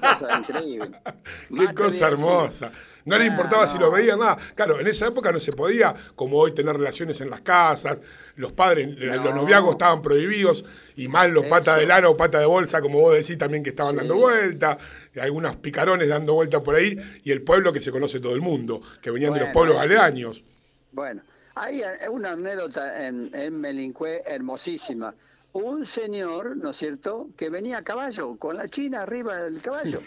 una 0.00 0.14
cosa 0.14 0.36
increíble. 0.38 0.90
Qué 1.56 1.72
cosa 1.72 2.08
hermosa. 2.08 2.72
No 3.04 3.16
le 3.18 3.24
Ah, 3.24 3.28
importaba 3.28 3.68
si 3.68 3.78
lo 3.78 3.92
veían, 3.92 4.18
nada. 4.18 4.36
Claro, 4.56 4.80
en 4.80 4.86
esa 4.88 5.06
época 5.06 5.30
no 5.30 5.38
se 5.38 5.52
podía, 5.52 5.94
como 6.16 6.38
hoy, 6.38 6.50
tener 6.52 6.76
relaciones 6.76 7.20
en 7.20 7.30
las 7.30 7.40
casas. 7.42 8.00
Los 8.34 8.50
padres, 8.52 8.88
los 8.98 9.24
No. 9.24 9.32
noviazgos 9.36 9.70
estaban 9.72 10.02
prohibidos. 10.02 10.64
Y 10.96 11.06
más 11.06 11.28
los 11.30 11.46
patas 11.46 11.68
Eso. 11.68 11.80
de 11.82 11.86
lana 11.86 12.08
o 12.08 12.16
patas 12.16 12.40
de 12.40 12.46
bolsa, 12.48 12.80
como 12.80 12.98
vos 12.98 13.14
decís, 13.14 13.38
también 13.38 13.62
que 13.62 13.70
estaban 13.70 13.92
Sí. 13.92 13.98
dando 13.98 14.16
vuelta. 14.16 14.76
Algunos 15.20 15.54
picarones 15.56 16.08
dando 16.08 16.34
vuelta 16.34 16.60
por 16.64 16.74
ahí. 16.74 16.98
Y 17.22 17.30
el 17.30 17.42
pueblo 17.42 17.72
que 17.72 17.78
se 17.80 17.92
conoce 17.92 18.18
todo 18.18 18.34
el 18.34 18.40
mundo, 18.40 18.80
que 19.00 19.12
venían 19.12 19.32
de 19.34 19.38
los 19.40 19.48
pueblos 19.50 19.76
aledaños. 19.80 20.42
Bueno, 20.90 21.22
Hay 21.54 21.82
eh, 21.82 22.08
una 22.10 22.32
anécdota 22.32 23.06
en, 23.06 23.30
en 23.34 23.60
Melincue 23.60 24.22
hermosísima. 24.26 25.14
Un 25.52 25.84
señor, 25.84 26.56
¿no 26.56 26.70
es 26.70 26.76
cierto?, 26.76 27.28
que 27.36 27.50
venía 27.50 27.78
a 27.78 27.82
caballo, 27.82 28.36
con 28.36 28.56
la 28.56 28.66
china 28.68 29.02
arriba 29.02 29.36
del 29.36 29.60
caballo. 29.60 30.00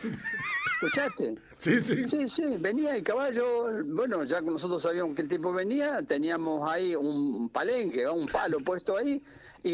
¿Escuchaste? 0.82 1.36
Sí, 1.58 1.82
sí. 1.82 2.08
Sí, 2.08 2.30
sí, 2.30 2.58
venía 2.60 2.96
el 2.96 3.02
caballo, 3.02 3.84
bueno, 3.86 4.24
ya 4.24 4.40
nosotros 4.42 4.84
sabíamos 4.84 5.16
que 5.16 5.24
el 5.24 5.30
tipo 5.30 5.52
venía, 5.52 6.04
teníamos 6.04 6.70
ahí 6.70 6.96
un 6.96 7.50
palenque, 7.50 8.08
un 8.08 8.28
palo 8.28 8.60
puesto 8.60 8.96
ahí, 8.96 9.24
y, 9.66 9.72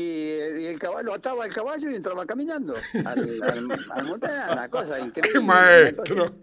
y 0.62 0.66
el 0.68 0.80
caballo 0.80 1.14
ataba 1.14 1.46
el 1.46 1.54
caballo 1.54 1.92
y 1.92 1.96
entraba 1.96 2.26
caminando 2.26 2.76
al, 3.06 3.42
al, 3.44 3.72
al 3.92 4.06
una 4.14 4.70
cosa 4.70 5.00
increíble. 5.06 5.32
¡Qué 5.34 5.38
una 5.40 5.48
maestro! 5.48 6.26
cosa- 6.26 6.34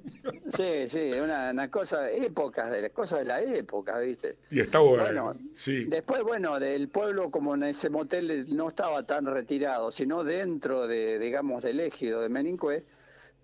sí, 0.55 0.89
sí, 0.89 1.12
una, 1.23 1.51
una 1.51 1.70
cosa, 1.70 2.11
épocas, 2.11 2.70
de 2.70 2.83
las 2.83 2.91
cosas 2.91 3.20
de 3.20 3.25
la 3.25 3.41
época, 3.41 3.99
¿viste? 4.01 4.37
Y 4.51 4.61
está 4.61 4.81
bueno. 4.81 5.35
Sí. 5.55 5.85
Después, 5.85 6.23
bueno, 6.25 6.61
del 6.61 6.89
pueblo, 6.89 7.31
como 7.31 7.55
en 7.55 7.62
ese 7.62 7.89
motel 7.89 8.55
no 8.55 8.69
estaba 8.69 9.03
tan 9.05 9.25
retirado, 9.25 9.91
sino 9.91 10.25
dentro 10.25 10.87
de, 10.87 11.19
digamos, 11.19 11.62
del 11.62 11.81
ejido 11.81 12.20
de 12.20 12.29
Menincue, 12.29 12.85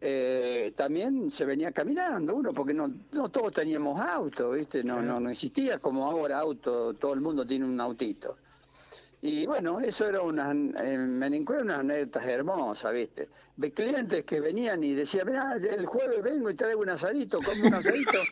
eh, 0.02 0.72
también 0.76 1.30
se 1.30 1.46
venía 1.46 1.72
caminando 1.72 2.34
uno, 2.34 2.52
porque 2.52 2.74
no, 2.74 2.92
no 3.12 3.30
todos 3.30 3.52
teníamos 3.52 3.98
auto, 4.00 4.50
¿viste? 4.50 4.84
No, 4.84 5.00
no, 5.00 5.18
no 5.18 5.30
existía 5.30 5.78
como 5.78 6.04
ahora 6.04 6.40
auto, 6.40 6.92
todo 6.92 7.14
el 7.14 7.22
mundo 7.22 7.46
tiene 7.46 7.64
un 7.64 7.80
autito. 7.80 8.36
Y 9.26 9.46
bueno, 9.46 9.80
eso 9.80 10.06
era 10.06 10.20
una, 10.20 10.50
en 10.50 11.18
Menincue 11.18 11.62
unas 11.62 11.78
anécdotas 11.80 12.26
hermosas, 12.26 12.92
¿viste? 12.92 13.30
De 13.56 13.72
clientes 13.72 14.22
que 14.24 14.38
venían 14.38 14.84
y 14.84 14.92
decían, 14.92 15.26
mira, 15.26 15.56
el 15.56 15.86
jueves 15.86 16.22
vengo 16.22 16.50
y 16.50 16.54
traigo 16.54 16.82
un 16.82 16.90
asadito, 16.90 17.38
como 17.42 17.66
un 17.66 17.74
asadito. 17.74 18.12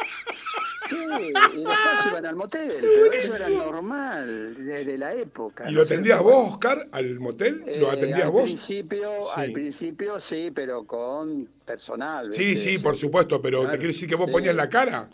Sí, 0.89 0.97
y 0.97 1.33
después 1.33 2.07
iban 2.11 2.27
al 2.27 2.35
motel, 2.37 2.73
pero 2.81 3.13
eso 3.13 3.37
era 3.37 3.49
normal 3.49 4.57
desde 4.67 4.99
la 4.99 5.15
época. 5.15 5.65
¿Y 5.71 5.73
¿no 5.73 5.79
lo 5.79 5.85
atendías 5.85 6.21
vos, 6.21 6.51
Oscar, 6.51 6.89
al 6.91 7.21
motel? 7.21 7.63
¿Lo 7.79 7.89
Eh, 7.89 7.97
atendías 7.97 8.25
al 8.25 8.31
vos? 8.33 8.43
Principio, 8.43 9.11
Al 9.37 9.53
principio 9.53 10.19
sí, 10.21 10.51
pero 10.53 10.85
con 10.85 11.49
personal. 11.65 12.35
Sí, 12.35 12.45
¿viste? 12.47 12.71
sí, 12.77 12.79
por 12.83 12.99
supuesto, 12.99 13.41
pero 13.41 13.63
¿te 13.63 13.69
quiere 13.79 13.87
decir 13.87 14.09
que 14.09 14.17
vos 14.17 14.27
sí. 14.27 14.33
ponías 14.33 14.57
la 14.57 14.69
cara? 14.69 15.09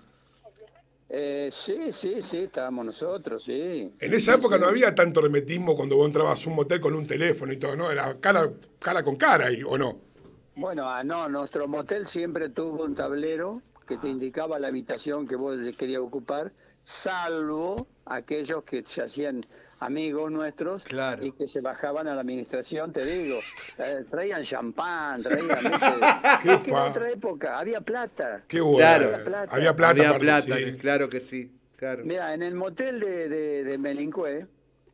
Eh, 1.11 1.49
sí, 1.53 1.93
sí, 1.93 2.23
sí, 2.23 2.39
estábamos 2.39 2.87
nosotros, 2.87 3.43
sí. 3.45 3.95
En 4.01 4.13
esa 4.13 4.35
Sí, 4.35 4.35
época 4.35 4.59
sí. 4.59 4.59
no 4.59 4.67
había 4.67 4.93
tanto 4.95 5.25
hermetismo 5.25 5.77
cuando 5.77 5.95
vos 5.97 6.07
entrabas 6.07 6.45
a 6.45 6.51
un 6.51 6.57
motel 6.57 6.81
con 6.81 6.95
un 6.95 7.07
teléfono 7.07 7.53
y 7.53 7.59
todo, 7.59 7.77
¿no? 7.77 7.91
Era 7.93 8.19
cara, 8.21 8.53
cara 8.81 9.05
con 9.05 9.15
cara, 9.17 9.47
ahí, 9.47 9.63
¿o 9.65 9.79
no? 9.79 10.01
Bueno, 10.55 10.89
ah, 10.91 11.03
no, 11.05 11.29
nuestro 11.29 11.67
motel 11.69 12.05
siempre 12.05 12.49
tuvo 12.51 12.85
un 12.85 12.95
tablero 12.95 13.63
que 13.87 13.97
te 13.97 14.09
indicaba 14.09 14.59
la 14.59 14.69
habitación 14.69 15.27
que 15.27 15.37
vos 15.37 15.57
querías 15.77 16.03
ocupar, 16.03 16.53
salvo 16.83 17.89
aquellos 18.05 18.63
que 18.65 18.85
se 18.85 19.03
hacían 19.03 19.47
amigos 19.81 20.31
nuestros 20.31 20.85
Claro. 20.85 21.25
y 21.25 21.33
que 21.33 21.47
se 21.49 21.61
bajaban 21.61 22.09
a 22.09 22.15
la 22.15 22.21
administración, 22.23 22.93
te 22.93 23.05
digo, 23.05 23.39
tra- 23.77 24.07
traían 24.11 24.43
champán, 24.43 25.23
traían... 25.23 25.49
Qué 26.43 26.53
Es 26.55 26.61
que 26.61 26.71
en 26.71 26.77
otra 26.77 27.11
época 27.11 27.59
había 27.59 27.81
plata. 27.81 28.43
Qué 28.49 28.61
bueno. 28.61 28.79
Claro. 28.79 29.05
Había 29.07 29.25
plata. 29.25 29.55
Había 29.57 29.77
plata, 29.77 29.91
Había 29.91 30.09
aparte, 30.11 30.25
plata, 30.27 30.57
sí. 30.57 30.77
claro 30.79 31.09
que 31.09 31.21
sí. 31.21 31.53
Claro. 31.77 32.05
Mira, 32.05 32.35
en 32.35 32.43
el 32.43 32.55
motel 32.55 32.99
de, 32.99 33.29
de, 33.29 33.63
de 33.65 33.79
Melincue, 33.79 34.47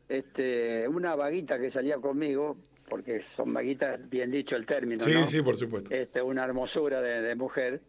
este, 0.09 0.86
una 0.89 1.15
vaguita 1.15 1.59
que 1.59 1.70
salía 1.70 1.97
conmigo, 1.97 2.56
porque 2.89 3.23
son 3.23 3.55
vaguitas, 3.55 3.98
bien 4.11 4.31
dicho 4.31 4.55
el 4.56 4.66
término, 4.66 5.02
Sí, 5.02 5.12
¿no? 5.15 5.27
sí, 5.27 5.40
por 5.40 5.56
supuesto. 5.56 5.94
este, 5.94 6.20
una 6.20 6.44
hermosura 6.44 7.01
de, 7.01 7.23
de 7.23 7.35
mujer. 7.35 7.81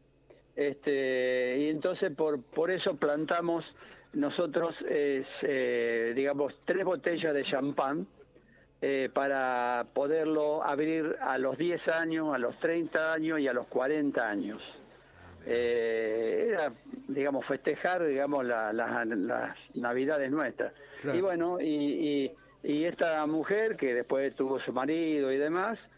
Este, 0.56 1.58
y 1.60 1.70
entonces 1.70 2.12
por, 2.12 2.42
por 2.42 2.72
eso 2.72 2.96
plantamos 2.96 3.76
nosotros, 4.14 4.82
es, 4.84 5.46
eh, 5.48 6.14
digamos, 6.16 6.60
tres 6.64 6.86
botellas 6.86 7.34
de 7.34 7.44
champán 7.44 8.08
eh, 8.82 9.10
para 9.14 9.86
poderlo 9.94 10.64
abrir 10.64 11.18
a 11.20 11.38
los 11.38 11.58
10 11.58 11.88
años, 11.90 12.34
a 12.34 12.38
los 12.38 12.58
30 12.60 13.14
años 13.14 13.40
y 13.40 13.48
a 13.48 13.54
los 13.54 13.68
40 13.68 14.30
años. 14.30 14.82
Eh, 15.46 16.48
era, 16.52 16.74
digamos, 17.08 17.46
festejar, 17.46 18.06
digamos, 18.06 18.46
la- 18.46 18.72
la- 18.74 19.06
las 19.06 19.76
navidades 19.76 20.32
nuestras. 20.32 20.74
Claro. 21.02 21.18
Y 21.18 21.22
bueno, 21.22 21.58
y, 21.60 21.66
y- 21.66 22.32
y 22.64 22.86
esta 22.86 23.26
mujer 23.28 23.76
que 23.76 23.94
después 23.94 24.34
tuvo 24.36 24.60
su 24.60 24.74
marido 24.74 25.32
y 25.32 25.38
demás, 25.38 25.92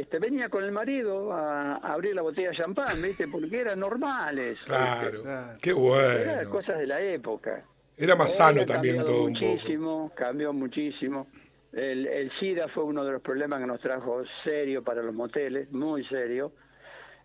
este, 0.00 0.18
venía 0.18 0.48
con 0.48 0.64
el 0.64 0.72
marido 0.72 1.32
a, 1.32 1.76
a 1.76 1.92
abrir 1.92 2.14
la 2.14 2.22
botella 2.22 2.48
de 2.50 2.54
champán, 2.54 3.00
¿viste? 3.02 3.28
Porque 3.28 3.60
eran 3.60 3.80
normales. 3.80 4.50
¿viste? 4.60 4.66
Claro. 4.66 5.22
Claro. 5.22 5.58
Qué 5.60 5.70
Eran 5.70 5.80
bueno. 5.80 6.50
cosas 6.50 6.78
de 6.78 6.86
la 6.86 7.00
época. 7.00 7.64
Era 7.96 8.16
más 8.16 8.28
Hoy 8.30 8.34
sano 8.36 8.66
también 8.66 8.96
todo 8.98 9.06
un 9.06 9.16
poco. 9.16 9.28
muchísimo, 9.30 10.12
cambió 10.14 10.52
muchísimo. 10.52 11.28
El, 11.72 12.06
el 12.06 12.30
SIDA 12.30 12.68
fue 12.68 12.84
uno 12.84 13.04
de 13.04 13.12
los 13.12 13.20
problemas 13.20 13.60
que 13.60 13.66
nos 13.66 13.80
trajo 13.80 14.24
serio 14.24 14.82
para 14.84 15.02
los 15.02 15.14
moteles, 15.14 15.70
muy 15.72 16.02
serio. 16.02 16.52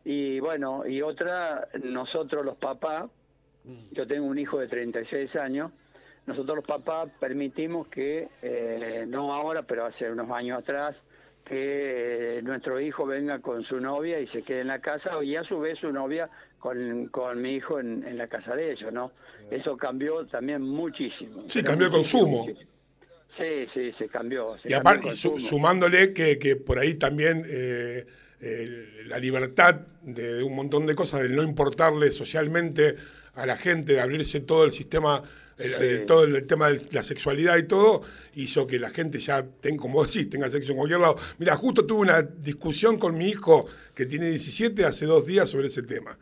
Y 0.04 0.40
bueno, 0.40 0.86
y 0.88 1.02
otra, 1.02 1.68
nosotros 1.84 2.46
los 2.46 2.56
papás, 2.56 3.06
yo 3.92 4.08
tengo 4.08 4.26
un 4.26 4.40
hijo 4.40 4.60
de 4.60 4.68
36 4.68 5.36
años, 5.36 5.72
nosotros 6.26 6.58
los 6.58 6.66
papás 6.66 7.10
permitimos 7.20 7.88
que, 7.88 8.30
eh, 8.42 9.06
no 9.08 9.34
ahora, 9.34 9.64
pero 9.64 9.86
hace 9.86 10.10
unos 10.12 10.30
años 10.32 10.60
atrás, 10.60 11.04
que 11.50 12.38
eh, 12.38 12.42
nuestro 12.44 12.80
hijo 12.80 13.08
venga 13.08 13.40
con 13.40 13.64
su 13.64 13.80
novia 13.80 14.20
y 14.20 14.28
se 14.28 14.44
quede 14.44 14.62
en 14.62 14.68
la 14.68 14.80
casa 14.80 15.24
y 15.24 15.36
a 15.36 15.44
su 15.44 15.60
vez 15.60 15.80
su 15.80 15.92
novia 15.92 16.30
con, 16.60 17.08
con 17.08 17.42
mi 17.42 17.56
hijo 17.56 17.80
en, 17.80 18.06
en 18.06 18.20
la 18.20 18.28
casa 18.28 18.56
de 18.56 18.72
ellos, 18.72 18.94
¿no? 18.94 19.12
Eso 19.50 19.76
cambió 19.76 20.24
también 20.28 20.62
muchísimo. 20.62 21.44
Sí, 21.48 21.64
cambió 21.64 21.88
el 21.88 21.94
consumo. 21.94 22.38
muchísimo. 22.44 22.70
Sí, 23.28 23.66
sí, 23.66 23.92
se 23.92 24.08
cambió. 24.08 24.60
se 24.60 24.70
Y 24.70 24.74
aparte, 24.74 25.12
sumándole 25.16 26.14
que, 26.14 26.38
que 26.38 26.56
por 26.56 26.78
ahí 26.78 26.96
también 26.96 27.44
eh, 27.48 28.06
eh, 28.42 29.04
la 29.08 29.18
libertad 29.18 29.74
de, 30.04 30.36
de 30.36 30.44
un 30.44 30.56
montón 30.56 30.86
de 30.86 30.94
cosas, 30.94 31.24
de 31.24 31.30
no 31.30 31.42
importarle 31.42 32.12
socialmente 32.12 32.96
a 33.34 33.48
la 33.48 33.58
gente, 33.58 33.94
de 33.94 34.02
abrirse 34.02 34.42
todo 34.42 34.66
el 34.66 34.72
sistema, 34.72 35.24
el- 35.60 35.74
Sí. 35.74 35.84
el- 35.84 36.06
todo 36.06 36.24
el 36.24 36.48
tema 36.48 36.70
de 36.70 36.82
la 36.92 37.04
sexualidad 37.04 37.58
y 37.58 37.64
todo, 37.64 38.02
hizo 38.36 38.66
que 38.66 38.80
la 38.80 38.90
gente 38.90 39.20
ya, 39.20 39.46
tenga, 39.46 39.82
como 39.82 40.04
decís, 40.06 40.30
tenga 40.30 40.50
sexo 40.50 40.72
en 40.72 40.78
cualquier 40.78 41.00
lado. 41.02 41.18
Mira, 41.38 41.56
justo 41.56 41.86
tuve 41.86 42.02
una 42.02 42.22
discusión 42.22 42.98
con 42.98 43.18
mi 43.18 43.28
hijo 43.30 43.66
que 43.94 44.06
tiene 44.06 44.30
17 44.30 44.86
hace 44.86 45.06
dos 45.06 45.26
días 45.26 45.50
sobre 45.50 45.68
ese 45.68 45.84
tema. 45.84 46.18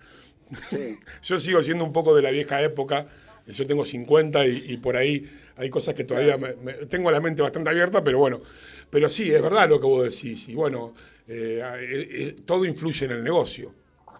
Sí. 0.67 0.97
Yo 1.23 1.39
sigo 1.39 1.61
siendo 1.63 1.83
un 1.83 1.93
poco 1.93 2.15
de 2.15 2.21
la 2.21 2.31
vieja 2.31 2.61
época. 2.61 3.07
Yo 3.47 3.65
tengo 3.65 3.85
50 3.85 4.45
y, 4.45 4.63
y 4.73 4.77
por 4.77 4.97
ahí 4.97 5.25
hay 5.55 5.69
cosas 5.69 5.93
que 5.93 6.03
todavía 6.03 6.37
me- 6.37 6.55
me- 6.55 6.73
tengo 6.87 7.09
la 7.11 7.21
mente 7.21 7.41
bastante 7.41 7.69
abierta, 7.69 8.03
pero 8.03 8.17
bueno. 8.17 8.41
Pero 8.89 9.09
sí, 9.09 9.31
es 9.33 9.41
verdad 9.41 9.69
lo 9.69 9.79
que 9.79 9.85
vos 9.85 10.03
decís. 10.03 10.49
Y 10.49 10.53
bueno, 10.55 10.93
eh, 11.27 11.61
eh, 11.63 12.07
eh, 12.11 12.35
todo 12.45 12.65
influye 12.65 13.05
en 13.05 13.11
el 13.11 13.23
negocio. 13.23 13.73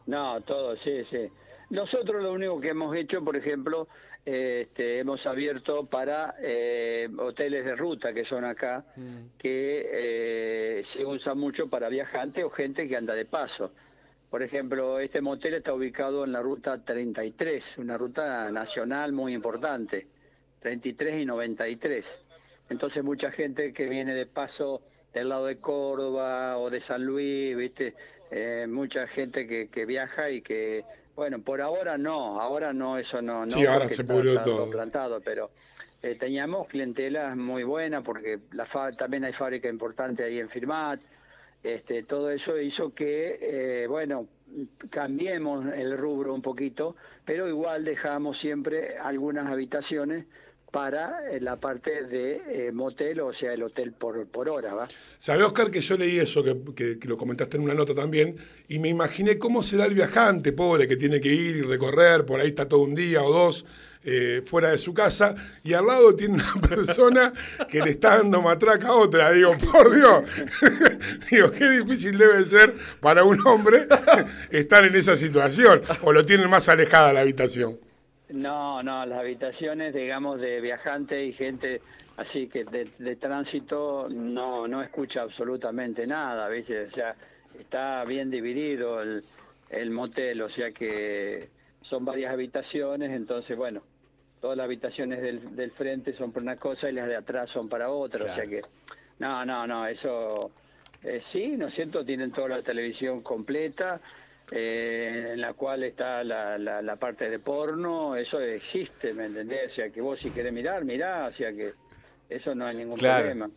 No, 0.06 0.40
todo, 0.42 0.78
sí, 0.78 1.04
sí. 1.04 1.28
Nosotros 1.70 2.24
lo 2.24 2.32
único 2.32 2.62
que 2.62 2.70
hemos 2.70 2.96
hecho, 2.96 3.22
por 3.22 3.36
ejemplo, 3.36 3.90
este, 4.28 5.00
hemos 5.00 5.26
abierto 5.26 5.86
para 5.86 6.36
eh, 6.42 7.08
hoteles 7.18 7.64
de 7.64 7.78
ruta 7.78 8.14
que 8.14 8.26
son 8.26 8.44
acá, 8.44 8.84
que 9.38 9.90
eh, 9.90 10.84
se 10.84 11.06
usan 11.06 11.38
mucho 11.38 11.70
para 11.70 11.88
viajantes 11.88 12.44
o 12.44 12.50
gente 12.50 12.90
que 12.90 12.98
anda 12.98 13.16
de 13.16 13.24
paso. 13.24 13.72
Por 14.30 14.44
ejemplo, 14.44 15.00
este 15.00 15.22
motel 15.22 15.54
está 15.54 15.74
ubicado 15.74 16.26
en 16.26 16.34
la 16.34 16.42
ruta 16.42 16.84
33, 16.84 17.78
una 17.78 17.98
ruta 17.98 18.52
nacional 18.52 19.14
muy 19.14 19.34
importante, 19.34 20.08
33 20.60 21.22
y 21.22 21.26
93. 21.26 22.20
Entonces 22.70 23.02
mucha 23.06 23.32
gente 23.32 23.72
que 23.72 23.88
viene 23.88 24.14
de 24.14 24.26
paso 24.26 24.82
del 25.14 25.30
lado 25.30 25.46
de 25.46 25.56
Córdoba 25.60 26.58
o 26.58 26.70
de 26.70 26.82
San 26.82 27.06
Luis, 27.06 27.56
¿viste? 27.56 27.96
Eh, 28.30 28.66
mucha 28.68 29.08
gente 29.08 29.48
que, 29.48 29.70
que 29.70 29.86
viaja 29.86 30.30
y 30.30 30.42
que, 30.42 30.84
bueno, 31.18 31.42
por 31.42 31.62
ahora 31.62 31.98
no, 31.98 32.40
ahora 32.40 32.72
no, 32.74 33.00
eso 33.00 33.24
no, 33.24 33.44
no 33.44 33.58
Sí, 33.58 33.66
ahora 33.66 33.88
se 33.90 34.02
está- 34.04 34.14
pudrió 34.14 34.34
está 34.34 34.44
todo. 34.44 34.70
plantado, 34.70 35.20
pero 35.20 35.50
eh, 36.04 36.14
teníamos 36.14 36.68
clientelas 36.68 37.36
muy 37.36 37.64
buenas 37.64 38.04
porque 38.04 38.40
la 38.52 38.68
fa- 38.68 38.92
también 38.92 39.26
hay 39.26 39.34
fábrica 39.34 39.68
importante 39.68 40.24
ahí 40.24 40.38
en 40.38 40.48
Firmat, 40.48 41.02
este, 41.64 42.04
todo 42.04 42.30
eso 42.30 42.60
hizo 42.62 42.94
que, 42.94 43.40
eh, 43.42 43.88
bueno, 43.88 44.28
cambiemos 44.92 45.66
el 45.74 45.98
rubro 45.98 46.36
un 46.36 46.44
poquito, 46.44 46.96
pero 47.26 47.48
igual 47.50 47.84
dejamos 47.84 48.38
siempre 48.40 48.96
algunas 49.00 49.48
habitaciones 49.52 50.26
para 50.72 51.22
eh, 51.32 51.40
la 51.40 51.56
parte 51.60 52.04
de 52.04 52.42
eh, 52.68 52.72
motel, 52.72 53.22
o 53.22 53.32
sea, 53.34 53.54
el 53.54 53.64
hotel 53.64 53.94
por, 53.94 54.26
por 54.28 54.50
hora, 54.50 54.74
¿va? 54.74 54.88
¿Sabés, 55.18 55.46
Oscar, 55.46 55.72
que 55.72 55.80
yo 55.82 55.98
leí 55.98 56.20
eso, 56.20 56.44
que, 56.44 56.56
que- 56.76 57.00
que 57.00 57.08
lo 57.08 57.18
comentaste 57.18 57.58
en 57.58 57.64
una 57.64 57.74
nota 57.74 57.96
también, 57.96 58.36
y 58.68 58.78
me 58.80 58.90
imaginé 58.90 59.38
cómo 59.40 59.64
será 59.64 59.86
el 59.86 59.96
viajante 59.96 60.52
pobre 60.52 60.88
que 60.88 60.98
tiene 60.98 61.22
que 61.22 61.30
ir 61.34 61.56
y 61.58 61.62
recorrer, 61.62 62.26
por 62.26 62.40
ahí 62.42 62.50
está 62.50 62.68
todo 62.68 62.82
un 62.82 62.96
día 62.96 63.24
o 63.24 63.32
dos 63.32 63.66
eh, 64.04 64.42
fuera 64.46 64.70
de 64.70 64.78
su 64.78 64.94
casa, 64.94 65.36
y 65.64 65.74
al 65.74 65.88
lado 65.88 66.16
tiene 66.16 66.36
una 66.36 66.54
persona 66.70 67.34
que 67.70 67.82
le 67.82 67.92
está 67.92 68.18
dando 68.18 68.42
matraca 68.42 68.90
a 68.90 68.96
otra. 68.96 69.32
Digo, 69.32 69.54
por 69.72 69.94
Dios, 69.94 70.24
digo, 71.32 71.52
qué 71.52 71.70
difícil 71.70 72.18
debe 72.18 72.44
ser 72.46 72.76
para 73.00 73.24
un 73.24 73.40
hombre 73.48 73.88
estar 74.52 74.86
en 74.86 74.96
esa 74.96 75.18
situación, 75.18 75.82
o 76.04 76.12
lo 76.14 76.26
tienen 76.26 76.50
más 76.50 76.70
alejada 76.70 77.14
la 77.14 77.22
habitación. 77.22 77.80
No, 78.30 78.84
no, 78.84 79.06
las 79.06 79.20
habitaciones, 79.20 79.94
digamos, 79.94 80.42
de 80.42 80.60
viajantes 80.60 81.24
y 81.24 81.32
gente 81.32 81.82
así 82.18 82.48
que 82.48 82.66
de, 82.66 82.86
de 82.98 83.16
tránsito 83.16 84.08
no, 84.10 84.68
no 84.68 84.82
escucha 84.82 85.22
absolutamente 85.22 86.06
nada, 86.06 86.50
¿viste? 86.50 86.82
O 86.82 86.90
sea, 86.90 87.16
está 87.58 88.04
bien 88.06 88.30
dividido 88.30 89.02
el, 89.02 89.24
el 89.70 89.92
motel, 89.92 90.42
o 90.42 90.50
sea 90.50 90.72
que 90.72 91.50
son 91.82 92.04
varias 92.04 92.34
habitaciones, 92.34 93.12
entonces, 93.12 93.56
bueno, 93.56 93.82
todas 94.42 94.58
las 94.58 94.66
habitaciones 94.66 95.22
del, 95.22 95.56
del 95.56 95.72
frente 95.72 96.12
son 96.12 96.32
para 96.32 96.44
una 96.44 96.56
cosa 96.58 96.90
y 96.90 96.94
las 96.94 97.08
de 97.08 97.16
atrás 97.16 97.50
son 97.50 97.70
para 97.70 97.92
otra, 97.92 98.26
o 98.26 98.30
sea 98.30 98.46
que, 98.46 98.62
no, 99.20 99.46
no, 99.46 99.66
no, 99.68 99.88
eso 99.88 100.52
eh, 101.04 101.20
sí, 101.22 101.56
¿no 101.56 101.68
es 101.68 101.74
cierto? 101.76 102.04
Tienen 102.04 102.32
toda 102.32 102.50
la 102.50 102.62
televisión 102.64 103.22
completa, 103.22 104.02
eh, 104.52 105.32
en 105.34 105.42
la 105.42 105.54
cual 105.54 105.84
está 105.84 106.24
la, 106.24 106.58
la, 106.58 106.82
la 106.82 106.96
parte 106.96 107.30
de 107.30 107.40
porno, 107.40 108.16
eso 108.16 108.40
existe, 108.40 109.14
¿me 109.14 109.26
entendés? 109.26 109.72
O 109.72 109.76
sea 109.76 109.90
que 109.90 110.02
vos 110.02 110.20
si 110.20 110.30
querés 110.32 110.54
mirar, 110.54 110.86
mirá, 110.86 111.28
o 111.28 111.32
sea 111.32 111.52
que 111.54 111.74
eso 112.30 112.56
no 112.56 112.66
hay 112.66 112.76
ningún 112.78 112.98
Claro. 112.98 113.26
problema. 113.26 113.50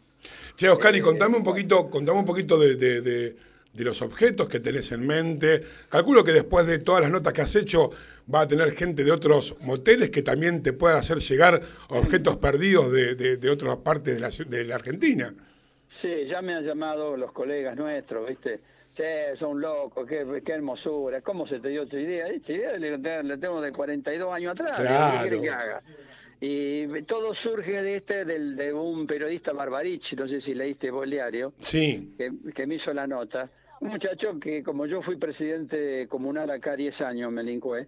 Che, 0.57 0.69
Oscar, 0.69 0.95
y 0.97 1.01
contame 1.01 1.37
un 1.37 1.43
poquito, 1.43 1.89
contame 1.89 2.19
un 2.19 2.25
poquito 2.25 2.59
de, 2.59 2.77
de- 2.77 3.01
de- 3.01 3.37
de 3.73 3.85
los 3.85 4.03
objetos 4.03 4.49
que 4.49 4.59
tenés 4.59 4.91
en 4.91 5.07
mente. 5.07 5.63
Calculo 5.89 6.25
que 6.25 6.33
después 6.33 6.67
de 6.67 6.81
todas 6.81 7.03
las 7.03 7.11
notas 7.11 7.33
que 7.33 7.43
has 7.43 7.55
hecho, 7.55 7.91
va 8.33 8.41
a 8.41 8.49
tener 8.49 8.73
gente 8.73 9.05
de 9.05 9.13
otros 9.13 9.55
moteles 9.61 10.11
que 10.11 10.23
también 10.23 10.61
te 10.61 10.73
puedan 10.73 10.99
hacer 10.99 11.19
llegar 11.19 11.63
objetos 11.89 12.37
perdidos 12.39 12.91
de, 12.91 13.49
otras 13.49 13.77
partes 13.77 14.15
de 14.15 14.21
la, 14.21 14.29
de 14.31 14.65
la 14.65 14.75
Argentina. 14.75 15.33
Sí, 15.89 16.25
ya 16.27 16.43
me 16.43 16.53
han 16.55 16.65
llamado 16.65 17.17
los 17.17 17.31
colegas 17.31 17.77
nuestros, 17.77 18.29
¿viste? 18.29 18.59
Che, 18.95 19.37
son 19.37 19.61
locos, 19.61 20.07
qué, 20.07 20.43
qué 20.45 20.53
hermosura, 20.53 21.21
¿cómo 21.21 21.47
se 21.47 21.61
te 21.61 21.69
dio 21.69 21.85
esta 21.85 21.99
idea? 21.99 22.27
Esta 22.27 22.53
idea 22.53 22.73
le 23.23 23.39
tengo 23.39 23.61
de 23.61 23.71
42 23.73 24.33
años 24.35 24.53
atrás, 24.53 24.81
Claro. 24.81 25.31
¿qué 25.31 25.41
que 25.41 25.51
haga? 25.51 25.83
Y 26.41 27.03
todo 27.03 27.33
surge 27.35 27.83
de 27.83 27.97
este, 27.97 28.25
del, 28.25 28.57
de 28.57 28.73
un 28.73 29.07
periodista 29.07 29.53
Barbarich, 29.53 30.15
no 30.15 30.27
sé 30.27 30.41
si 30.41 30.55
leíste 30.55 30.91
vos 30.91 31.05
el 31.05 31.11
diario, 31.11 31.53
Sí, 31.61 32.15
que, 32.19 32.33
que 32.53 32.67
me 32.67 32.77
hizo 32.77 32.93
la 32.93 33.07
nota. 33.07 33.49
Un 33.81 33.89
muchacho 33.91 34.39
que, 34.41 34.63
como 34.63 34.87
yo 34.87 35.01
fui 35.03 35.17
presidente 35.17 36.07
comunal 36.09 36.51
acá 36.51 36.75
10 36.77 37.01
años, 37.03 37.31
me 37.31 37.43
lincué, 37.43 37.87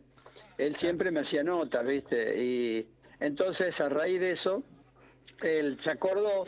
él 0.56 0.76
siempre 0.76 1.10
me 1.10 1.20
hacía 1.20 1.42
notas, 1.42 1.84
¿viste? 1.86 2.40
Y 2.40 2.86
entonces, 3.20 3.80
a 3.80 3.88
raíz 3.88 4.20
de 4.20 4.30
eso, 4.32 4.62
él 5.42 5.78
se 5.80 5.90
acordó 5.90 6.44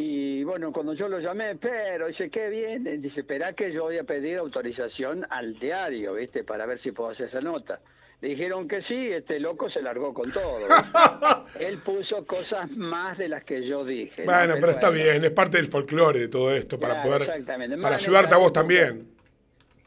y 0.00 0.44
bueno, 0.44 0.72
cuando 0.72 0.94
yo 0.94 1.08
lo 1.08 1.18
llamé, 1.18 1.56
pero 1.56 2.06
dice, 2.06 2.30
qué 2.30 2.48
bien, 2.48 2.86
eh, 2.86 2.98
dice, 2.98 3.22
espera 3.22 3.52
que 3.52 3.72
yo 3.72 3.82
voy 3.82 3.98
a 3.98 4.04
pedir 4.04 4.38
autorización 4.38 5.26
al 5.28 5.58
diario, 5.58 6.14
¿viste? 6.14 6.44
Para 6.44 6.66
ver 6.66 6.78
si 6.78 6.92
puedo 6.92 7.10
hacer 7.10 7.26
esa 7.26 7.40
nota. 7.40 7.80
Le 8.20 8.28
dijeron 8.28 8.68
que 8.68 8.80
sí, 8.80 9.10
este 9.10 9.40
loco 9.40 9.68
se 9.68 9.82
largó 9.82 10.14
con 10.14 10.30
todo. 10.30 10.68
Él 11.58 11.78
puso 11.78 12.24
cosas 12.24 12.70
más 12.70 13.18
de 13.18 13.28
las 13.28 13.42
que 13.42 13.60
yo 13.60 13.84
dije. 13.84 14.24
¿no? 14.24 14.30
bueno, 14.30 14.54
pero 14.60 14.70
está 14.70 14.90
bueno. 14.90 15.02
bien, 15.02 15.24
es 15.24 15.32
parte 15.32 15.56
del 15.56 15.66
folclore 15.66 16.20
de 16.20 16.28
todo 16.28 16.52
esto, 16.52 16.78
para 16.78 17.02
Claro, 17.02 17.24
poder, 17.26 17.80
para 17.80 17.96
ayudarte 17.96 18.34
a 18.34 18.38
vos 18.38 18.52
también. 18.52 19.04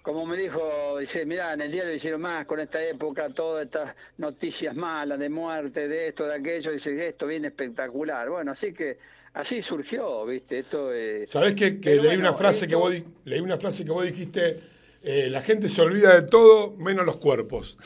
Como 0.02 0.26
me 0.26 0.36
dijo, 0.36 0.98
dice, 1.00 1.26
mirá, 1.26 1.54
en 1.54 1.62
el 1.62 1.72
diario 1.72 1.94
hicieron 1.94 2.20
más 2.20 2.46
con 2.46 2.60
esta 2.60 2.84
época, 2.84 3.30
todas 3.30 3.64
estas 3.64 3.96
noticias 4.18 4.76
malas 4.76 5.20
de 5.20 5.30
muerte, 5.30 5.88
de 5.88 6.10
esto, 6.10 6.26
de 6.26 6.36
aquello, 6.36 6.74
dice, 6.74 7.08
esto 7.08 7.28
viene 7.28 7.48
espectacular. 7.48 8.30
Bueno, 8.30 8.52
así 8.52 8.74
que 8.74 8.98
así 9.34 9.62
surgió, 9.62 10.26
¿viste? 10.26 10.60
Esto 10.60 10.94
eh, 10.94 11.26
¿Sabés 11.28 11.56
que, 11.56 11.72
leí 11.72 12.00
bueno, 12.00 12.20
una 12.20 12.34
frase 12.34 12.68
que 12.68 12.76
vos 12.76 12.94
leí 13.26 13.40
una 13.40 13.58
frase 13.58 13.86
que 13.86 13.92
vos 13.92 14.04
dijiste, 14.06 14.60
eh, 15.04 15.30
la 15.30 15.42
gente 15.42 15.70
se 15.70 15.82
olvida 15.82 16.14
de 16.14 16.24
todo 16.28 16.72
menos 16.78 17.06
los 17.06 17.18
cuerpos. 17.18 17.78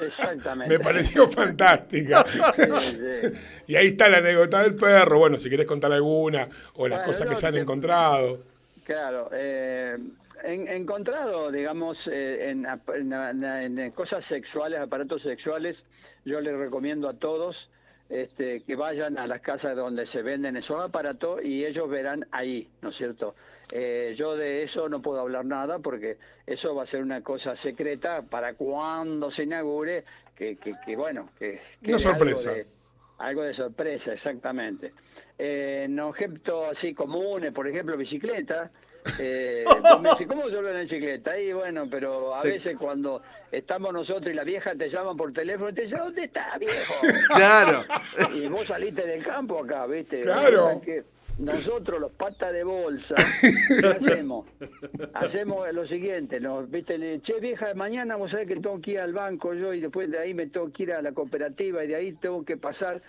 Exactamente. 0.00 0.76
Me 0.78 0.82
pareció 0.82 1.28
fantástica. 1.28 2.24
Sí, 2.52 2.62
sí. 2.96 3.32
Y 3.68 3.76
ahí 3.76 3.88
está 3.88 4.08
la 4.08 4.18
anécdota 4.18 4.62
del 4.62 4.74
perro, 4.74 5.18
bueno, 5.18 5.36
si 5.36 5.48
querés 5.50 5.66
contar 5.66 5.92
alguna, 5.92 6.48
o 6.74 6.88
las 6.88 7.00
Bueno, 7.00 7.12
cosas 7.12 7.28
que 7.28 7.36
se 7.36 7.46
han 7.46 7.56
encontrado. 7.56 8.40
Claro, 8.84 9.30
eh, 9.32 9.96
en- 10.42 10.66
encontrado, 10.66 11.52
digamos, 11.52 12.08
eh, 12.08 12.50
en- 12.50 12.66
en- 12.94 13.78
en 13.78 13.90
cosas 13.92 14.24
sexuales, 14.24 14.80
aparatos 14.80 15.22
sexuales, 15.22 15.84
yo 16.24 16.40
les 16.40 16.56
recomiendo 16.56 17.08
a 17.08 17.14
todos 17.14 17.70
este, 18.08 18.62
que 18.62 18.76
vayan 18.76 19.18
a 19.18 19.26
las 19.26 19.40
casas 19.40 19.76
donde 19.76 20.04
se 20.06 20.22
venden 20.22 20.56
esos 20.56 20.82
aparatos 20.82 21.40
y 21.42 21.64
ellos 21.64 21.88
verán 21.88 22.26
ahí, 22.30 22.68
¿no 22.82 22.90
es 22.90 22.96
cierto? 22.96 23.34
Eh, 23.70 24.14
yo 24.16 24.36
de 24.36 24.62
eso 24.62 24.88
no 24.88 25.00
puedo 25.00 25.20
hablar 25.20 25.44
nada 25.46 25.78
porque 25.78 26.18
eso 26.46 26.74
va 26.74 26.82
a 26.82 26.86
ser 26.86 27.02
una 27.02 27.22
cosa 27.22 27.56
secreta 27.56 28.22
para 28.22 28.54
cuando 28.54 29.30
se 29.30 29.44
inaugure, 29.44 30.04
que, 30.36 30.56
que, 30.56 30.74
que, 30.84 30.94
bueno, 30.96 31.30
que... 31.38 31.60
Una 31.82 31.96
algo 31.96 31.98
sorpresa. 31.98 32.52
de- 32.52 32.66
algo 33.18 33.42
de 33.42 33.54
sorpresa, 33.54 34.12
exactamente. 34.12 34.92
Eh, 35.38 35.82
en 35.84 35.98
objetos 36.00 36.68
así 36.70 36.92
comunes, 36.92 37.52
por 37.52 37.68
ejemplo, 37.68 37.96
bicicleta. 37.96 38.70
Eh, 39.18 39.64
vos 39.82 40.00
me 40.00 40.10
decís, 40.10 40.26
¿cómo 40.26 40.48
yo 40.48 40.58
en 40.60 40.64
la 40.74 40.80
bicicleta? 40.80 41.38
Y 41.38 41.52
bueno, 41.52 41.88
pero 41.90 42.34
a 42.34 42.42
Sí. 42.42 42.48
veces 42.48 42.76
cuando 42.78 43.22
estamos 43.50 43.92
nosotros 43.92 44.32
y 44.32 44.34
la 44.34 44.44
vieja 44.44 44.74
te 44.74 44.88
llaman 44.88 45.16
por 45.16 45.32
teléfono 45.32 45.72
te 45.74 45.82
dice, 45.82 45.96
¿dónde 45.96 46.24
está, 46.24 46.56
viejo? 46.58 46.94
Claro. 47.34 47.84
Y 48.34 48.46
vos 48.48 48.68
saliste 48.68 49.06
del 49.06 49.22
campo 49.24 49.62
acá, 49.62 49.86
¿viste? 49.86 50.22
Claro. 50.22 50.80
Que 50.84 51.04
nosotros, 51.38 51.98
los 51.98 52.12
patas 52.12 52.52
de 52.52 52.62
bolsa, 52.62 53.16
¿qué 53.80 53.86
hacemos? 53.98 54.46
Hacemos 55.14 55.72
lo 55.72 55.86
siguiente, 55.86 56.40
nos, 56.40 56.70
¿viste? 56.70 56.98
Le, 56.98 57.20
che, 57.20 57.40
vieja, 57.40 57.72
mañana 57.74 58.16
vos 58.16 58.30
sabés 58.32 58.46
que 58.48 58.54
tengo 58.56 58.80
que 58.80 58.92
ir 58.92 59.00
al 59.00 59.12
banco 59.14 59.54
yo 59.54 59.72
y 59.72 59.80
después 59.80 60.10
de 60.10 60.18
ahí 60.18 60.34
me 60.34 60.46
tengo 60.46 60.70
que 60.72 60.82
ir 60.84 60.92
a 60.92 61.02
la 61.02 61.12
cooperativa 61.12 61.82
y 61.84 61.88
de 61.88 61.96
ahí 61.96 62.12
tengo 62.12 62.44
que 62.44 62.56
pasar. 62.56 63.00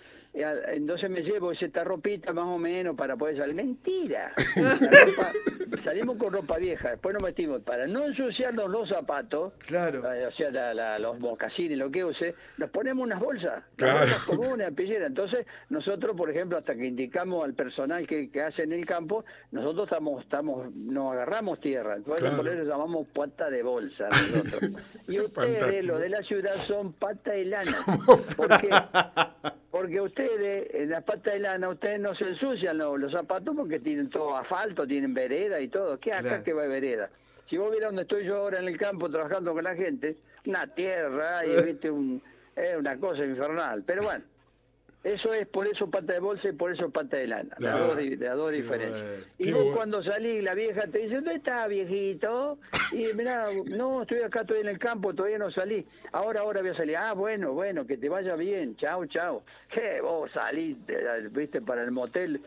A- 0.41 0.73
Entonces 0.73 1.09
me 1.09 1.21
llevo 1.21 1.51
esta 1.51 1.83
ropita 1.83 2.33
más 2.33 2.45
o 2.45 2.57
menos 2.57 2.95
para 2.95 3.15
poder 3.15 3.35
salir. 3.37 3.53
Mentira. 3.55 4.33
Ropa- 4.55 5.33
salimos 5.81 6.17
con 6.17 6.31
ropa 6.33 6.57
vieja, 6.57 6.91
después 6.91 7.13
nos 7.13 7.23
metimos 7.23 7.61
para 7.61 7.85
no 7.87 8.03
ensuciarnos 8.05 8.69
los 8.69 8.89
zapatos. 8.89 9.53
Claro. 9.67 10.11
eh, 10.13 10.25
O 10.25 10.31
sea, 10.31 10.49
la- 10.51 10.73
la- 10.73 10.97
los 10.99 11.19
mocasines, 11.19 11.77
lo 11.77 11.91
que 11.91 12.03
use, 12.05 12.35
nos 12.57 12.69
ponemos 12.69 13.03
unas 13.05 13.19
bolsas, 13.19 13.63
Claro. 13.75 13.99
bolsas 13.99 14.23
comunes, 14.23 14.71
pillera. 14.71 15.05
Entonces, 15.05 15.45
nosotros, 15.69 16.15
por 16.15 16.29
ejemplo, 16.29 16.57
hasta 16.57 16.75
que 16.75 16.85
indicamos 16.85 17.43
al 17.43 17.53
personal 17.53 18.07
que, 18.07 18.29
que 18.29 18.41
hace 18.41 18.63
en 18.63 18.73
el 18.73 18.85
campo, 18.85 19.25
nosotros 19.51 19.83
estamos, 19.87 20.23
estamos, 20.23 20.73
nos 20.75 21.13
agarramos 21.13 21.59
tierra. 21.59 21.95
Entonces, 21.95 22.21
Claro. 22.23 22.37
por 22.37 22.47
eso 22.47 22.63
llamamos 22.69 23.07
pata 23.13 23.49
de 23.49 23.61
bolsa 23.63 24.09
nosotros. 24.09 24.71
Y 25.07 25.19
ustedes, 25.19 25.83
los 25.85 25.99
de 25.99 26.09
la 26.09 26.23
ciudad, 26.23 26.55
son 26.55 26.93
pata 26.93 27.31
de 27.33 27.45
lana. 27.45 27.83
¿Por 28.37 28.57
qué? 28.57 28.69
Porque 29.73 29.99
ustedes, 29.99 30.67
en 30.75 30.91
las 30.91 31.01
patas 31.03 31.33
de 31.33 31.39
lana, 31.39 31.67
ustedes 31.67 31.99
no 31.99 32.13
se 32.13 32.27
ensucian 32.27 32.77
los, 32.77 32.99
los 32.99 33.11
zapatos 33.11 33.55
porque 33.55 33.79
tienen 33.79 34.07
todo 34.07 34.37
asfalto, 34.37 34.85
tienen 34.85 35.15
vereda 35.15 35.59
y 35.59 35.67
todo. 35.67 35.99
¿Qué 35.99 36.13
acá 36.13 36.21
Claro. 36.29 36.43
que 36.43 36.53
va 36.53 36.63
a 36.65 36.67
vereda? 36.67 37.09
Si 37.45 37.57
vos 37.57 37.71
vieras 37.71 37.87
donde 37.87 38.03
estoy 38.03 38.23
yo 38.23 38.37
ahora 38.37 38.59
en 38.59 38.67
el 38.67 38.77
campo 38.77 39.09
trabajando 39.09 39.51
con 39.51 39.63
la 39.63 39.73
gente, 39.75 40.15
una 40.45 40.67
tierra 40.67 41.43
y 41.43 41.55
viste 41.65 41.89
un, 41.89 42.21
es 42.55 42.75
una 42.77 42.99
cosa 42.99 43.25
infernal. 43.25 43.81
Pero 43.83 44.03
bueno, 44.03 44.23
eso 45.03 45.33
es 45.33 45.45
por 45.47 45.67
eso 45.67 45.89
pata 45.89 46.13
de 46.13 46.19
bolsa 46.19 46.49
y 46.49 46.53
por 46.53 46.71
eso 46.71 46.89
pata 46.89 47.17
de 47.17 47.27
lana. 47.27 47.55
Las 47.59 47.77
dos, 47.79 48.01
las 48.01 48.37
dos 48.37 48.51
diferencias. 48.51 49.03
bueno. 49.05 49.23
Y 49.37 49.43
Qué 49.45 49.53
vos 49.53 49.61
bueno. 49.63 49.75
cuando 49.77 50.03
salís, 50.03 50.43
la 50.43 50.53
vieja 50.55 50.87
te 50.87 50.99
dice, 50.99 51.15
¿dónde 51.15 51.35
estás, 51.35 51.67
viejito? 51.67 52.57
Y 52.91 53.13
mirá, 53.13 53.47
no, 53.65 54.01
estoy 54.03 54.21
acá, 54.21 54.41
estoy 54.41 54.61
en 54.61 54.67
el 54.69 54.79
campo, 54.79 55.13
todavía 55.13 55.37
no 55.37 55.51
salí. 55.51 55.85
Ahora, 56.13 56.41
ahora 56.41 56.61
voy 56.61 56.69
a 56.69 56.73
salir. 56.73 56.95
Ah, 56.95 57.13
bueno, 57.13 57.53
bueno, 57.53 57.85
que 57.85 57.97
te 57.97 58.07
vaya 58.07 58.35
bien. 58.35 58.75
Chao, 58.75 59.05
chao. 59.05 59.43
¿Qué? 59.67 59.99
Vos 60.01 60.31
saliste, 60.31 60.97
viste, 61.31 61.61
para 61.61 61.83
el 61.83 61.91
motel. 61.91 62.41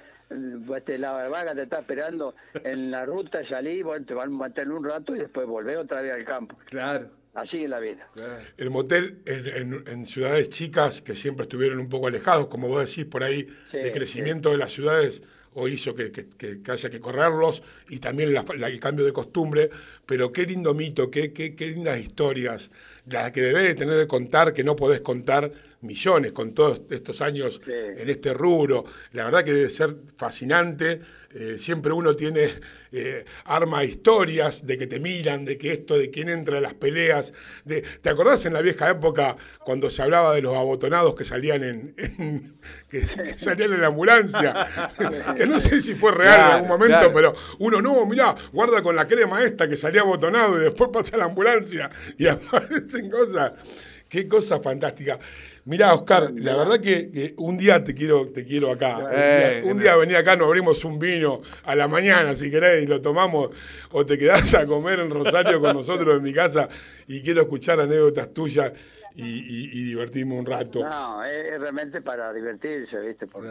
Este, 0.75 0.99
la 0.99 1.29
vaga 1.29 1.55
te 1.55 1.63
está 1.63 1.81
esperando 1.81 2.35
en 2.65 2.91
la 2.91 3.05
ruta, 3.07 3.45
salí, 3.45 3.83
bueno, 3.83 4.05
te 4.05 4.15
van 4.15 4.29
a 4.29 4.33
matar 4.33 4.69
un 4.71 4.83
rato 4.83 5.15
y 5.15 5.21
después 5.21 5.47
volvés 5.47 5.77
otra 5.77 6.01
vez 6.01 6.13
al 6.15 6.25
campo. 6.25 6.57
Claro. 6.65 7.09
Así 7.37 7.65
es 7.65 7.71
la 7.71 7.79
vida. 7.81 8.09
El 8.57 8.71
motel 8.71 9.19
en, 9.27 9.47
en- 9.75 9.85
en 9.89 10.07
ciudades 10.07 10.49
chicas 10.51 11.03
que 11.03 11.15
siempre 11.15 11.43
estuvieron 11.45 11.79
un 11.79 11.89
poco 11.89 12.07
alejados, 12.07 12.47
como 12.47 12.67
vos 12.69 12.89
decís 12.89 13.05
por 13.05 13.23
ahí, 13.23 13.47
Sí, 13.63 13.77
de 13.79 13.93
crecimiento 13.93 14.51
de 14.51 14.57
las 14.57 14.73
ciudades, 14.73 15.23
o 15.53 15.69
hizo 15.69 15.95
que, 15.95 16.11
que- 16.13 16.27
que- 16.63 16.71
haya 16.73 16.89
que 16.91 16.99
correrlos, 17.01 17.63
y 17.91 17.99
también 17.99 18.33
la- 18.33 18.45
la- 18.57 18.69
el 18.69 18.81
cambio 18.81 19.05
de 19.05 19.13
costumbre, 19.13 19.71
pero 20.07 20.33
qué 20.33 20.47
lindo 20.47 20.73
mito, 20.75 21.11
qué, 21.11 21.33
qué, 21.35 21.55
qué 21.55 21.67
lindas 21.69 22.01
historias, 22.01 22.71
las 23.07 23.33
que 23.33 23.43
debes 23.43 23.65
de 23.65 23.75
tener 23.75 23.99
que 23.99 24.07
contar, 24.07 24.53
que 24.55 24.65
no 24.65 24.75
podés 24.75 25.01
contar 25.03 25.53
millones 25.87 26.33
con 26.33 26.53
todos 26.55 26.83
estos 26.91 27.21
años 27.23 27.61
Sí. 27.65 27.73
en 27.73 28.09
este 28.11 28.35
rubro. 28.35 28.85
La 29.13 29.25
verdad 29.25 29.45
que 29.45 29.53
debe 29.55 29.71
ser 29.71 29.97
fascinante. 30.17 31.01
eh, 31.39 31.59
siempre 31.59 31.93
uno 31.93 32.17
tiene, 32.17 32.49
eh, 32.93 33.27
arma 33.45 33.85
historias 33.85 34.67
de 34.67 34.79
que 34.79 34.87
te 34.87 34.99
miran, 34.99 35.45
de 35.45 35.59
que 35.59 35.71
esto, 35.73 35.99
de 35.99 36.11
quién 36.11 36.31
entra 36.31 36.57
a 36.57 36.61
las 36.63 36.73
peleas. 36.73 37.35
De, 37.63 37.83
¿Te 37.83 38.09
acordás 38.09 38.47
en 38.47 38.55
la 38.55 38.63
vieja 38.63 38.89
época 38.89 39.37
cuando 39.63 39.91
se 39.91 40.01
hablaba 40.01 40.35
de 40.35 40.41
los 40.41 40.57
abotonados 40.57 41.15
que 41.15 41.27
salían 41.27 41.63
en, 41.63 41.95
en- 41.99 42.59
que, 42.89 43.01
que 43.01 43.39
salían 43.39 43.75
en 43.75 43.83
la 43.83 43.89
ambulancia? 43.89 44.67
que 45.37 45.45
no 45.45 45.61
sé 45.61 45.83
si 45.83 45.95
fue 45.95 46.13
real 46.13 46.41
en 46.41 46.55
algún 46.55 46.69
momento, 46.69 47.13
claro. 47.13 47.13
pero 47.13 47.35
uno 47.59 47.83
no, 47.83 48.07
mirá, 48.07 48.35
guarda 48.51 48.83
con 48.83 48.97
la 48.97 49.07
crema 49.07 49.45
esta 49.45 49.69
que 49.69 49.77
salía 49.77 50.01
abotonado 50.01 50.57
y 50.57 50.63
después 50.65 50.89
pasa 50.91 51.19
la 51.19 51.27
ambulancia 51.27 51.91
y 52.17 52.27
aparecen 52.29 53.11
cosas. 53.11 53.53
Qué 54.09 54.27
cosa 54.27 54.61
fantástica. 54.61 55.19
Mirá, 55.67 55.95
Oscar, 55.95 56.31
la 56.33 56.57
verdad 56.57 56.79
que, 56.81 57.11
que 57.11 57.35
un 57.39 57.59
día 57.59 57.83
te 57.83 57.93
quiero, 57.93 58.29
te 58.29 58.45
quiero 58.47 58.71
acá. 58.71 58.99
Un 58.99 59.07
Eh, 59.13 59.61
día, 59.63 59.73
un 59.73 59.79
día 59.81 59.97
vení 59.97 60.15
acá, 60.15 60.37
nos 60.37 60.47
abrimos 60.47 60.85
un 60.85 60.97
vino 60.99 61.43
a 61.65 61.75
la 61.75 61.89
mañana, 61.89 62.35
si 62.35 62.51
querés, 62.53 62.85
y 62.85 62.87
lo 62.87 63.01
tomamos, 63.03 63.51
o 63.91 64.07
te 64.07 64.17
quedás 64.17 64.55
a 64.55 64.65
comer 64.65 65.01
en 65.01 65.11
Rosario 65.11 65.61
con 65.61 65.75
nosotros 65.75 66.17
en 66.19 66.23
mi 66.23 66.33
casa, 66.33 66.69
y 67.09 67.21
quiero 67.21 67.43
escuchar 67.43 67.81
anécdotas 67.81 68.33
tuyas 68.33 68.73
y, 69.17 69.25
y- 69.25 69.71
y 69.81 69.85
divertirme 69.87 70.39
un 70.39 70.47
rato. 70.47 70.81
No, 70.85 71.25
es, 71.25 71.61
realmente 71.61 72.01
para 72.01 72.33
divertirse, 72.33 73.01
¿viste? 73.01 73.27
Porque, 73.27 73.51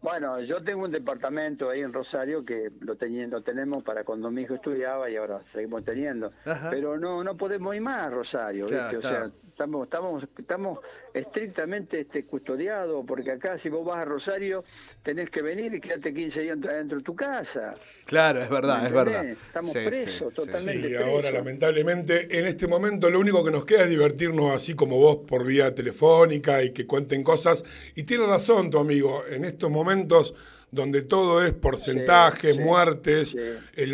bueno, 0.00 0.40
yo 0.42 0.62
tengo 0.62 0.84
un 0.84 0.92
departamento 0.92 1.70
ahí 1.70 1.80
en 1.80 1.92
Rosario 1.92 2.44
que 2.44 2.70
lo, 2.82 2.96
teni- 2.96 3.28
lo 3.28 3.40
tenemos 3.42 3.82
para 3.82 4.04
cuando 4.04 4.30
mi 4.30 4.42
hijo 4.42 4.54
estudiaba 4.54 5.10
y 5.10 5.16
ahora 5.16 5.40
seguimos 5.44 5.82
teniendo. 5.82 6.30
Ajá. 6.44 6.70
Pero 6.70 6.98
no 6.98 7.24
no 7.24 7.36
podemos 7.36 7.74
ir 7.74 7.80
más 7.82 7.98
a 7.98 8.10
Rosario, 8.10 8.66
Claro, 8.66 8.82
¿viste? 8.84 8.96
O 8.98 9.00
claro. 9.00 9.26
sea, 9.26 9.32
estamos, 9.48 9.84
estamos, 9.84 10.24
estamos 10.38 10.78
estrictamente 11.14 12.00
este, 12.00 12.24
custodiados 12.26 13.04
porque 13.06 13.32
acá 13.32 13.58
si 13.58 13.68
vos 13.68 13.84
vas 13.84 13.98
a 13.98 14.04
Rosario 14.04 14.64
tenés 15.02 15.30
que 15.30 15.42
venir 15.42 15.74
y 15.74 15.80
quedarte 15.80 16.12
15 16.14 16.40
días 16.42 16.60
dentro 16.60 16.98
de 16.98 17.04
tu 17.04 17.14
casa. 17.16 17.74
Claro, 18.04 18.42
es 18.42 18.50
verdad, 18.50 18.82
¿Me 18.82 18.86
es 18.86 18.92
verdad. 18.92 19.24
Estamos 19.26 19.78
Sí, 19.78 19.78
presos, 19.82 20.34
sí. 20.34 20.34
totalmente 20.34 20.88
Sí, 20.88 20.94
presos. 20.94 21.06
ahora 21.08 21.30
lamentablemente 21.30 22.38
en 22.38 22.46
este 22.46 22.66
momento 22.66 23.10
lo 23.10 23.20
único 23.20 23.44
que 23.44 23.50
nos 23.50 23.64
queda 23.64 23.84
es 23.84 23.90
divertirnos 23.90 24.52
así 24.54 24.74
como 24.74 24.98
vos 24.98 25.18
por 25.26 25.44
vía 25.44 25.74
telefónica 25.74 26.62
y 26.62 26.72
que 26.72 26.86
cuenten 26.86 27.22
cosas. 27.22 27.64
Y 27.94 28.04
tiene 28.04 28.26
razón 28.26 28.70
tu 28.70 28.78
amigo, 28.78 29.24
en 29.28 29.44
estos 29.44 29.70
momentos 29.70 30.34
donde 30.70 31.02
todo 31.02 31.44
es 31.44 31.52
porcentajes, 31.52 32.56
sí, 32.56 32.62
muertes, 32.62 33.30
sí. 33.30 33.38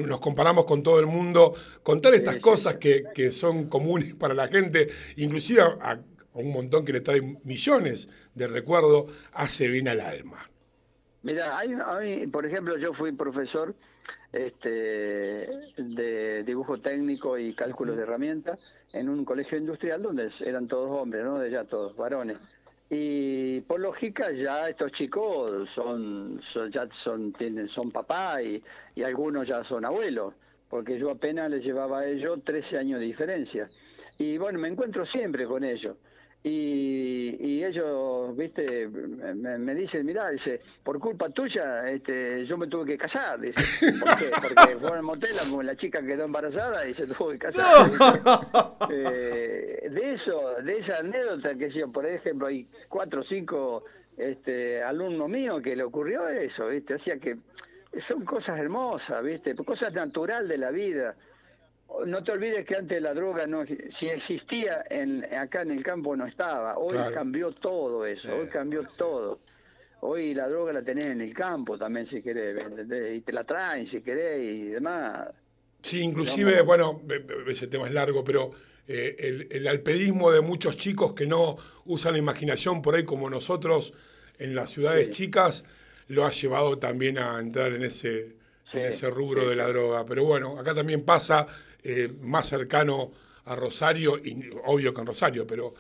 nos 0.05 0.21
comparamos 0.21 0.65
con 0.65 0.83
todo 0.83 1.01
el 1.01 1.07
mundo, 1.07 1.55
contar 1.83 2.15
estas 2.15 2.37
sí, 2.37 2.41
cosas 2.41 2.77
Que, 2.77 3.05
que 3.15 3.31
son 3.33 3.69
comunes 3.69 4.15
para 4.15 4.35
la 4.35 4.47
gente, 4.49 4.89
inclusive 5.17 5.61
a 5.63 5.99
un 6.39 6.53
montón 6.53 6.85
que 6.85 6.93
le 6.93 7.01
trae 7.01 7.21
millones 7.45 8.09
de 8.35 8.47
recuerdos, 8.49 9.11
hace 9.33 9.69
bien 9.69 9.89
al 9.89 10.01
alma. 10.01 10.49
Mira, 11.23 11.59
hay, 11.59 11.73
hay- 11.85 12.27
por 12.29 12.47
ejemplo, 12.47 12.77
yo 12.79 12.93
fui 12.95 13.13
profesor 13.13 13.75
este, 14.33 15.49
de 15.77 16.45
dibujo 16.45 16.81
técnico 16.81 17.39
y 17.39 17.55
cálculos 17.55 17.97
de 17.97 18.03
herramientas 18.03 18.59
en 18.93 19.09
un 19.09 19.25
colegio 19.25 19.59
industrial 19.59 20.03
donde 20.03 20.31
eran 20.45 20.69
todos 20.69 20.91
hombres, 20.91 21.25
¿no? 21.25 21.39
De 21.39 21.51
ya 21.51 21.65
todos 21.65 21.97
varones. 21.97 22.39
Y 22.91 23.61
por 23.63 23.81
lógica 23.81 24.33
ya 24.33 24.69
estos 24.69 24.93
chicos 24.93 25.69
son, 25.71 26.39
son- 26.43 26.71
ya 26.71 26.89
son 26.89 27.33
tienen 27.33 27.69
son 27.69 27.91
papá 27.91 28.43
y, 28.43 28.63
y 28.95 29.03
algunos 29.03 29.47
ya 29.49 29.63
son 29.65 29.85
abuelos, 29.85 30.35
porque 30.71 30.99
yo 30.99 31.11
apenas 31.11 31.51
les 31.51 31.65
llevaba 31.65 32.01
a 32.01 32.07
ellos 32.09 32.41
13 32.45 32.79
años 32.79 33.01
de 33.01 33.07
diferencia. 33.07 33.69
Y 34.19 34.39
bueno, 34.39 34.59
me 34.59 34.69
encuentro 34.69 35.05
siempre 35.05 35.47
con 35.47 35.65
ellos. 35.65 35.97
Y, 36.43 37.37
y 37.41 37.65
ellos, 37.65 38.37
viste, 38.37 38.89
me, 38.89 39.59
me 39.59 39.75
dicen, 39.75 40.07
mira, 40.07 40.31
dice, 40.31 40.61
por 40.83 40.99
culpa 41.01 41.29
tuya, 41.31 41.91
este, 41.91 42.45
yo 42.47 42.57
me 42.57 42.69
tuve 42.69 42.87
que 42.87 42.99
casar, 42.99 43.41
dice. 43.41 43.61
¿Por 43.99 44.17
qué? 44.17 44.31
Porque 44.55 44.77
fue 44.77 44.91
al 44.91 45.03
motel, 45.03 45.35
la, 45.37 45.63
la 45.63 45.77
chica 45.77 46.01
quedó 46.01 46.25
embarazada 46.25 46.89
y 46.89 46.95
se 46.95 47.07
tuvo 47.07 47.31
que 47.31 47.39
casar. 47.39 47.91
Eh, 48.91 49.89
de 49.91 50.13
eso, 50.13 50.55
de 50.63 50.79
esa 50.79 50.99
anécdota 50.99 51.55
que 51.57 51.69
yo, 51.69 51.91
por 51.91 52.07
ejemplo, 52.07 52.47
hay 52.47 52.67
cuatro 52.89 53.21
o 53.21 53.25
cinco 53.25 53.85
este, 54.17 54.83
alumnos 54.83 55.29
míos 55.29 55.61
que 55.61 55.77
le 55.77 55.83
ocurrió 55.83 56.29
eso, 56.29 56.69
viste, 56.69 56.95
o 56.95 56.99
sea 56.99 57.19
que 57.19 57.39
son 57.99 58.25
cosas 58.25 58.59
hermosas, 58.59 59.23
viste, 59.23 59.55
cosas 59.57 59.93
naturales 59.93 60.49
de 60.49 60.59
la 60.59 60.71
vida. 60.71 61.17
No 62.07 62.23
te 62.23 62.33
olvides 62.33 62.65
que 62.65 62.77
antes 62.77 63.01
la 63.03 63.15
droga 63.15 63.47
no, 63.47 63.65
si 63.89 64.09
existía 64.09 64.85
en, 64.91 65.25
acá 65.35 65.63
en 65.63 65.71
el 65.73 65.83
campo 65.83 66.15
no 66.17 66.27
estaba. 66.27 66.77
Hoy 66.79 66.93
Claro. 66.93 67.13
cambió 67.15 67.53
todo 67.53 68.05
eso, 68.07 68.37
hoy 68.37 68.47
cambió 68.49 68.85
todo. 68.97 69.41
Hoy 70.01 70.33
la 70.35 70.49
droga 70.49 70.73
la 70.75 70.83
tenés 70.83 71.07
en 71.07 71.21
el 71.23 71.35
campo 71.35 71.77
también 71.77 72.07
si 72.07 72.23
querés. 72.23 72.63
Y 73.17 73.21
te 73.23 73.33
la 73.33 73.43
traen 73.43 73.87
si 73.87 74.01
querés 74.03 74.43
y 74.43 74.63
demás. 74.69 75.29
Sí, 75.83 76.01
inclusive, 76.01 76.61
bueno, 76.63 77.03
ese 77.49 77.67
tema 77.67 77.87
es 77.87 77.93
largo, 77.93 78.23
pero 78.23 78.53
eh, 78.87 79.17
el, 79.19 79.49
el 79.51 79.67
alpedismo 79.67 80.31
de 80.31 80.41
muchos 80.41 80.77
chicos 80.77 81.15
que 81.15 81.27
no 81.27 81.57
usan 81.87 82.13
la 82.13 82.19
imaginación 82.19 82.81
por 82.83 82.95
ahí 82.95 83.05
como 83.05 83.29
nosotros 83.31 83.93
en 84.39 84.55
las 84.55 84.71
ciudades 84.71 85.07
Sí. 85.09 85.13
chicas, 85.15 85.65
lo 86.09 86.25
ha 86.27 86.31
llevado 86.31 86.79
también 86.79 87.19
a 87.19 87.41
entrar 87.41 87.73
en 87.73 87.83
ese, 87.83 88.37
Sí, 88.63 88.79
en 88.79 88.87
ese 88.87 89.11
rubro 89.11 89.49
de 89.49 89.57
la 89.57 89.67
droga. 89.67 90.05
Pero 90.07 90.25
bueno, 90.25 90.59
acá 90.59 90.75
también 90.75 91.03
pasa 91.05 91.47
eh, 91.83 92.09
más 92.23 92.49
cercano 92.49 93.13
a 93.47 93.55
Rosario, 93.57 94.19
y 94.19 94.51
obvio 94.65 94.93
que 94.95 95.01
en 95.01 95.07
Rosario, 95.07 95.47
pero... 95.47 95.75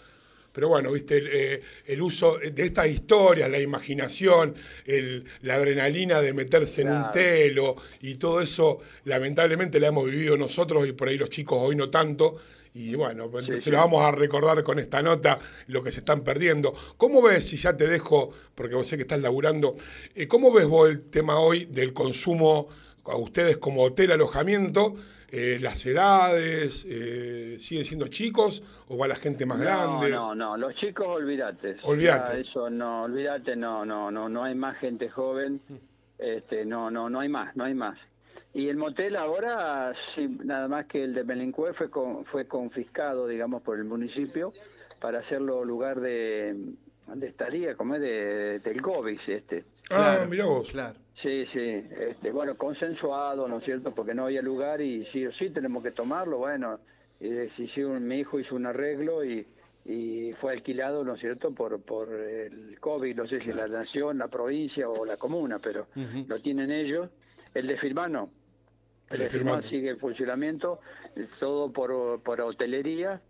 Pero 0.50 0.70
bueno, 0.70 0.90
viste, 0.90 1.18
el, 1.18 1.28
eh, 1.30 1.62
el 1.86 2.02
uso 2.02 2.38
de 2.38 2.64
estas 2.64 2.88
historias, 2.88 3.48
la 3.48 3.60
imaginación, 3.60 4.56
el- 4.86 5.24
la 5.42 5.54
adrenalina 5.54 6.20
de 6.20 6.32
meterse 6.32 6.82
en 6.82 6.88
un 6.88 7.10
telo 7.12 7.76
y 8.00 8.14
todo 8.16 8.40
eso, 8.40 8.78
lamentablemente 9.04 9.78
la 9.78 9.88
hemos 9.88 10.06
vivido 10.10 10.36
nosotros 10.36 10.88
y 10.88 10.92
por 10.92 11.08
ahí 11.08 11.16
los 11.18 11.30
chicos 11.30 11.58
hoy 11.60 11.76
no 11.76 11.90
tanto. 11.90 12.38
Y 12.74 12.94
bueno, 12.96 13.30
pues 13.30 13.44
Sí, 13.44 13.50
entonces 13.52 13.64
sí. 13.66 13.70
lo 13.70 13.76
vamos 13.76 14.02
a 14.02 14.10
recordar 14.10 14.64
con 14.64 14.80
esta 14.80 15.00
nota 15.00 15.38
lo 15.68 15.80
que 15.82 15.92
se 15.92 16.00
están 16.00 16.24
perdiendo. 16.24 16.74
¿Cómo 16.96 17.22
ves, 17.22 17.44
si 17.44 17.56
ya 17.56 17.76
te 17.76 17.86
dejo, 17.86 18.32
porque 18.56 18.74
vos 18.74 18.88
sé 18.88 18.96
que 18.96 19.02
estás 19.02 19.20
laburando, 19.20 19.76
eh, 20.16 20.26
cómo 20.26 20.50
ves 20.52 20.66
vos 20.66 20.88
el 20.90 21.02
tema 21.02 21.38
hoy 21.38 21.66
del 21.66 21.92
consumo 21.92 22.68
a 23.04 23.16
ustedes 23.16 23.58
como 23.58 23.84
hotel 23.84 24.10
alojamiento? 24.12 24.96
Eh, 25.30 25.58
las 25.60 25.84
edades, 25.84 26.86
eh, 26.88 27.58
¿siguen 27.60 27.84
siendo 27.84 28.08
chicos 28.08 28.62
o 28.88 28.96
va 28.96 29.06
la 29.06 29.16
gente 29.16 29.44
más 29.44 29.58
no, 29.58 29.64
grande? 29.64 30.10
No, 30.10 30.34
no, 30.34 30.56
los 30.56 30.74
chicos 30.74 31.06
olvídate. 31.06 31.76
Olvídate. 31.82 32.40
Eso 32.40 32.70
no, 32.70 33.02
olvídate, 33.02 33.54
no, 33.54 33.84
no, 33.84 34.10
no, 34.10 34.28
no 34.28 34.44
hay 34.44 34.54
más 34.54 34.78
gente 34.78 35.10
joven. 35.10 35.60
Este, 36.16 36.64
no, 36.64 36.90
no, 36.90 37.10
no 37.10 37.20
hay 37.20 37.28
más, 37.28 37.54
no 37.56 37.64
hay 37.64 37.74
más. 37.74 38.08
Y 38.54 38.68
el 38.68 38.76
motel 38.78 39.16
ahora, 39.16 39.92
sí, 39.94 40.38
nada 40.44 40.66
más 40.68 40.86
que 40.86 41.04
el 41.04 41.12
de 41.12 41.24
Melincué 41.24 41.72
fue 41.74 41.90
con- 41.90 42.24
fue 42.24 42.46
confiscado, 42.46 43.28
digamos, 43.28 43.60
por 43.62 43.76
el 43.78 43.84
municipio 43.84 44.52
para 44.98 45.18
hacerlo 45.18 45.64
lugar 45.64 46.00
de, 46.00 46.56
de 47.14 47.26
estadía, 47.26 47.74
como 47.76 47.94
es 47.94 48.00
de, 48.00 48.58
del 48.60 48.82
COVID, 48.82 49.18
este. 49.28 49.64
Ah, 49.90 50.26
mirá 50.28 50.44
vos. 50.44 50.68
Claro. 50.70 50.98
Sí, 51.12 51.46
sí, 51.46 51.60
este, 51.98 52.30
bueno, 52.30 52.56
consensuado, 52.56 53.48
¿no 53.48 53.58
es 53.58 53.64
cierto? 53.64 53.94
Porque 53.94 54.14
no 54.14 54.26
había 54.26 54.42
lugar 54.42 54.80
y 54.80 55.04
sí 55.04 55.26
o 55.26 55.32
sí 55.32 55.50
tenemos 55.50 55.82
que 55.82 55.90
tomarlo, 55.90 56.38
bueno, 56.38 56.80
y 57.20 57.30
de- 57.30 57.48
si 57.48 57.66
sí, 57.66 57.82
un- 57.82 58.06
mi 58.06 58.18
hijo 58.20 58.38
hizo 58.38 58.54
un 58.54 58.66
arreglo 58.66 59.24
y, 59.24 59.46
y 59.84 60.32
fue 60.34 60.52
alquilado, 60.52 61.02
¿no 61.04 61.14
es 61.14 61.20
cierto?, 61.20 61.52
por, 61.54 61.80
por 61.80 62.12
el 62.12 62.78
COVID, 62.78 63.16
no 63.16 63.26
sé 63.26 63.40
si 63.40 63.52
la 63.52 63.66
nación, 63.66 64.18
la 64.18 64.28
provincia 64.28 64.88
o 64.88 65.04
la 65.06 65.16
comuna, 65.16 65.58
pero 65.58 65.88
lo 66.26 66.40
tienen 66.40 66.70
ellos. 66.70 67.08
El 67.54 67.66
de 67.66 67.76
Firmar 67.78 68.10
no. 68.10 68.28
El 69.10 69.16
El 69.16 69.18
de. 69.22 69.30
Firmar 69.30 69.62
sigue 69.62 69.88
en 69.90 69.98
funcionamiento, 69.98 70.80
es 71.16 71.30
todo 71.38 71.72
por, 71.72 72.20
por 72.22 72.42
hotelería 72.42 73.22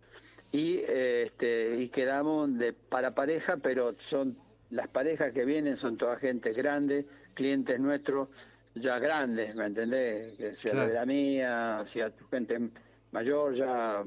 y 0.53 0.79
eh, 0.89 1.23
este 1.27 1.77
y 1.79 1.89
quedamos 1.89 2.57
de 2.59 2.73
para 2.73 3.15
pareja, 3.15 3.57
pero 3.59 3.95
son 3.99 4.37
las 4.71 4.89
parejas 4.89 5.33
que 5.33 5.45
vienen 5.45 5.77
son 5.77 5.97
toda 5.97 6.17
gente 6.17 6.53
grande, 6.53 7.07
clientes 7.35 7.79
nuestros 7.81 8.29
ya 8.75 8.99
grandes, 8.99 9.55
¿me 9.55 9.67
entendés? 9.67 10.33
Que 10.37 10.57
sea 10.57 10.73
Claro. 10.73 10.89
de 10.89 10.95
la 10.95 11.07
mía, 11.07 11.83
sea 11.87 12.13
gente 12.31 12.71
mayor, 13.11 13.55
ya 13.55 14.05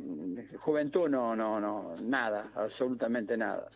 juventud 0.59 1.09
no, 1.09 1.35
no, 1.35 1.59
no, 1.59 1.95
nada, 2.01 2.51
absolutamente 2.55 3.35
nada. 3.37 3.67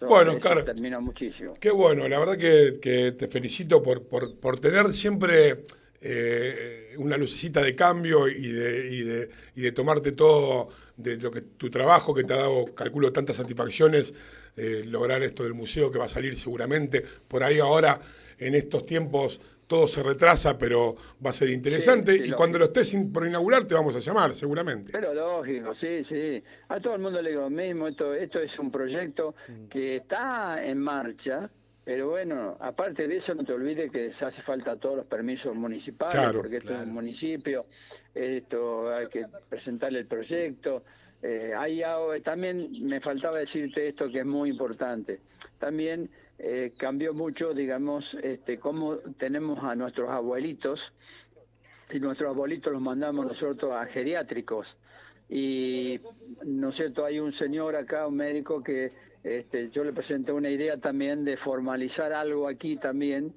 Bueno, 0.00 0.32
Oscar. 0.32 0.64
termino 0.64 1.00
muchísimo. 1.00 1.54
Qué 1.60 1.70
bueno, 1.70 2.08
la 2.08 2.18
verdad 2.18 2.36
que, 2.36 2.78
que 2.80 3.12
te 3.12 3.28
felicito 3.28 3.82
por, 3.82 4.06
por, 4.08 4.36
por 4.38 4.58
tener 4.58 4.92
siempre 4.94 5.64
eh, 6.04 6.94
una 6.98 7.16
lucecita 7.16 7.62
de 7.62 7.76
cambio 7.76 8.28
y 8.28 8.48
de, 8.48 8.88
y, 8.90 9.02
de, 9.02 9.30
y 9.54 9.62
de 9.62 9.72
tomarte 9.72 10.12
todo 10.12 10.68
de 10.96 11.16
lo 11.16 11.30
que 11.30 11.42
tu 11.42 11.70
trabajo 11.70 12.12
que 12.12 12.24
te 12.24 12.34
ha 12.34 12.38
dado, 12.38 12.64
calculo, 12.74 13.12
tantas 13.12 13.36
satisfacciones, 13.36 14.12
eh, 14.56 14.82
lograr 14.84 15.22
esto 15.22 15.44
del 15.44 15.54
museo 15.54 15.90
que 15.90 15.98
va 15.98 16.06
a 16.06 16.08
salir 16.08 16.36
seguramente. 16.36 17.04
Por 17.28 17.44
ahí 17.44 17.58
ahora, 17.60 18.00
en 18.38 18.54
estos 18.54 18.84
tiempos, 18.84 19.40
todo 19.66 19.88
se 19.88 20.02
retrasa, 20.02 20.58
pero 20.58 20.96
va 21.24 21.30
a 21.30 21.32
ser 21.32 21.48
interesante. 21.48 22.12
sí, 22.12 22.16
y 22.16 22.20
lógico. 22.20 22.36
cuando 22.36 22.58
lo 22.58 22.64
estés 22.66 22.94
por 23.12 23.26
inaugurar, 23.26 23.64
te 23.64 23.74
vamos 23.74 23.96
a 23.96 24.00
llamar, 24.00 24.34
seguramente. 24.34 24.92
Pero 24.92 25.14
lógico, 25.14 25.72
sí, 25.72 26.04
sí. 26.04 26.42
A 26.68 26.80
todo 26.80 26.96
el 26.96 27.00
mundo 27.00 27.22
le 27.22 27.30
digo 27.30 27.42
lo 27.42 27.50
mismo, 27.50 27.88
esto, 27.88 28.12
esto 28.12 28.40
es 28.40 28.58
un 28.58 28.70
proyecto 28.70 29.34
que 29.70 29.96
está 29.96 30.62
en 30.62 30.78
marcha, 30.78 31.48
pero 31.84 32.10
bueno, 32.10 32.56
aparte 32.60 33.08
de 33.08 33.16
eso 33.16 33.34
no 33.34 33.44
te 33.44 33.52
olvides 33.52 33.90
que 33.90 34.12
se 34.12 34.24
hace 34.24 34.42
falta 34.42 34.76
todos 34.76 34.98
los 34.98 35.06
permisos 35.06 35.54
municipales, 35.54 36.14
Claro, 36.14 36.40
porque 36.40 36.58
esto 36.58 36.74
es 36.74 36.86
un 36.86 36.92
municipio, 36.92 37.66
esto 38.14 38.94
hay 38.94 39.06
que 39.08 39.26
presentarle 39.48 40.00
el 40.00 40.06
proyecto. 40.06 40.84
Eh, 41.22 41.52
hay 41.56 41.82
también 42.22 42.68
me 42.80 43.00
faltaba 43.00 43.38
decirte 43.38 43.88
esto 43.88 44.08
que 44.10 44.20
es 44.20 44.26
muy 44.26 44.50
importante. 44.50 45.20
También 45.58 46.10
eh, 46.38 46.72
cambió 46.76 47.14
mucho, 47.14 47.52
digamos, 47.54 48.14
este, 48.22 48.58
cómo 48.58 48.96
tenemos 49.16 49.62
a 49.62 49.74
nuestros 49.74 50.10
abuelitos 50.10 50.92
y 51.92 52.00
nuestros 52.00 52.30
abuelitos 52.30 52.72
los 52.72 52.82
mandamos 52.82 53.26
nosotros 53.26 53.72
a 53.72 53.86
geriátricos 53.86 54.76
y, 55.34 55.98
¿no 56.44 56.68
es 56.68 56.76
cierto? 56.76 57.06
Hay 57.06 57.18
un 57.18 57.32
señor 57.32 57.74
acá, 57.74 58.06
un 58.06 58.16
médico, 58.16 58.62
que 58.62 58.92
este, 59.24 59.70
yo 59.70 59.84
le 59.84 59.92
presenté 59.92 60.32
una 60.32 60.50
idea 60.50 60.76
también 60.78 61.24
de 61.24 61.36
formalizar 61.36 62.12
algo 62.12 62.48
aquí 62.48 62.76
también. 62.76 63.32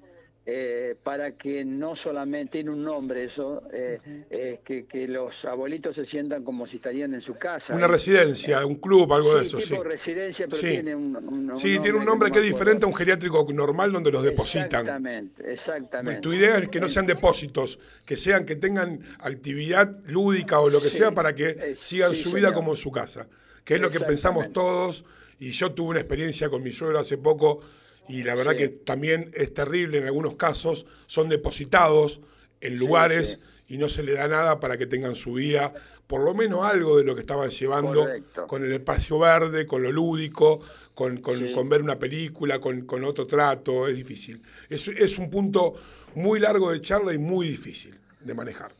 eh, 0.48 0.94
para 1.02 1.32
que 1.32 1.64
no 1.64 1.96
solamente 1.96 2.52
tiene 2.52 2.70
un 2.70 2.84
nombre 2.84 3.24
eso, 3.24 3.64
eh, 3.72 3.98
eh, 4.30 4.60
que, 4.64 4.86
que 4.86 5.08
los 5.08 5.44
abuelitos 5.44 5.96
se 5.96 6.04
sientan 6.04 6.44
como 6.44 6.68
si 6.68 6.76
estarían 6.76 7.14
en 7.14 7.20
su 7.20 7.34
casa. 7.34 7.74
Una 7.74 7.88
residencia, 7.88 8.64
un 8.64 8.76
club, 8.76 9.12
algo 9.12 9.34
de 9.34 9.44
eso, 9.44 9.58
sí. 9.60 9.70
tipo 9.70 9.82
residencia, 9.82 10.46
pero 10.46 10.58
Sí. 10.62 10.68
tiene 10.68 10.94
un, 10.94 11.16
un- 11.16 11.56
Sí, 11.56 11.76
un 11.78 11.82
tiene 11.82 11.98
un 11.98 12.04
nombre 12.04 12.28
no 12.28 12.32
que 12.32 12.38
es 12.38 12.44
diferente 12.44 12.84
a 12.84 12.88
un 12.88 12.94
geriátrico 12.94 13.44
normal 13.52 13.90
donde 13.90 14.12
los 14.12 14.22
depositan. 14.22 14.66
Exactamente, 14.66 15.52
exactamente. 15.52 16.20
Tu 16.20 16.32
idea 16.34 16.58
es 16.58 16.68
que 16.68 16.78
no 16.78 16.88
sean 16.88 17.06
depósitos, 17.06 17.80
que 18.04 18.16
sean 18.16 18.44
que 18.46 18.54
tengan 18.54 19.00
actividad 19.18 19.96
lúdica 20.06 20.60
o 20.60 20.70
lo 20.70 20.80
que 20.80 20.90
Sí, 20.90 20.98
sea 20.98 21.10
para 21.10 21.34
que 21.34 21.48
eh, 21.58 21.74
sigan 21.74 22.14
sí, 22.14 22.22
su 22.22 22.28
vida 22.30 22.50
señor. 22.50 22.54
como 22.54 22.70
en 22.70 22.76
su 22.76 22.92
casa, 22.92 23.26
que 23.64 23.74
es 23.74 23.80
lo 23.80 23.90
que 23.90 23.98
pensamos 23.98 24.52
todos. 24.52 25.04
Y 25.38 25.50
yo 25.50 25.72
tuve 25.72 25.90
una 25.90 26.00
experiencia 26.00 26.48
con 26.48 26.62
mi 26.62 26.72
suegro 26.72 26.98
hace 26.98 27.18
poco 27.18 27.60
y 28.08 28.22
la 28.22 28.34
verdad 28.34 28.52
Sí. 28.52 28.58
que 28.58 28.68
también 28.68 29.30
es 29.34 29.52
terrible 29.52 29.98
en 29.98 30.04
algunos 30.06 30.34
casos, 30.36 30.86
son 31.06 31.28
depositados 31.28 32.20
en 32.60 32.76
lugares 32.78 33.38
sí. 33.66 33.74
y 33.74 33.78
no 33.78 33.88
se 33.88 34.02
le 34.02 34.12
da 34.14 34.28
nada 34.28 34.60
para 34.60 34.78
que 34.78 34.86
tengan 34.86 35.14
su 35.16 35.34
vida, 35.34 35.74
por 36.06 36.20
lo 36.22 36.32
menos 36.34 36.64
algo 36.64 36.96
de 36.96 37.04
lo 37.04 37.14
que 37.14 37.20
estaban 37.22 37.50
llevando 37.50 38.00
Correcto. 38.00 38.46
con 38.46 38.64
el 38.64 38.72
espacio 38.72 39.18
verde, 39.18 39.66
con 39.66 39.82
lo 39.82 39.90
lúdico, 39.90 40.60
con, 40.94 41.18
con- 41.18 41.52
con 41.52 41.68
ver 41.68 41.82
una 41.82 41.98
película, 41.98 42.60
con, 42.60 42.82
con 42.86 43.02
otro 43.04 43.26
trato, 43.26 43.88
es 43.88 43.96
difícil. 43.96 44.40
Es, 44.70 44.86
es 44.88 45.18
un 45.18 45.28
punto 45.28 45.74
muy 46.14 46.38
largo 46.40 46.70
de 46.70 46.80
charla 46.80 47.12
y 47.12 47.18
muy 47.18 47.48
difícil 47.48 47.98
de 48.20 48.34
manejar. 48.34 48.72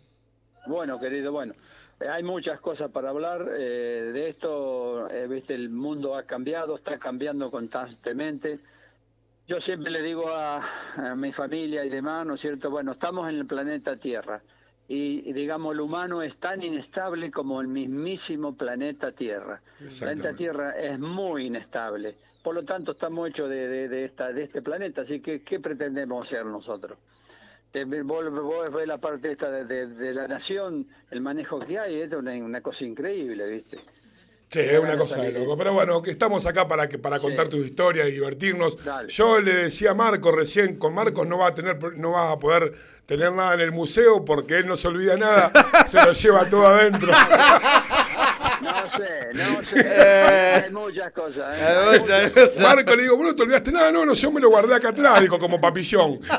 Bueno, 0.69 0.99
querido, 0.99 1.33
bueno, 1.33 1.55
hay 2.01 2.23
muchas 2.23 2.61
cosas 2.61 2.91
para 2.91 3.11
hablar 3.11 3.47
eh, 3.59 4.11
de 4.13 4.29
esto. 4.29 5.09
eh, 5.11 5.27
Viste, 5.29 5.55
el 5.55 5.71
mundo 5.71 6.15
ha 6.17 6.25
cambiado, 6.25 6.77
está 6.77 6.99
cambiando 6.99 7.51
constantemente. 7.51 8.59
Yo 9.47 9.61
siempre 9.61 9.91
le 9.93 10.03
digo 10.03 10.29
a, 10.29 10.63
a 10.97 11.15
mi 11.15 11.33
familia 11.33 11.85
y 11.85 11.89
demás, 11.89 12.27
¿no 12.27 12.35
es 12.35 12.41
cierto? 12.41 12.69
Bueno, 12.71 12.93
estamos 12.93 13.29
en 13.29 13.37
el 13.37 13.47
planeta 13.47 13.97
Tierra 13.97 14.43
y, 14.89 15.33
digamos, 15.33 15.73
el 15.73 15.81
humano 15.81 16.21
es 16.23 16.37
tan 16.39 16.63
inestable 16.63 17.31
como 17.31 17.61
el 17.61 17.69
mismísimo 17.69 18.55
planeta 18.57 19.13
Tierra. 19.13 19.63
El 19.81 19.89
planeta. 19.99 20.35
Tierra 20.35 20.71
es 20.73 20.99
muy 20.99 21.47
inestable. 21.47 22.17
Por 22.43 22.55
lo 22.57 22.65
tanto, 22.65 22.93
estamos 22.93 23.29
hechos 23.29 23.49
de, 23.49 23.69
de- 23.69 23.89
de 23.89 24.05
esta, 24.05 24.33
de 24.33 24.43
este 24.45 24.63
planeta. 24.63 25.03
Así 25.03 25.21
que, 25.21 25.43
¿qué 25.43 25.61
pretendemos 25.61 26.27
ser 26.29 26.45
nosotros? 26.47 26.99
Te- 27.85 28.03
vos, 28.03 28.31
vos 28.31 28.73
ves 28.73 28.87
la 28.87 28.97
parte 28.99 29.33
esta 29.33 29.51
de, 29.51 29.65
de- 29.67 29.87
de 29.89 30.15
la 30.15 30.27
nación, 30.27 30.87
el 31.11 31.21
manejo 31.21 31.59
que 31.59 31.79
hay, 31.79 32.01
es 32.01 32.13
una, 32.13 32.33
una 32.37 32.63
cosa 32.63 32.87
increíble, 32.87 33.47
¿viste? 33.49 33.79
Sí, 34.49 34.61
es 34.61 34.79
una 34.79 34.97
cosa 34.97 35.21
de 35.21 35.33
loco. 35.33 35.59
Pero 35.59 35.75
bueno, 35.75 36.01
que 36.01 36.11
estamos 36.11 36.47
acá 36.47 36.67
para 36.69 36.89
que 36.89 36.99
para 36.99 37.19
contar 37.19 37.47
Sí. 37.47 37.51
tu 37.51 37.57
historia 37.59 38.09
y 38.09 38.13
divertirnos. 38.13 38.83
Dale. 38.83 39.13
Yo 39.13 39.41
le 39.41 39.53
decía 39.55 39.91
a 39.91 39.95
Marco 39.95 40.33
recién, 40.33 40.77
con 40.79 40.95
Marcos 40.95 41.27
no 41.27 41.37
va 41.37 41.49
a 41.49 41.55
tener, 41.55 41.77
no 41.99 42.13
vas 42.13 42.33
a 42.33 42.39
poder 42.39 42.73
tener 43.05 43.33
nada 43.33 43.55
en 43.55 43.61
el 43.61 43.73
museo 43.73 44.25
porque 44.25 44.55
él 44.55 44.67
no 44.67 44.77
se 44.79 44.89
olvida 44.89 45.17
nada, 45.19 45.53
se 45.89 46.03
lo 46.03 46.13
lleva 46.13 46.49
todo 46.49 46.67
adentro. 46.69 47.13
No 48.63 48.89
sé, 48.89 49.29
no 49.35 49.63
sé. 49.63 49.77
Eh. 49.87 50.63
hay 50.67 50.71
muchas 50.73 51.13
cosas. 51.13 51.57
¿eh? 51.59 51.63
Hay 51.67 52.01
muchas- 52.01 52.35
gusta. 52.35 52.61
Marco 52.63 52.95
le 52.97 53.03
digo, 53.03 53.17
bueno, 53.17 53.31
no 53.31 53.37
te 53.37 53.43
olvidaste 53.43 53.73
nada, 53.73 53.93
no, 53.93 54.05
no, 54.07 54.15
yo 54.15 54.31
me 54.31 54.41
lo 54.41 54.49
guardé 54.51 54.75
acá 54.75 54.89
atrás, 54.91 55.21
digo, 55.21 55.39
como 55.39 55.61
papillón. 55.61 56.21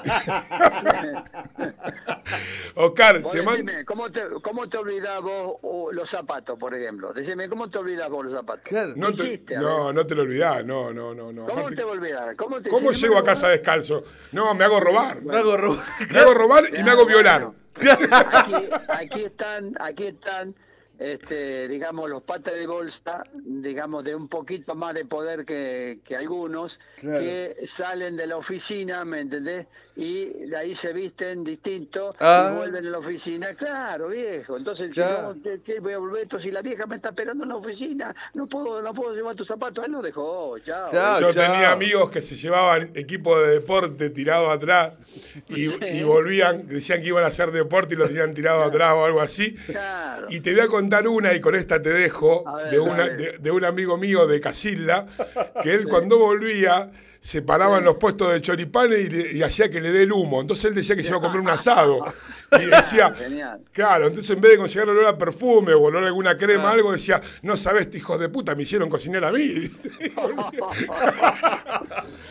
Oscar, 2.76 3.22
Vos 3.22 3.31
te 3.34 3.41
mando. 3.41 3.72
¿cómo 3.85 4.11
te, 4.11 4.22
¿cómo 4.41 4.69
te 4.69 4.77
olvidás 4.77 5.22
vos 5.22 5.57
los 5.94 6.10
zapatos, 6.10 6.57
por 6.60 6.73
ejemplo? 6.76 7.11
Decime, 7.14 7.48
¿cómo 7.49 7.69
te 7.69 7.77
olvidás 7.80 8.10
vos 8.10 8.26
los 8.26 8.34
zapatos? 8.34 8.64
Claro. 8.65 8.94
No, 8.95 9.07
¿Qué 9.07 9.14
te- 9.18 9.23
hiciste? 9.23 9.56
A 9.57 9.61
no, 9.61 9.85
ver. 9.88 9.95
no 9.95 10.06
te 10.06 10.15
lo 10.15 10.22
olvidás, 10.23 10.65
no, 10.65 10.94
no, 10.94 11.14
no, 11.15 11.31
no. 11.31 11.45
¿Cómo 11.45 11.60
Aparte, 11.61 11.77
te 11.77 11.84
olvidás? 11.84 12.35
¿Cómo, 12.35 12.61
te, 12.61 12.69
¿cómo 12.69 12.94
si 12.94 13.02
llego 13.02 13.18
a 13.18 13.23
casa 13.23 13.48
descalzo? 13.49 14.03
No, 14.31 14.53
me 14.53 14.64
hago 14.65 14.80
robar. 14.80 15.22
Me 15.22 15.38
hago 15.38 15.57
robar. 15.57 15.85
Me 16.11 16.19
hago 16.19 16.34
robar 16.34 16.65
y 16.77 16.84
me 16.84 16.91
hago 16.91 17.06
violar. 17.06 17.41
bueno. 17.41 17.56
Aquí, 18.31 18.53
aquí 18.89 19.23
están, 19.26 19.76
aquí 19.80 20.07
están, 20.07 20.56
este, 20.99 21.68
digamos, 21.68 22.10
los 22.10 22.24
patas 22.24 22.56
de 22.56 22.65
bolsa, 22.68 23.24
digamos, 23.34 24.03
de 24.03 24.15
un 24.15 24.28
poquito 24.28 24.76
más 24.76 24.94
de 24.94 25.06
poder 25.06 25.45
que, 25.45 25.99
que 26.03 26.15
algunos, 26.15 26.80
Claro. 26.99 27.19
que 27.19 27.56
salen 27.68 28.15
de 28.18 28.28
la 28.28 28.38
oficina, 28.38 29.06
¿me 29.06 29.22
entendés? 29.22 29.68
Y 29.99 30.26
de 30.48 30.56
ahí 30.56 30.76
se 30.76 30.94
visten 30.94 31.44
distinto 31.44 32.15
Ah. 32.19 32.52
y 32.53 32.56
vuelven 32.57 32.86
a 32.86 32.90
la 32.91 32.99
oficina. 32.99 33.56
Claro, 33.56 34.10
viejo. 34.10 34.56
Entonces, 34.56 34.91
si 34.94 34.99
Ya. 34.99 35.24
no, 35.24 35.41
¿qué, 35.41 35.60
qué 35.65 35.80
voy 35.80 35.94
a 35.94 35.98
volver 35.98 36.22
esto? 36.22 36.40
Si 36.40 36.52
la 36.52 36.61
vieja 36.61 36.86
me 36.86 36.95
está 36.98 37.10
esperando 37.10 37.44
en 37.45 37.49
la 37.49 37.56
oficina, 37.56 38.15
no 38.36 38.45
puedo, 38.45 38.80
no 38.84 38.94
puedo 38.94 39.15
llevar 39.15 39.34
tus 39.36 39.48
zapatos. 39.48 39.84
Él 39.86 39.94
lo 39.94 40.03
dejó, 40.03 40.60
chao. 40.60 40.91
Chao. 40.91 41.19
Yo 41.19 41.34
chao. 41.34 41.52
tenía 41.52 41.72
amigos 41.72 42.11
que 42.11 42.22
se 42.22 42.36
llevaban 42.36 42.91
equipo 42.94 43.40
de 43.40 43.53
deporte 43.53 44.11
tirado 44.11 44.52
atrás 44.52 44.91
y, 45.49 45.65
Sí. 45.68 45.80
y 45.82 46.03
volvían, 46.03 46.68
decían 46.68 47.02
que 47.02 47.07
iban 47.07 47.24
a 47.24 47.28
hacer 47.28 47.49
deporte 47.52 47.95
y 47.95 47.98
lo 47.98 48.07
tenían 48.07 48.36
tirado 48.36 48.61
atrás 48.61 48.94
o 48.94 49.03
algo 49.03 49.19
así. 49.19 49.53
Claro. 49.65 50.28
Y 50.30 50.41
te 50.41 50.52
voy 50.52 50.60
a 50.61 50.68
contar 50.68 51.07
una, 51.07 51.34
y 51.34 51.41
con 51.41 51.56
esta 51.56 51.82
te 51.82 51.90
dejo, 51.90 52.44
ver, 52.56 52.69
de, 52.69 52.80
una, 52.80 53.07
de, 53.10 53.38
de 53.40 53.52
un 53.52 53.65
amigo 53.65 53.98
mío 53.98 54.28
de 54.28 54.40
Casilda, 54.41 55.07
que 55.64 55.74
él 55.74 55.88
cuando 55.88 56.19
volvía 56.19 56.91
se 57.28 57.41
paraba 57.41 57.80
en 57.80 57.84
los 57.84 57.98
puestos 57.98 58.32
de 58.32 58.40
choripanes 58.41 59.02
y, 59.02 59.10
le- 59.10 59.34
y 59.34 59.44
hacía 59.44 59.70
que 59.70 59.82
le 59.82 59.91
dé 59.91 60.04
el 60.04 60.14
humo. 60.14 60.40
Entonces 60.40 60.64
él 60.64 60.76
decía 60.76 60.95
que 60.95 61.04
se 61.04 61.10
iba 61.10 61.18
a 61.18 61.22
comer 61.22 61.41
un 61.41 61.49
asado. 61.49 61.99
Y 62.54 62.66
decía, 62.68 63.14
Genial. 63.14 63.60
claro, 63.74 64.08
entonces 64.08 64.34
en 64.34 64.40
vez 64.40 64.52
de 64.54 64.58
conseguir 64.60 64.88
olor 64.88 65.06
a 65.08 65.18
perfume 65.18 65.74
o 65.74 65.82
olor 65.82 66.06
a 66.06 66.08
alguna 66.08 66.38
crema, 66.38 66.72
algo, 66.72 66.94
decía, 66.94 67.22
no 67.41 67.58
sabes, 67.58 67.94
hijos 67.94 68.18
de 68.18 68.30
puta, 68.30 68.56
me 68.56 68.64
hicieron 68.64 68.90
cocinar 68.90 69.26
a 69.26 69.34
mí. 69.34 69.45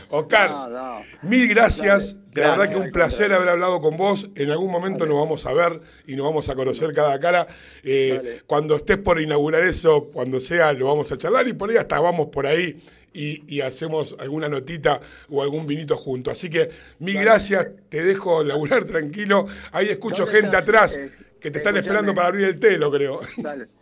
Oscar, 0.08 0.50
No, 0.50 0.68
no. 0.68 1.02
mil 1.22 1.48
gracias. 1.48 2.16
Dale. 2.32 2.48
La 2.48 2.56
verdad 2.56 2.68
que 2.70 2.76
un 2.76 2.90
placer 2.90 3.32
haber 3.32 3.48
hablado 3.48 3.80
con 3.80 3.96
vos. 3.96 4.28
En 4.34 4.50
algún 4.50 4.70
momento 4.70 5.06
nos 5.06 5.18
vamos 5.18 5.46
a 5.46 5.52
ver 5.52 5.80
y 6.06 6.16
nos 6.16 6.26
vamos 6.26 6.48
a 6.48 6.54
conocer 6.54 6.92
cara 6.94 7.12
a 7.14 7.20
cara. 7.20 7.46
Eh, 7.82 8.42
cuando 8.46 8.76
estés 8.76 8.98
por 8.98 9.20
inaugurar 9.20 9.62
eso, 9.62 10.10
cuando 10.12 10.40
sea, 10.40 10.72
lo 10.72 10.86
vamos 10.86 11.10
a 11.12 11.18
charlar 11.18 11.48
y 11.48 11.52
por 11.54 11.70
ahí 11.70 11.76
hasta 11.76 11.98
vamos 12.00 12.28
por 12.28 12.46
ahí 12.46 12.82
y, 13.12 13.42
y 13.54 13.60
hacemos 13.62 14.14
alguna 14.18 14.48
notita 14.48 15.00
o 15.30 15.42
algún 15.42 15.66
vinito 15.66 15.96
junto. 15.96 16.30
Así 16.30 16.50
que 16.50 16.70
mil 16.98 17.18
gracias, 17.20 17.66
te 17.88 18.02
dejo 18.02 18.42
laburar 18.44 18.84
tranquilo. 18.86 19.46
Ahí 19.72 19.88
escucho 19.88 20.24
¿Dónde 20.26 20.40
gente 20.40 20.56
estás? 20.58 20.62
atrás 20.68 20.96
Eh, 20.96 21.10
que 21.40 21.50
te 21.50 21.58
están 21.58 21.76
esperando 21.76 22.12
para 22.14 22.28
abrir 22.28 22.44
el 22.46 22.58
telo, 22.58 22.90
creo. 22.90 23.20
Dale. 23.38 23.68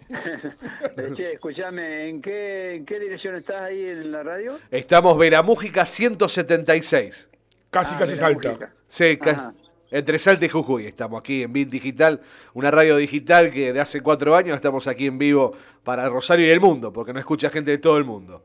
Eh, 0.96 1.10
che, 1.14 1.32
escúchame, 1.32 2.08
¿en 2.08 2.20
qué, 2.20 2.74
¿en 2.74 2.84
qué 2.84 3.00
dirección 3.00 3.34
estás 3.36 3.62
ahí 3.62 3.84
en 3.84 4.12
la 4.12 4.22
radio? 4.22 4.58
Estamos 4.70 5.16
Veramújica 5.16 5.86
176. 5.86 7.28
Casi, 7.70 7.94
Ah, 7.94 7.98
casi 7.98 8.12
la 8.12 8.18
salta. 8.18 8.72
Sí, 8.86 9.16
ca- 9.16 9.30
Ajá. 9.30 9.54
entre 9.90 10.18
Salta 10.18 10.44
y 10.44 10.48
Jujuy 10.48 10.86
estamos 10.86 11.18
aquí 11.18 11.42
en 11.42 11.52
Bit 11.52 11.70
Digital, 11.70 12.20
una 12.52 12.70
radio 12.70 12.96
digital 12.96 13.50
que 13.50 13.72
de 13.72 13.80
hace 13.80 14.00
cuatro 14.02 14.36
años 14.36 14.54
estamos 14.56 14.86
aquí 14.86 15.06
en 15.06 15.18
vivo 15.18 15.56
para 15.82 16.08
Rosario 16.08 16.46
y 16.46 16.50
el 16.50 16.60
mundo, 16.60 16.92
porque 16.92 17.12
no 17.12 17.18
escucha 17.18 17.50
gente 17.50 17.70
de 17.72 17.78
todo 17.78 17.96
el 17.96 18.04
mundo. 18.04 18.42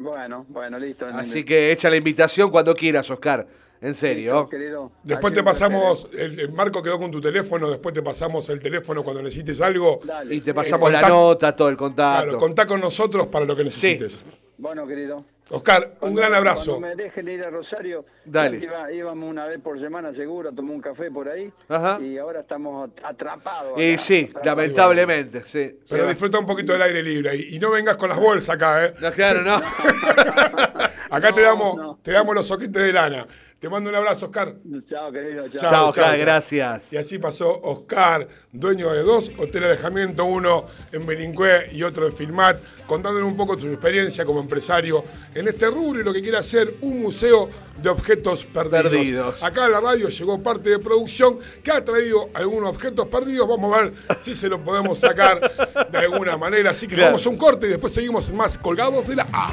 Bueno, 0.00 0.46
bueno, 0.48 0.78
listo. 0.78 1.06
Así 1.12 1.44
que 1.44 1.70
echa 1.72 1.90
la 1.90 1.96
invitación 1.96 2.50
cuando 2.50 2.74
quieras, 2.74 3.10
Oscar. 3.10 3.46
En 3.82 3.94
serio. 3.94 4.32
Listo, 4.32 4.48
querido. 4.48 4.92
Después 5.02 5.34
te 5.34 5.42
pasamos, 5.42 6.08
el, 6.12 6.40
el 6.40 6.52
Marco 6.52 6.82
quedó 6.82 6.98
con 6.98 7.10
tu 7.10 7.20
teléfono, 7.20 7.68
después 7.68 7.94
te 7.94 8.02
pasamos 8.02 8.48
el 8.48 8.60
teléfono 8.60 9.04
cuando 9.04 9.22
necesites 9.22 9.60
algo. 9.60 10.00
¿eh? 10.02 10.06
Dale. 10.06 10.34
Y 10.34 10.40
te 10.40 10.54
pasamos 10.54 10.90
la 10.90 11.06
nota, 11.06 11.54
todo 11.54 11.68
el 11.68 11.76
contacto. 11.76 12.22
Claro, 12.24 12.38
contá 12.38 12.66
con 12.66 12.80
nosotros 12.80 13.26
para 13.26 13.44
lo 13.44 13.54
que 13.54 13.64
necesites. 13.64 14.24
Bueno, 14.56 14.86
querido. 14.86 15.24
Oscar, 15.50 15.94
un 16.00 16.14
gran 16.14 16.32
abrazo. 16.32 16.78
Cuando 16.78 16.88
me 16.88 16.94
dejen 17.02 17.28
ir 17.28 17.42
a 17.42 17.50
Rosario, 17.50 18.04
Dale. 18.24 18.58
iba- 18.58 18.90
íbamos 18.92 19.28
una 19.28 19.46
vez 19.46 19.58
por 19.58 19.78
semana 19.78 20.12
seguro 20.12 20.50
a 20.50 20.52
tomar 20.52 20.74
un 20.76 20.80
café 20.80 21.10
por 21.10 21.28
ahí. 21.28 21.52
Ajá. 21.68 21.98
Y 22.00 22.18
ahora 22.18 22.38
estamos 22.40 22.88
atrapados. 23.02 23.78
Y 23.80 23.94
acá, 23.94 24.02
sí, 24.02 24.20
atrapados. 24.30 24.44
lamentablemente, 24.46 25.42
sí. 25.44 25.78
Pero 25.88 26.06
disfruta 26.06 26.38
un 26.38 26.46
poquito 26.46 26.72
del 26.72 26.82
aire 26.82 27.02
libre 27.02 27.34
y, 27.36 27.56
y 27.56 27.58
no 27.58 27.70
vengas 27.70 27.96
con 27.96 28.08
las 28.08 28.18
bolsas 28.18 28.54
acá, 28.54 28.84
¿eh? 28.86 28.94
No, 29.00 29.12
claro, 29.12 29.42
no. 29.42 29.60
Acá 31.10 31.32
te 31.34 31.40
damos, 31.42 31.76
no. 31.76 31.98
te 32.02 32.12
damos 32.12 32.34
los 32.36 32.46
soquetes 32.46 32.82
de 32.82 32.92
lana. 32.92 33.26
Te 33.60 33.68
mando 33.68 33.90
un 33.90 33.96
abrazo, 33.96 34.24
Oscar. 34.26 34.54
Chao, 34.88 35.12
querido. 35.12 35.46
Chao. 35.50 35.60
Chao, 35.60 35.70
Chao, 35.70 35.88
Oscar, 35.90 36.04
chao. 36.12 36.18
gracias. 36.18 36.92
Y 36.94 36.96
así 36.96 37.18
pasó 37.18 37.60
Oscar, 37.62 38.26
dueño 38.50 38.90
de 38.90 39.02
dos 39.02 39.30
hoteles 39.36 39.68
de 39.68 39.72
alojamiento, 39.74 40.24
uno 40.24 40.64
en 40.90 41.04
Belincué 41.04 41.68
y 41.70 41.82
otro 41.82 42.06
en 42.06 42.14
Filmat, 42.14 42.58
contándole 42.86 43.26
un 43.26 43.36
poco 43.36 43.58
su 43.58 43.66
experiencia 43.66 44.24
como 44.24 44.40
empresario 44.40 45.04
en 45.34 45.46
este 45.46 45.66
rubro 45.66 46.00
y 46.00 46.04
lo 46.04 46.10
que 46.14 46.22
quiere 46.22 46.38
hacer 46.38 46.76
un 46.80 47.02
museo 47.02 47.50
de 47.82 47.90
objetos 47.90 48.46
perdidos. 48.46 48.82
Perdidos. 48.92 49.42
Acá 49.42 49.66
a 49.66 49.68
la 49.68 49.80
radio 49.80 50.08
llegó 50.08 50.42
parte 50.42 50.70
de 50.70 50.78
producción 50.78 51.38
que 51.62 51.70
ha 51.70 51.84
traído 51.84 52.30
algunos 52.32 52.70
objetos 52.70 53.08
perdidos. 53.08 53.46
Vamos 53.46 53.76
a 53.76 53.82
ver 53.82 53.92
si 54.22 54.34
se 54.34 54.48
lo 54.48 54.64
podemos 54.64 54.98
sacar 55.00 55.88
de 55.90 55.98
alguna 55.98 56.38
manera. 56.38 56.70
Así 56.70 56.86
que 56.88 56.94
Claro. 56.94 57.08
vamos 57.10 57.26
a 57.26 57.28
un 57.28 57.36
corte 57.36 57.66
y 57.66 57.70
después 57.70 57.92
seguimos 57.92 58.26
en 58.30 58.36
más 58.36 58.56
colgados 58.56 59.06
de 59.06 59.16
la 59.16 59.26
A. 59.30 59.52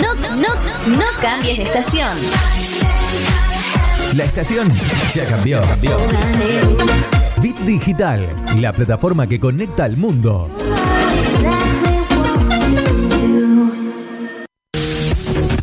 No, 0.00 0.14
no, 0.14 0.54
no 0.96 1.06
cambies 1.20 1.58
de 1.58 1.64
estación. 1.64 2.61
La 4.14 4.24
estación 4.24 4.68
ya 5.14 5.24
cambió. 5.24 5.62
Bit 7.40 7.56
Digital, 7.60 8.44
la 8.60 8.70
plataforma 8.70 9.26
que 9.26 9.40
conecta 9.40 9.84
al 9.84 9.96
mundo. 9.96 10.50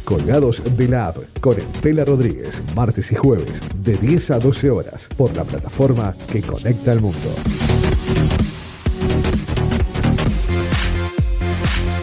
Colgados 0.03 0.63
de 0.75 0.87
la 0.87 1.07
app 1.09 1.17
con 1.39 1.59
el 1.59 1.65
Pela 1.65 2.03
Rodríguez, 2.03 2.63
martes 2.75 3.11
y 3.11 3.15
jueves, 3.15 3.61
de 3.75 3.95
10 3.97 4.31
a 4.31 4.39
12 4.39 4.71
horas, 4.71 5.09
por 5.15 5.35
la 5.35 5.43
plataforma 5.43 6.15
que 6.31 6.41
conecta 6.41 6.93
al 6.93 7.01
mundo. 7.01 7.29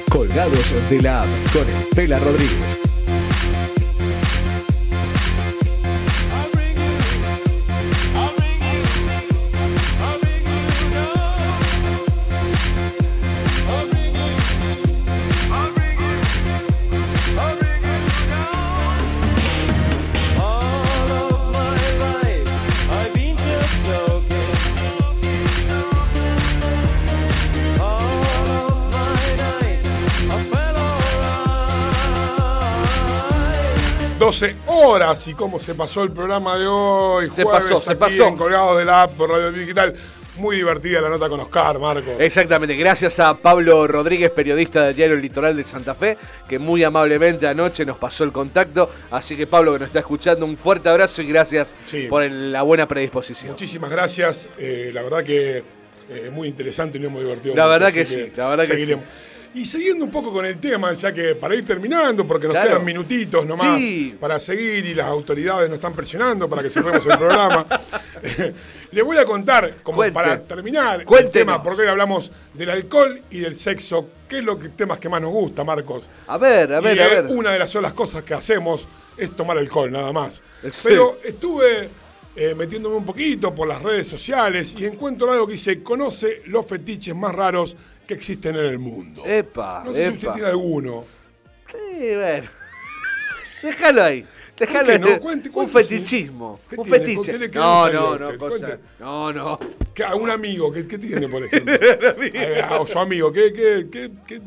Colgados 0.08 0.74
de 0.90 1.00
la 1.02 1.22
app 1.22 1.28
con 1.52 1.68
el 1.68 1.94
Pela 1.96 2.20
Rodríguez. 2.20 2.85
Horas 34.76 35.26
y 35.28 35.34
cómo 35.34 35.58
se 35.58 35.74
pasó 35.74 36.02
el 36.02 36.10
programa 36.12 36.56
de 36.58 36.66
hoy. 36.66 37.28
Se 37.34 37.42
jueves 37.44 37.64
pasó, 37.64 37.78
se 37.78 37.90
aquí 37.92 37.98
pasó. 38.00 38.26
en 38.28 38.36
Colgados 38.36 38.78
de 38.78 38.84
la 38.84 39.02
app 39.02 39.12
por 39.12 39.30
Radio 39.30 39.50
Digital. 39.52 39.94
Muy 40.38 40.56
divertida 40.56 41.00
la 41.00 41.08
nota 41.08 41.30
con 41.30 41.40
Oscar, 41.40 41.78
Marco. 41.78 42.10
Exactamente, 42.18 42.74
gracias 42.76 43.18
a 43.20 43.38
Pablo 43.38 43.86
Rodríguez, 43.86 44.28
periodista 44.30 44.82
del 44.84 44.94
diario 44.94 45.16
Litoral 45.16 45.56
de 45.56 45.64
Santa 45.64 45.94
Fe, 45.94 46.18
que 46.46 46.58
muy 46.58 46.84
amablemente 46.84 47.46
anoche 47.48 47.86
nos 47.86 47.96
pasó 47.96 48.22
el 48.22 48.32
contacto. 48.32 48.90
Así 49.10 49.34
que 49.34 49.46
Pablo, 49.46 49.72
que 49.72 49.78
nos 49.78 49.86
está 49.86 50.00
escuchando, 50.00 50.44
un 50.44 50.58
fuerte 50.58 50.90
abrazo 50.90 51.22
y 51.22 51.26
gracias 51.28 51.74
Sí. 51.86 52.06
por 52.10 52.30
la 52.30 52.60
buena 52.62 52.86
predisposición. 52.86 53.52
Muchísimas 53.52 53.90
gracias. 53.90 54.46
eh, 54.58 54.90
la 54.92 55.02
verdad 55.02 55.24
que 55.24 55.64
eh, 56.10 56.30
muy 56.30 56.48
interesante 56.48 56.98
y 56.98 57.00
nos 57.00 57.10
hemos 57.12 57.22
divertido. 57.22 57.54
La 57.56 57.62
mucho, 57.64 57.72
verdad 57.72 57.92
que 57.94 58.04
sí, 58.04 58.30
la 58.36 58.48
verdad 58.48 58.64
que 58.66 58.72
seguiremos. 58.74 59.04
Y 59.56 59.64
siguiendo 59.64 60.04
un 60.04 60.10
poco 60.10 60.32
con 60.32 60.44
el 60.44 60.58
tema, 60.58 60.92
ya 60.92 61.14
que 61.14 61.34
para 61.34 61.54
ir 61.54 61.64
terminando, 61.64 62.26
porque 62.26 62.46
nos 62.46 62.52
Claro. 62.54 62.68
quedan 62.72 62.84
minutitos 62.84 63.46
nomás 63.46 63.78
Sí. 63.78 64.14
para 64.20 64.38
seguir 64.38 64.84
y 64.84 64.94
las 64.94 65.06
autoridades 65.06 65.68
nos 65.70 65.76
están 65.76 65.94
presionando 65.94 66.46
para 66.48 66.62
que 66.62 66.68
cerremos 66.70 67.04
el 67.06 67.16
programa. 67.16 67.66
Le 68.92 69.02
voy 69.02 69.16
a 69.16 69.24
contar, 69.24 69.76
como 69.82 69.96
Cuente. 69.96 70.12
para 70.14 70.42
terminar 70.42 71.04
el 71.08 71.30
tema, 71.30 71.62
porque 71.62 71.82
hoy 71.82 71.88
hablamos 71.88 72.30
del 72.54 72.70
alcohol 72.70 73.20
y 73.30 73.38
del 73.40 73.56
sexo, 73.56 74.08
que 74.28 74.38
es 74.38 74.44
lo 74.44 74.58
que 74.58 74.68
temas 74.68 74.98
que 75.00 75.08
más 75.08 75.20
nos 75.22 75.32
gusta, 75.32 75.64
Marcos. 75.64 76.08
A 76.26 76.36
ver, 76.38 76.72
a 76.74 76.80
ver, 76.80 76.96
y 76.96 77.00
a 77.00 77.08
ver. 77.08 77.26
una 77.28 77.50
de 77.52 77.58
las 77.58 77.70
solas 77.70 77.92
cosas 77.94 78.22
que 78.24 78.34
hacemos 78.34 78.86
es 79.16 79.34
tomar 79.34 79.56
alcohol, 79.58 79.90
nada 79.90 80.12
más. 80.12 80.42
Sí. 80.64 80.70
Pero 80.84 81.18
estuve 81.24 81.88
eh, 82.36 82.54
metiéndome 82.54 82.96
un 82.96 83.04
poquito 83.06 83.54
por 83.54 83.66
las 83.66 83.82
redes 83.82 84.06
sociales 84.06 84.74
y 84.78 84.84
encuentro 84.84 85.32
algo 85.32 85.46
que 85.46 85.54
dice, 85.54 85.82
conoce 85.82 86.42
los 86.46 86.66
fetiches 86.66 87.14
más 87.16 87.34
raros 87.34 87.74
que 88.06 88.14
existen 88.14 88.56
en 88.56 88.64
el 88.66 88.78
mundo. 88.78 89.22
Epa, 89.26 89.82
no 89.84 89.92
sé 89.92 90.06
si 90.06 90.12
usted 90.14 90.32
tiene 90.32 90.48
alguno. 90.48 91.04
Sí, 91.70 92.14
bueno. 92.14 92.48
Déjalo 93.62 94.02
ahí. 94.04 94.26
Déjalo 94.58 94.92
ahí. 94.92 94.98
no? 94.98 95.20
Cuente, 95.20 95.50
un 95.52 95.68
fetichismo. 95.68 96.60
¿Qué 96.70 96.76
Un 96.78 96.84
fetiche. 96.86 97.38
qué 97.38 97.48
No, 97.58 97.90
no, 97.90 98.12
a 98.12 98.18
no, 98.18 98.38
cosa- 98.38 98.78
no, 99.00 99.32
no. 99.32 99.58
A 100.06 100.14
un 100.14 100.30
amigo, 100.30 100.72
¿qué, 100.72 100.86
qué 100.86 100.98
tiene, 100.98 101.28
por 101.28 101.42
ejemplo? 101.44 101.74
Eh, 101.74 102.62
o 102.78 102.86
su 102.86 102.98
amigo, 102.98 103.32
¿qué, 103.32 103.52
qué, 103.52 103.86
qué, 103.90 104.10
qué? 104.26 104.40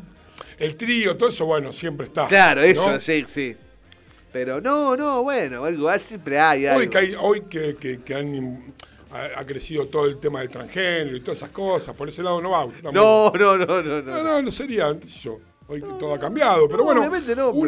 El 0.58 0.76
trío, 0.76 1.16
todo 1.16 1.28
eso, 1.28 1.46
bueno, 1.46 1.72
siempre 1.72 2.06
está. 2.06 2.26
Claro, 2.26 2.62
eso, 2.62 2.92
¿no? 2.92 3.00
sí, 3.00 3.24
sí. 3.28 3.56
Pero 4.32 4.60
no, 4.60 4.96
no, 4.96 5.22
bueno, 5.22 5.64
algo 5.64 5.90
siempre 5.98 6.38
hay. 6.38 6.66
Hoy, 6.66 6.88
que, 6.88 6.98
hay- 6.98 7.16
hoy 7.18 7.40
que, 7.42 7.76
que- 7.76 8.00
que 8.02 8.14
han, 8.14 8.74
ha, 9.12 9.40
ha 9.40 9.46
crecido 9.46 9.86
todo 9.86 10.06
el 10.06 10.18
tema 10.18 10.40
del 10.40 10.50
transgénero 10.50 11.16
y 11.16 11.20
todas 11.20 11.38
esas 11.38 11.50
cosas, 11.50 11.94
por 11.94 12.08
ese 12.08 12.22
lado 12.22 12.40
no 12.40 12.50
va. 12.50 12.66
No, 12.92 13.30
no, 13.32 13.56
no, 13.58 13.66
no, 13.66 13.82
No, 13.82 14.02
no. 14.02 14.22
no, 14.22 14.42
no 14.42 14.50
sería, 14.50 14.92
sé 15.06 15.18
yo. 15.20 15.38
Hoy 15.68 15.80
todo 15.80 16.14
ha 16.14 16.18
cambiado, 16.18 16.66
pero 16.66 16.78
no, 16.78 16.84
bueno, 16.84 17.00
una 17.02 17.10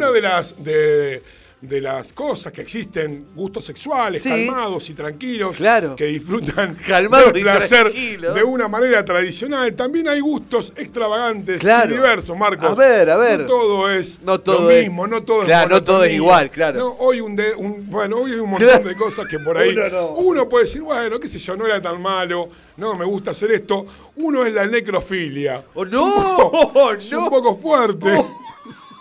pero- 0.07 0.11
de 0.13 0.21
las 0.21 0.55
de, 0.61 1.23
de 1.63 1.79
las 1.79 2.11
cosas 2.11 2.51
que 2.51 2.59
existen, 2.61 3.27
gustos 3.33 3.63
sexuales, 3.63 4.21
Sí. 4.21 4.27
calmados 4.27 4.89
y 4.89 4.93
tranquilos, 4.93 5.55
Claro. 5.55 5.95
que 5.95 6.07
disfrutan 6.07 6.75
del 6.87 7.07
placer 7.41 7.93
de 7.93 8.43
una 8.43 8.67
manera 8.67 9.05
tradicional. 9.05 9.73
También 9.73 10.09
hay 10.09 10.19
gustos 10.19 10.73
extravagantes 10.75 11.61
Claro. 11.61 11.89
y 11.91 11.93
diversos, 11.95 12.37
Marcos. 12.37 12.69
A 12.69 12.75
ver, 12.75 13.09
a 13.09 13.15
ver. 13.15 13.39
No 13.41 13.45
todo 13.45 13.89
es 13.89 14.19
No 14.21 14.39
todo 14.41 14.63
lo 14.63 14.71
es- 14.71 14.83
mismo, 14.87 15.07
no 15.07 15.23
todo 15.23 15.39
es 15.43 15.45
Claro, 15.45 15.69
no 15.69 15.83
todo 15.85 16.03
es 16.03 16.11
igual, 16.13 16.51
claro. 16.51 16.79
No, 16.79 16.87
hoy 16.99 17.21
un, 17.21 17.33
de- 17.33 17.53
un- 17.55 17.89
bueno, 17.89 18.17
hoy 18.17 18.31
hay 18.33 18.39
un 18.39 18.49
montón 18.49 18.67
Claro. 18.67 18.83
de 18.89 18.95
cosas 18.97 19.25
que 19.29 19.39
por 19.39 19.57
ahí 19.57 19.69
Uno 19.69 19.87
no. 19.89 20.07
uno 20.15 20.49
puede 20.49 20.65
decir, 20.65 20.81
bueno, 20.81 21.17
qué 21.17 21.29
sé 21.29 21.39
yo, 21.39 21.55
no 21.55 21.65
era 21.65 21.81
tan 21.81 22.01
malo, 22.01 22.49
no, 22.75 22.95
me 22.95 23.05
gusta 23.05 23.31
hacer 23.31 23.51
esto. 23.51 23.85
Uno 24.17 24.45
es 24.45 24.53
la 24.53 24.67
necrofilia. 24.67 25.63
Oh, 25.75 25.85
Es 25.85 25.91
no, 25.91 26.03
un 26.03 26.35
poco, 26.51 26.91
es 26.97 27.09
un 27.13 27.29
poco 27.29 27.55
fuerte. 27.57 28.11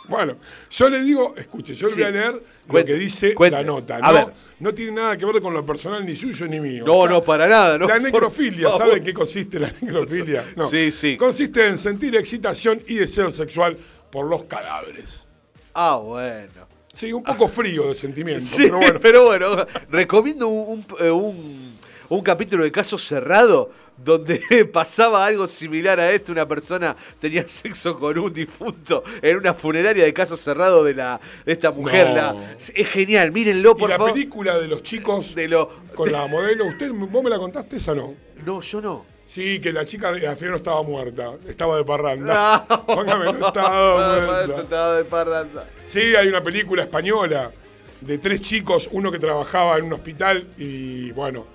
Bueno, 0.09 0.35
yo 0.71 0.89
le 0.91 1.01
digo, 1.01 1.33
escuche, 1.39 1.75
yo 1.75 1.89
Sí. 1.89 1.97
le 2.01 2.03
voy 2.11 2.19
a 2.19 2.21
leer 2.21 2.43
lo 2.69 2.85
que 2.85 2.95
dice 2.95 3.35
cuente. 3.35 3.57
la 3.57 3.65
nota. 3.65 3.97
A 3.97 4.01
no, 4.01 4.13
ver. 4.13 4.27
no 4.61 4.73
tiene 4.75 4.93
nada 4.93 5.17
que 5.17 5.25
ver 5.27 5.41
con 5.43 5.53
lo 5.53 5.65
personal 5.67 6.05
ni 6.07 6.15
suyo 6.17 6.47
ni 6.47 6.61
mío. 6.61 6.85
No, 6.87 6.99
O 6.99 7.03
sea, 7.07 7.13
no, 7.13 7.23
para 7.25 7.47
nada. 7.49 7.79
No, 7.79 7.87
la 7.89 7.99
necrofilia. 7.99 8.71
¿sabe 8.77 8.99
en 8.99 9.05
qué 9.05 9.13
consiste 9.15 9.59
la 9.59 9.73
necrofilia? 9.81 10.53
No. 10.57 10.69
Sí, 10.69 10.93
sí. 10.93 11.17
Consiste 11.17 11.67
en 11.67 11.79
sentir 11.79 12.15
excitación 12.17 12.81
y 12.87 12.95
deseo 12.97 13.31
sexual 13.33 13.77
por 14.11 14.27
los 14.27 14.45
cadáveres. 14.45 15.27
Ah, 15.75 15.97
bueno. 15.97 16.51
Sí, 16.95 17.13
un 17.13 17.23
poco 17.23 17.49
frío 17.49 17.89
de 17.89 17.95
sentimiento, 17.95 18.45
Sí, 18.47 18.71
pero 19.01 19.25
bueno. 19.25 19.67
recomiendo 19.91 20.47
un, 20.49 20.85
un- 20.91 21.07
eh, 21.07 21.11
un- 21.11 21.73
un 22.11 22.23
capítulo 22.23 22.63
de 22.65 22.71
caso 22.71 22.99
cerrado 22.99 23.71
donde 23.97 24.41
pasaba 24.73 25.25
algo 25.27 25.47
similar 25.47 26.01
a 26.01 26.11
esto. 26.13 26.33
Una 26.33 26.47
persona 26.47 26.97
tenía 27.21 27.47
sexo 27.49 27.99
con 27.99 28.19
un 28.19 28.33
difunto 28.33 29.03
en 29.21 29.37
una 29.37 29.55
funeraria 29.55 30.05
de 30.05 30.13
caso 30.13 30.37
cerrado 30.37 30.83
de, 30.85 30.95
la, 30.95 31.21
de 31.45 31.53
esta 31.53 31.71
mujer. 31.71 32.09
No. 32.09 32.15
La- 32.15 32.57
es 32.59 32.89
genial, 32.89 33.33
mírenlo, 33.33 33.73
Y 33.73 33.81
por 33.81 33.91
la 33.91 33.97
favor. 33.97 34.13
película 34.13 34.59
de 34.59 34.69
los 34.69 34.83
chicos 34.83 35.35
De 35.35 35.49
lo, 35.49 35.69
con 35.95 36.11
la 36.11 36.27
modelo, 36.27 36.67
¿usted 36.67 36.91
vos 36.93 37.23
me 37.23 37.31
la 37.31 37.39
contaste 37.39 37.77
esa 37.77 37.95
no? 37.95 38.15
no, 38.45 38.61
yo 38.61 38.81
no. 38.81 39.07
Sí, 39.25 39.61
que 39.61 39.73
la 39.73 39.87
chica 39.87 40.09
al 40.09 40.19
final 40.19 40.51
no 40.51 40.57
estaba 40.57 40.83
muerta, 40.83 41.33
estaba 41.49 41.77
de 41.77 41.85
parranda. 41.85 42.67
No. 42.69 42.87
Póngame, 42.87 43.33
no 43.33 43.47
estaba 43.49 44.17
muerta. 44.27 44.63
Estaba 44.63 44.97
de 44.97 45.05
parranda. 45.05 45.65
Sí, 45.87 46.01
hay 46.17 46.27
una 46.29 46.43
película 46.43 46.83
española 46.83 47.51
de 48.01 48.19
tres 48.19 48.41
chicos, 48.41 48.89
uno 48.91 49.13
que 49.13 49.21
trabajaba 49.21 49.79
en 49.79 49.85
un 49.85 49.93
hospital 49.93 50.45
y 50.59 51.13
bueno, 51.13 51.47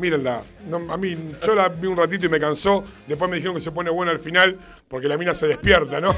mírenla. 0.00 0.42
No, 0.66 0.92
a 0.92 0.96
mí, 0.96 1.16
yo 1.44 1.54
la 1.54 1.68
vi 1.68 1.86
un 1.86 1.96
ratito 1.96 2.26
y 2.26 2.28
me 2.28 2.40
cansó. 2.40 2.84
Después 3.06 3.30
me 3.30 3.36
dijeron 3.36 3.54
que 3.56 3.62
se 3.62 3.70
pone 3.70 3.90
buena 3.90 4.12
al 4.12 4.18
final 4.18 4.58
porque 4.88 5.06
la 5.06 5.16
mina 5.16 5.34
se 5.34 5.46
despierta, 5.46 6.00
¿no? 6.00 6.14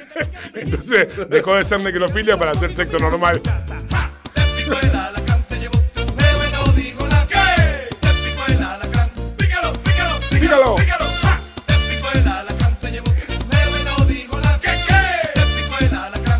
Entonces 0.54 1.08
dejó 1.28 1.54
de 1.54 1.64
ser 1.64 1.80
necrofilia 1.80 2.38
para 2.38 2.52
hacer 2.52 2.74
sexo 2.74 2.98
normal. 2.98 3.40
Pícalo. 10.30 10.76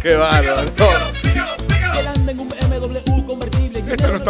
Qué 0.02 0.14
bárbaro. 0.14 0.89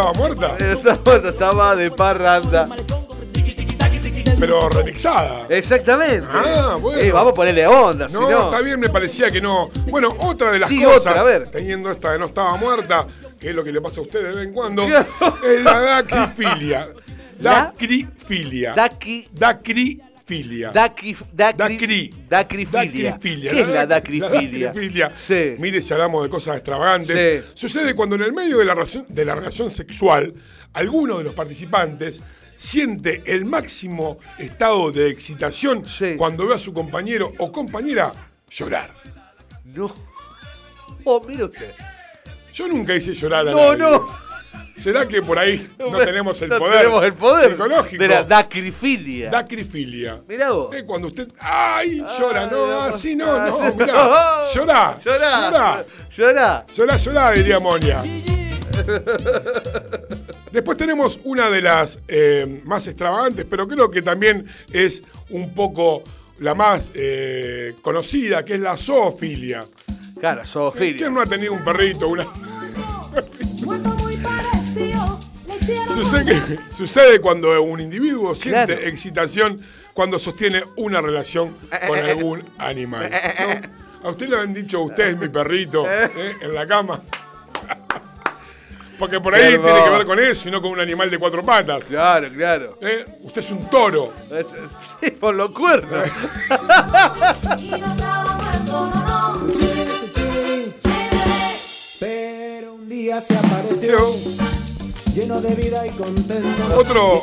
Convertible. 0.03 0.73
¿Esta 0.73 0.91
no 0.91 0.91
estaba 0.91 0.91
muerta? 0.91 0.91
Estaba, 0.91 1.29
estaba 1.29 1.77
de 1.77 1.91
parranda. 1.91 2.69
Pero 4.39 4.71
remixada. 4.71 5.47
Exactamente. 5.51 6.27
Ah, 6.33 6.79
bueno. 6.81 6.99
Eh, 7.03 7.13
vamos 7.13 7.33
a 7.33 7.35
ponerle 7.35 7.67
onda, 7.67 8.09
si 8.09 8.15
No, 8.15 8.23
no. 8.31 8.45
está 8.45 8.61
bien, 8.61 8.81
me 8.81 8.89
parecía 8.89 9.31
que 9.31 9.41
no. 9.41 9.69
Bueno, 9.91 10.09
otra 10.19 10.51
de 10.51 10.61
las 10.61 10.69
Sí, 10.69 10.83
cosas, 10.83 11.09
otra, 11.09 11.21
a 11.21 11.25
ver. 11.25 11.51
teniendo 11.51 11.91
esta 11.91 12.13
de 12.13 12.19
no 12.19 12.25
estaba 12.25 12.57
muerta, 12.57 13.07
que 13.39 13.51
es 13.51 13.55
lo 13.55 13.63
que 13.63 13.71
le 13.71 13.83
pasa 13.83 14.01
a 14.01 14.05
usted 14.05 14.23
de 14.23 14.29
vez 14.39 14.47
en 14.47 14.55
cuando, 14.55 14.83
es 15.45 15.63
la 15.63 15.81
dacrifilia. 15.81 16.89
Dacrifilia. 17.39 18.73
Daqui, 18.75 19.29
Dacrifilia. 20.31 20.71
dacri, 20.71 21.17
Dacri. 21.33 22.11
dacrifilia. 22.29 23.11
Dacrifilia. 23.11 23.51
¿Qué 23.53 23.61
es 23.63 23.69
la 23.69 23.85
dac- 23.85 23.89
dacrifilia? 23.89 24.67
dacrifilia. 24.69 25.13
Sí. 25.17 25.55
Mire, 25.59 25.83
si 25.83 25.93
hablamos 25.93 26.23
de 26.23 26.29
cosas 26.31 26.57
extravagantes. 26.57 27.45
Sí. 27.45 27.51
Sucede 27.55 27.95
cuando 27.95 28.15
en 28.17 28.23
el 28.23 28.33
medio 28.33 28.59
de 28.59 28.65
la, 28.65 28.75
relación, 28.75 29.07
de 29.09 29.25
la 29.25 29.35
relación 29.35 29.71
sexual, 29.71 30.33
alguno 30.73 31.19
de 31.19 31.25
los 31.25 31.35
participantes 31.35 32.23
siente 32.57 33.23
el 33.27 33.45
máximo 33.45 34.19
estado 34.39 34.93
de 34.93 35.09
excitación 35.11 35.85
Sí. 35.89 36.15
cuando 36.17 36.47
ve 36.47 36.55
a 36.55 36.59
su 36.59 36.73
compañero 36.73 37.33
o 37.39 37.51
compañera 37.51 38.13
llorar. 38.51 38.93
No. 39.65 39.93
Oh, 41.05 41.21
mire 41.27 41.45
usted. 41.45 41.73
Yo 42.53 42.69
nunca 42.69 42.95
hice 42.95 43.15
llorar 43.15 43.49
a 43.49 43.53
No, 43.53 43.57
nadie. 43.75 43.79
no. 43.79 44.30
¿Será 44.79 45.07
que 45.07 45.21
por 45.23 45.39
ahí 45.39 45.69
no 45.79 45.99
tenemos 45.99 46.41
el 46.43 46.49
No 46.49 46.59
poder? 46.59 46.79
tenemos 46.79 47.05
el 47.05 47.13
poder 47.13 47.51
psicológico? 47.51 48.03
de 48.03 48.09
la 48.09 48.23
dacrifilia. 48.25 49.31
Dacrifilia. 49.31 50.21
Mirá 50.27 50.51
vos. 50.53 50.75
Eh, 50.75 50.85
cuando 50.87 51.09
usted. 51.09 51.29
¡Ay! 51.39 52.03
Llora, 52.19 52.43
Ay, 52.43 52.49
no, 52.51 52.67
no. 52.67 52.81
así 52.83 53.15
no, 53.17 53.47
no, 53.47 53.61
Ay, 53.63 53.73
mirá. 53.77 53.93
no. 53.93 54.53
Llorá. 54.55 54.97
Llorá. 55.05 55.85
Llorá. 56.11 56.65
Llorá, 56.75 56.97
llorá, 56.97 57.31
diría 57.33 57.59
Monia. 57.61 58.03
Después 60.51 60.77
tenemos 60.79 61.21
una 61.25 61.51
de 61.51 61.63
las 61.63 61.99
eh, 62.09 62.63
más 62.65 62.87
extravagantes, 62.87 63.47
pero 63.49 63.69
creo 63.69 63.91
que 63.91 64.03
también 64.03 64.47
es 64.73 65.03
un 65.29 65.55
poco 65.55 66.03
la 66.39 66.55
más 66.55 66.91
eh, 66.95 67.75
conocida, 67.83 68.45
que 68.45 68.55
es 68.55 68.61
la 68.61 68.77
zoofilia. 68.77 69.65
Claro, 70.19 70.45
zoofilia. 70.45 70.97
¿Quién 70.97 71.15
no 71.15 71.21
ha 71.21 71.27
tenido 71.27 71.53
un 71.53 71.63
perrito? 71.65 72.09
Una... 72.09 72.27
Sucede, 76.77 77.21
cuando 77.21 77.61
un 77.63 77.81
individuo 77.81 78.35
siente 78.35 78.75
Claro. 78.75 78.89
excitación 78.89 79.61
cuando 79.93 80.19
sostiene 80.19 80.65
una 80.77 81.01
relación 81.01 81.57
con 81.87 81.99
algún 81.99 82.45
animal. 82.59 83.11
¿no? 83.11 84.09
A 84.09 84.13
usted 84.13 84.29
le 84.29 84.39
han 84.39 84.55
dicho, 84.55 84.81
usted 84.83 85.09
es 85.09 85.17
mi 85.17 85.29
perrito, 85.29 85.85
¿eh? 85.87 86.11
en 86.41 86.55
la 86.55 86.67
cama. 86.67 87.01
Porque 88.99 89.19
por 89.21 89.35
ahí 89.35 89.57
tiene 89.59 89.85
que 89.85 89.91
ver 89.91 90.07
con 90.07 90.19
eso 90.19 90.49
y 90.49 90.51
no 90.51 90.61
con 90.61 90.73
un 90.73 90.81
animal 90.81 91.11
de 91.11 91.19
cuatro 91.19 91.43
patas. 91.43 91.85
Claro, 91.85 92.29
claro. 92.29 92.79
¿eh? 92.83 93.07
Usted 93.23 93.41
es 93.41 93.51
un 93.51 93.69
toro. 93.71 94.13
Sí, 95.01 95.11
por 95.13 95.35
los 95.35 95.51
cuernos. 95.51 96.05
Pero 101.99 102.75
un 102.75 102.89
día 102.89 103.21
se 103.21 103.37
apareció 103.37 103.99
lleno 105.15 105.41
de 105.41 105.55
vida 105.55 105.87
y 105.87 105.91
contento. 105.91 106.77
Otro, 106.77 107.23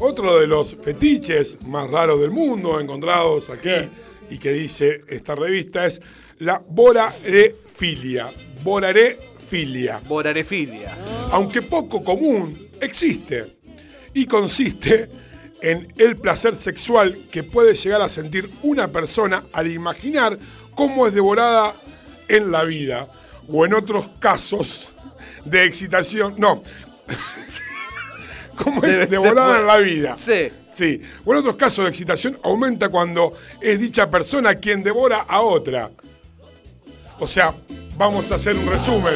otro 0.00 0.40
de 0.40 0.46
los 0.46 0.76
fetiches 0.82 1.58
más 1.66 1.90
raros 1.90 2.20
del 2.20 2.30
mundo 2.30 2.80
encontrados 2.80 3.50
aquí 3.50 3.88
y 4.30 4.38
que 4.38 4.52
dice 4.52 5.02
esta 5.08 5.34
revista 5.34 5.86
es 5.86 6.00
la 6.38 6.62
borarefilia. 6.66 8.30
Borarefilia. 8.62 10.00
Morarefilia. 10.08 10.96
Aunque 11.30 11.62
poco 11.62 12.02
común, 12.02 12.68
existe 12.80 13.58
y 14.14 14.26
consiste 14.26 15.08
en 15.60 15.92
el 15.98 16.16
placer 16.16 16.54
sexual 16.54 17.26
que 17.30 17.42
puede 17.42 17.74
llegar 17.74 18.00
a 18.00 18.08
sentir 18.08 18.50
una 18.62 18.88
persona 18.88 19.44
al 19.52 19.70
imaginar 19.70 20.38
cómo 20.74 21.06
es 21.06 21.14
devorada 21.14 21.74
en 22.28 22.50
la 22.50 22.64
vida 22.64 23.08
o 23.48 23.66
en 23.66 23.74
otros 23.74 24.10
casos 24.18 24.92
de 25.44 25.64
excitación. 25.64 26.34
No. 26.38 26.62
cómo 28.56 28.80
Debe 28.80 29.04
es 29.04 29.10
devorada 29.10 29.48
bueno. 29.48 29.60
en 29.60 29.66
la 29.66 29.76
vida. 29.78 30.16
Sí. 30.20 30.50
Sí. 30.74 31.02
O 31.24 31.32
en 31.32 31.38
otros 31.38 31.56
casos 31.56 31.84
de 31.84 31.90
excitación 31.90 32.38
aumenta 32.44 32.88
cuando 32.88 33.34
es 33.60 33.80
dicha 33.80 34.08
persona 34.10 34.54
quien 34.56 34.82
devora 34.84 35.18
a 35.28 35.40
otra. 35.40 35.90
O 37.18 37.26
sea, 37.26 37.52
vamos 37.96 38.30
a 38.30 38.36
hacer 38.36 38.56
un 38.56 38.66
resumen. 38.66 39.14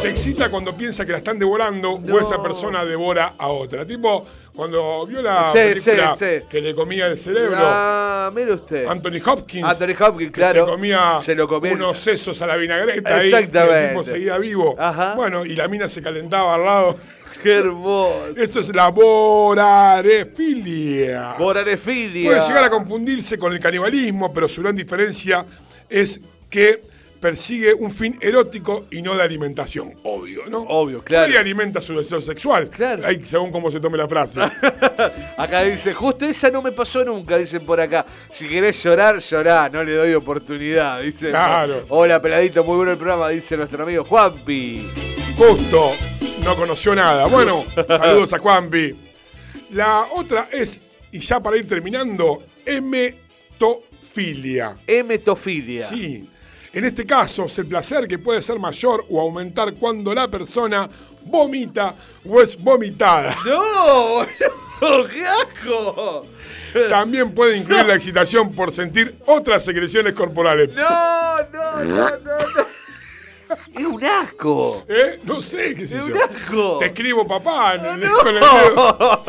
Se 0.00 0.10
excita 0.10 0.50
cuando 0.50 0.76
piensa 0.76 1.04
que 1.06 1.12
la 1.12 1.18
están 1.18 1.38
devorando 1.38 1.98
No. 2.02 2.14
o 2.14 2.18
esa 2.20 2.42
persona 2.42 2.84
devora 2.84 3.34
a 3.38 3.48
otra. 3.48 3.86
Tipo, 3.86 4.26
cuando 4.54 5.06
vio 5.06 5.22
la 5.22 5.52
Sí, 5.52 5.58
película 5.58 6.16
sí, 6.18 6.24
sí. 6.24 6.44
que 6.50 6.60
le 6.60 6.74
comía 6.74 7.06
el 7.06 7.18
cerebro, 7.18 7.56
Ah, 7.58 8.30
mire 8.34 8.52
usted. 8.54 8.86
Anthony 8.86 9.20
Hopkins. 9.24 9.64
Anthony 9.64 9.94
Hopkins, 10.02 10.30
que 10.32 10.40
claro. 10.40 10.64
Se 10.64 10.70
comía, 10.72 11.18
Se 11.22 11.34
lo 11.34 11.46
comía. 11.46 11.72
unos 11.72 11.98
sesos 11.98 12.40
a 12.42 12.46
la 12.46 12.56
vinagreta 12.56 13.16
ahí, 13.16 13.30
y 13.30 13.34
Exactamente. 13.34 13.82
el 13.84 13.88
tipo 13.90 14.04
seguía 14.04 14.38
vivo. 14.38 14.74
Ajá. 14.78 15.14
Bueno, 15.14 15.44
y 15.44 15.54
la 15.54 15.68
mina 15.68 15.88
se 15.88 16.02
calentaba 16.02 16.54
al 16.54 16.64
lado. 16.64 16.96
Qué 17.42 17.54
hermoso. 17.54 18.28
Esto 18.36 18.60
es 18.60 18.74
la 18.74 18.88
borarefilia. 18.88 21.34
Morarefilia. 21.38 22.30
Puede 22.30 22.46
llegar 22.46 22.64
a 22.64 22.70
confundirse 22.70 23.38
con 23.38 23.52
el 23.52 23.60
canibalismo, 23.60 24.32
pero 24.32 24.48
su 24.48 24.62
gran 24.62 24.74
diferencia 24.76 25.44
es 25.88 26.20
que 26.50 26.82
persigue 27.20 27.74
un 27.74 27.90
fin 27.90 28.18
erótico 28.20 28.86
y 28.90 29.02
no 29.02 29.16
de 29.16 29.22
alimentación, 29.22 29.94
obvio, 30.04 30.42
¿no? 30.48 30.60
Obvio, 30.62 31.02
claro. 31.02 31.26
Nadie 31.26 31.38
alimenta 31.38 31.80
su 31.80 31.96
deseo 31.96 32.20
sexual, 32.20 32.68
Claro. 32.68 33.06
Ahí, 33.06 33.24
según 33.24 33.50
cómo 33.50 33.70
se 33.70 33.80
tome 33.80 33.96
la 33.96 34.06
frase. 34.06 34.40
Acá 35.36 35.62
dice, 35.62 35.94
justo 35.94 36.26
esa 36.26 36.50
no 36.50 36.60
me 36.62 36.72
pasó 36.72 37.04
nunca, 37.04 37.38
dicen 37.38 37.64
por 37.64 37.80
acá. 37.80 38.04
Si 38.30 38.48
querés 38.48 38.82
llorar, 38.82 39.18
llorá, 39.18 39.68
no 39.68 39.82
le 39.82 39.94
doy 39.94 40.14
oportunidad, 40.14 41.00
dice. 41.00 41.30
Claro. 41.30 41.84
Hola, 41.88 42.20
peladito, 42.20 42.62
muy 42.64 42.76
bueno 42.76 42.92
el 42.92 42.98
programa, 42.98 43.28
dice 43.30 43.56
nuestro 43.56 43.82
amigo 43.82 44.04
Juanpi. 44.04 44.86
Justo, 45.36 45.92
no 46.46 46.54
conoció 46.54 46.94
nada. 46.94 47.26
Bueno, 47.26 47.64
saludos 47.88 48.32
a 48.32 48.38
Juanpi. 48.38 48.94
La 49.72 50.06
otra 50.12 50.48
es, 50.52 50.78
y 51.10 51.18
ya 51.18 51.40
para 51.40 51.56
ir 51.56 51.68
terminando, 51.68 52.44
emetofilia. 52.64 54.76
Emetofilia. 54.86 55.88
Sí. 55.88 56.30
En 56.72 56.84
este 56.84 57.04
caso, 57.04 57.46
es 57.46 57.58
el 57.58 57.66
placer 57.66 58.06
que 58.06 58.20
puede 58.20 58.40
ser 58.42 58.60
mayor 58.60 59.04
o 59.10 59.20
aumentar 59.20 59.74
cuando 59.74 60.14
la 60.14 60.28
persona 60.28 60.88
vomita 61.22 61.96
o 62.24 62.40
es 62.40 62.56
vomitada. 62.56 63.36
¡No! 63.44 64.24
¡Qué 65.08 65.26
asco! 65.26 66.26
También 66.88 67.32
puede 67.32 67.56
incluir 67.56 67.86
la 67.86 67.96
excitación 67.96 68.52
por 68.52 68.72
sentir 68.72 69.16
otras 69.26 69.64
secreciones 69.64 70.12
corporales. 70.12 70.72
No, 70.74 71.38
no, 71.52 71.82
no, 71.82 71.84
no, 71.84 72.10
no. 72.20 72.85
Es 73.74 73.84
un 73.84 74.04
asco. 74.04 74.84
¿Eh? 74.88 75.20
No 75.24 75.40
sé, 75.42 75.74
qué 75.74 75.84
Es 75.84 75.90
yo. 75.90 76.04
un 76.06 76.16
asco. 76.18 76.78
Te 76.78 76.86
escribo 76.86 77.26
papá 77.26 77.74
en 77.74 77.84
el- 78.02 78.10
con 78.10 78.28
el 78.28 78.40
dedo. 78.40 79.24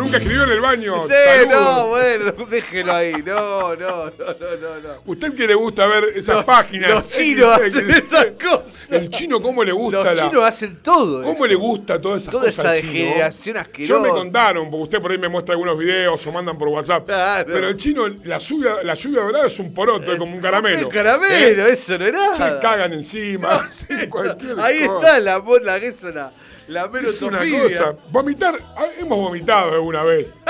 No. 0.00 0.04
Nunca 0.06 0.16
escribió 0.18 0.44
en 0.44 0.50
el 0.50 0.60
baño. 0.60 1.06
Sí, 1.06 1.48
no, 1.48 1.88
bueno, 1.88 2.32
déjelo 2.50 2.92
ahí. 2.94 3.12
No, 3.24 3.74
no, 3.76 4.06
no, 4.06 4.10
no, 4.10 4.56
no. 4.60 4.80
no. 4.80 5.02
Usted 5.04 5.34
que 5.34 5.46
le 5.46 5.54
gusta 5.54 5.86
ver 5.86 6.04
esas 6.16 6.44
páginas. 6.44 6.90
Los 6.90 7.08
chinos 7.08 7.58
que- 7.58 7.64
hacen 7.66 7.86
que- 7.86 7.92
esas 7.98 8.26
cosas. 8.42 8.60
El 8.90 9.08
chino, 9.10 9.40
¿cómo 9.40 9.62
le 9.62 9.72
gusta 9.72 10.02
Los 10.02 10.16
la. 10.18 10.28
chinos 10.28 10.44
hacen 10.44 10.82
todo 10.82 11.22
¿Cómo 11.22 11.34
eso. 11.34 11.46
le 11.46 11.54
gusta 11.54 12.00
todas 12.00 12.22
esas 12.22 12.32
Toda 12.32 12.46
cosas 12.46 12.58
esa 12.64 12.70
al 12.72 12.80
chino? 12.80 12.92
degeneración 12.92 13.54
Yo 13.54 13.60
asquerosa. 13.60 14.02
me 14.02 14.08
contaron, 14.08 14.70
porque 14.70 14.82
usted 14.84 15.00
por 15.00 15.10
ahí 15.12 15.18
me 15.18 15.28
muestra 15.28 15.52
algunos 15.52 15.78
videos 15.78 16.26
o 16.26 16.32
mandan 16.32 16.58
por 16.58 16.68
WhatsApp. 16.68 17.06
Claro. 17.06 17.50
Pero 17.52 17.68
el 17.68 17.76
chino, 17.76 18.08
la 18.24 18.38
lluvia, 18.38 18.82
la 18.82 18.94
lluvia 18.94 19.20
dorada 19.22 19.46
es 19.46 19.58
un 19.58 19.72
poroto, 19.72 20.12
es 20.12 20.18
como 20.18 20.34
un 20.34 20.40
caramelo. 20.42 20.88
Un 20.88 20.92
caramelo, 20.92 21.66
¿Eh? 21.66 21.72
eso 21.72 21.98
no 21.98 22.06
era. 22.06 22.34
Se 22.34 22.58
cagan 22.60 22.92
encima, 22.94 23.68
sí, 23.72 23.86
cualquier 24.08 24.58
Ahí 24.58 24.86
cosa. 24.86 24.96
está 25.18 25.20
la 25.20 25.38
la 25.38 25.78
la, 26.12 26.32
la 26.70 26.90
Es 27.04 27.20
una 27.22 27.38
cosa. 27.38 27.94
Vomitar, 28.10 28.58
ah, 28.76 28.84
hemos 28.98 29.18
vomitado 29.18 29.72
alguna 29.74 30.02
vez. 30.04 30.38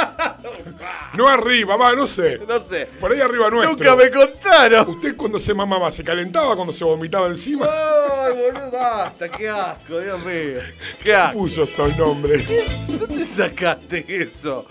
No 1.15 1.27
arriba, 1.29 1.77
va, 1.77 1.93
no 1.95 2.07
sé. 2.07 2.39
No 2.47 2.63
sé. 2.69 2.89
Por 3.01 3.13
ahí 3.13 3.21
arriba 3.21 3.51
nuestro. 3.51 3.73
Nunca 3.77 3.97
me 3.97 4.11
contaron. 4.11 4.89
¿Usted 4.91 5.17
cuando 5.17 5.41
se 5.41 5.53
mamaba 5.53 5.91
se 5.91 6.05
calentaba 6.05 6.55
cuando 6.55 6.73
se 6.73 6.85
vomitaba 6.85 7.27
encima? 7.27 7.67
Ay, 7.69 8.35
boludo, 8.35 8.71
basta, 8.71 9.29
qué 9.29 9.49
asco, 9.49 9.99
Dios 10.01 10.19
mío. 10.25 10.61
Qué 11.03 11.13
asco. 11.13 11.39
Puso 11.39 11.65
estos 11.65 11.97
nombres. 11.99 12.47
¿Dónde 12.87 13.27
sacaste 13.27 14.05
eso? 14.09 14.67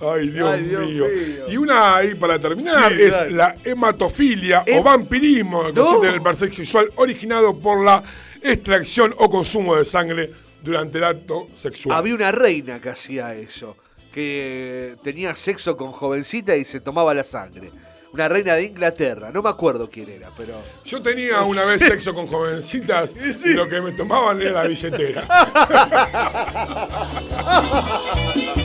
Ay, 0.00 0.28
Dios, 0.28 0.50
Ay, 0.54 0.64
Dios 0.64 0.86
mío. 0.86 1.04
mío. 1.06 1.44
Y 1.48 1.56
una 1.56 1.96
ahí 1.96 2.14
para 2.14 2.38
terminar 2.38 2.92
Sí, 2.92 3.02
es 3.02 3.32
la 3.32 3.54
hematofilia 3.64 4.62
Em- 4.66 4.80
o 4.80 4.82
vampirismo, 4.82 5.66
que 5.66 5.72
No. 5.72 5.82
consiste 5.84 6.08
en 6.08 6.14
el 6.14 6.22
placer 6.22 6.52
sexual 6.54 6.90
originado 6.96 7.56
por 7.58 7.84
la 7.84 8.02
extracción 8.42 9.14
o 9.18 9.30
consumo 9.30 9.76
de 9.76 9.84
sangre 9.84 10.30
durante 10.62 10.98
el 10.98 11.04
acto 11.04 11.48
sexual. 11.54 11.96
Había 11.96 12.14
una 12.14 12.32
reina 12.32 12.80
que 12.80 12.90
hacía 12.90 13.34
eso, 13.34 13.76
que 14.12 14.96
tenía 15.02 15.34
sexo 15.34 15.76
con 15.76 15.92
jovencita 15.92 16.56
y 16.56 16.64
se 16.64 16.80
tomaba 16.80 17.14
la 17.14 17.24
sangre. 17.24 17.70
Una 18.12 18.28
reina 18.28 18.54
de 18.54 18.64
Inglaterra, 18.64 19.30
no 19.32 19.40
me 19.40 19.50
acuerdo 19.50 19.88
quién 19.88 20.10
era, 20.10 20.30
pero... 20.36 20.54
Yo 20.84 21.00
tenía 21.00 21.42
una 21.42 21.64
vez 21.64 21.80
sexo 21.80 22.12
con 22.12 22.26
jovencitas 22.26 23.14
y 23.44 23.50
lo 23.50 23.68
que 23.68 23.80
me 23.80 23.92
tomaban 23.92 24.42
era 24.42 24.62
la 24.62 24.64
billetera. 24.64 25.26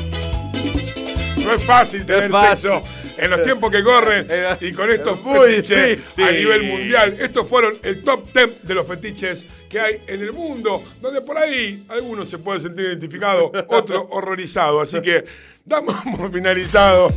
No 1.46 1.54
es 1.54 1.64
fácil 1.64 2.04
tener 2.08 2.32
fácil. 2.32 2.72
sexo 2.72 3.05
en 3.18 3.32
los 3.32 3.42
tiempos 3.44 3.72
que 3.72 3.84
corren 3.84 4.28
y 4.62 4.72
con 4.74 4.90
estos 4.90 5.20
fetiches 5.20 6.00
a 6.18 6.32
nivel 6.32 6.64
mundial. 6.64 7.18
Estos 7.20 7.48
fueron 7.48 7.78
el 7.84 8.04
top 8.04 8.32
10 8.34 8.64
de 8.64 8.76
los 8.76 8.88
fetiches 8.88 9.46
que 9.70 9.80
hay 9.80 10.02
en 10.08 10.22
el 10.22 10.34
mundo, 10.34 10.84
donde 11.02 11.22
por 11.22 11.38
ahí 11.38 11.86
algunos 11.90 12.30
se 12.30 12.38
pueden 12.38 12.62
sentir 12.62 12.86
identificados, 12.86 13.52
otros 13.68 14.06
horrorizados. 14.12 14.84
Así 14.84 15.02
que 15.02 15.26
damos 15.64 15.96
por 16.18 16.32
finalizado. 16.32 17.12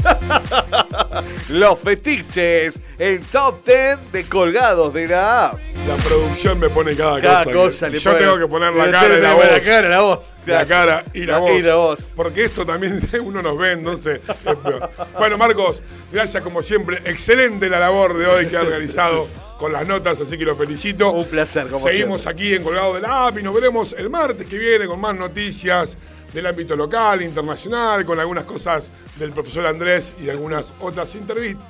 Los 1.50 1.78
fetiches, 1.78 2.80
el 2.98 3.20
top 3.20 3.64
10 3.66 3.98
de 4.12 4.24
colgados 4.24 4.92
de 4.92 5.06
la 5.06 5.46
app. 5.46 5.58
La 5.88 5.96
producción 5.96 6.58
me 6.60 6.68
pone 6.68 6.94
cada, 6.94 7.20
Cada 7.20 7.44
cosa. 7.44 7.54
cosa 7.56 7.86
que- 7.86 7.92
le 7.92 7.98
yo 7.98 8.10
pone- 8.12 8.22
tengo 8.24 8.38
que 8.38 8.46
poner 8.46 8.72
la 8.74 8.86
le 8.86 8.92
cara 8.92 9.16
y 9.16 9.20
la 9.20 9.34
voz. 9.34 9.46
La 9.50 9.60
cara, 9.60 9.88
la 9.88 10.00
voz. 10.00 10.32
La 10.46 10.66
cara 10.66 11.04
y 11.14 11.20
la, 11.24 11.38
voz. 11.74 12.00
Porque 12.16 12.44
esto 12.44 12.66
también 12.66 13.00
uno 13.24 13.42
nos 13.42 13.56
ve, 13.56 13.72
entonces 13.72 14.20
es 14.28 14.56
peor. 14.56 14.90
Bueno, 15.18 15.38
Marcos, 15.38 15.82
gracias 16.12 16.42
como 16.42 16.62
siempre. 16.62 16.98
Excelente 17.04 17.68
la 17.68 17.78
labor 17.80 18.16
de 18.16 18.26
hoy 18.26 18.46
que 18.46 18.56
ha 18.56 18.62
realizado 18.64 19.28
con 19.58 19.72
las 19.72 19.86
notas, 19.86 20.20
así 20.20 20.38
que 20.38 20.44
lo 20.44 20.56
felicito. 20.56 21.10
Un 21.12 21.28
placer, 21.28 21.66
como 21.68 21.86
Seguimos 21.86 22.26
aquí 22.26 22.54
en 22.54 22.62
Colgado 22.62 22.94
de 22.94 23.02
la 23.02 23.26
App 23.28 23.38
y 23.38 23.42
nos 23.42 23.54
veremos 23.54 23.94
el 23.96 24.08
martes 24.10 24.46
que 24.46 24.58
viene 24.58 24.86
con 24.86 24.98
más 25.00 25.14
noticias 25.16 25.96
del 26.32 26.46
ámbito 26.46 26.76
local, 26.76 27.22
internacional, 27.22 28.04
con 28.04 28.18
algunas 28.20 28.44
cosas 28.44 28.90
del 29.16 29.32
profesor 29.32 29.66
Andrés 29.66 30.14
y 30.22 30.28
algunas 30.28 30.72
otras 30.80 31.14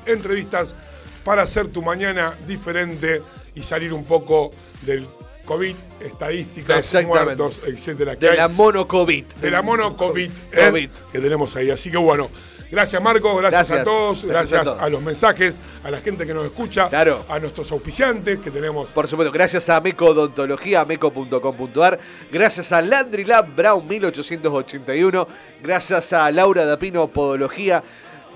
entrevistas 0.06 0.74
para 1.24 1.42
hacer 1.42 1.68
tu 1.68 1.82
mañana 1.82 2.36
diferente 2.46 3.22
y 3.54 3.62
salir 3.62 3.92
un 3.92 4.04
poco 4.04 4.50
del 4.82 5.06
COVID, 5.44 5.74
estadísticas, 6.00 6.94
muertos, 7.04 7.60
etcétera. 7.66 8.14
De 8.14 8.36
la 8.36 8.48
mono 8.48 8.86
COVID. 8.86 9.24
de 9.24 9.50
la 9.50 9.62
mono 9.62 9.96
COVID, 9.96 10.30
¿eh? 10.52 10.66
COVID. 10.68 10.90
que 11.12 11.18
tenemos 11.18 11.56
ahí. 11.56 11.70
Así 11.70 11.90
que 11.90 11.96
bueno, 11.96 12.30
gracias 12.70 13.02
Marcos, 13.02 13.36
gracias, 13.40 13.68
Gracias. 13.68 13.80
a 13.80 13.84
todos, 13.84 14.24
Gracias 14.24 14.64
gracias, 14.64 14.82
a 14.82 14.88
los 14.88 15.02
mensajes, 15.02 15.56
a 15.84 15.90
la 15.90 16.00
gente 16.00 16.26
que 16.26 16.34
nos 16.34 16.44
escucha, 16.46 16.88
Claro. 16.88 17.24
a 17.28 17.38
nuestros 17.38 17.70
auspiciantes 17.72 18.38
que 18.40 18.50
tenemos. 18.50 18.90
Por 18.90 19.06
supuesto, 19.08 19.32
gracias 19.32 19.68
a 19.68 19.80
Meco 19.80 20.06
Odontología, 20.06 20.84
meco.com.ar, 20.84 21.98
gracias 22.30 22.72
a 22.72 22.80
Landry 22.82 23.24
Lab 23.24 23.54
Brown 23.54 23.86
1881, 23.86 25.26
gracias 25.62 26.12
a 26.12 26.30
Laura 26.30 26.64
Dapino 26.64 27.08
Podología, 27.08 27.82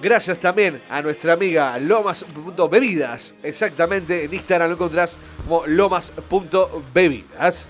gracias 0.02 0.39
también 0.39 0.82
a 0.90 1.01
nuestra 1.02 1.32
amiga 1.35 1.78
Lomas.bebidas, 1.78 3.35
exactamente, 3.43 4.24
en 4.24 4.35
Instagram 4.35 4.69
lo 4.69 4.74
encontrás 4.74 5.16
como 5.47 5.66
lomas.bebidas. 5.66 7.69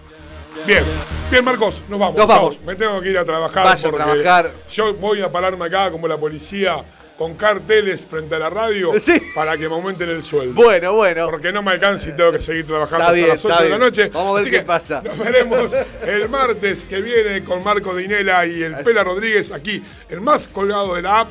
Bien, 0.66 0.82
bien 1.30 1.44
Marcos, 1.44 1.82
nos 1.88 1.98
vamos. 1.98 2.16
Nos 2.16 2.26
vamos. 2.26 2.60
Me 2.62 2.74
tengo 2.74 3.00
que 3.00 3.10
ir 3.10 3.18
a 3.18 3.24
trabajar. 3.24 3.64
Vaya 3.64 3.88
a 3.88 3.90
porque 3.90 4.04
trabajar. 4.04 4.50
Yo 4.70 4.94
voy 4.94 5.20
a 5.20 5.30
pararme 5.30 5.64
acá 5.66 5.90
como 5.90 6.08
la 6.08 6.16
policía 6.16 6.76
con 7.18 7.34
carteles 7.34 8.04
frente 8.04 8.34
a 8.34 8.38
la 8.40 8.50
radio 8.50 8.92
Sí. 8.98 9.20
para 9.36 9.56
que 9.56 9.68
me 9.68 9.74
aumenten 9.76 10.08
el 10.10 10.24
sueldo. 10.24 10.54
Bueno, 10.54 10.94
bueno. 10.94 11.26
Porque 11.30 11.52
no 11.52 11.62
me 11.62 11.70
alcanza 11.70 12.08
y 12.08 12.16
tengo 12.16 12.32
que 12.32 12.40
seguir 12.40 12.66
trabajando 12.66 13.04
hasta 13.04 13.16
las 13.18 13.44
8 13.44 13.48
está 13.50 13.62
de 13.62 13.68
la 13.70 13.78
noche. 13.78 14.10
Vamos 14.12 14.30
a 14.30 14.34
ver 14.34 14.40
Así 14.42 14.50
qué 14.50 14.58
que 14.58 14.64
pasa. 14.64 15.02
Nos 15.04 15.18
veremos 15.18 15.72
el 16.06 16.28
martes 16.28 16.84
que 16.84 17.00
viene 17.00 17.44
con 17.44 17.62
Marco 17.62 17.94
Dinela 17.94 18.44
y 18.46 18.62
el 18.62 18.74
Pela 18.76 19.04
Rodríguez 19.04 19.52
aquí, 19.52 19.80
el 20.08 20.20
más 20.22 20.48
colgado 20.48 20.94
de 20.96 21.02
la 21.02 21.20
app, 21.20 21.30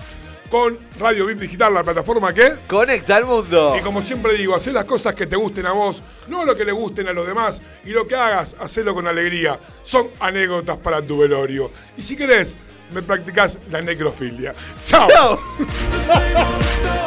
con 0.54 0.78
Radio 1.00 1.26
VIP 1.26 1.40
Digital, 1.40 1.74
la 1.74 1.82
plataforma 1.82 2.32
que. 2.32 2.54
Conecta 2.68 3.16
al 3.16 3.26
mundo. 3.26 3.76
Y 3.76 3.82
como 3.82 4.04
siempre 4.04 4.36
digo, 4.36 4.54
hacer 4.54 4.72
las 4.72 4.86
cosas 4.86 5.16
que 5.16 5.26
te 5.26 5.36
gusten 5.36 5.66
a 5.66 5.72
vos, 5.72 6.04
no 6.28 6.46
lo 6.46 6.56
que 6.56 6.64
le 6.64 6.72
gusten 6.72 7.08
a 7.08 7.12
los 7.12 7.26
demás. 7.26 7.60
Y 7.84 7.90
lo 7.90 8.06
que 8.06 8.16
hagas, 8.16 8.56
hacelo 8.60 8.94
con 8.94 9.08
alegría. 9.08 9.60
Son 9.82 10.12
anécdotas 10.20 10.78
para 10.78 11.04
tu 11.04 11.18
velorio. 11.18 11.72
Y 11.98 12.04
si 12.04 12.16
querés, 12.16 12.56
me 12.94 13.02
practicás 13.02 13.58
la 13.72 13.82
necrofilia. 13.82 14.54
¡Chao! 14.86 15.40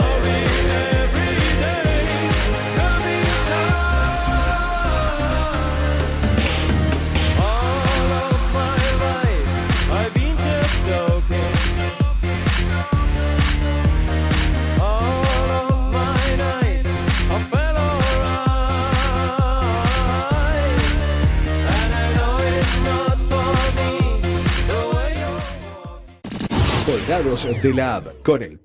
Colgados 26.87 27.49
de 27.63 27.75
la 27.75 27.97
app 27.97 28.23
con 28.23 28.41
el 28.45 28.61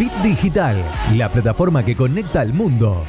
Bit 0.00 0.12
Digital, 0.24 0.84
la 1.14 1.30
plataforma 1.30 1.84
que 1.84 1.94
conecta 1.94 2.40
al 2.40 2.52
mundo. 2.52 3.04